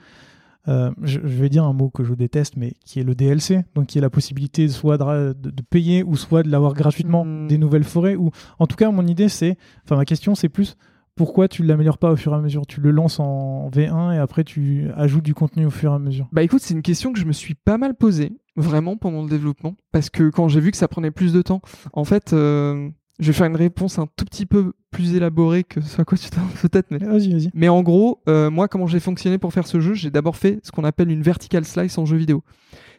Euh, 0.70 0.91
je, 1.01 1.20
je 1.22 1.41
vais 1.41 1.49
dire 1.49 1.66
un 1.66 1.74
mot 1.74 1.89
que 1.89 2.03
je 2.05 2.14
déteste, 2.14 2.55
mais 2.55 2.74
qui 2.86 2.99
est 2.99 3.03
le 3.03 3.16
DLC, 3.16 3.66
donc 3.76 3.88
qui 3.88 3.97
est 3.97 4.01
la 4.01 4.09
possibilité 4.09 4.68
soit 4.70 4.97
de, 4.97 5.03
ra- 5.03 5.18
de- 5.34 5.34
de 5.34 5.61
payer 5.70 6.03
ou 6.03 6.16
soit 6.16 6.41
de 6.43 6.49
l'avoir 6.49 6.74
gratuitement 6.74 7.26
Hmm. 7.26 7.47
des 7.47 7.57
nouvelles 7.57 7.84
forêts. 7.84 8.16
Ou 8.16 8.30
en 8.59 8.66
tout 8.68 8.78
cas, 8.78 8.89
mon 8.89 9.05
idée, 9.05 9.28
c'est, 9.28 9.57
enfin 9.84 9.97
ma 9.97 10.05
question, 10.05 10.36
c'est 10.36 10.47
plus 10.49 10.78
pourquoi 11.16 11.47
tu 11.47 11.64
l'améliores 11.64 11.97
pas 11.97 12.11
au 12.11 12.16
fur 12.16 12.34
et 12.34 12.36
à 12.36 12.39
mesure? 12.41 12.66
Tu 12.68 12.82
le 12.82 12.91
lances 12.91 13.20
en 13.20 13.70
V1 13.70 14.16
et 14.16 14.18
après 14.18 14.43
tu 14.43 14.88
ajoutes 14.95 15.24
du 15.24 15.34
contenu 15.34 15.66
au 15.66 15.70
fur 15.70 15.91
et 15.91 15.95
à 15.95 15.99
mesure. 15.99 16.28
Bah 16.32 16.43
écoute, 16.43 16.61
c'est 16.61 16.74
une 16.74 16.82
question 16.82 17.14
que 17.14 17.20
je 17.20 17.26
me 17.26 17.34
suis 17.34 17.53
pas 17.55 17.78
mal 17.78 17.95
posée, 17.95 18.32
vraiment, 18.55 18.97
pendant 18.97 19.22
le 19.24 19.30
développement. 19.30 19.76
Parce 19.91 20.09
que 20.09 20.30
quand 20.30 20.47
j'ai 20.47 20.59
vu 20.59 20.72
que 20.72 20.78
ça 20.78 20.88
prenait 20.88 21.11
plus 21.11 21.34
de 21.34 21.41
temps, 21.41 21.61
en 21.93 22.03
fait, 22.03 22.34
euh, 22.34 22.89
je 23.20 23.28
vais 23.28 23.34
faire 23.34 23.45
une 23.47 23.55
réponse 23.55 23.99
un 23.99 24.07
tout 24.16 24.26
petit 24.26 24.45
peu 24.47 24.74
plus 24.89 25.16
élaborée 25.16 25.64
que 25.64 25.82
ce 25.82 26.01
à 26.01 26.05
quoi 26.05 26.18
tu 26.18 26.30
t'attends 26.30 26.47
peut-être, 26.61 26.88
mais 26.91 26.97
Vas-y, 26.97 27.32
vas-y. 27.32 27.49
Mais 27.53 27.70
en 27.70 27.84
gros, 27.84 28.22
euh, 28.28 28.49
moi, 28.49 28.68
comment 28.68 28.88
j'ai 28.88 28.99
fonctionné 28.99 29.38
pour 29.38 29.53
faire 29.53 29.68
ce 29.68 29.80
jeu, 29.80 29.93
j'ai 29.93 30.09
d'abord 30.09 30.36
fait 30.36 30.59
ce 30.64 30.72
qu'on 30.72 30.84
appelle 30.84 31.11
une 31.11 31.22
vertical 31.22 31.64
slice 31.66 31.97
en 31.97 32.05
jeu 32.05 32.18
vidéo. 32.18 32.43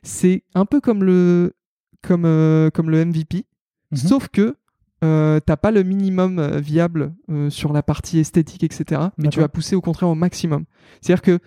C'est 0.03 0.45
un 0.55 0.67
peu 0.67 0.81
comme 0.81 1.03
le, 1.03 1.55
comme, 2.03 2.25
euh, 2.27 2.71
comme 2.71 2.91
le 2.91 3.05
MVP, 3.05 3.45
Mhm. 3.91 3.99
sauf 3.99 4.29
que 4.29 4.57
euh, 5.05 5.39
t'as 5.39 5.57
pas 5.57 5.71
le 5.71 5.83
minimum 5.83 6.39
euh, 6.39 6.59
viable 6.59 7.15
euh, 7.31 7.51
sur 7.51 7.73
la 7.73 7.83
partie 7.83 8.19
esthétique, 8.19 8.65
etc. 8.65 9.03
Mais 9.19 9.29
tu 9.29 9.41
vas 9.41 9.49
pousser 9.49 9.77
au 9.77 9.81
contraire 9.81 10.09
au 10.09 10.15
maximum. 10.15 10.65
C'est-à-dire 11.01 11.23
que 11.23 11.39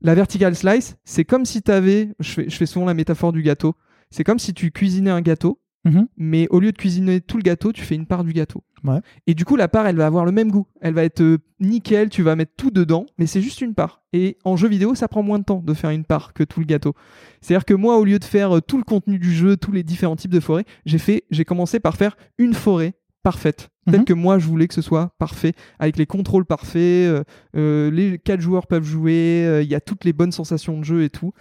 la 0.00 0.14
vertical 0.14 0.54
slice, 0.54 0.96
c'est 1.04 1.24
comme 1.24 1.44
si 1.44 1.62
tu 1.62 1.70
avais, 1.70 2.10
je 2.20 2.32
fais, 2.32 2.48
je 2.48 2.56
fais 2.56 2.66
souvent 2.66 2.86
la 2.86 2.94
métaphore 2.94 3.32
du 3.32 3.42
gâteau, 3.42 3.74
c'est 4.10 4.24
comme 4.24 4.38
si 4.38 4.54
tu 4.54 4.70
cuisinais 4.70 5.10
un 5.10 5.20
gâteau, 5.20 5.59
Mhm. 5.84 6.08
mais 6.18 6.46
au 6.50 6.60
lieu 6.60 6.72
de 6.72 6.76
cuisiner 6.76 7.20
tout 7.22 7.38
le 7.38 7.42
gâteau, 7.42 7.72
tu 7.72 7.82
fais 7.82 7.94
une 7.94 8.04
part 8.06 8.22
du 8.22 8.32
gâteau. 8.34 8.62
Ouais. 8.84 9.00
Et 9.26 9.34
du 9.34 9.44
coup, 9.46 9.56
la 9.56 9.68
part, 9.68 9.86
elle 9.86 9.96
va 9.96 10.06
avoir 10.06 10.24
le 10.26 10.32
même 10.32 10.50
goût. 10.50 10.66
Elle 10.82 10.92
va 10.94 11.04
être 11.04 11.22
euh, 11.22 11.38
nickel, 11.58 12.08
tu 12.10 12.22
vas 12.22 12.36
mettre 12.36 12.52
tout 12.56 12.70
dedans, 12.70 13.06
mais 13.18 13.26
c'est 13.26 13.40
juste 13.40 13.60
une 13.62 13.74
part. 13.74 14.02
Et 14.12 14.36
en 14.44 14.56
jeu 14.56 14.68
vidéo, 14.68 14.94
ça 14.94 15.08
prend 15.08 15.22
moins 15.22 15.38
de 15.38 15.44
temps 15.44 15.62
de 15.64 15.72
faire 15.74 15.90
une 15.90 16.04
part 16.04 16.32
que 16.34 16.44
tout 16.44 16.60
le 16.60 16.66
gâteau. 16.66 16.94
C'est-à-dire 17.40 17.64
que 17.64 17.74
moi, 17.74 17.98
au 17.98 18.04
lieu 18.04 18.18
de 18.18 18.24
faire 18.24 18.56
euh, 18.56 18.60
tout 18.60 18.76
le 18.78 18.84
contenu 18.84 19.18
du 19.18 19.32
jeu, 19.32 19.56
tous 19.56 19.72
les 19.72 19.82
différents 19.82 20.16
types 20.16 20.30
de 20.32 20.40
forêts, 20.40 20.64
j'ai 20.84 20.98
fait, 20.98 21.24
j'ai 21.30 21.44
commencé 21.46 21.80
par 21.80 21.96
faire 21.96 22.16
une 22.38 22.52
forêt 22.54 22.94
parfaite, 23.22 23.68
telle 23.90 24.00
Mhm. 24.00 24.04
que 24.06 24.12
moi 24.14 24.38
je 24.38 24.46
voulais 24.46 24.66
que 24.66 24.72
ce 24.74 24.80
soit 24.80 25.14
parfait, 25.18 25.52
avec 25.78 25.98
les 25.98 26.06
contrôles 26.06 26.46
parfaits, 26.46 26.76
euh, 26.80 27.22
euh, 27.54 27.90
les 27.90 28.18
quatre 28.18 28.40
joueurs 28.40 28.66
peuvent 28.66 28.84
jouer, 28.84 29.44
euh, 29.46 29.62
il 29.62 29.68
y 29.68 29.74
a 29.74 29.80
toutes 29.80 30.04
les 30.06 30.14
bonnes 30.14 30.32
sensations 30.32 30.78
de 30.78 30.84
jeu 30.84 31.02
et 31.04 31.10
tout. 31.10 31.32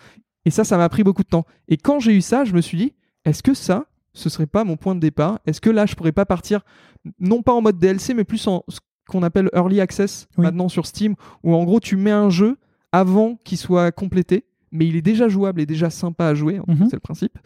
Et 0.46 0.50
ça, 0.52 0.66
ça 0.66 0.78
m'a 0.78 0.90
pris 0.90 1.04
beaucoup 1.04 1.24
de 1.24 1.30
temps. 1.30 1.46
Et 1.70 1.78
quand 1.78 2.00
j'ai 2.02 2.14
eu 2.14 2.22
ça, 2.22 2.44
je 2.44 2.54
me 2.54 2.60
suis 2.60 2.78
dit, 2.78 2.94
est-ce 3.24 3.42
que 3.44 3.54
ça, 3.54 3.86
ce 4.14 4.30
serait 4.30 4.48
pas 4.48 4.64
mon 4.64 4.78
point 4.78 4.96
de 4.96 5.00
départ 5.00 5.40
Est-ce 5.46 5.62
que 5.62 5.70
là, 5.70 5.86
je 5.86 5.96
pourrais 5.96 6.12
pas 6.12 6.26
partir, 6.26 6.62
non 7.20 7.42
pas 7.42 7.54
en 7.54 7.62
mode 7.62 7.78
DLC, 7.80 8.14
mais 8.14 8.24
plus 8.24 8.46
en 8.48 8.64
ce 8.68 8.80
qu'on 9.08 9.24
appelle 9.24 9.50
early 9.54 9.80
access 9.82 10.28
Oui. 10.38 10.44
maintenant 10.44 10.70
sur 10.70 10.86
Steam, 10.86 11.16
où 11.44 11.54
en 11.56 11.64
gros 11.64 11.80
tu 11.80 11.96
mets 11.96 12.12
un 12.12 12.30
jeu 12.30 12.58
avant 12.92 13.40
qu'il 13.44 13.58
soit 13.58 13.92
complété, 13.92 14.46
mais 14.72 14.88
il 14.88 14.96
est 14.96 15.02
déjà 15.02 15.28
jouable 15.28 15.62
et 15.62 15.66
déjà 15.66 15.90
sympa 15.90 16.28
à 16.28 16.36
jouer, 16.36 16.60
Mhm. 16.68 16.88
c'est 16.90 16.96
le 16.96 17.00
principe. 17.00 17.38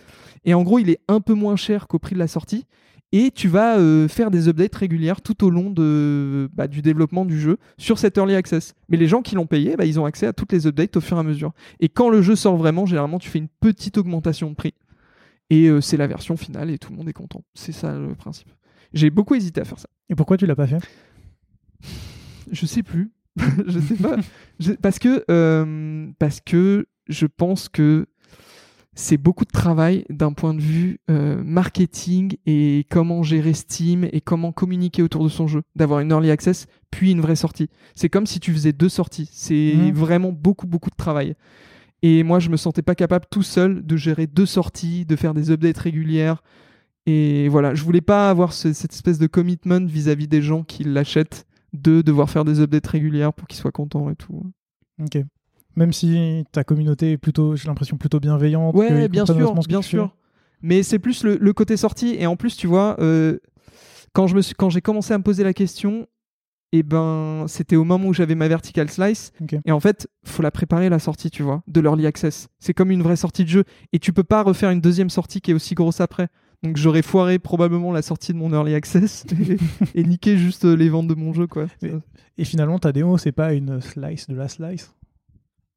Et 0.45 0.53
en 0.53 0.63
gros, 0.63 0.79
il 0.79 0.89
est 0.89 0.99
un 1.07 1.21
peu 1.21 1.33
moins 1.33 1.55
cher 1.55 1.87
qu'au 1.87 1.99
prix 1.99 2.15
de 2.15 2.19
la 2.19 2.27
sortie. 2.27 2.65
Et 3.15 3.29
tu 3.29 3.47
vas 3.47 3.77
euh, 3.77 4.07
faire 4.07 4.31
des 4.31 4.47
updates 4.49 4.73
régulières 4.73 5.21
tout 5.21 5.45
au 5.45 5.51
long 5.51 5.69
de, 5.69 6.49
bah, 6.55 6.67
du 6.67 6.81
développement 6.81 7.25
du 7.25 7.39
jeu 7.39 7.57
sur 7.77 7.99
cet 7.99 8.17
early 8.17 8.33
access. 8.33 8.73
Mais 8.89 8.97
les 8.97 9.05
gens 9.07 9.21
qui 9.21 9.35
l'ont 9.35 9.45
payé, 9.45 9.75
bah, 9.77 9.85
ils 9.85 9.99
ont 9.99 10.05
accès 10.05 10.25
à 10.25 10.33
toutes 10.33 10.51
les 10.51 10.65
updates 10.65 10.97
au 10.97 11.01
fur 11.01 11.15
et 11.17 11.19
à 11.19 11.23
mesure. 11.23 11.51
Et 11.79 11.89
quand 11.89 12.09
le 12.09 12.23
jeu 12.23 12.35
sort 12.35 12.57
vraiment, 12.57 12.87
généralement, 12.87 13.19
tu 13.19 13.29
fais 13.29 13.37
une 13.37 13.49
petite 13.59 13.99
augmentation 13.99 14.49
de 14.49 14.55
prix. 14.55 14.73
Et 15.49 15.67
euh, 15.67 15.81
c'est 15.81 15.97
la 15.97 16.07
version 16.07 16.37
finale 16.37 16.69
et 16.71 16.77
tout 16.79 16.91
le 16.91 16.97
monde 16.97 17.09
est 17.09 17.13
content. 17.13 17.43
C'est 17.53 17.71
ça 17.73 17.97
le 17.97 18.15
principe. 18.15 18.49
J'ai 18.93 19.09
beaucoup 19.09 19.35
hésité 19.35 19.61
à 19.61 19.65
faire 19.65 19.79
ça. 19.79 19.89
Et 20.09 20.15
pourquoi 20.15 20.37
tu 20.37 20.45
l'as 20.45 20.55
pas 20.55 20.67
fait? 20.67 20.79
Je 22.51 22.65
sais 22.65 22.83
plus. 22.83 23.11
je 23.67 23.79
sais 23.79 23.95
pas. 23.95 24.17
Je- 24.59 24.73
parce 24.73 24.99
que 24.99 25.23
euh, 25.31 26.11
parce 26.19 26.39
que 26.39 26.85
je 27.07 27.25
pense 27.25 27.67
que 27.67 28.05
c'est 28.93 29.17
beaucoup 29.17 29.43
de 29.43 29.49
travail 29.49 30.05
d'un 30.11 30.33
point 30.33 30.53
de 30.53 30.61
vue 30.61 30.99
euh, 31.09 31.41
marketing 31.43 32.35
et 32.45 32.85
comment 32.91 33.23
gérer 33.23 33.53
Steam 33.53 34.07
et 34.11 34.21
comment 34.21 34.51
communiquer 34.51 35.01
autour 35.01 35.23
de 35.23 35.29
son 35.29 35.47
jeu, 35.47 35.63
d'avoir 35.75 35.99
une 36.01 36.11
early 36.11 36.29
access 36.29 36.67
puis 36.91 37.09
une 37.11 37.21
vraie 37.21 37.35
sortie. 37.35 37.69
C'est 37.95 38.07
comme 38.09 38.27
si 38.27 38.39
tu 38.39 38.53
faisais 38.53 38.71
deux 38.71 38.89
sorties. 38.89 39.27
C'est 39.33 39.73
Mhm. 39.75 39.93
vraiment 39.93 40.31
beaucoup 40.31 40.67
beaucoup 40.67 40.91
de 40.91 40.95
travail. 40.95 41.33
Et 42.03 42.21
moi, 42.23 42.39
je 42.39 42.49
me 42.49 42.57
sentais 42.57 42.81
pas 42.81 42.95
capable 42.95 43.25
tout 43.31 43.41
seul 43.43 43.83
de 43.83 43.95
gérer 43.97 44.27
deux 44.27 44.45
sorties, 44.45 45.05
de 45.05 45.15
faire 45.15 45.33
des 45.33 45.49
updates 45.51 45.77
régulières. 45.77 46.43
Et 47.05 47.47
voilà, 47.47 47.73
je 47.73 47.83
voulais 47.83 48.01
pas 48.01 48.29
avoir 48.29 48.53
ce- 48.53 48.73
cette 48.73 48.93
espèce 48.93 49.17
de 49.19 49.27
commitment 49.27 49.85
vis-à-vis 49.85 50.27
des 50.27 50.41
gens 50.41 50.63
qui 50.63 50.83
l'achètent, 50.83 51.45
de 51.73 52.01
devoir 52.01 52.29
faire 52.29 52.43
des 52.45 52.59
updates 52.59 52.87
régulières 52.87 53.33
pour 53.33 53.47
qu'ils 53.47 53.57
soient 53.59 53.71
contents 53.71 54.09
et 54.09 54.15
tout. 54.15 54.43
Ok. 55.01 55.17
Même 55.75 55.91
si 55.93 56.43
ta 56.51 56.63
communauté 56.63 57.13
est 57.13 57.17
plutôt, 57.17 57.55
j'ai 57.55 57.67
l'impression, 57.67 57.97
plutôt 57.97 58.19
bienveillante. 58.19 58.75
Ouais, 58.75 59.07
bien 59.07 59.25
sûr, 59.25 59.53
bien 59.67 59.81
sûr. 59.81 60.15
Mais 60.61 60.83
c'est 60.83 60.99
plus 60.99 61.23
le, 61.23 61.37
le 61.37 61.53
côté 61.53 61.77
sortie. 61.77 62.15
Et 62.19 62.25
en 62.27 62.35
plus, 62.35 62.55
tu 62.55 62.67
vois, 62.67 62.95
euh, 62.99 63.39
quand 64.13 64.27
j'ai 64.69 64.81
commencé 64.81 65.13
à 65.13 65.17
me 65.17 65.23
poser 65.23 65.43
la 65.43 65.53
question, 65.53 66.05
et 66.73 66.81
ben, 66.81 67.45
c'était 67.47 67.75
au 67.75 67.83
moment 67.83 68.07
où 68.07 68.13
j'avais 68.13 68.33
ma 68.33 68.47
vertical 68.47 68.89
slice. 68.89 69.31
Et 69.63 69.71
en 69.71 69.79
fait, 69.79 70.07
faut 70.25 70.41
la 70.41 70.49
préparer 70.49 70.89
la 70.89 70.97
sortie, 70.97 71.29
tu 71.29 71.43
vois, 71.43 71.61
de 71.67 71.79
l'early 71.79 72.07
access. 72.07 72.47
C'est 72.59 72.73
comme 72.73 72.89
une 72.89 73.03
vraie 73.03 73.15
sortie 73.15 73.43
de 73.43 73.49
jeu. 73.49 73.63
Et 73.93 73.99
tu 73.99 74.11
peux 74.11 74.23
pas 74.23 74.41
refaire 74.41 74.71
une 74.71 74.81
deuxième 74.81 75.11
sortie 75.11 75.39
qui 75.39 75.51
est 75.51 75.53
aussi 75.53 75.75
grosse 75.75 76.01
après. 76.01 76.29
Donc 76.63 76.77
j'aurais 76.77 77.03
foiré 77.03 77.37
probablement 77.37 77.91
la 77.91 78.01
sortie 78.01 78.33
de 78.33 78.39
mon 78.39 78.51
early 78.51 78.73
access 78.73 79.23
et, 79.95 79.99
et 79.99 80.03
niqué 80.03 80.35
juste 80.35 80.65
euh, 80.65 80.73
les 80.75 80.89
ventes 80.89 81.07
de 81.07 81.13
mon 81.13 81.31
jeu, 81.31 81.45
quoi. 81.45 81.67
Et 82.39 82.43
finalement, 82.43 82.79
ta 82.79 82.91
démo, 82.91 83.19
c'est 83.19 83.31
pas 83.31 83.53
une 83.53 83.79
slice 83.79 84.27
de 84.27 84.35
la 84.35 84.47
slice? 84.47 84.95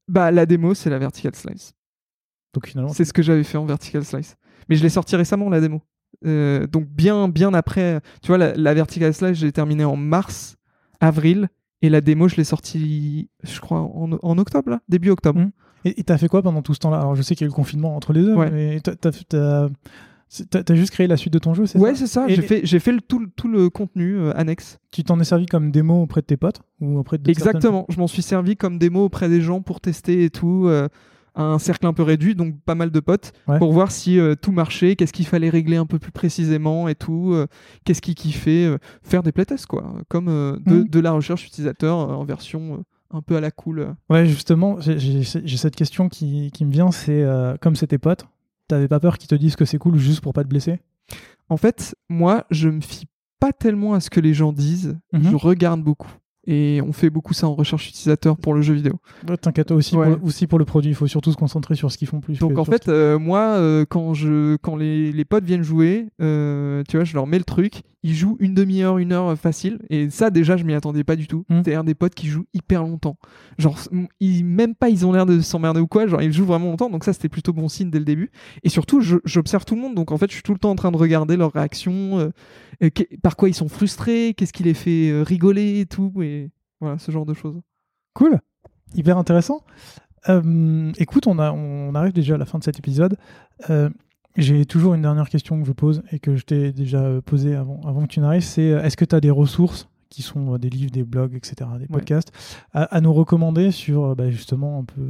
Bah, 0.09 0.31
la 0.31 0.47
démo, 0.47 0.73
c'est 0.73 0.89
la 0.89 0.99
vertical 0.99 1.35
slice. 1.35 1.75
Donc 2.55 2.69
finalement, 2.69 2.95
C'est 2.95 3.05
ce 3.05 3.13
que 3.13 3.23
j'avais 3.23 3.45
fait 3.45 3.59
en 3.59 3.67
vertical 3.67 4.03
slice. 4.03 4.37
Mais 4.71 4.77
je 4.77 4.83
l'ai 4.83 4.89
sorti 4.89 5.15
récemment, 5.15 5.51
la 5.51 5.61
démo. 5.61 5.83
Euh, 6.25 6.67
donc 6.67 6.87
bien, 6.89 7.29
bien 7.29 7.53
après. 7.53 8.01
Tu 8.23 8.29
vois, 8.29 8.39
la, 8.39 8.55
la 8.55 8.73
vertical 8.73 9.13
slice, 9.13 9.37
j'ai 9.37 9.53
terminé 9.53 9.85
en 9.85 9.97
mars, 9.97 10.57
avril. 11.01 11.49
Et 11.83 11.91
la 11.91 12.01
démo, 12.01 12.27
je 12.29 12.37
l'ai 12.37 12.45
sortie, 12.45 13.29
je 13.43 13.61
crois, 13.61 13.81
en, 13.81 14.11
en 14.23 14.39
octobre, 14.39 14.71
là, 14.71 14.81
début 14.89 15.11
octobre. 15.11 15.41
Mm. 15.41 15.51
Et 15.85 16.03
t'as 16.05 16.17
fait 16.19 16.27
quoi 16.29 16.43
pendant 16.43 16.63
tout 16.63 16.75
ce 16.75 16.81
temps-là? 16.81 16.99
Alors 16.99 17.15
je 17.15 17.23
sais 17.23 17.35
qu'il 17.37 17.45
y 17.45 17.47
a 17.47 17.49
eu 17.49 17.51
le 17.51 17.55
confinement 17.55 17.95
entre 17.95 18.13
les 18.13 18.23
deux, 18.23 18.35
Ouais. 18.35 18.51
mais 18.51 18.81
t'as- 18.81 18.97
t'as 20.65 20.75
juste 20.75 20.91
créé 20.91 21.07
la 21.07 21.17
suite 21.17 21.33
de 21.33 21.39
ton 21.39 21.55
jeu, 21.55 21.67
c'est 21.67 21.79
Ouais, 21.79 21.95
ça? 21.95 22.01
c'est 22.01 22.07
ça. 22.09 22.25
J'ai 22.29 22.43
fait, 22.43 22.63
j'ai 22.65 22.79
fait 22.81 22.91
le, 22.93 23.01
tout, 23.01 23.21
le- 23.21 23.29
tout 23.29 23.47
le 23.47 23.71
contenu 23.71 24.17
euh, 24.17 24.33
annexe. 24.37 24.79
Tu 24.91 25.05
t'en 25.05 25.21
es 25.21 25.25
servi 25.25 25.47
comme 25.47 25.71
démo 25.71 26.03
auprès 26.03 26.23
de 26.23 26.27
tes 26.27 26.37
potes 26.37 26.61
ou 26.81 26.99
auprès 26.99 27.19
de 27.19 27.23
certaines- 27.33 27.49
Exactement. 27.57 27.87
Je 27.89 27.99
m'en 27.99 28.09
suis 28.09 28.23
servi 28.23 28.57
comme 28.57 28.79
démo 28.79 29.05
auprès 29.05 29.29
des 29.29 29.41
gens 29.41 29.61
pour 29.61 29.81
tester 29.81 30.25
et 30.25 30.31
tout. 30.31 30.65
euh, 30.67 30.89
un 31.37 31.59
cercle 31.59 31.87
un 31.87 31.93
peu 31.93 32.03
réduit, 32.03 32.34
donc 32.34 32.59
pas 32.64 32.74
mal 32.74 32.91
de 32.91 33.01
potes, 33.01 33.32
Ouais. 33.47 33.59
pour 33.59 33.72
voir 33.72 33.91
si 33.93 34.18
euh, 34.18 34.34
tout 34.34 34.53
marchait, 34.53 34.97
qu'est-ce 34.97 35.12
qu'il 35.12 35.26
fallait 35.26 35.51
régler 35.51 35.76
un 35.76 35.87
peu 35.87 35.99
plus 35.99 36.11
précisément 36.12 36.89
et 36.89 36.95
tout, 36.95 37.32
euh, 37.34 37.47
qu'est-ce 37.84 38.01
qui 38.03 38.14
kiffait, 38.14 38.64
euh, 38.64 38.78
faire 39.03 39.22
des 39.22 39.32
playtests 39.32 39.66
quoi, 39.66 39.95
comme 40.09 40.26
de, 40.26 40.61
Mhm. 40.66 40.89
de 40.89 41.01
la 41.01 41.12
recherche 41.12 41.47
utilisateur 41.47 41.97
en 41.97 42.24
version 42.24 42.84
un 43.12 43.22
peu 43.22 43.37
à 43.37 43.41
la 43.41 43.51
cool. 43.51 43.95
Ouais, 44.11 44.26
justement, 44.26 44.78
j'ai- 44.80 45.22
cette 45.22 45.76
question 45.76 46.09
qui, 46.09 46.51
qui 46.53 46.64
me 46.64 46.72
vient, 46.72 46.91
c'est 46.91 47.24
comme 47.61 47.76
c'est 47.76 47.87
tes 47.89 47.99
potes, 47.99 48.24
t'avais 48.68 48.89
pas 48.89 48.99
peur 49.01 49.18
qu'ils 49.18 49.28
te 49.28 49.34
disent 49.34 49.57
que 49.57 49.64
c'est 49.64 49.78
cool 49.78 49.97
juste 49.97 50.20
pour 50.22 50.32
pas 50.32 50.43
te 50.43 50.49
blesser? 50.49 50.80
En 51.49 51.57
fait, 51.57 51.95
moi, 52.09 52.45
je 52.51 52.68
me 52.68 52.80
fie 52.80 53.07
pas 53.39 53.53
tellement 53.53 53.95
à 53.95 54.01
ce 54.01 54.11
que 54.11 54.18
les 54.18 54.34
gens 54.34 54.53
disent, 54.53 54.99
Mhm. 55.12 55.30
je 55.30 55.37
regarde 55.37 55.82
beaucoup. 55.82 56.11
Et 56.47 56.81
on 56.87 56.93
fait 56.93 57.11
beaucoup 57.11 57.35
ça 57.35 57.49
en 57.49 57.55
recherche 57.55 57.89
utilisateur 57.89 58.37
pour 58.37 58.55
le 58.55 58.63
jeu 58.63 58.75
vidéo. 58.75 58.95
T'inquiète 59.41 59.71
aussi, 59.73 59.97
Ouais. 59.97 60.15
pour, 60.15 60.27
aussi 60.27 60.47
pour 60.47 60.59
le 60.59 60.65
produit, 60.65 60.91
il 60.91 60.95
faut 60.95 61.07
surtout 61.07 61.33
se 61.33 61.37
concentrer 61.37 61.75
sur 61.75 61.91
ce 61.91 61.99
qu'ils 61.99 62.09
font 62.09 62.21
plus. 62.21 62.39
Donc 62.39 62.59
en 62.59 62.65
fait, 62.65 62.89
euh, 62.89 63.19
moi, 63.19 63.41
euh, 63.41 63.85
quand, 63.89 64.15
je, 64.15 64.57
quand 64.57 64.77
les, 64.77 65.11
les 65.13 65.25
potes 65.25 65.45
viennent 65.45 65.63
jouer, 65.65 66.07
euh, 66.21 66.83
tu 66.89 66.97
vois, 66.97 67.05
je 67.05 67.15
leur 67.15 67.27
mets 67.27 67.39
le 67.39 67.45
truc, 67.45 67.83
ils 68.07 68.15
jouent 68.15 68.37
une 68.39 68.55
demi-heure, 68.55 68.99
une 68.99 69.13
heure 69.13 69.29
euh, 69.29 69.37
facile, 69.37 69.81
et 69.91 70.11
ça 70.11 70.31
déjà, 70.31 70.57
je 70.57 70.65
m'y 70.65 70.75
attendais 70.75 71.03
pas 71.03 71.17
du 71.17 71.27
tout. 71.27 71.45
Mm. 71.49 71.63
C'est-à-dire 71.63 71.83
des 71.83 71.97
potes 71.97 72.15
qui 72.15 72.29
jouent 72.29 72.47
hyper 72.55 72.83
longtemps. 72.83 73.19
Genre, 73.59 73.77
ils, 74.21 74.45
même 74.45 74.77
pas, 74.77 74.91
ils 74.91 75.05
ont 75.05 75.13
l'air 75.13 75.27
de 75.27 75.41
s'emmerder 75.41 75.81
ou 75.81 75.89
quoi, 75.89 76.07
genre 76.07 76.23
ils 76.23 76.33
jouent 76.33 76.47
vraiment 76.47 76.71
longtemps, 76.71 76.89
donc 76.89 77.03
ça 77.03 77.13
c'était 77.13 77.29
plutôt 77.29 77.53
bon 77.53 77.69
signe 77.69 77.91
dès 77.91 77.99
le 77.99 78.05
début. 78.05 78.31
Et 78.63 78.69
surtout, 78.69 79.01
j'observe 79.01 79.65
tout 79.65 79.75
le 79.75 79.81
monde, 79.81 79.97
donc 79.97 80.13
en 80.13 80.19
fait, 80.19 80.31
je 80.31 80.35
suis 80.35 80.43
tout 80.43 80.53
le 80.53 80.59
temps 80.59 80.71
en 80.71 80.77
train 80.77 80.93
de 80.93 80.97
regarder 80.97 81.37
leurs 81.37 81.53
réactions, 81.53 82.19
euh, 82.21 82.31
euh, 82.85 82.91
par 83.23 83.37
quoi 83.37 83.49
ils 83.49 83.55
sont 83.55 83.69
frustrés, 83.69 84.35
qu'est-ce 84.37 84.53
qui 84.53 84.63
les 84.63 84.75
fait 84.75 85.11
euh, 85.11 85.23
rigoler 85.23 85.81
et 85.81 85.87
tout, 85.87 86.13
et 86.23 86.51
voilà, 86.81 86.99
ce 86.99 87.11
genre 87.11 87.27
de 87.27 87.35
choses. 87.35 87.61
Cool, 88.15 88.39
hyper 88.95 89.19
intéressant. 89.19 89.65
Euh, 90.29 90.93
écoute, 90.99 91.27
on, 91.27 91.39
a, 91.39 91.53
on 91.53 91.95
arrive 91.95 92.13
déjà 92.13 92.35
à 92.35 92.39
la 92.39 92.47
fin 92.47 92.59
de 92.59 92.65
cet 92.65 92.79
épisode. 92.79 93.17
Euh, 93.71 93.91
J'ai 94.37 94.66
toujours 94.66 94.95
une 94.95 95.03
dernière 95.03 95.28
question 95.28 95.61
que 95.61 95.66
je 95.66 95.72
pose 95.72 96.03
et 96.12 96.18
que 96.18 96.37
je 96.37 96.45
t'ai 96.45 96.72
déjà 96.72 97.03
euh, 97.03 97.20
posée 97.20 97.55
avant, 97.55 97.80
avant 97.87 98.03
que 98.03 98.09
tu 98.09 98.20
n'arrives. 98.20 98.43
C'est 98.43 98.70
euh, 98.72 98.82
est-ce 98.82 98.97
que 98.97 99.05
tu 99.05 99.14
as 99.14 99.20
des 99.20 99.30
ressources 99.30 99.89
qui 100.11 100.22
sont 100.22 100.55
euh, 100.55 100.59
des 100.59 100.68
livres, 100.70 100.91
des 100.91 101.05
blogs, 101.05 101.34
etc., 101.34 101.68
des 101.78 101.87
podcasts, 101.87 102.30
à, 102.72 102.82
à 102.84 103.01
nous 103.01 103.12
recommander 103.12 103.70
sur 103.70 104.14
bah, 104.14 104.30
justement 104.30 104.78
un 104.80 104.84
peu, 104.84 105.01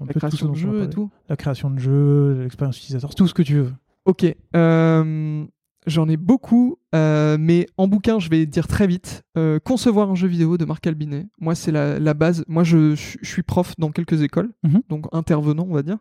un 0.00 0.06
La 0.06 0.12
peu 0.12 0.20
tout 0.20 0.36
ce 0.36 0.36
création 0.36 0.46
dont 0.46 0.52
de 0.52 0.58
on 0.58 0.60
a 0.60 0.62
jeu 0.62 0.68
et 0.68 0.78
parlé. 0.80 0.90
tout. 0.90 1.10
La 1.28 1.36
création 1.36 1.70
de 1.70 1.78
jeux, 1.78 2.42
l'expérience 2.42 2.78
utilisateur, 2.78 3.14
tout 3.14 3.26
ce 3.26 3.34
que 3.34 3.42
tu 3.42 3.54
veux. 3.54 3.72
Ok, 4.04 4.24
euh, 4.54 5.44
j'en 5.88 6.08
ai 6.08 6.16
beaucoup, 6.16 6.76
euh, 6.94 7.36
mais 7.40 7.66
en 7.76 7.88
bouquin, 7.88 8.18
je 8.20 8.28
vais 8.30 8.46
dire 8.46 8.68
très 8.68 8.86
vite. 8.86 9.24
Euh, 9.36 9.58
Concevoir 9.58 10.10
un 10.10 10.14
jeu 10.14 10.28
vidéo 10.28 10.56
de 10.58 10.64
Marc 10.64 10.86
Albinet. 10.86 11.26
Moi, 11.40 11.54
c'est 11.56 11.72
la, 11.72 11.98
la 11.98 12.14
base. 12.14 12.44
Moi, 12.46 12.62
je, 12.62 12.94
suis 12.94 13.42
prof 13.42 13.74
dans 13.78 13.90
quelques 13.90 14.22
écoles, 14.22 14.50
Mhm. 14.62 14.82
donc 14.88 15.06
intervenant, 15.12 15.66
on 15.68 15.74
va 15.74 15.82
dire. 15.82 15.98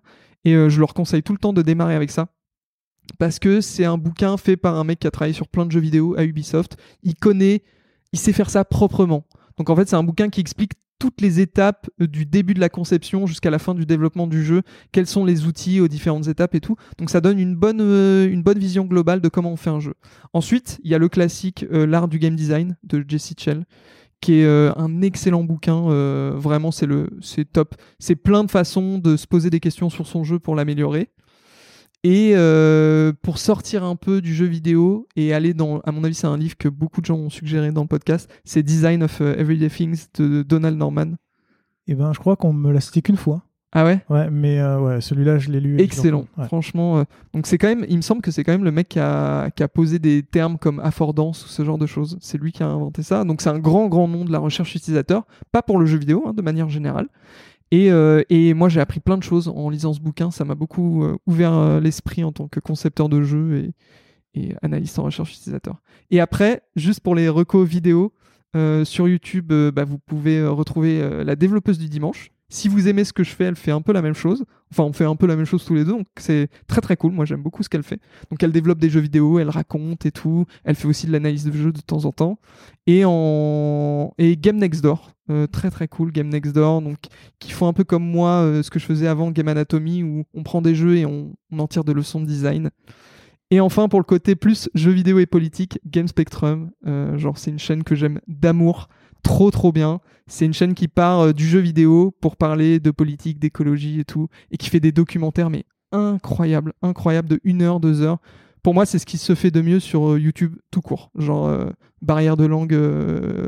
Et 0.48 0.54
je 0.70 0.80
leur 0.80 0.94
conseille 0.94 1.24
tout 1.24 1.34
le 1.34 1.40
temps 1.40 1.54
de 1.54 1.64
démarrer 1.64 1.96
avec 1.96 2.12
ça. 2.12 2.28
Parce 3.20 3.40
que 3.40 3.62
c'est 3.62 3.86
un 3.86 3.98
bouquin 3.98 4.38
fait 4.38 4.58
par 4.58 4.76
un 4.76 4.84
mec 4.84 5.00
qui 5.00 5.08
a 5.08 5.12
travaillé 5.12 5.34
sur 5.34 5.48
plein 5.48 5.66
de 5.66 5.72
jeux 5.72 5.80
vidéo 5.80 6.16
à 6.18 6.24
Ubisoft. 6.24 6.78
Il 7.04 7.16
connaît, 7.16 7.64
il 8.14 8.20
sait 8.20 8.34
faire 8.34 8.50
ça 8.50 8.66
proprement. 8.66 9.26
Donc 9.58 9.70
en 9.70 9.76
fait, 9.76 9.88
c'est 9.88 9.96
un 9.96 10.04
bouquin 10.04 10.30
qui 10.30 10.42
explique 10.42 10.74
toutes 11.00 11.22
les 11.22 11.40
étapes 11.40 11.90
euh, 12.02 12.08
du 12.08 12.26
début 12.26 12.54
de 12.54 12.60
la 12.60 12.70
conception 12.70 13.28
jusqu'à 13.28 13.50
la 13.50 13.60
fin 13.60 13.74
du 13.74 13.86
développement 13.86 14.28
du 14.28 14.44
jeu, 14.44 14.62
quels 14.92 15.08
sont 15.08 15.26
les 15.26 15.46
outils 15.46 15.80
aux 15.80 15.88
différentes 15.88 16.28
étapes 16.28 16.56
et 16.56 16.62
tout. 16.62 16.76
Donc 16.98 17.10
ça 17.10 17.22
donne 17.22 17.40
une 17.40 17.56
bonne, 17.56 17.82
euh, 17.82 18.30
une 18.30 18.44
bonne 18.44 18.60
vision 18.60 18.86
globale 18.86 19.22
de 19.22 19.30
comment 19.30 19.52
on 19.52 19.58
fait 19.58 19.70
un 19.70 19.80
jeu. 19.80 19.94
Ensuite, 20.34 20.80
il 20.84 20.92
y 20.92 20.96
a 20.96 20.98
le 20.98 21.10
classique 21.10 21.66
euh, 21.72 21.86
L'art 21.86 22.08
du 22.08 22.20
game 22.20 22.36
design 22.36 22.78
de 22.84 23.04
Jesse 23.08 23.34
Chell, 23.38 23.66
qui 24.22 24.40
est 24.40 24.48
un 24.48 25.02
excellent 25.04 25.44
bouquin. 25.44 25.82
vraiment, 26.36 26.72
c'est 26.72 26.88
c'est 27.22 27.46
top. 27.46 27.76
C'est 28.00 28.16
plein 28.16 28.44
de 28.44 28.50
façons 28.50 28.98
de 28.98 29.18
se 29.18 29.28
poser 29.28 29.52
des 29.52 29.60
questions 29.60 29.92
sur 29.92 30.08
son 30.08 30.24
jeu 30.24 30.40
pour 30.40 30.56
l'améliorer. 30.56 31.12
Et 32.08 32.34
euh, 32.36 33.14
pour 33.24 33.40
sortir 33.40 33.84
un 33.84 33.96
peu 33.96 34.22
du 34.22 34.36
jeu 34.36 34.46
vidéo 34.46 35.08
et 35.16 35.34
aller 35.34 35.56
dans, 35.56 35.80
à 35.80 35.92
mon 35.92 36.04
avis, 36.04 36.14
c'est 36.14 36.28
un 36.28 36.38
livre 36.38 36.56
que 36.56 36.68
beaucoup 36.70 37.02
de 37.02 37.08
gens 37.08 37.16
ont 37.18 37.32
suggéré 37.32 37.72
dans 37.72 37.82
le 37.82 37.88
podcast, 37.88 38.30
c'est 38.44 38.62
Design 38.62 39.02
of 39.02 39.22
euh, 39.22 39.36
Everyday 39.40 39.70
Things 39.70 40.06
de 40.20 40.44
Donald 40.44 40.78
Norman. 40.78 41.14
Et 41.88 41.96
ben, 41.96 42.14
je 42.14 42.20
crois 42.20 42.36
qu'on 42.36 42.54
me 42.54 42.72
l'a 42.72 42.80
cité 42.80 43.02
qu'une 43.02 43.18
fois. 43.18 43.42
Ah 43.72 43.86
ouais? 43.86 44.02
Ouais, 44.08 44.30
mais 44.30 44.60
euh, 44.60 44.80
ouais, 44.80 45.02
celui-là, 45.02 45.40
je 45.40 45.50
l'ai 45.50 45.60
lu. 45.60 45.82
Excellent, 45.82 46.28
Ouais. 46.38 46.46
franchement. 46.46 47.00
euh, 47.00 47.04
donc 47.34 47.48
c'est 47.48 47.58
quand 47.58 47.68
même, 47.68 47.86
il 47.90 47.98
me 47.98 48.02
semble 48.04 48.22
que 48.22 48.30
c'est 48.30 48.44
quand 48.44 48.52
même 48.52 48.64
le 48.64 48.72
mec 48.72 48.88
qui 48.88 49.00
a, 49.00 49.50
qui 49.50 49.64
a 49.64 49.68
posé 49.68 49.98
des 49.98 50.22
termes 50.22 50.60
comme 50.60 50.80
affordance 50.82 51.44
ou 51.44 51.48
ce 51.50 51.66
genre 51.66 51.80
de 51.80 51.88
choses. 51.88 52.18
C'est 52.22 52.38
lui 52.38 52.52
qui 52.52 52.62
a 52.62 52.68
inventé 52.68 53.02
ça. 53.02 53.24
Donc 53.24 53.42
c'est 53.42 53.50
un 53.50 53.58
grand, 53.60 53.88
grand 53.88 54.08
nom 54.08 54.26
de 54.26 54.32
la 54.32 54.38
recherche 54.40 54.76
utilisateur, 54.76 55.24
pas 55.52 55.64
pour 55.64 55.80
le 55.80 55.88
jeu 55.88 55.98
vidéo, 55.98 56.24
hein, 56.28 56.34
de 56.34 56.42
manière 56.44 56.70
générale. 56.70 57.08
Et, 57.72 57.92
euh, 57.92 58.24
et 58.30 58.54
moi 58.54 58.70
j'ai 58.70 58.80
appris 58.80 59.00
plein 59.00 59.18
de 59.18 59.24
choses 59.24 59.48
en 59.48 59.70
lisant 59.70 59.94
ce 59.94 60.00
bouquin. 60.00 60.32
Ça 60.32 60.46
m'a 60.46 60.56
beaucoup 60.56 61.04
euh, 61.04 61.18
ouvert 61.26 61.54
euh, 61.54 61.80
l'esprit 61.80 62.24
en 62.24 62.32
tant 62.32 62.48
que 62.48 62.60
concepteur 62.60 63.10
de 63.10 63.22
jeu 63.22 63.72
et, 64.34 64.54
analyste 64.62 65.00
en 65.00 65.04
recherche 65.04 65.32
utilisateur. 65.32 65.82
Et 66.12 66.20
après, 66.20 66.62
juste 66.76 67.00
pour 67.00 67.16
les 67.16 67.30
recos 67.30 67.68
vidéo, 67.68 68.14
sur 68.84 69.08
YouTube, 69.08 69.52
bah, 69.74 69.84
vous 69.84 69.98
pouvez 69.98 70.46
retrouver 70.46 71.24
la 71.26 71.36
développeuse 71.36 71.78
du 71.78 71.88
dimanche. 71.90 72.32
Si 72.56 72.70
vous 72.70 72.88
aimez 72.88 73.04
ce 73.04 73.12
que 73.12 73.26
je 73.26 73.32
fais, 73.32 73.44
elle 73.44 73.58
fait 73.58 73.72
un 73.72 73.82
peu 73.82 73.92
la 73.92 74.02
même 74.02 74.14
chose. 74.14 74.46
Enfin, 74.72 74.84
on 74.84 74.94
fait 74.94 75.04
un 75.04 75.18
peu 75.18 75.28
la 75.28 75.36
même 75.36 75.46
chose 75.46 75.66
tous 75.66 75.76
les 75.76 75.84
deux, 75.84 75.92
donc 75.92 76.08
c'est 76.16 76.48
très 76.68 76.80
très 76.80 76.96
cool. 76.96 77.12
Moi, 77.12 77.26
j'aime 77.26 77.42
beaucoup 77.42 77.64
ce 77.64 77.68
qu'elle 77.68 77.84
fait. 77.84 78.00
Donc, 78.32 78.42
elle 78.44 78.54
développe 78.54 78.80
des 78.80 78.90
jeux 78.90 79.02
vidéo, 79.02 79.40
elle 79.40 79.50
raconte 79.50 80.06
et 80.06 80.12
tout. 80.12 80.46
Elle 80.64 80.76
fait 80.76 80.88
aussi 80.88 81.06
de 81.06 81.12
l'analyse 81.12 81.44
de 81.44 81.52
jeux 81.52 81.74
de 81.74 81.82
temps 81.82 82.06
en 82.06 82.14
temps. 82.14 82.40
Et 82.88 83.04
en 83.06 84.14
et 84.18 84.38
Game 84.38 84.56
Next 84.56 84.82
Door, 84.82 85.12
très 85.52 85.70
très 85.70 85.90
cool. 85.90 86.14
Game 86.14 86.30
Next 86.30 86.54
Door, 86.54 86.82
donc 86.82 86.98
qui 87.40 87.52
font 87.52 87.68
un 87.68 87.74
peu 87.74 87.84
comme 87.84 88.10
moi 88.10 88.62
ce 88.64 88.70
que 88.70 88.80
je 88.80 88.86
faisais 88.86 89.08
avant 89.08 89.32
Game 89.32 89.50
Anatomy, 89.50 90.04
où 90.04 90.24
on 90.34 90.44
prend 90.44 90.62
des 90.62 90.76
jeux 90.76 90.96
et 90.96 91.06
on, 91.06 91.36
en 91.58 91.68
tire 91.68 91.84
de 91.84 91.92
leçons 91.92 92.22
de 92.22 92.26
design. 92.26 92.70
Et 93.52 93.60
enfin, 93.60 93.88
pour 93.88 94.00
le 94.00 94.06
côté 94.06 94.36
plus 94.36 94.70
jeux 94.74 94.92
vidéo 94.92 95.20
et 95.20 95.26
politique, 95.26 95.80
Game 95.86 96.08
Spectrum. 96.08 96.72
Euh, 96.88 97.18
genre, 97.18 97.38
c'est 97.38 97.52
une 97.52 97.60
chaîne 97.60 97.84
que 97.84 97.96
j'aime 97.96 98.20
d'amour. 98.28 98.88
Trop, 99.26 99.50
trop 99.50 99.72
bien. 99.72 100.02
C'est 100.28 100.46
une 100.46 100.54
chaîne 100.54 100.76
qui 100.76 100.88
part 100.88 101.20
euh, 101.20 101.34
du 101.34 101.48
jeu 101.48 101.60
vidéo 101.60 102.16
pour 102.22 102.38
parler 102.38 102.80
de 102.80 102.92
politique, 102.92 103.40
d'écologie 103.40 104.00
et 104.00 104.06
tout. 104.06 104.28
Et 104.52 104.58
qui 104.58 104.70
fait 104.70 104.80
des 104.80 104.92
documentaires, 104.92 105.50
mais 105.50 105.66
incroyables, 105.92 106.74
incroyables, 106.84 107.28
de 107.28 107.40
1 107.44 107.62
heure, 107.62 107.80
2 107.80 108.02
heures. 108.02 108.20
Pour 108.62 108.76
moi, 108.76 108.86
c'est 108.86 109.00
ce 109.00 109.06
qui 109.06 109.18
se 109.18 109.34
fait 109.34 109.50
de 109.50 109.62
mieux 109.62 109.80
sur 109.80 110.12
euh, 110.12 110.20
YouTube 110.20 110.56
tout 110.70 110.82
court. 110.82 111.10
Genre, 111.18 111.52
barrière 112.04 112.38
de 112.38 112.46
langue, 112.46 112.78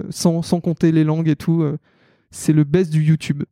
sans, 0.09 0.41
sans, 0.41 0.59
compter 0.59 0.91
les 0.91 1.03
langues 1.03 1.29
et 1.29 1.35
tout. 1.35 1.63
c'est 2.31 2.53
le 2.53 2.63
best 2.63 2.91
du 2.91 3.03
YouTube. 3.03 3.43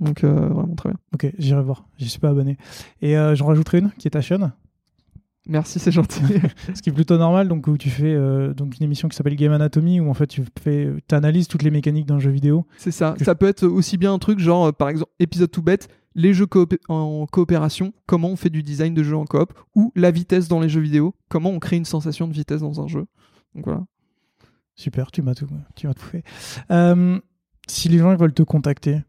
Donc, 0.00 0.24
vraiment 0.24 0.74
très 0.74 0.90
bien. 0.90 0.98
Ok, 1.12 1.32
j'irai 1.38 1.62
voir. 1.62 1.86
J'y 1.98 2.08
suis 2.08 2.20
pas 2.20 2.30
abonné. 2.30 2.56
Et 3.02 3.14
j'en 3.34 3.46
rajouterai 3.46 3.78
une 3.78 3.90
qui 3.98 4.08
est 4.08 4.12
ta 4.12 4.20
chaîne? 4.20 4.52
Merci, 5.46 5.78
c'est 5.78 5.92
gentil. 5.92 6.22
Ce 6.74 6.80
qui 6.80 6.90
est 6.90 6.92
plutôt 6.92 7.18
normal, 7.18 7.48
donc 7.48 7.66
où 7.66 7.76
tu 7.76 7.90
fais 7.90 8.14
euh, 8.14 8.54
donc 8.54 8.78
une 8.78 8.84
émission 8.84 9.08
qui 9.08 9.16
s'appelle 9.16 9.36
Game 9.36 9.52
Anatomy, 9.52 10.00
où 10.00 10.08
en 10.08 10.14
fait 10.14 10.26
tu 10.26 10.42
fais, 10.62 10.90
analyses 11.12 11.48
toutes 11.48 11.62
les 11.62 11.70
mécaniques 11.70 12.06
d'un 12.06 12.18
jeu 12.18 12.30
vidéo. 12.30 12.66
C'est 12.78 12.90
ça. 12.90 13.14
Ça 13.20 13.34
peut 13.34 13.46
être 13.46 13.66
aussi 13.66 13.98
bien 13.98 14.12
un 14.12 14.18
truc 14.18 14.38
genre, 14.38 14.66
euh, 14.66 14.72
par 14.72 14.88
exemple, 14.88 15.10
épisode 15.18 15.50
tout 15.50 15.62
bête, 15.62 15.88
les 16.14 16.32
jeux 16.32 16.46
en 16.88 17.26
coopération, 17.26 17.92
comment 18.06 18.28
on 18.28 18.36
fait 18.36 18.50
du 18.50 18.62
design 18.62 18.94
de 18.94 19.02
jeu 19.02 19.16
en 19.16 19.24
coop, 19.24 19.52
ou 19.74 19.92
la 19.96 20.10
vitesse 20.10 20.48
dans 20.48 20.60
les 20.60 20.68
jeux 20.68 20.80
vidéo, 20.80 21.14
comment 21.28 21.50
on 21.50 21.58
crée 21.58 21.76
une 21.76 21.84
sensation 21.84 22.26
de 22.26 22.32
vitesse 22.32 22.60
dans 22.60 22.80
un 22.80 22.86
jeu. 22.86 23.06
Donc 23.54 23.64
voilà. 23.66 23.84
Super, 24.76 25.10
tu 25.10 25.22
m'as 25.22 25.34
tout, 25.34 25.46
tu 25.76 25.86
m'as 25.86 25.94
tout 25.94 26.06
fait. 26.06 26.24
Euh, 26.70 27.20
si 27.68 27.88
les 27.88 27.98
gens 27.98 28.16
veulent 28.16 28.34
te 28.34 28.42
contacter, 28.42 29.02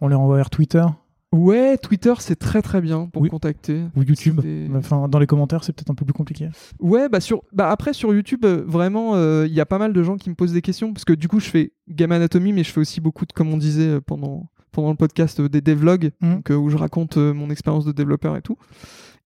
on 0.00 0.08
les 0.08 0.14
renvoie 0.14 0.36
vers 0.36 0.50
Twitter, 0.50 0.84
Ouais, 1.32 1.78
Twitter, 1.78 2.12
c'est 2.18 2.36
très 2.36 2.60
très 2.60 2.82
bien 2.82 3.06
pour 3.06 3.26
contacter. 3.28 3.82
Ou 3.96 4.02
YouTube. 4.02 4.40
Enfin, 4.76 5.08
dans 5.08 5.18
les 5.18 5.26
commentaires, 5.26 5.64
c'est 5.64 5.72
peut-être 5.72 5.90
un 5.90 5.94
peu 5.94 6.04
plus 6.04 6.12
compliqué. 6.12 6.50
Ouais, 6.78 7.08
bah, 7.08 7.20
sur... 7.20 7.42
bah 7.52 7.70
après, 7.70 7.94
sur 7.94 8.12
YouTube, 8.12 8.44
euh, 8.44 8.62
vraiment, 8.66 9.14
euh, 9.14 9.46
il 9.46 9.54
y 9.54 9.60
a 9.60 9.66
pas 9.66 9.78
mal 9.78 9.94
de 9.94 10.02
gens 10.02 10.18
qui 10.18 10.28
me 10.28 10.34
posent 10.34 10.52
des 10.52 10.60
questions. 10.60 10.92
Parce 10.92 11.06
que 11.06 11.14
du 11.14 11.28
coup, 11.28 11.40
je 11.40 11.48
fais 11.48 11.72
Game 11.88 12.12
Anatomy, 12.12 12.52
mais 12.52 12.64
je 12.64 12.70
fais 12.70 12.80
aussi 12.80 13.00
beaucoup 13.00 13.24
de, 13.24 13.32
comme 13.32 13.48
on 13.48 13.56
disait 13.56 13.88
euh, 13.88 14.00
pendant, 14.02 14.50
pendant 14.72 14.90
le 14.90 14.96
podcast, 14.96 15.40
des 15.40 15.62
devlogs, 15.62 16.10
mmh. 16.20 16.32
donc, 16.34 16.50
où 16.50 16.68
je 16.68 16.76
raconte 16.76 17.16
mon 17.16 17.48
expérience 17.48 17.86
de 17.86 17.92
développeur 17.92 18.36
et 18.36 18.42
tout. 18.42 18.58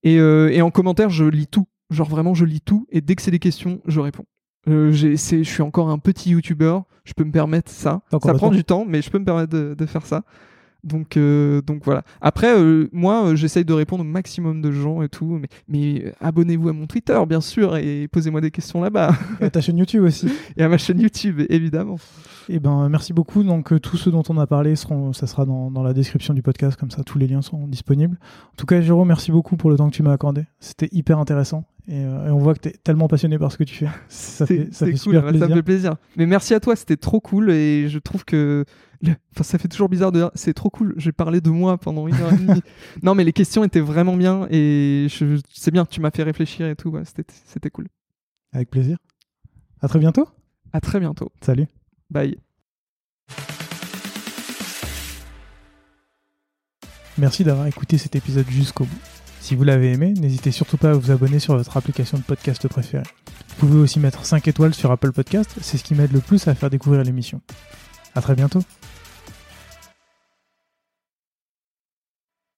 Et, 0.05 0.15
et, 0.15 0.63
en 0.63 0.71
commentaire, 0.71 1.11
je 1.11 1.25
lis 1.25 1.49
tout. 1.49 1.67
Genre 1.91 2.09
vraiment, 2.09 2.35
je 2.35 2.45
lis 2.45 2.61
tout. 2.61 2.87
Et 2.91 3.01
dès 3.01 3.17
que 3.17 3.23
c'est 3.23 3.33
des 3.33 3.41
questions, 3.41 3.81
je 3.87 3.99
réponds. 3.99 4.27
je 4.67 5.17
suis 5.17 5.63
encore 5.63 5.91
un 5.91 5.99
petit 5.99 6.31
YouTuber. 6.31 6.79
Je 7.05 7.15
peux 7.15 7.25
me 7.25 7.33
permettre 7.33 7.71
ça. 7.73 8.03
Ça 8.23 8.35
prend 8.35 8.51
du 8.51 8.63
temps, 8.63 8.85
mais 8.87 9.03
je 9.03 9.11
peux 9.11 9.19
me 9.19 9.25
permettre 9.25 9.53
de, 9.53 9.75
de 9.77 9.87
faire 9.87 10.07
ça. 10.07 10.25
Donc, 10.87 11.17
euh, 11.17 11.61
donc 11.63 11.83
voilà. 11.85 12.03
Après, 12.21 12.57
euh, 12.57 12.89
moi, 12.93 13.27
euh, 13.27 13.37
j'essaye 13.37 13.65
de 13.65 13.73
répondre 13.73 14.03
au 14.03 14.07
maximum 14.07 14.63
de 14.63 14.71
gens 14.71 15.03
et 15.03 15.09
tout. 15.09 15.39
Mais, 15.41 15.49
mais 15.69 16.13
abonnez-vous 16.21 16.69
à 16.69 16.73
mon 16.73 16.87
Twitter, 16.87 17.19
bien 17.29 17.41
sûr, 17.41 17.77
et 17.77 18.07
posez-moi 18.09 18.41
des 18.41 18.53
questions 18.53 18.81
là-bas. 18.81 19.13
Et 19.41 19.45
à 19.45 19.51
ta 19.51 19.61
chaîne 19.61 19.79
YouTube 19.79 20.05
aussi. 20.05 20.29
et 20.57 20.63
à 20.63 20.69
ma 20.69 20.79
chaîne 20.79 21.01
YouTube, 21.01 21.43
évidemment. 21.49 21.97
Et 22.49 22.55
eh 22.55 22.59
ben, 22.61 22.89
merci 22.89 23.13
beaucoup. 23.13 23.43
Donc, 23.43 23.81
tous 23.81 23.97
ceux 23.97 24.13
dont 24.13 24.23
on 24.29 24.39
a 24.39 24.47
parlé, 24.47 24.77
seront, 24.77 25.13
ça 25.13 25.27
sera 25.27 25.45
dans, 25.45 25.71
dans, 25.73 25.83
la 25.83 25.93
description 25.93 26.33
du 26.33 26.43
podcast. 26.43 26.79
Comme 26.79 26.93
ça, 26.93 27.03
tous 27.03 27.19
les 27.19 27.27
liens 27.27 27.43
sont 27.43 27.67
disponibles. 27.67 28.17
En 28.53 28.57
tout 28.57 28.67
cas, 28.67 28.81
Jérôme, 28.81 29.09
merci 29.09 29.33
beaucoup 29.33 29.57
pour 29.57 29.71
le 29.71 29.77
temps 29.77 29.91
que 29.91 29.95
tu 29.97 30.05
m'as 30.05 30.13
accordé. 30.13 30.45
C'était 30.61 30.89
hyper 30.93 31.19
intéressant. 31.19 31.65
Et, 31.89 32.05
on 32.05 32.39
voit 32.39 32.55
que 32.55 32.61
tu 32.61 32.69
es 32.69 32.73
tellement 32.73 33.09
passionné 33.09 33.39
par 33.39 33.51
ce 33.51 33.59
que 33.59 33.65
tu 33.65 33.75
fais. 33.75 33.89
Ça 34.09 34.47
fait, 34.47 34.69
ça 34.73 34.87
fait 34.87 34.93
cool, 34.93 34.99
super 35.01 35.23
plaisir. 35.23 35.41
Ça 35.41 35.49
me 35.49 35.55
fait 35.55 35.63
plaisir. 35.63 35.97
Mais 36.17 36.27
merci 36.27 36.55
à 36.55 36.61
toi, 36.61 36.77
c'était 36.77 36.97
trop 36.97 37.21
cool. 37.21 37.51
Et 37.51 37.89
je 37.89 37.99
trouve 37.99 38.25
que 38.25 38.65
Enfin, 39.05 39.43
ça 39.43 39.59
fait 39.59 39.69
toujours 39.69 39.89
bizarre 39.89 40.13
de 40.13 40.19
dire 40.19 40.31
c'est 40.35 40.55
trop 40.55 40.71
cool, 40.71 40.95
j'ai 40.97 41.13
parlé 41.13 41.41
de 41.41 41.51
moi 41.51 41.79
pendant 41.79 42.09
une 42.09 42.15
heure 42.15 42.33
et 42.33 42.37
demie. 42.37 42.63
non, 43.03 43.15
mais 43.15 43.25
les 43.25 43.33
questions 43.33 43.65
étaient 43.65 43.81
vraiment 43.81 44.17
bien 44.17 44.47
et 44.51 45.09
c'est 45.53 45.71
bien, 45.71 45.85
tu 45.85 46.01
m'as 46.01 46.11
fait 46.11 46.23
réfléchir 46.23 46.67
et 46.67 46.77
tout, 46.77 46.97
c'était 47.47 47.71
cool. 47.71 47.89
Avec 48.53 48.71
plaisir. 48.71 48.99
À 49.81 49.89
très 49.89 49.99
bientôt. 49.99 50.29
À 50.73 50.81
très 50.81 51.01
bientôt. 51.01 51.31
Salut. 51.41 51.67
Bye. 52.11 52.39
Merci 57.19 57.45
d'avoir 57.45 57.67
écouté 57.67 57.97
cet 57.99 58.15
épisode 58.15 58.49
jusqu'au 58.49 58.85
bout. 58.85 58.99
Si 59.41 59.55
vous 59.55 59.65
l'avez 59.65 59.93
aimé, 59.93 60.13
n'hésitez 60.13 60.51
surtout 60.51 60.77
pas 60.77 60.91
à 60.91 60.93
vous 60.95 61.11
abonner 61.11 61.39
sur 61.39 61.57
votre 61.57 61.77
application 61.77 62.19
de 62.19 62.23
podcast 62.23 62.67
préférée. 62.69 63.05
Vous 63.49 63.69
pouvez 63.69 63.79
aussi 63.79 64.01
mettre 64.01 64.25
5 64.27 64.49
étoiles 64.49 64.75
sur 64.75 64.91
Apple 64.91 65.13
Podcast, 65.13 65.55
c'est 65.63 65.79
ce 65.79 65.85
qui 65.85 65.95
m'aide 65.95 66.13
le 66.13 66.21
plus 66.21 66.47
à 66.49 66.55
faire 66.55 66.69
découvrir 66.69 67.03
l'émission. 67.05 67.41
À 68.17 68.23
très 68.23 68.35
bientôt. 68.35 68.63